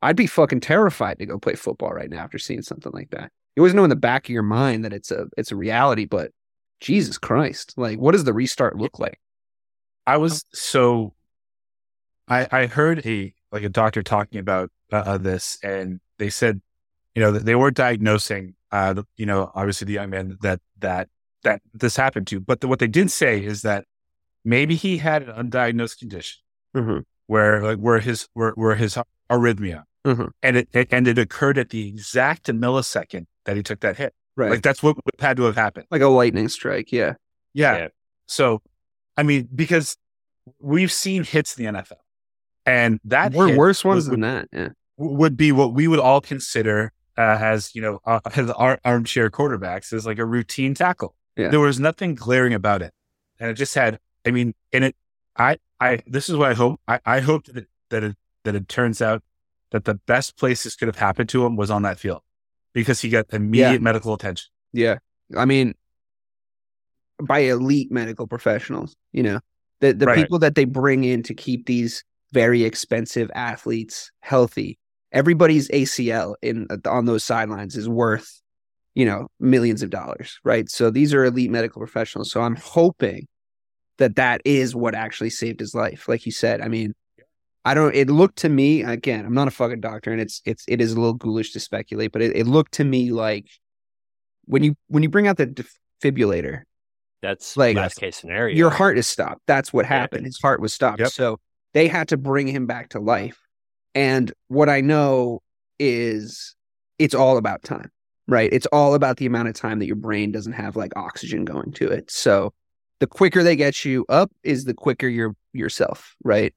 I'd 0.00 0.16
be 0.16 0.26
fucking 0.26 0.60
terrified 0.60 1.18
to 1.18 1.26
go 1.26 1.38
play 1.38 1.54
football 1.54 1.90
right 1.90 2.08
now 2.10 2.20
after 2.24 2.38
seeing 2.38 2.62
something 2.62 2.92
like 2.92 3.10
that. 3.10 3.30
You 3.54 3.62
always 3.62 3.74
know 3.74 3.84
in 3.84 3.90
the 3.90 3.96
back 3.96 4.26
of 4.26 4.30
your 4.30 4.42
mind 4.42 4.84
that 4.84 4.92
it's 4.92 5.10
a 5.10 5.26
it's 5.36 5.52
a 5.52 5.56
reality, 5.56 6.06
but 6.06 6.30
Jesus 6.80 7.18
Christ, 7.18 7.74
like 7.76 7.98
what 7.98 8.12
does 8.12 8.24
the 8.24 8.32
restart 8.32 8.76
look 8.78 8.98
like? 8.98 9.20
I 10.06 10.16
was 10.16 10.44
so 10.52 11.12
I 12.32 12.48
I 12.62 12.66
heard 12.66 13.04
a 13.06 13.32
like 13.50 13.62
a 13.62 13.68
doctor 13.68 14.02
talking 14.02 14.38
about 14.40 14.70
uh, 14.92 14.96
uh, 14.96 15.18
this, 15.18 15.58
and 15.62 16.00
they 16.18 16.30
said, 16.30 16.60
you 17.14 17.20
know, 17.22 17.30
they 17.32 17.54
were 17.54 17.70
diagnosing, 17.70 18.54
uh, 18.70 19.02
you 19.16 19.26
know, 19.26 19.50
obviously 19.54 19.86
the 19.86 19.92
young 19.94 20.10
man 20.10 20.38
that 20.42 20.60
that 20.78 21.08
that 21.42 21.60
this 21.74 21.96
happened 21.96 22.26
to, 22.28 22.40
but 22.40 22.60
the, 22.60 22.68
what 22.68 22.78
they 22.78 22.86
did 22.86 23.10
say 23.10 23.42
is 23.44 23.62
that 23.62 23.84
maybe 24.44 24.74
he 24.76 24.98
had 24.98 25.22
an 25.28 25.50
undiagnosed 25.50 25.98
condition 25.98 26.38
Mm-hmm. 26.76 27.00
where 27.26 27.62
like 27.62 27.78
where 27.78 27.98
his 28.00 28.28
where, 28.32 28.52
where 28.52 28.74
his 28.76 28.96
arrhythmia, 29.30 29.84
Mhm. 30.06 30.30
and 30.42 30.56
it, 30.56 30.68
it 30.72 30.88
and 30.90 31.06
it 31.06 31.18
occurred 31.18 31.58
at 31.58 31.68
the 31.70 31.86
exact 31.88 32.46
millisecond 32.46 33.26
that 33.44 33.56
he 33.56 33.62
took 33.62 33.80
that 33.80 33.96
hit. 33.98 34.14
Right. 34.36 34.50
Like 34.52 34.62
that's 34.62 34.82
what 34.82 34.96
had 35.20 35.36
to 35.36 35.42
have 35.44 35.56
happened. 35.56 35.86
like 35.90 36.00
a 36.00 36.08
lightning 36.08 36.48
strike. 36.48 36.90
Yeah. 36.92 37.14
Yeah. 37.52 37.76
Yeah. 37.76 37.88
So, 38.26 38.62
I 39.18 39.22
mean, 39.22 39.48
because 39.54 39.96
we've 40.58 40.90
seen 40.90 41.24
hits 41.24 41.58
in 41.58 41.66
the 41.66 41.72
NFL, 41.80 41.98
and 42.66 43.00
that 43.04 43.32
We're 43.32 43.56
worse 43.56 43.84
ones 43.84 44.06
would, 44.08 44.14
than 44.14 44.20
that. 44.20 44.48
Yeah. 44.52 44.68
would 44.96 45.36
be 45.36 45.52
what 45.52 45.74
we 45.74 45.88
would 45.88 45.98
all 46.00 46.20
consider 46.20 46.92
uh, 47.18 47.38
as 47.40 47.74
you 47.74 47.82
know 47.82 48.00
uh, 48.06 48.20
as 48.36 48.50
our 48.50 48.78
armchair 48.84 49.30
quarterbacks 49.30 49.92
as 49.92 50.06
like 50.06 50.18
a 50.18 50.24
routine 50.24 50.74
tackle. 50.74 51.14
Yeah. 51.36 51.48
There 51.48 51.60
was 51.60 51.80
nothing 51.80 52.14
glaring 52.14 52.52
about 52.54 52.82
it, 52.82 52.92
and 53.40 53.50
it 53.50 53.54
just 53.54 53.74
had. 53.74 53.98
I 54.26 54.30
mean, 54.30 54.54
and 54.72 54.84
it. 54.84 54.96
I. 55.36 55.56
I. 55.80 56.00
This 56.06 56.28
is 56.28 56.36
what 56.36 56.50
I 56.50 56.54
hope. 56.54 56.80
I. 56.86 57.00
I 57.06 57.20
hope 57.20 57.46
that 57.46 57.56
it, 57.56 57.66
that 57.90 58.04
it 58.04 58.16
that 58.44 58.54
it 58.54 58.68
turns 58.68 59.00
out 59.00 59.22
that 59.70 59.84
the 59.86 59.94
best 59.94 60.36
place 60.36 60.64
this 60.64 60.76
could 60.76 60.88
have 60.88 60.96
happened 60.96 61.30
to 61.30 61.44
him 61.46 61.56
was 61.56 61.70
on 61.70 61.82
that 61.82 61.98
field, 61.98 62.20
because 62.74 63.00
he 63.00 63.08
got 63.08 63.26
immediate 63.32 63.72
Yeah. 63.72 63.78
medical 63.78 64.12
attention. 64.12 64.50
Yeah. 64.74 64.98
I 65.34 65.46
mean, 65.46 65.74
by 67.18 67.40
elite 67.40 67.90
medical 67.90 68.26
professionals, 68.26 68.94
you 69.12 69.22
know, 69.22 69.40
the, 69.80 69.92
the 69.94 70.06
Right. 70.06 70.16
people 70.16 70.38
that 70.40 70.54
they 70.54 70.64
bring 70.66 71.04
in 71.04 71.22
to 71.24 71.34
keep 71.34 71.66
these 71.66 72.04
very 72.32 72.64
expensive 72.64 73.30
athletes 73.34 74.10
healthy. 74.20 74.78
Everybody's 75.12 75.68
ACL 75.68 76.34
in 76.42 76.66
on 76.86 77.04
those 77.04 77.22
sidelines 77.24 77.76
is 77.76 77.88
worth, 77.88 78.40
you 78.94 79.04
know, 79.04 79.28
millions 79.38 79.82
of 79.82 79.90
dollars, 79.90 80.40
right? 80.42 80.68
So 80.70 80.90
these 80.90 81.12
are 81.12 81.24
elite 81.24 81.50
medical 81.50 81.80
professionals. 81.80 82.30
So 82.30 82.40
I'm 82.40 82.56
hoping 82.56 83.28
that 83.98 84.16
that 84.16 84.40
is 84.44 84.74
what 84.74 84.94
actually 84.94 85.30
saved 85.30 85.60
his 85.60 85.74
life. 85.74 86.08
Like 86.08 86.24
you 86.24 86.32
said, 86.32 86.62
I 86.62 86.68
mean, 86.68 86.94
I 87.64 87.74
don't. 87.74 87.94
It 87.94 88.08
looked 88.10 88.38
to 88.38 88.48
me 88.48 88.82
again. 88.82 89.24
I'm 89.26 89.34
not 89.34 89.46
a 89.48 89.52
fucking 89.52 89.80
doctor, 89.80 90.10
and 90.10 90.20
it's 90.20 90.40
it's 90.44 90.64
it 90.66 90.80
is 90.80 90.92
a 90.92 90.96
little 90.98 91.14
ghoulish 91.14 91.52
to 91.52 91.60
speculate, 91.60 92.10
but 92.10 92.22
it, 92.22 92.34
it 92.34 92.46
looked 92.46 92.72
to 92.72 92.84
me 92.84 93.12
like 93.12 93.46
when 94.46 94.64
you 94.64 94.74
when 94.88 95.02
you 95.04 95.08
bring 95.08 95.28
out 95.28 95.36
the 95.36 95.46
defibrillator, 95.46 96.62
That's 97.20 97.56
Like- 97.56 97.76
best 97.76 97.98
case 98.00 98.16
scenario. 98.16 98.56
your 98.56 98.70
heart 98.70 98.98
is 98.98 99.06
stopped. 99.06 99.42
That's 99.46 99.72
what 99.72 99.84
Yeah. 99.84 99.90
happened. 99.90 100.26
His 100.26 100.40
heart 100.40 100.60
was 100.60 100.72
stopped. 100.72 100.98
Yep. 101.00 101.10
So 101.10 101.38
they 101.74 101.88
had 101.88 102.08
to 102.08 102.16
bring 102.16 102.46
him 102.46 102.66
back 102.66 102.90
to 102.90 103.00
life. 103.00 103.38
And 103.94 104.32
what 104.48 104.68
I 104.68 104.80
know 104.80 105.42
is 105.78 106.54
it's 106.98 107.14
all 107.14 107.36
about 107.36 107.62
time, 107.62 107.90
right? 108.28 108.50
It's 108.52 108.66
all 108.66 108.94
about 108.94 109.16
the 109.16 109.26
amount 109.26 109.48
of 109.48 109.54
time 109.54 109.78
that 109.80 109.86
your 109.86 109.96
brain 109.96 110.32
doesn't 110.32 110.52
have 110.52 110.76
like 110.76 110.96
oxygen 110.96 111.44
going 111.44 111.72
to 111.72 111.88
it. 111.88 112.10
So 112.10 112.52
the 113.00 113.06
quicker 113.06 113.42
they 113.42 113.56
get 113.56 113.84
you 113.84 114.04
up 114.08 114.30
is 114.42 114.64
the 114.64 114.74
quicker 114.74 115.08
you're 115.08 115.34
yourself, 115.52 116.14
right? 116.24 116.54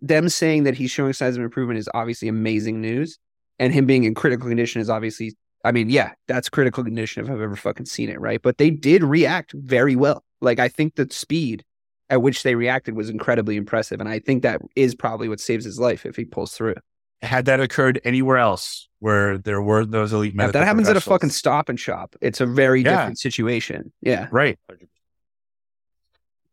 Them 0.00 0.28
saying 0.28 0.64
that 0.64 0.74
he's 0.74 0.90
showing 0.90 1.12
signs 1.12 1.36
of 1.36 1.42
improvement 1.42 1.78
is 1.78 1.88
obviously 1.94 2.28
amazing 2.28 2.80
news. 2.80 3.18
And 3.58 3.72
him 3.72 3.86
being 3.86 4.04
in 4.04 4.14
critical 4.14 4.48
condition 4.48 4.80
is 4.80 4.90
obviously, 4.90 5.36
I 5.64 5.72
mean, 5.72 5.88
yeah, 5.88 6.12
that's 6.28 6.48
critical 6.48 6.84
condition 6.84 7.24
if 7.24 7.30
I've 7.30 7.40
ever 7.40 7.56
fucking 7.56 7.86
seen 7.86 8.10
it, 8.10 8.20
right? 8.20 8.40
But 8.42 8.58
they 8.58 8.70
did 8.70 9.02
react 9.02 9.52
very 9.52 9.96
well. 9.96 10.24
Like, 10.40 10.58
I 10.58 10.68
think 10.68 10.96
that 10.96 11.12
speed 11.12 11.64
at 12.08 12.22
which 12.22 12.42
they 12.42 12.54
reacted 12.54 12.94
was 12.94 13.10
incredibly 13.10 13.56
impressive. 13.56 14.00
And 14.00 14.08
I 14.08 14.18
think 14.18 14.42
that 14.42 14.60
is 14.76 14.94
probably 14.94 15.28
what 15.28 15.40
saves 15.40 15.64
his 15.64 15.78
life 15.78 16.06
if 16.06 16.16
he 16.16 16.24
pulls 16.24 16.52
through. 16.52 16.76
Had 17.22 17.46
that 17.46 17.60
occurred 17.60 18.00
anywhere 18.04 18.36
else 18.36 18.88
where 19.00 19.38
there 19.38 19.62
were 19.62 19.84
those 19.84 20.12
elite 20.12 20.34
If 20.38 20.52
that 20.52 20.64
happens 20.64 20.88
at 20.88 20.96
a 20.96 21.00
fucking 21.00 21.30
stop 21.30 21.68
and 21.68 21.80
shop, 21.80 22.14
it's 22.20 22.40
a 22.40 22.46
very 22.46 22.82
Yeah. 22.82 22.96
different 22.96 23.18
situation. 23.18 23.92
Yeah. 24.02 24.28
right. 24.30 24.58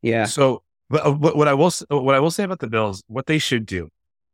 Yeah. 0.01 0.26
So, 0.26 0.64
but, 0.89 1.06
uh, 1.06 1.12
what, 1.12 1.36
what 1.38 1.47
I 1.47 1.54
will 1.54 1.72
what 1.89 2.14
I 2.16 2.20
will 2.20 2.32
say 2.32 2.43
about 2.43 2.60
the 2.60 2.68
Bills, 2.68 3.04
what 3.08 3.26
they 3.26 3.38
should 3.38 3.66
do, 3.66 3.89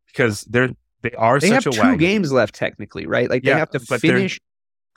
because 0.08 0.42
they're 0.44 0.70
they 1.02 1.12
are 1.12 1.40
They 1.40 1.50
have 1.50 1.64
two 1.64 1.72
wagon, 1.72 1.98
games 1.98 2.32
left, 2.32 2.56
technically, 2.56 3.06
right? 3.06 3.30
Like, 3.30 3.44
they 3.44 3.52
have 3.52 3.70
to 3.72 3.80
finish. 3.80 4.40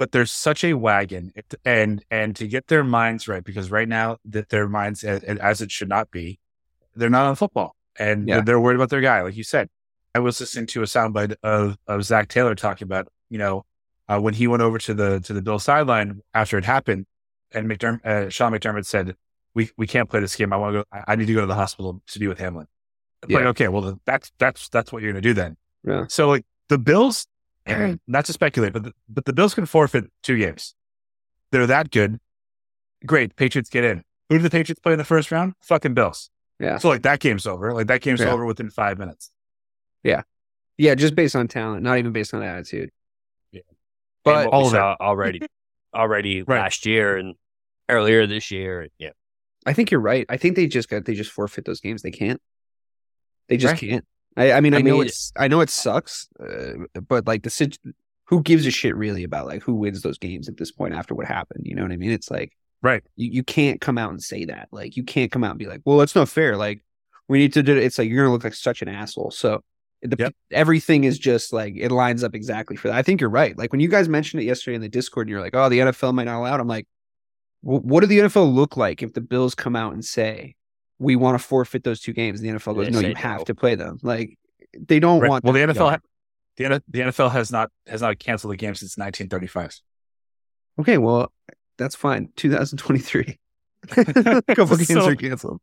But 0.02 0.10
they're 0.10 0.26
such 0.26 0.64
a 0.64 0.74
wagon, 0.74 1.32
and 1.64 2.04
and 2.10 2.34
to 2.34 2.48
get 2.48 2.66
their 2.66 2.82
minds 2.82 3.28
right, 3.28 3.44
because 3.44 3.70
right 3.70 3.88
now 3.88 4.16
that 4.24 4.48
their 4.48 4.68
minds 4.68 5.04
as, 5.04 5.60
it 5.60 5.70
should 5.70 5.88
not 5.88 6.10
be, 6.10 6.40
they're 6.96 7.08
not 7.08 7.26
on 7.26 7.36
football, 7.36 7.76
and 8.00 8.26
Yeah. 8.26 8.40
they're, 8.40 8.58
worried 8.58 8.74
about 8.74 8.90
their 8.90 9.00
guy, 9.00 9.22
like 9.22 9.36
you 9.36 9.44
said. 9.44 9.68
I 10.12 10.18
was 10.18 10.40
listening 10.40 10.66
to 10.66 10.82
a 10.82 10.86
soundbite 10.86 11.36
of 11.44 11.76
of 11.86 12.02
Zac 12.02 12.26
Taylor 12.26 12.56
talking 12.56 12.84
about 12.84 13.06
you 13.30 13.38
know 13.38 13.64
uh, 14.08 14.18
when 14.18 14.34
he 14.34 14.48
went 14.48 14.60
over 14.60 14.76
to 14.78 14.92
the 14.92 15.20
to 15.20 15.32
the 15.32 15.40
Bill 15.40 15.60
sideline 15.60 16.20
after 16.34 16.58
it 16.58 16.64
happened, 16.64 17.06
and 17.52 17.70
uh, 18.04 18.28
Sean 18.28 18.50
McDermott 18.50 18.86
said, 18.86 19.14
"We 19.54 19.70
we 19.76 19.86
can't 19.86 20.10
play 20.10 20.18
this 20.18 20.34
game. 20.34 20.52
I 20.52 20.56
want 20.56 20.74
to 20.74 20.78
go. 20.80 20.84
I, 20.92 21.12
I 21.12 21.14
need 21.14 21.26
to 21.26 21.32
go 21.34 21.42
to 21.42 21.46
the 21.46 21.54
hospital 21.54 22.02
to 22.08 22.18
be 22.18 22.26
with 22.26 22.40
Hamlin." 22.40 22.66
It's 23.22 23.32
Like, 23.32 23.44
okay, 23.44 23.68
well 23.68 24.00
that's 24.04 24.32
that's 24.36 24.68
that's 24.68 24.90
what 24.90 25.00
you're 25.00 25.12
going 25.12 25.22
to 25.22 25.28
do 25.28 25.32
then. 25.32 25.56
Yeah. 25.86 26.06
So 26.08 26.26
like 26.26 26.44
the 26.68 26.78
Bills, 26.78 27.28
not 27.66 28.24
to 28.26 28.32
speculate, 28.32 28.72
but 28.72 28.84
the, 28.84 28.92
but 29.08 29.24
the 29.24 29.32
Bills 29.32 29.54
can 29.54 29.66
forfeit 29.66 30.10
two 30.22 30.38
games. 30.38 30.74
They're 31.50 31.66
that 31.66 31.90
good. 31.90 32.18
Great, 33.06 33.36
Patriots 33.36 33.68
get 33.70 33.84
in. 33.84 34.04
Who 34.28 34.38
do 34.38 34.42
the 34.42 34.50
Patriots 34.50 34.80
play 34.80 34.92
in 34.92 34.98
the 34.98 35.04
first 35.04 35.30
round? 35.30 35.54
Fucking 35.62 35.94
Bills. 35.94 36.30
Yeah. 36.58 36.78
So 36.78 36.88
like 36.88 37.02
that 37.02 37.20
game's 37.20 37.46
over. 37.46 37.74
Like 37.74 37.88
that 37.88 38.00
game's 38.00 38.20
Yeah. 38.20 38.30
over 38.30 38.44
within 38.46 38.70
five 38.70 38.98
minutes. 38.98 39.30
Yeah. 40.02 40.22
Yeah, 40.78 40.94
just 40.94 41.14
based 41.14 41.36
on 41.36 41.48
talent, 41.48 41.82
not 41.82 41.98
even 41.98 42.12
based 42.12 42.32
on 42.34 42.42
attitude. 42.42 42.90
but 43.52 43.62
But 44.24 44.46
all 44.48 44.62
we 44.62 44.66
of 44.68 44.72
it. 44.74 44.76
saw 44.76 44.96
already, 45.00 45.40
already 45.94 46.42
Right. 46.46 46.60
last 46.60 46.86
year 46.86 47.16
and 47.16 47.34
earlier 47.88 48.26
this 48.26 48.50
year. 48.50 48.88
Yeah, 48.98 49.10
I 49.66 49.72
think 49.72 49.90
you're 49.90 50.00
right. 50.00 50.24
I 50.28 50.36
think 50.36 50.56
they 50.56 50.66
just 50.68 50.88
got 50.88 51.04
they 51.04 51.14
just 51.14 51.30
forfeit 51.32 51.64
those 51.64 51.80
games. 51.80 52.02
They 52.02 52.10
can't. 52.12 52.40
They 53.48 53.56
just 53.56 53.72
Right. 53.82 53.90
can't. 53.90 54.04
I, 54.36 54.52
I 54.52 54.60
mean, 54.60 54.74
I, 54.74 54.78
I 54.78 54.82
know 54.82 55.00
it's 55.00 55.32
I 55.36 55.48
know 55.48 55.60
it 55.60 55.70
sucks, 55.70 56.28
uh, 56.40 56.72
but 57.08 57.26
like 57.26 57.42
the 57.42 57.78
who 58.26 58.42
gives 58.42 58.66
a 58.66 58.70
shit 58.70 58.96
really 58.96 59.24
about 59.24 59.46
like 59.46 59.62
who 59.62 59.74
wins 59.74 60.00
those 60.02 60.16
games 60.18 60.48
at 60.48 60.56
this 60.56 60.72
point 60.72 60.94
after 60.94 61.14
what 61.14 61.26
happened? 61.26 61.66
You 61.66 61.74
know 61.74 61.82
what 61.82 61.92
I 61.92 61.96
mean? 61.96 62.10
It's 62.12 62.30
like 62.30 62.52
Right. 62.80 63.04
you, 63.16 63.30
you 63.30 63.42
can't 63.44 63.80
come 63.80 63.98
out 63.98 64.10
and 64.10 64.22
say 64.22 64.46
that. 64.46 64.68
Like 64.72 64.96
you 64.96 65.04
can't 65.04 65.30
come 65.30 65.44
out 65.44 65.50
and 65.50 65.58
be 65.58 65.66
like, 65.66 65.82
well, 65.84 65.98
that's 65.98 66.14
not 66.14 66.28
fair. 66.28 66.56
Like 66.56 66.82
we 67.28 67.38
need 67.38 67.52
to 67.54 67.62
do 67.62 67.76
it. 67.76 67.82
It's 67.84 67.98
like 67.98 68.08
you're 68.08 68.24
gonna 68.24 68.32
look 68.32 68.44
like 68.44 68.54
such 68.54 68.80
an 68.82 68.88
asshole. 68.88 69.30
So 69.32 69.62
the, 70.02 70.16
Yep. 70.18 70.34
everything 70.50 71.04
is 71.04 71.18
just 71.18 71.52
like 71.52 71.74
it 71.76 71.92
lines 71.92 72.24
up 72.24 72.34
exactly 72.34 72.76
for 72.76 72.88
that. 72.88 72.96
I 72.96 73.02
think 73.02 73.20
you're 73.20 73.30
right. 73.30 73.56
Like 73.56 73.70
when 73.70 73.80
you 73.80 73.88
guys 73.88 74.08
mentioned 74.08 74.42
it 74.42 74.46
yesterday 74.46 74.74
in 74.76 74.80
the 74.80 74.88
Discord, 74.88 75.26
and 75.26 75.30
you're 75.30 75.40
like, 75.42 75.54
oh, 75.54 75.68
the 75.68 75.78
NFL 75.80 76.14
might 76.14 76.24
not 76.24 76.38
allow 76.38 76.54
it. 76.56 76.60
I'm 76.60 76.66
like, 76.66 76.88
well, 77.62 77.80
what 77.80 78.00
do 78.00 78.06
the 78.06 78.18
NFL 78.20 78.52
look 78.52 78.76
like 78.76 79.02
if 79.02 79.12
the 79.12 79.20
Bills 79.20 79.54
come 79.54 79.76
out 79.76 79.92
and 79.92 80.04
say 80.04 80.56
we 81.02 81.16
want 81.16 81.38
to 81.38 81.44
forfeit 81.44 81.84
those 81.84 82.00
two 82.00 82.12
games? 82.12 82.40
And 82.40 82.48
the 82.48 82.58
NFL 82.58 82.74
goes, 82.76 82.86
They 82.86 82.92
no, 82.92 83.00
say 83.00 83.08
you 83.10 83.14
have 83.16 83.40
no. 83.40 83.44
to 83.44 83.54
play 83.54 83.74
them. 83.74 83.98
Like 84.02 84.38
they 84.78 85.00
don't 85.00 85.20
Right. 85.20 85.30
want. 85.30 85.44
Well, 85.44 85.52
the. 85.52 85.60
NFL, 85.60 85.90
ha- 85.90 85.98
the, 86.56 86.82
the 86.88 87.00
NFL 87.00 87.30
has 87.32 87.50
not 87.52 87.70
has 87.86 88.00
not 88.02 88.18
canceled 88.18 88.52
a 88.52 88.56
game 88.56 88.74
since 88.74 88.96
1935. 88.96 89.80
Okay, 90.80 90.98
well, 90.98 91.32
that's 91.78 91.94
fine. 91.96 92.30
2023. 92.36 93.38
a 93.96 94.42
couple 94.54 94.76
games 94.76 94.88
So- 94.88 95.06
are 95.06 95.16
canceled. 95.16 95.60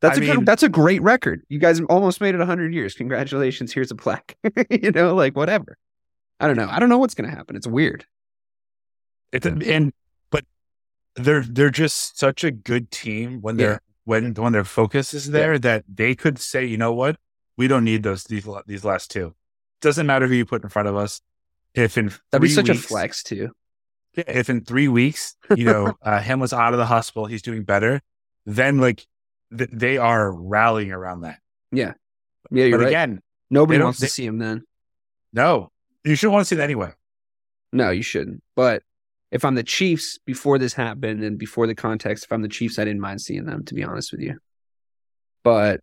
That's 0.00 0.18
I 0.18 0.22
a 0.22 0.34
good, 0.34 0.44
that's 0.46 0.62
a 0.62 0.68
great 0.68 1.00
record. 1.00 1.42
You 1.48 1.58
guys 1.58 1.80
almost 1.88 2.20
made 2.20 2.34
it 2.34 2.38
100 2.38 2.74
years. 2.74 2.92
Congratulations. 2.94 3.72
Here's 3.72 3.90
a 3.90 3.94
plaque. 3.94 4.36
you 4.70 4.90
know, 4.90 5.14
like 5.14 5.34
whatever. 5.34 5.78
I 6.38 6.46
don't 6.46 6.56
know. 6.56 6.68
I 6.70 6.78
don't 6.78 6.90
know 6.90 6.98
what's 6.98 7.14
going 7.14 7.30
to 7.30 7.34
happen. 7.34 7.56
It's 7.56 7.66
weird. 7.66 8.04
It's 9.32 9.46
and 9.46 9.92
but 10.30 10.44
they're 11.16 11.42
they're 11.42 11.70
just 11.70 12.18
such 12.18 12.44
a 12.44 12.50
good 12.50 12.90
team 12.90 13.40
when 13.40 13.56
they're 13.56 13.80
when 14.04 14.34
when 14.34 14.52
their 14.52 14.64
focus 14.64 15.14
is 15.14 15.30
there 15.30 15.58
that 15.58 15.84
they 15.92 16.14
could 16.14 16.38
say, 16.38 16.64
you 16.64 16.76
know 16.76 16.92
what, 16.92 17.16
we 17.56 17.68
don't 17.68 17.84
need 17.84 18.02
those 18.02 18.24
these 18.24 18.46
these 18.66 18.84
last 18.84 19.10
two. 19.10 19.34
Doesn't 19.80 20.06
matter 20.06 20.26
who 20.26 20.34
you 20.34 20.46
put 20.46 20.62
in 20.62 20.68
front 20.68 20.88
of 20.88 20.96
us. 20.96 21.20
If 21.74 21.98
in 21.98 22.12
That'd 22.30 22.42
be 22.42 22.48
such 22.48 22.68
a 22.68 22.74
flex 22.74 23.22
too. 23.22 23.50
Yeah, 24.16 24.24
if 24.28 24.48
in 24.48 24.64
three 24.64 24.86
weeks, 24.88 25.34
you 25.56 25.64
know, 25.64 25.94
uh, 26.02 26.20
him 26.20 26.38
was 26.38 26.52
out 26.52 26.72
of 26.72 26.78
the 26.78 26.86
hospital, 26.86 27.26
he's 27.26 27.42
doing 27.42 27.64
better, 27.64 28.00
then 28.46 28.78
like 28.78 29.04
th- 29.56 29.70
they 29.72 29.98
are 29.98 30.32
rallying 30.32 30.92
around 30.92 31.22
that. 31.22 31.40
Yeah, 31.72 31.94
you're 32.50 32.70
but 32.70 32.80
right. 32.80 32.88
again, 32.88 33.20
Nobody 33.50 33.82
wants 33.82 33.98
they- 33.98 34.06
to 34.06 34.12
see 34.12 34.24
him 34.24 34.38
then. 34.38 34.62
no, 35.32 35.70
you 36.04 36.14
should 36.14 36.30
want 36.30 36.42
to 36.42 36.48
see 36.48 36.56
that 36.56 36.64
anyway. 36.64 36.92
No, 37.72 37.90
you 37.90 38.02
shouldn't. 38.02 38.42
But 38.54 38.84
if 39.34 39.44
I'm 39.44 39.56
the 39.56 39.64
Chiefs 39.64 40.16
before 40.24 40.58
this 40.58 40.74
happened 40.74 41.24
and 41.24 41.36
before 41.36 41.66
the 41.66 41.74
context, 41.74 42.24
if 42.24 42.32
I'm 42.32 42.42
the 42.42 42.48
Chiefs, 42.48 42.78
I 42.78 42.84
didn't 42.84 43.00
mind 43.00 43.20
seeing 43.20 43.46
them, 43.46 43.64
to 43.64 43.74
be 43.74 43.82
honest 43.82 44.12
with 44.12 44.20
you. 44.20 44.38
But 45.42 45.80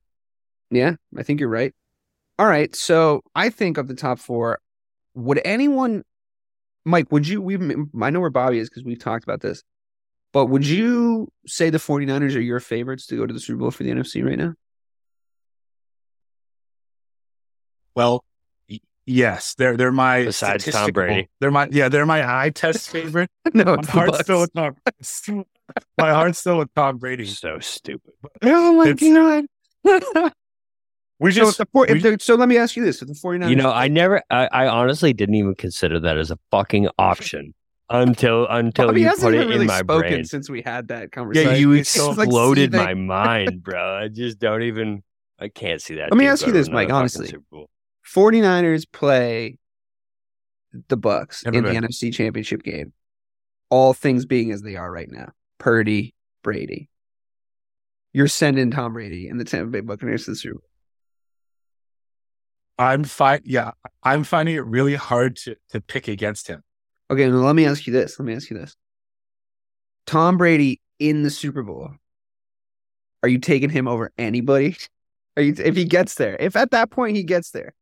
yeah, 0.72 0.96
I 1.18 1.24
think 1.24 1.42
you're 1.42 1.50
right. 1.50 1.74
All 2.40 2.46
right. 2.46 2.74
So 2.74 3.22
I 3.36 3.50
think 3.50 3.78
of 3.78 3.90
the 3.90 3.94
top 3.94 4.20
four, 4.20 4.60
would 5.16 5.42
anyone, 5.44 6.04
Mike, 6.86 7.12
would 7.12 7.28
you, 7.28 7.42
we've, 7.42 7.62
I 8.02 8.10
know 8.10 8.22
where 8.22 8.30
Bobby 8.30 8.58
is 8.58 8.70
because 8.70 8.86
we've 8.86 8.98
talked 8.98 9.26
about 9.26 9.42
this, 9.42 9.64
but 10.32 10.46
would 10.46 10.66
you 10.66 11.28
say 11.46 11.70
the 11.70 11.78
49ers 11.78 12.38
are 12.38 12.40
your 12.40 12.62
favorites 12.62 13.06
to 13.08 13.18
go 13.18 13.26
to 13.28 13.34
the 13.34 13.40
Super 13.42 13.60
Bowl 13.60 13.72
for 13.72 13.84
the 13.84 13.92
NFC 13.92 14.26
right 14.26 14.38
now? 14.38 14.54
Well, 17.96 18.24
yes, 19.06 19.56
they're 19.56 19.78
they're 19.78 19.92
my 19.92 20.26
Besides 20.26 20.66
Tom 20.72 20.92
Brady. 20.92 21.30
They're 21.40 21.52
my 21.52 21.68
yeah, 21.72 21.90
they're 21.90 22.06
my 22.06 22.44
eye 22.44 22.50
test 22.50 22.90
favorite. 22.90 23.30
no, 23.54 23.64
my 23.66 23.74
it's 23.76 23.88
heart's 23.90 24.12
Bucks. 24.12 24.24
still 24.24 24.42
with 24.42 24.54
Tom. 24.54 25.46
my 25.98 26.10
heart's 26.12 26.40
still 26.40 26.58
with 26.58 26.74
Tom 26.76 26.98
Brady. 26.98 27.26
so 27.26 27.60
stupid. 27.60 28.14
Oh 28.42 28.74
my 28.78 28.90
It's- 28.90 29.46
God. 29.84 30.32
We 31.20 31.32
So, 31.32 31.42
just 31.42 31.60
the, 31.60 31.68
four- 31.72 31.86
we- 31.88 32.00
the, 32.00 32.18
so 32.20 32.34
let 32.34 32.50
me 32.50 32.58
ask 32.58 32.76
you 32.76 32.84
this. 32.84 33.00
If 33.04 33.08
the 33.08 33.14
49ers 33.14 33.52
You 33.52 33.56
know, 33.56 33.72
I 33.72 33.88
never, 33.90 34.24
I, 34.32 34.48
I 34.52 34.68
honestly 34.68 35.14
didn't 35.14 35.36
even 35.36 35.54
consider 35.54 36.00
that 36.00 36.18
as 36.18 36.32
a 36.32 36.40
fucking 36.50 36.90
option 36.98 37.54
until 37.92 38.48
until 38.48 38.88
Bobby 38.88 39.02
you 39.02 39.08
hasn't 39.08 39.26
put 39.32 39.36
it 39.36 39.46
really 39.48 39.62
in 39.62 39.68
my 39.68 39.80
spoken 39.82 40.10
brain. 40.10 40.26
since 40.26 40.50
we 40.50 40.64
had 40.64 40.88
that 40.88 41.12
conversation. 41.12 41.52
Yeah, 41.52 41.58
you 41.58 41.74
exploded 41.74 42.74
like 42.74 42.86
my 42.86 42.94
mind, 42.96 43.62
bro. 43.62 43.98
I 43.98 44.08
just 44.08 44.40
don't 44.40 44.64
even. 44.64 45.04
I 45.40 45.50
can't 45.50 45.80
see 45.80 45.94
that. 45.98 46.10
Let 46.10 46.18
me 46.18 46.26
ask 46.26 46.44
you 46.48 46.54
this, 46.54 46.70
Mike, 46.70 46.90
another 46.90 47.08
fucking 47.08 47.36
honestly. 47.52 47.68
Super 48.04 48.32
Bowl. 48.32 48.42
49ers 48.42 48.86
play 48.92 49.58
the 50.88 50.98
Bucks 50.98 51.44
in 51.44 51.54
the. 51.54 51.70
NFC 51.70 52.14
Championship 52.14 52.64
game. 52.64 52.94
All 53.70 53.94
things 53.94 54.26
being 54.26 54.52
as 54.52 54.62
they 54.62 54.76
are 54.76 54.92
right 54.92 55.10
now. 55.10 55.32
Purdy, 55.58 56.14
Brady. 56.44 56.90
You're 58.14 58.28
sending 58.28 58.72
Tom 58.72 58.94
Brady 58.94 59.30
and 59.30 59.40
the 59.40 59.46
Tampa 59.46 59.72
Bay 59.72 59.80
Buccaneers 59.80 60.26
to 60.26 60.32
the 60.32 60.36
Super 60.36 60.56
Bowl. 60.56 60.68
I'm 62.78 63.04
fine. 63.04 63.42
Yeah, 63.46 63.72
I'm 64.04 64.24
finding 64.24 64.56
it 64.56 64.66
really 64.66 64.96
hard 64.96 65.36
to 65.38 65.56
to 65.70 65.80
pick 65.80 66.08
against 66.08 66.48
him. 66.48 66.64
Okay, 67.10 67.30
now 67.30 67.38
let 67.38 67.56
me 67.56 67.66
ask 67.66 67.86
you 67.86 67.94
this. 67.94 68.20
Let 68.20 68.26
me 68.26 68.34
ask 68.34 68.50
you 68.50 68.58
this. 68.58 68.76
Tom 70.08 70.38
Brady 70.38 70.82
in 70.98 71.24
the 71.24 71.30
Super 71.30 71.64
Bowl. 71.64 71.92
Are 73.24 73.30
you 73.30 73.38
taking 73.38 73.70
him 73.70 73.88
over 73.88 74.12
anybody? 74.18 74.78
Are 75.38 75.44
you 75.44 75.54
if 75.58 75.76
he 75.76 75.86
gets 75.86 76.16
there? 76.16 76.36
If 76.40 76.56
at 76.56 76.72
that 76.72 76.90
point 76.90 77.16
he 77.16 77.24
gets 77.24 77.52
there, 77.52 77.74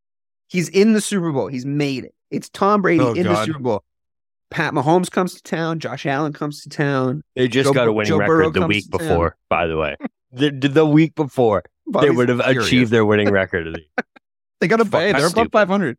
he's 0.50 0.68
in 0.68 0.92
the 0.92 1.00
Super 1.00 1.32
Bowl. 1.32 1.46
He's 1.46 1.64
made 1.64 2.04
it. 2.04 2.14
It's 2.30 2.48
Tom 2.50 2.82
Brady 2.82 3.02
Oh, 3.02 3.12
in 3.14 3.26
the 3.26 3.44
Super 3.44 3.58
Bowl. 3.58 3.84
Pat 4.50 4.74
Mahomes 4.74 5.10
comes 5.10 5.34
to 5.34 5.42
town. 5.42 5.78
Josh 5.78 6.04
Allen 6.06 6.32
comes 6.32 6.62
to 6.62 6.68
town. 6.68 7.22
They 7.36 7.48
just 7.48 7.68
Joe 7.68 7.72
got 7.72 7.88
a 7.88 7.92
winning 7.92 8.08
Joe 8.10 8.18
Burrow 8.18 8.48
record 8.48 8.54
the 8.62 8.66
week 8.66 8.84
to 8.90 8.98
town. 8.98 9.08
before, 9.08 9.36
by 9.48 9.66
the 9.66 9.76
way. 9.76 9.96
the, 10.32 10.50
the 10.50 10.84
week 10.84 11.14
before, 11.14 11.62
they 12.00 12.10
would 12.10 12.28
have 12.28 12.40
furious. 12.42 12.66
achieved 12.66 12.90
their 12.90 13.04
winning 13.06 13.30
record. 13.30 13.80
They 14.60 14.68
got 14.68 14.78
a 14.78 14.84
Fuck, 14.84 15.00
hey, 15.00 15.12
they're 15.12 15.26
above 15.28 15.48
five 15.52 15.68
hundred. 15.68 15.96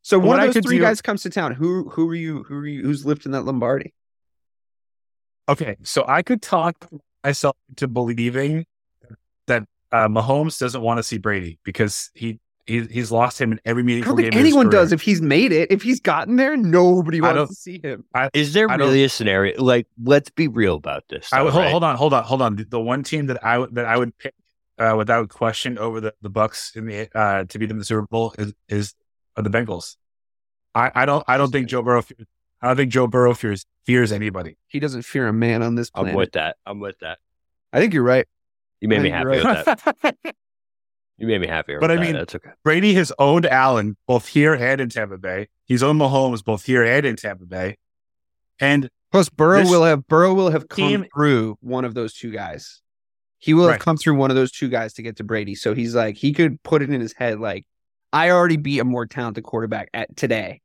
So 0.00 0.18
one 0.18 0.40
I 0.40 0.46
of 0.46 0.54
those 0.54 0.64
three 0.64 0.78
do- 0.78 0.82
guys 0.84 1.02
comes 1.02 1.22
to 1.24 1.28
town. 1.28 1.52
Who 1.52 1.90
who 1.90 2.08
are 2.08 2.14
you? 2.14 2.44
Who 2.44 2.54
are 2.56 2.66
you? 2.66 2.82
Who's 2.82 3.04
lifting 3.04 3.32
that 3.32 3.42
Lombardi? 3.42 3.92
Okay, 5.50 5.76
so 5.82 6.04
I 6.08 6.22
could 6.22 6.40
talk 6.40 6.88
myself 7.22 7.56
to 7.76 7.88
believing 7.88 8.64
that 9.48 9.64
uh, 9.92 10.08
Mahomes 10.08 10.58
doesn't 10.58 10.80
want 10.80 10.96
to 10.98 11.02
see 11.02 11.18
Brady 11.18 11.58
because 11.62 12.10
he, 12.14 12.38
he 12.66 12.84
he's 12.86 13.10
lost 13.10 13.40
him 13.40 13.52
in 13.52 13.60
every 13.64 13.82
I 13.82 13.86
meaningful 13.86 14.12
don't 14.12 14.22
game. 14.22 14.32
think 14.32 14.40
anyone 14.40 14.70
does. 14.70 14.92
If 14.92 15.02
he's 15.02 15.20
made 15.20 15.52
it, 15.52 15.70
if 15.70 15.82
he's 15.82 16.00
gotten 16.00 16.36
there, 16.36 16.56
nobody 16.56 17.20
wants 17.20 17.50
to 17.50 17.54
see 17.54 17.80
him. 17.82 18.04
Is 18.32 18.52
there 18.52 18.70
I 18.70 18.76
really 18.76 19.04
a 19.04 19.08
scenario? 19.08 19.62
Like, 19.62 19.86
let's 20.02 20.30
be 20.30 20.48
real 20.48 20.74
about 20.74 21.04
this. 21.08 21.32
I 21.32 21.42
would, 21.42 21.52
hold, 21.52 21.64
right? 21.64 21.70
hold 21.70 21.84
on, 21.84 21.96
hold 21.96 22.12
on, 22.14 22.24
hold 22.24 22.42
on. 22.42 22.56
The, 22.56 22.64
the 22.64 22.80
one 22.80 23.02
team 23.02 23.26
that 23.26 23.44
I 23.44 23.58
would 23.58 23.74
that 23.74 23.86
I 23.86 23.96
would 23.96 24.16
pick 24.18 24.34
uh, 24.78 24.94
without 24.96 25.28
question 25.28 25.78
over 25.78 26.00
the 26.00 26.14
the 26.22 26.30
Bucks 26.30 26.72
in 26.74 26.86
the 26.86 27.08
uh, 27.14 27.44
to 27.44 27.58
beat 27.58 27.66
them 27.66 27.76
in 27.76 27.78
the 27.80 27.84
Super 27.84 28.06
Bowl 28.06 28.34
is 28.38 28.52
is 28.68 28.94
are 29.36 29.42
the 29.42 29.50
Bengals. 29.50 29.96
I, 30.74 30.90
I 30.94 31.06
don't 31.06 31.24
I 31.26 31.36
don't 31.36 31.50
think 31.50 31.68
Joe 31.68 31.82
Burrow 31.82 32.02
fears, 32.02 32.26
I 32.62 32.68
don't 32.68 32.76
think 32.76 32.92
Joe 32.92 33.06
Burrow 33.06 33.34
fears 33.34 33.66
fears 33.84 34.12
anybody. 34.12 34.56
He 34.68 34.80
doesn't 34.80 35.02
fear 35.02 35.26
a 35.26 35.32
man 35.32 35.62
on 35.62 35.74
this 35.74 35.90
planet. 35.90 36.12
I'm 36.12 36.16
with 36.16 36.32
that. 36.32 36.56
I'm 36.64 36.80
with 36.80 36.98
that. 37.00 37.18
I 37.72 37.80
think 37.80 37.94
you're 37.94 38.02
right. 38.02 38.26
You 38.80 38.88
made 38.88 39.00
I 39.00 39.02
me 39.02 39.10
happy 39.10 39.22
you're 39.22 39.30
with 39.30 39.42
that. 39.42 40.34
You 41.20 41.26
made 41.26 41.40
me 41.40 41.46
happier. 41.46 41.78
But 41.78 41.90
with 41.90 41.98
I 41.98 42.00
that. 42.00 42.06
mean- 42.08 42.16
that's 42.18 42.34
okay. 42.34 42.50
Brady 42.64 42.94
has 42.94 43.12
owned 43.18 43.46
Allen 43.46 43.96
both 44.08 44.26
here 44.26 44.54
and 44.54 44.80
in 44.80 44.88
Tampa 44.88 45.18
Bay. 45.18 45.48
He's 45.66 45.82
owned 45.82 46.00
Mahomes 46.00 46.42
both 46.42 46.64
here 46.64 46.82
and 46.82 47.04
in 47.06 47.16
Tampa 47.16 47.44
Bay. 47.44 47.76
And 48.58 48.88
Plus, 49.12 49.28
Burrow 49.28 49.64
will 49.64 49.82
have 49.84 50.06
Burrow 50.06 50.34
will 50.34 50.50
have 50.50 50.68
come 50.68 50.88
team- 50.88 51.06
through 51.14 51.58
one 51.60 51.84
of 51.84 51.94
those 51.94 52.14
two 52.14 52.30
guys. 52.30 52.80
He 53.38 53.54
will 53.54 53.68
have 53.68 53.80
come 53.80 53.96
through 53.96 54.14
one 54.16 54.30
of 54.30 54.36
those 54.36 54.52
two 54.52 54.68
guys 54.68 54.92
to 54.94 55.02
get 55.02 55.16
to 55.16 55.24
Brady. 55.24 55.54
So 55.54 55.74
he's 55.74 55.94
like, 55.94 56.16
he 56.16 56.32
could 56.32 56.62
put 56.62 56.82
it 56.82 56.90
in 56.90 57.00
his 57.00 57.14
head 57.14 57.40
like, 57.40 57.64
I 58.12 58.30
already 58.30 58.56
beat 58.58 58.78
a 58.80 58.84
more 58.84 59.06
talented 59.06 59.44
quarterback 59.44 59.88
at 59.94 60.14
today 60.16 60.60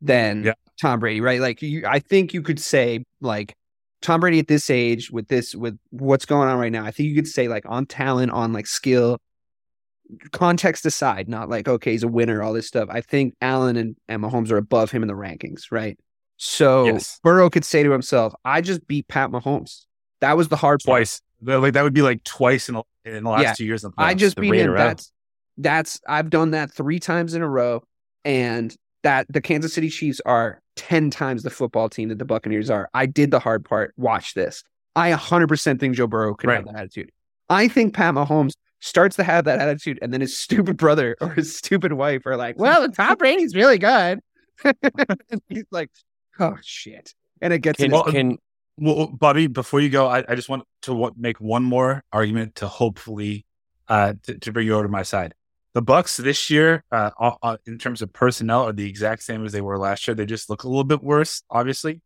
than 0.00 0.44
Yeah. 0.44 0.52
Tom 0.80 1.00
Brady, 1.00 1.20
right? 1.20 1.40
Like, 1.40 1.60
you, 1.62 1.84
I 1.86 1.98
think 1.98 2.32
you 2.34 2.40
could 2.42 2.58
say 2.60 3.04
like 3.20 3.54
Tom 4.00 4.20
Brady 4.20 4.38
at 4.38 4.48
this 4.48 4.70
age 4.70 5.10
with 5.10 5.28
this 5.28 5.54
with 5.54 5.78
what's 5.90 6.24
going 6.24 6.48
on 6.48 6.58
right 6.58 6.72
now. 6.72 6.84
I 6.84 6.90
think 6.92 7.08
you 7.10 7.14
could 7.14 7.28
say 7.28 7.46
like 7.48 7.64
on 7.68 7.84
talent, 7.86 8.30
on 8.32 8.52
like 8.52 8.66
skill, 8.66 9.18
context 10.32 10.86
aside, 10.86 11.28
not 11.28 11.48
like 11.48 11.68
okay, 11.68 11.92
he's 11.92 12.02
a 12.02 12.08
winner, 12.08 12.42
all 12.42 12.52
this 12.52 12.66
stuff. 12.66 12.88
I 12.90 13.00
think 13.00 13.34
Allen 13.40 13.76
and, 13.76 13.96
and 14.08 14.22
Mahomes 14.22 14.50
are 14.50 14.56
above 14.56 14.90
him 14.90 15.02
in 15.02 15.08
the 15.08 15.14
rankings, 15.14 15.70
right? 15.70 15.98
So 16.36 16.86
Yes. 16.86 17.18
Burrow 17.22 17.50
could 17.50 17.64
say 17.64 17.82
to 17.82 17.90
himself, 17.90 18.32
"I 18.44 18.60
just 18.60 18.86
beat 18.86 19.08
Pat 19.08 19.30
Mahomes. 19.30 19.84
That 20.20 20.36
was 20.36 20.48
the 20.48 20.56
hard 20.56 20.80
part. 20.84 20.98
twice, 20.98 21.20
like 21.42 21.72
that 21.74 21.82
would 21.82 21.94
be 21.94 22.02
like 22.02 22.24
twice 22.24 22.68
in 22.68 22.76
the, 22.76 22.82
in 23.04 23.24
the 23.24 23.30
last 23.30 23.42
Yeah. 23.42 23.52
two 23.54 23.64
years. 23.64 23.82
The 23.82 23.90
I 23.98 24.14
just 24.14 24.36
beat 24.36 24.54
him. 24.54 24.74
That's 24.74 25.10
that's 25.56 26.00
I've 26.08 26.30
done 26.30 26.52
that 26.52 26.72
three 26.72 27.00
times 27.00 27.34
in 27.34 27.42
a 27.42 27.48
row, 27.48 27.82
and 28.24 28.74
that 29.02 29.26
the 29.28 29.40
Kansas 29.40 29.74
City 29.74 29.88
Chiefs 29.90 30.20
are 30.24 30.60
ten 30.76 31.10
times 31.10 31.42
the 31.42 31.50
football 31.50 31.88
team 31.88 32.08
that 32.10 32.18
the 32.18 32.24
Buccaneers 32.24 32.70
are. 32.70 32.88
I 32.94 33.06
did 33.06 33.30
the 33.30 33.40
hard 33.40 33.64
part. 33.64 33.92
Watch 33.96 34.34
this. 34.34 34.62
I 34.96 35.12
100% 35.12 35.78
think 35.78 35.94
Joe 35.94 36.08
Burrow 36.08 36.34
could 36.34 36.50
have 36.50 36.64
that 36.64 36.74
attitude. 36.74 37.12
I 37.48 37.68
think 37.68 37.94
Pat 37.94 38.14
Mahomes 38.14 38.54
starts 38.80 39.16
to 39.16 39.24
have 39.24 39.44
that 39.44 39.58
attitude, 39.60 39.98
and 40.02 40.12
then 40.12 40.20
his 40.20 40.36
stupid 40.44 40.76
brother 40.76 41.16
or 41.20 41.30
his 41.30 41.56
stupid 41.56 41.92
wife 41.92 42.26
are 42.26 42.36
like, 42.36 42.58
"Well, 42.58 42.88
Tom 42.90 43.16
Brady's 43.16 43.54
really 43.54 43.78
good." 43.78 44.20
he's 45.48 45.66
like, 45.70 45.90
"Oh 46.38 46.56
shit!" 46.62 47.14
And 47.40 47.52
it 47.52 47.60
gets 47.60 47.78
Can, 47.78 47.90
Well, 47.92 48.04
can 48.04 48.38
Well, 48.76 49.06
Bobby, 49.06 49.46
before 49.46 49.80
you 49.80 49.90
go, 49.90 50.08
I, 50.08 50.24
I 50.28 50.34
just 50.34 50.48
want 50.48 50.64
to 50.82 50.92
w- 50.92 51.14
make 51.16 51.40
one 51.40 51.62
more 51.62 52.02
argument 52.12 52.56
to 52.56 52.66
hopefully 52.66 53.46
uh, 53.88 54.14
to, 54.24 54.38
to 54.38 54.52
bring 54.52 54.66
you 54.66 54.74
over 54.74 54.84
to 54.84 54.88
my 54.88 55.02
side. 55.02 55.34
The 55.74 55.82
Bucks 55.82 56.16
this 56.16 56.50
year, 56.50 56.82
uh, 56.90 57.10
uh, 57.20 57.32
uh, 57.42 57.56
in 57.66 57.78
terms 57.78 58.02
of 58.02 58.12
personnel, 58.12 58.64
are 58.64 58.72
the 58.72 58.88
exact 58.88 59.22
same 59.22 59.44
as 59.44 59.52
they 59.52 59.60
were 59.60 59.78
last 59.78 60.08
year. 60.08 60.14
They 60.14 60.26
just 60.26 60.50
look 60.50 60.64
a 60.64 60.68
little 60.68 60.84
bit 60.84 61.02
worse. 61.02 61.42
Obviously, 61.50 62.00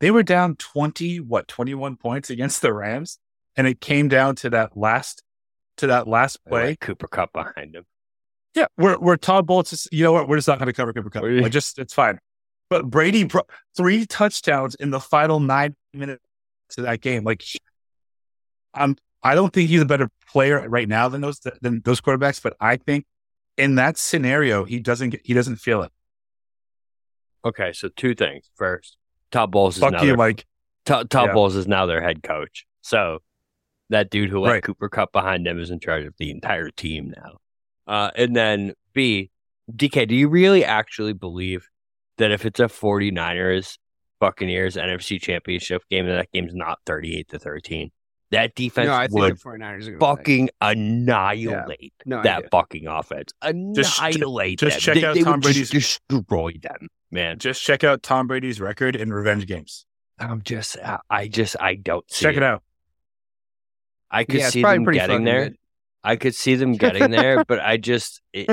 they 0.00 0.10
were 0.10 0.22
down 0.22 0.56
twenty, 0.56 1.20
what 1.20 1.48
twenty 1.48 1.74
one 1.74 1.96
points 1.96 2.28
against 2.28 2.60
the 2.60 2.72
Rams, 2.72 3.18
and 3.56 3.66
it 3.66 3.80
came 3.80 4.08
down 4.08 4.36
to 4.36 4.50
that 4.50 4.76
last 4.76 5.22
to 5.78 5.88
that 5.88 6.06
last 6.08 6.44
play. 6.46 6.70
like 6.70 6.80
Cooper 6.80 7.08
Kupp 7.08 7.32
behind 7.32 7.74
him. 7.74 7.84
Yeah, 8.54 8.66
we're 8.76 8.98
we're 8.98 9.16
Todd 9.16 9.46
Bowles. 9.46 9.72
Is, 9.72 9.88
you 9.90 10.04
know 10.04 10.12
what? 10.12 10.28
We're 10.28 10.36
just 10.36 10.48
not 10.48 10.58
going 10.58 10.66
to 10.66 10.72
cover 10.72 10.92
Cooper 10.92 11.10
Kupp. 11.10 11.24
Like, 11.24 11.52
just 11.52 11.78
it's 11.78 11.94
fine. 11.94 12.18
But 12.70 12.88
Brady 12.88 13.28
three 13.76 14.06
touchdowns 14.06 14.74
in 14.76 14.90
the 14.90 15.00
final 15.00 15.40
nine 15.40 15.74
minutes 15.92 16.22
of 16.78 16.84
that 16.84 17.00
game. 17.00 17.24
Like, 17.24 17.42
I'm 18.72 18.96
I 19.22 19.34
don't 19.34 19.52
think 19.52 19.70
he's 19.70 19.80
a 19.80 19.86
better 19.86 20.10
player 20.30 20.68
right 20.68 20.88
now 20.88 21.08
than 21.08 21.20
those 21.20 21.40
than 21.62 21.82
those 21.84 22.00
quarterbacks. 22.00 22.42
But 22.42 22.56
I 22.60 22.76
think 22.76 23.06
in 23.56 23.76
that 23.76 23.96
scenario, 23.96 24.64
he 24.64 24.78
doesn't 24.78 25.10
get, 25.10 25.20
he 25.24 25.34
doesn't 25.34 25.56
feel 25.56 25.82
it. 25.82 25.92
Okay, 27.44 27.72
so 27.72 27.88
two 27.88 28.14
things. 28.14 28.50
First, 28.56 28.96
Todd 29.30 29.50
Bowles 29.50 29.76
is 29.76 29.80
Fuck 29.80 29.92
now 29.92 30.02
you, 30.02 30.08
their, 30.08 30.16
Mike. 30.16 30.46
Todd, 30.84 31.10
Todd 31.10 31.28
Yeah. 31.28 31.34
Bowles 31.34 31.56
is 31.56 31.66
now 31.66 31.86
their 31.86 32.02
head 32.02 32.22
coach. 32.22 32.66
So 32.82 33.20
that 33.90 34.10
dude 34.10 34.30
who 34.30 34.40
let 34.40 34.50
Right. 34.50 34.62
Cooper 34.62 34.88
Kupp 34.88 35.12
behind 35.12 35.46
him 35.46 35.58
is 35.60 35.70
in 35.70 35.80
charge 35.80 36.04
of 36.04 36.14
the 36.18 36.30
entire 36.30 36.70
team 36.70 37.12
now. 37.16 37.38
Uh, 37.86 38.10
and 38.16 38.34
then 38.34 38.74
B, 38.94 39.30
DK, 39.74 40.06
do 40.08 40.14
you 40.14 40.28
really 40.28 40.64
actually 40.64 41.12
believe 41.12 41.68
that 42.18 42.30
if 42.30 42.44
it's 42.46 42.60
a 42.60 42.64
49ers 42.64 43.78
Buccaneers 44.20 44.76
NFC 44.76 45.20
championship 45.20 45.82
game, 45.90 46.06
that 46.06 46.14
that 46.14 46.32
game's 46.32 46.54
not 46.54 46.78
38 46.86 47.28
to 47.28 47.38
13? 47.38 47.90
That 48.30 48.54
defense 48.54 48.86
no, 48.88 48.94
I 48.94 49.06
think 49.06 49.20
would 49.20 49.36
the 49.36 49.40
49ers 49.40 49.62
are 49.62 49.78
going 49.80 49.92
to 49.92 49.98
fucking 49.98 50.50
annihilate 50.60 51.92
No 52.06 52.22
that 52.22 52.50
fucking 52.50 52.86
offense. 52.86 53.32
Annihilate 53.42 54.58
just 54.58 54.76
them. 54.76 54.80
check 54.80 54.94
They- 54.94 55.04
out 55.06 55.14
they 55.14 55.22
Tom 55.22 55.32
would 55.34 55.42
Brady's- 55.42 55.70
destroy 55.70 56.52
them, 56.62 56.88
man. 57.10 57.38
Just 57.38 57.62
check 57.62 57.84
out 57.84 58.02
Tom 58.02 58.26
Brady's 58.26 58.60
record 58.60 58.96
in 58.96 59.12
revenge 59.12 59.46
games. 59.46 59.86
I'm 60.18 60.42
just, 60.42 60.78
I- 60.78 61.00
I 61.10 61.28
just, 61.28 61.56
I 61.60 61.74
don't 61.74 62.08
see 62.10 62.24
Check 62.24 62.36
it 62.36 62.42
out. 62.42 62.62
I 64.14 64.24
could 64.24 64.40
Yeah, 64.40 64.50
see 64.50 64.62
them 64.62 64.84
getting 64.84 65.24
there. 65.24 65.44
good. 65.50 65.58
I 66.04 66.16
could 66.16 66.34
see 66.34 66.54
them 66.54 66.72
getting 66.72 67.10
there, 67.10 67.44
but 67.44 67.60
I 67.60 67.76
just, 67.78 68.20
it, 68.32 68.48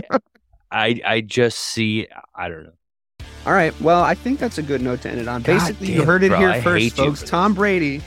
I, 0.71 1.01
I 1.05 1.21
just 1.21 1.59
see, 1.59 2.07
I 2.35 2.49
don't 2.49 2.63
know. 2.63 3.25
All 3.45 3.53
right. 3.53 3.79
Well, 3.81 4.01
I 4.03 4.13
think 4.15 4.39
that's 4.39 4.57
a 4.57 4.63
good 4.63 4.81
note 4.81 5.01
to 5.01 5.09
end 5.09 5.19
it 5.19 5.27
on. 5.27 5.41
God 5.41 5.59
Basically, 5.59 5.91
you 5.93 6.03
heard 6.03 6.23
it 6.23 6.29
bro, 6.29 6.39
here 6.39 6.49
I 6.49 6.61
first, 6.61 6.95
folks. 6.95 7.19
for 7.19 7.21
this. 7.21 7.29
Tom 7.29 7.53
Brady 7.53 8.01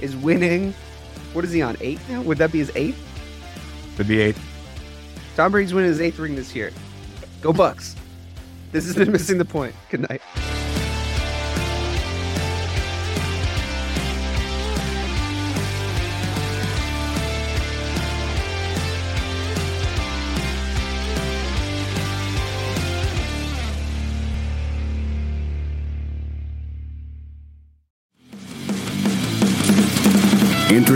is 0.00 0.16
winning. 0.16 0.74
What 1.32 1.44
is 1.44 1.52
he 1.52 1.62
on? 1.62 1.76
Eight 1.80 2.00
now? 2.08 2.22
Would 2.22 2.38
that 2.38 2.52
be 2.52 2.58
his 2.58 2.72
eighth? 2.74 2.98
The 3.96 4.04
B8. 4.04 4.36
Tom 5.36 5.52
Brady's 5.52 5.72
winning 5.74 5.90
his 5.90 6.00
eighth 6.00 6.18
ring 6.18 6.34
this 6.36 6.54
year. 6.54 6.72
Go 7.40 7.52
Bucks. 7.52 7.94
This 8.72 8.84
has 8.86 8.94
been 8.96 9.10
missing 9.12 9.38
the 9.38 9.44
point. 9.44 9.74
Good 9.90 10.08
night. 10.10 10.20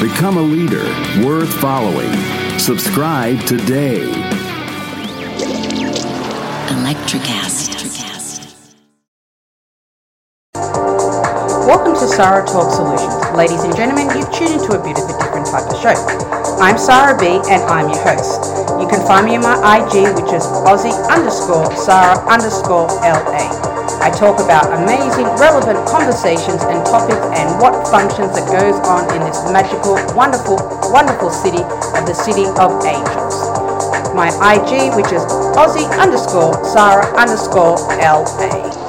Become 0.00 0.36
a 0.36 0.42
leader 0.42 0.84
worth 1.24 1.54
following. 1.60 2.12
Subscribe 2.58 3.40
today. 3.46 4.02
Electricast. 6.68 7.70
Welcome 11.66 11.94
to 11.94 12.08
Sarah 12.08 12.44
Talk 12.44 12.72
Solutions. 12.72 13.36
Ladies 13.36 13.62
and 13.62 13.74
gentlemen, 13.76 14.08
you've 14.18 14.30
tuned 14.32 14.60
into 14.60 14.78
a 14.78 14.82
bit 14.82 14.98
of 14.98 15.08
a 15.08 15.18
different 15.18 15.46
type 15.46 15.70
of 15.70 15.80
show. 15.80 15.94
I'm 16.60 16.76
Sarah 16.76 17.16
B 17.16 17.26
and 17.48 17.62
I'm 17.62 17.88
your 17.88 18.02
host. 18.02 18.50
You 18.80 18.88
can 18.88 19.06
find 19.06 19.26
me 19.26 19.36
on 19.36 19.42
my 19.42 19.78
IG, 19.78 20.12
which 20.16 20.34
is 20.34 20.44
Aussie 20.66 20.92
underscore 21.08 21.74
Sarah 21.76 22.18
underscore 22.26 22.88
LA. 23.00 23.73
I 24.04 24.10
talk 24.10 24.38
about 24.38 24.68
amazing, 24.68 25.24
relevant 25.40 25.80
conversations 25.88 26.60
and 26.68 26.84
topics 26.84 27.24
and 27.40 27.48
what 27.58 27.88
functions 27.88 28.36
that 28.36 28.44
goes 28.52 28.76
on 28.84 29.08
in 29.16 29.24
this 29.24 29.40
magical, 29.50 29.96
wonderful, 30.14 30.60
wonderful 30.92 31.30
city 31.30 31.64
of 31.96 32.04
the 32.04 32.12
City 32.12 32.44
of 32.44 32.84
Angels. 32.84 33.32
My 34.12 34.28
IG, 34.28 34.94
which 34.94 35.10
is 35.10 35.24
Aussie 35.56 35.88
underscore 35.98 36.52
Sarah 36.66 37.16
underscore 37.16 37.80
LA. 37.96 38.83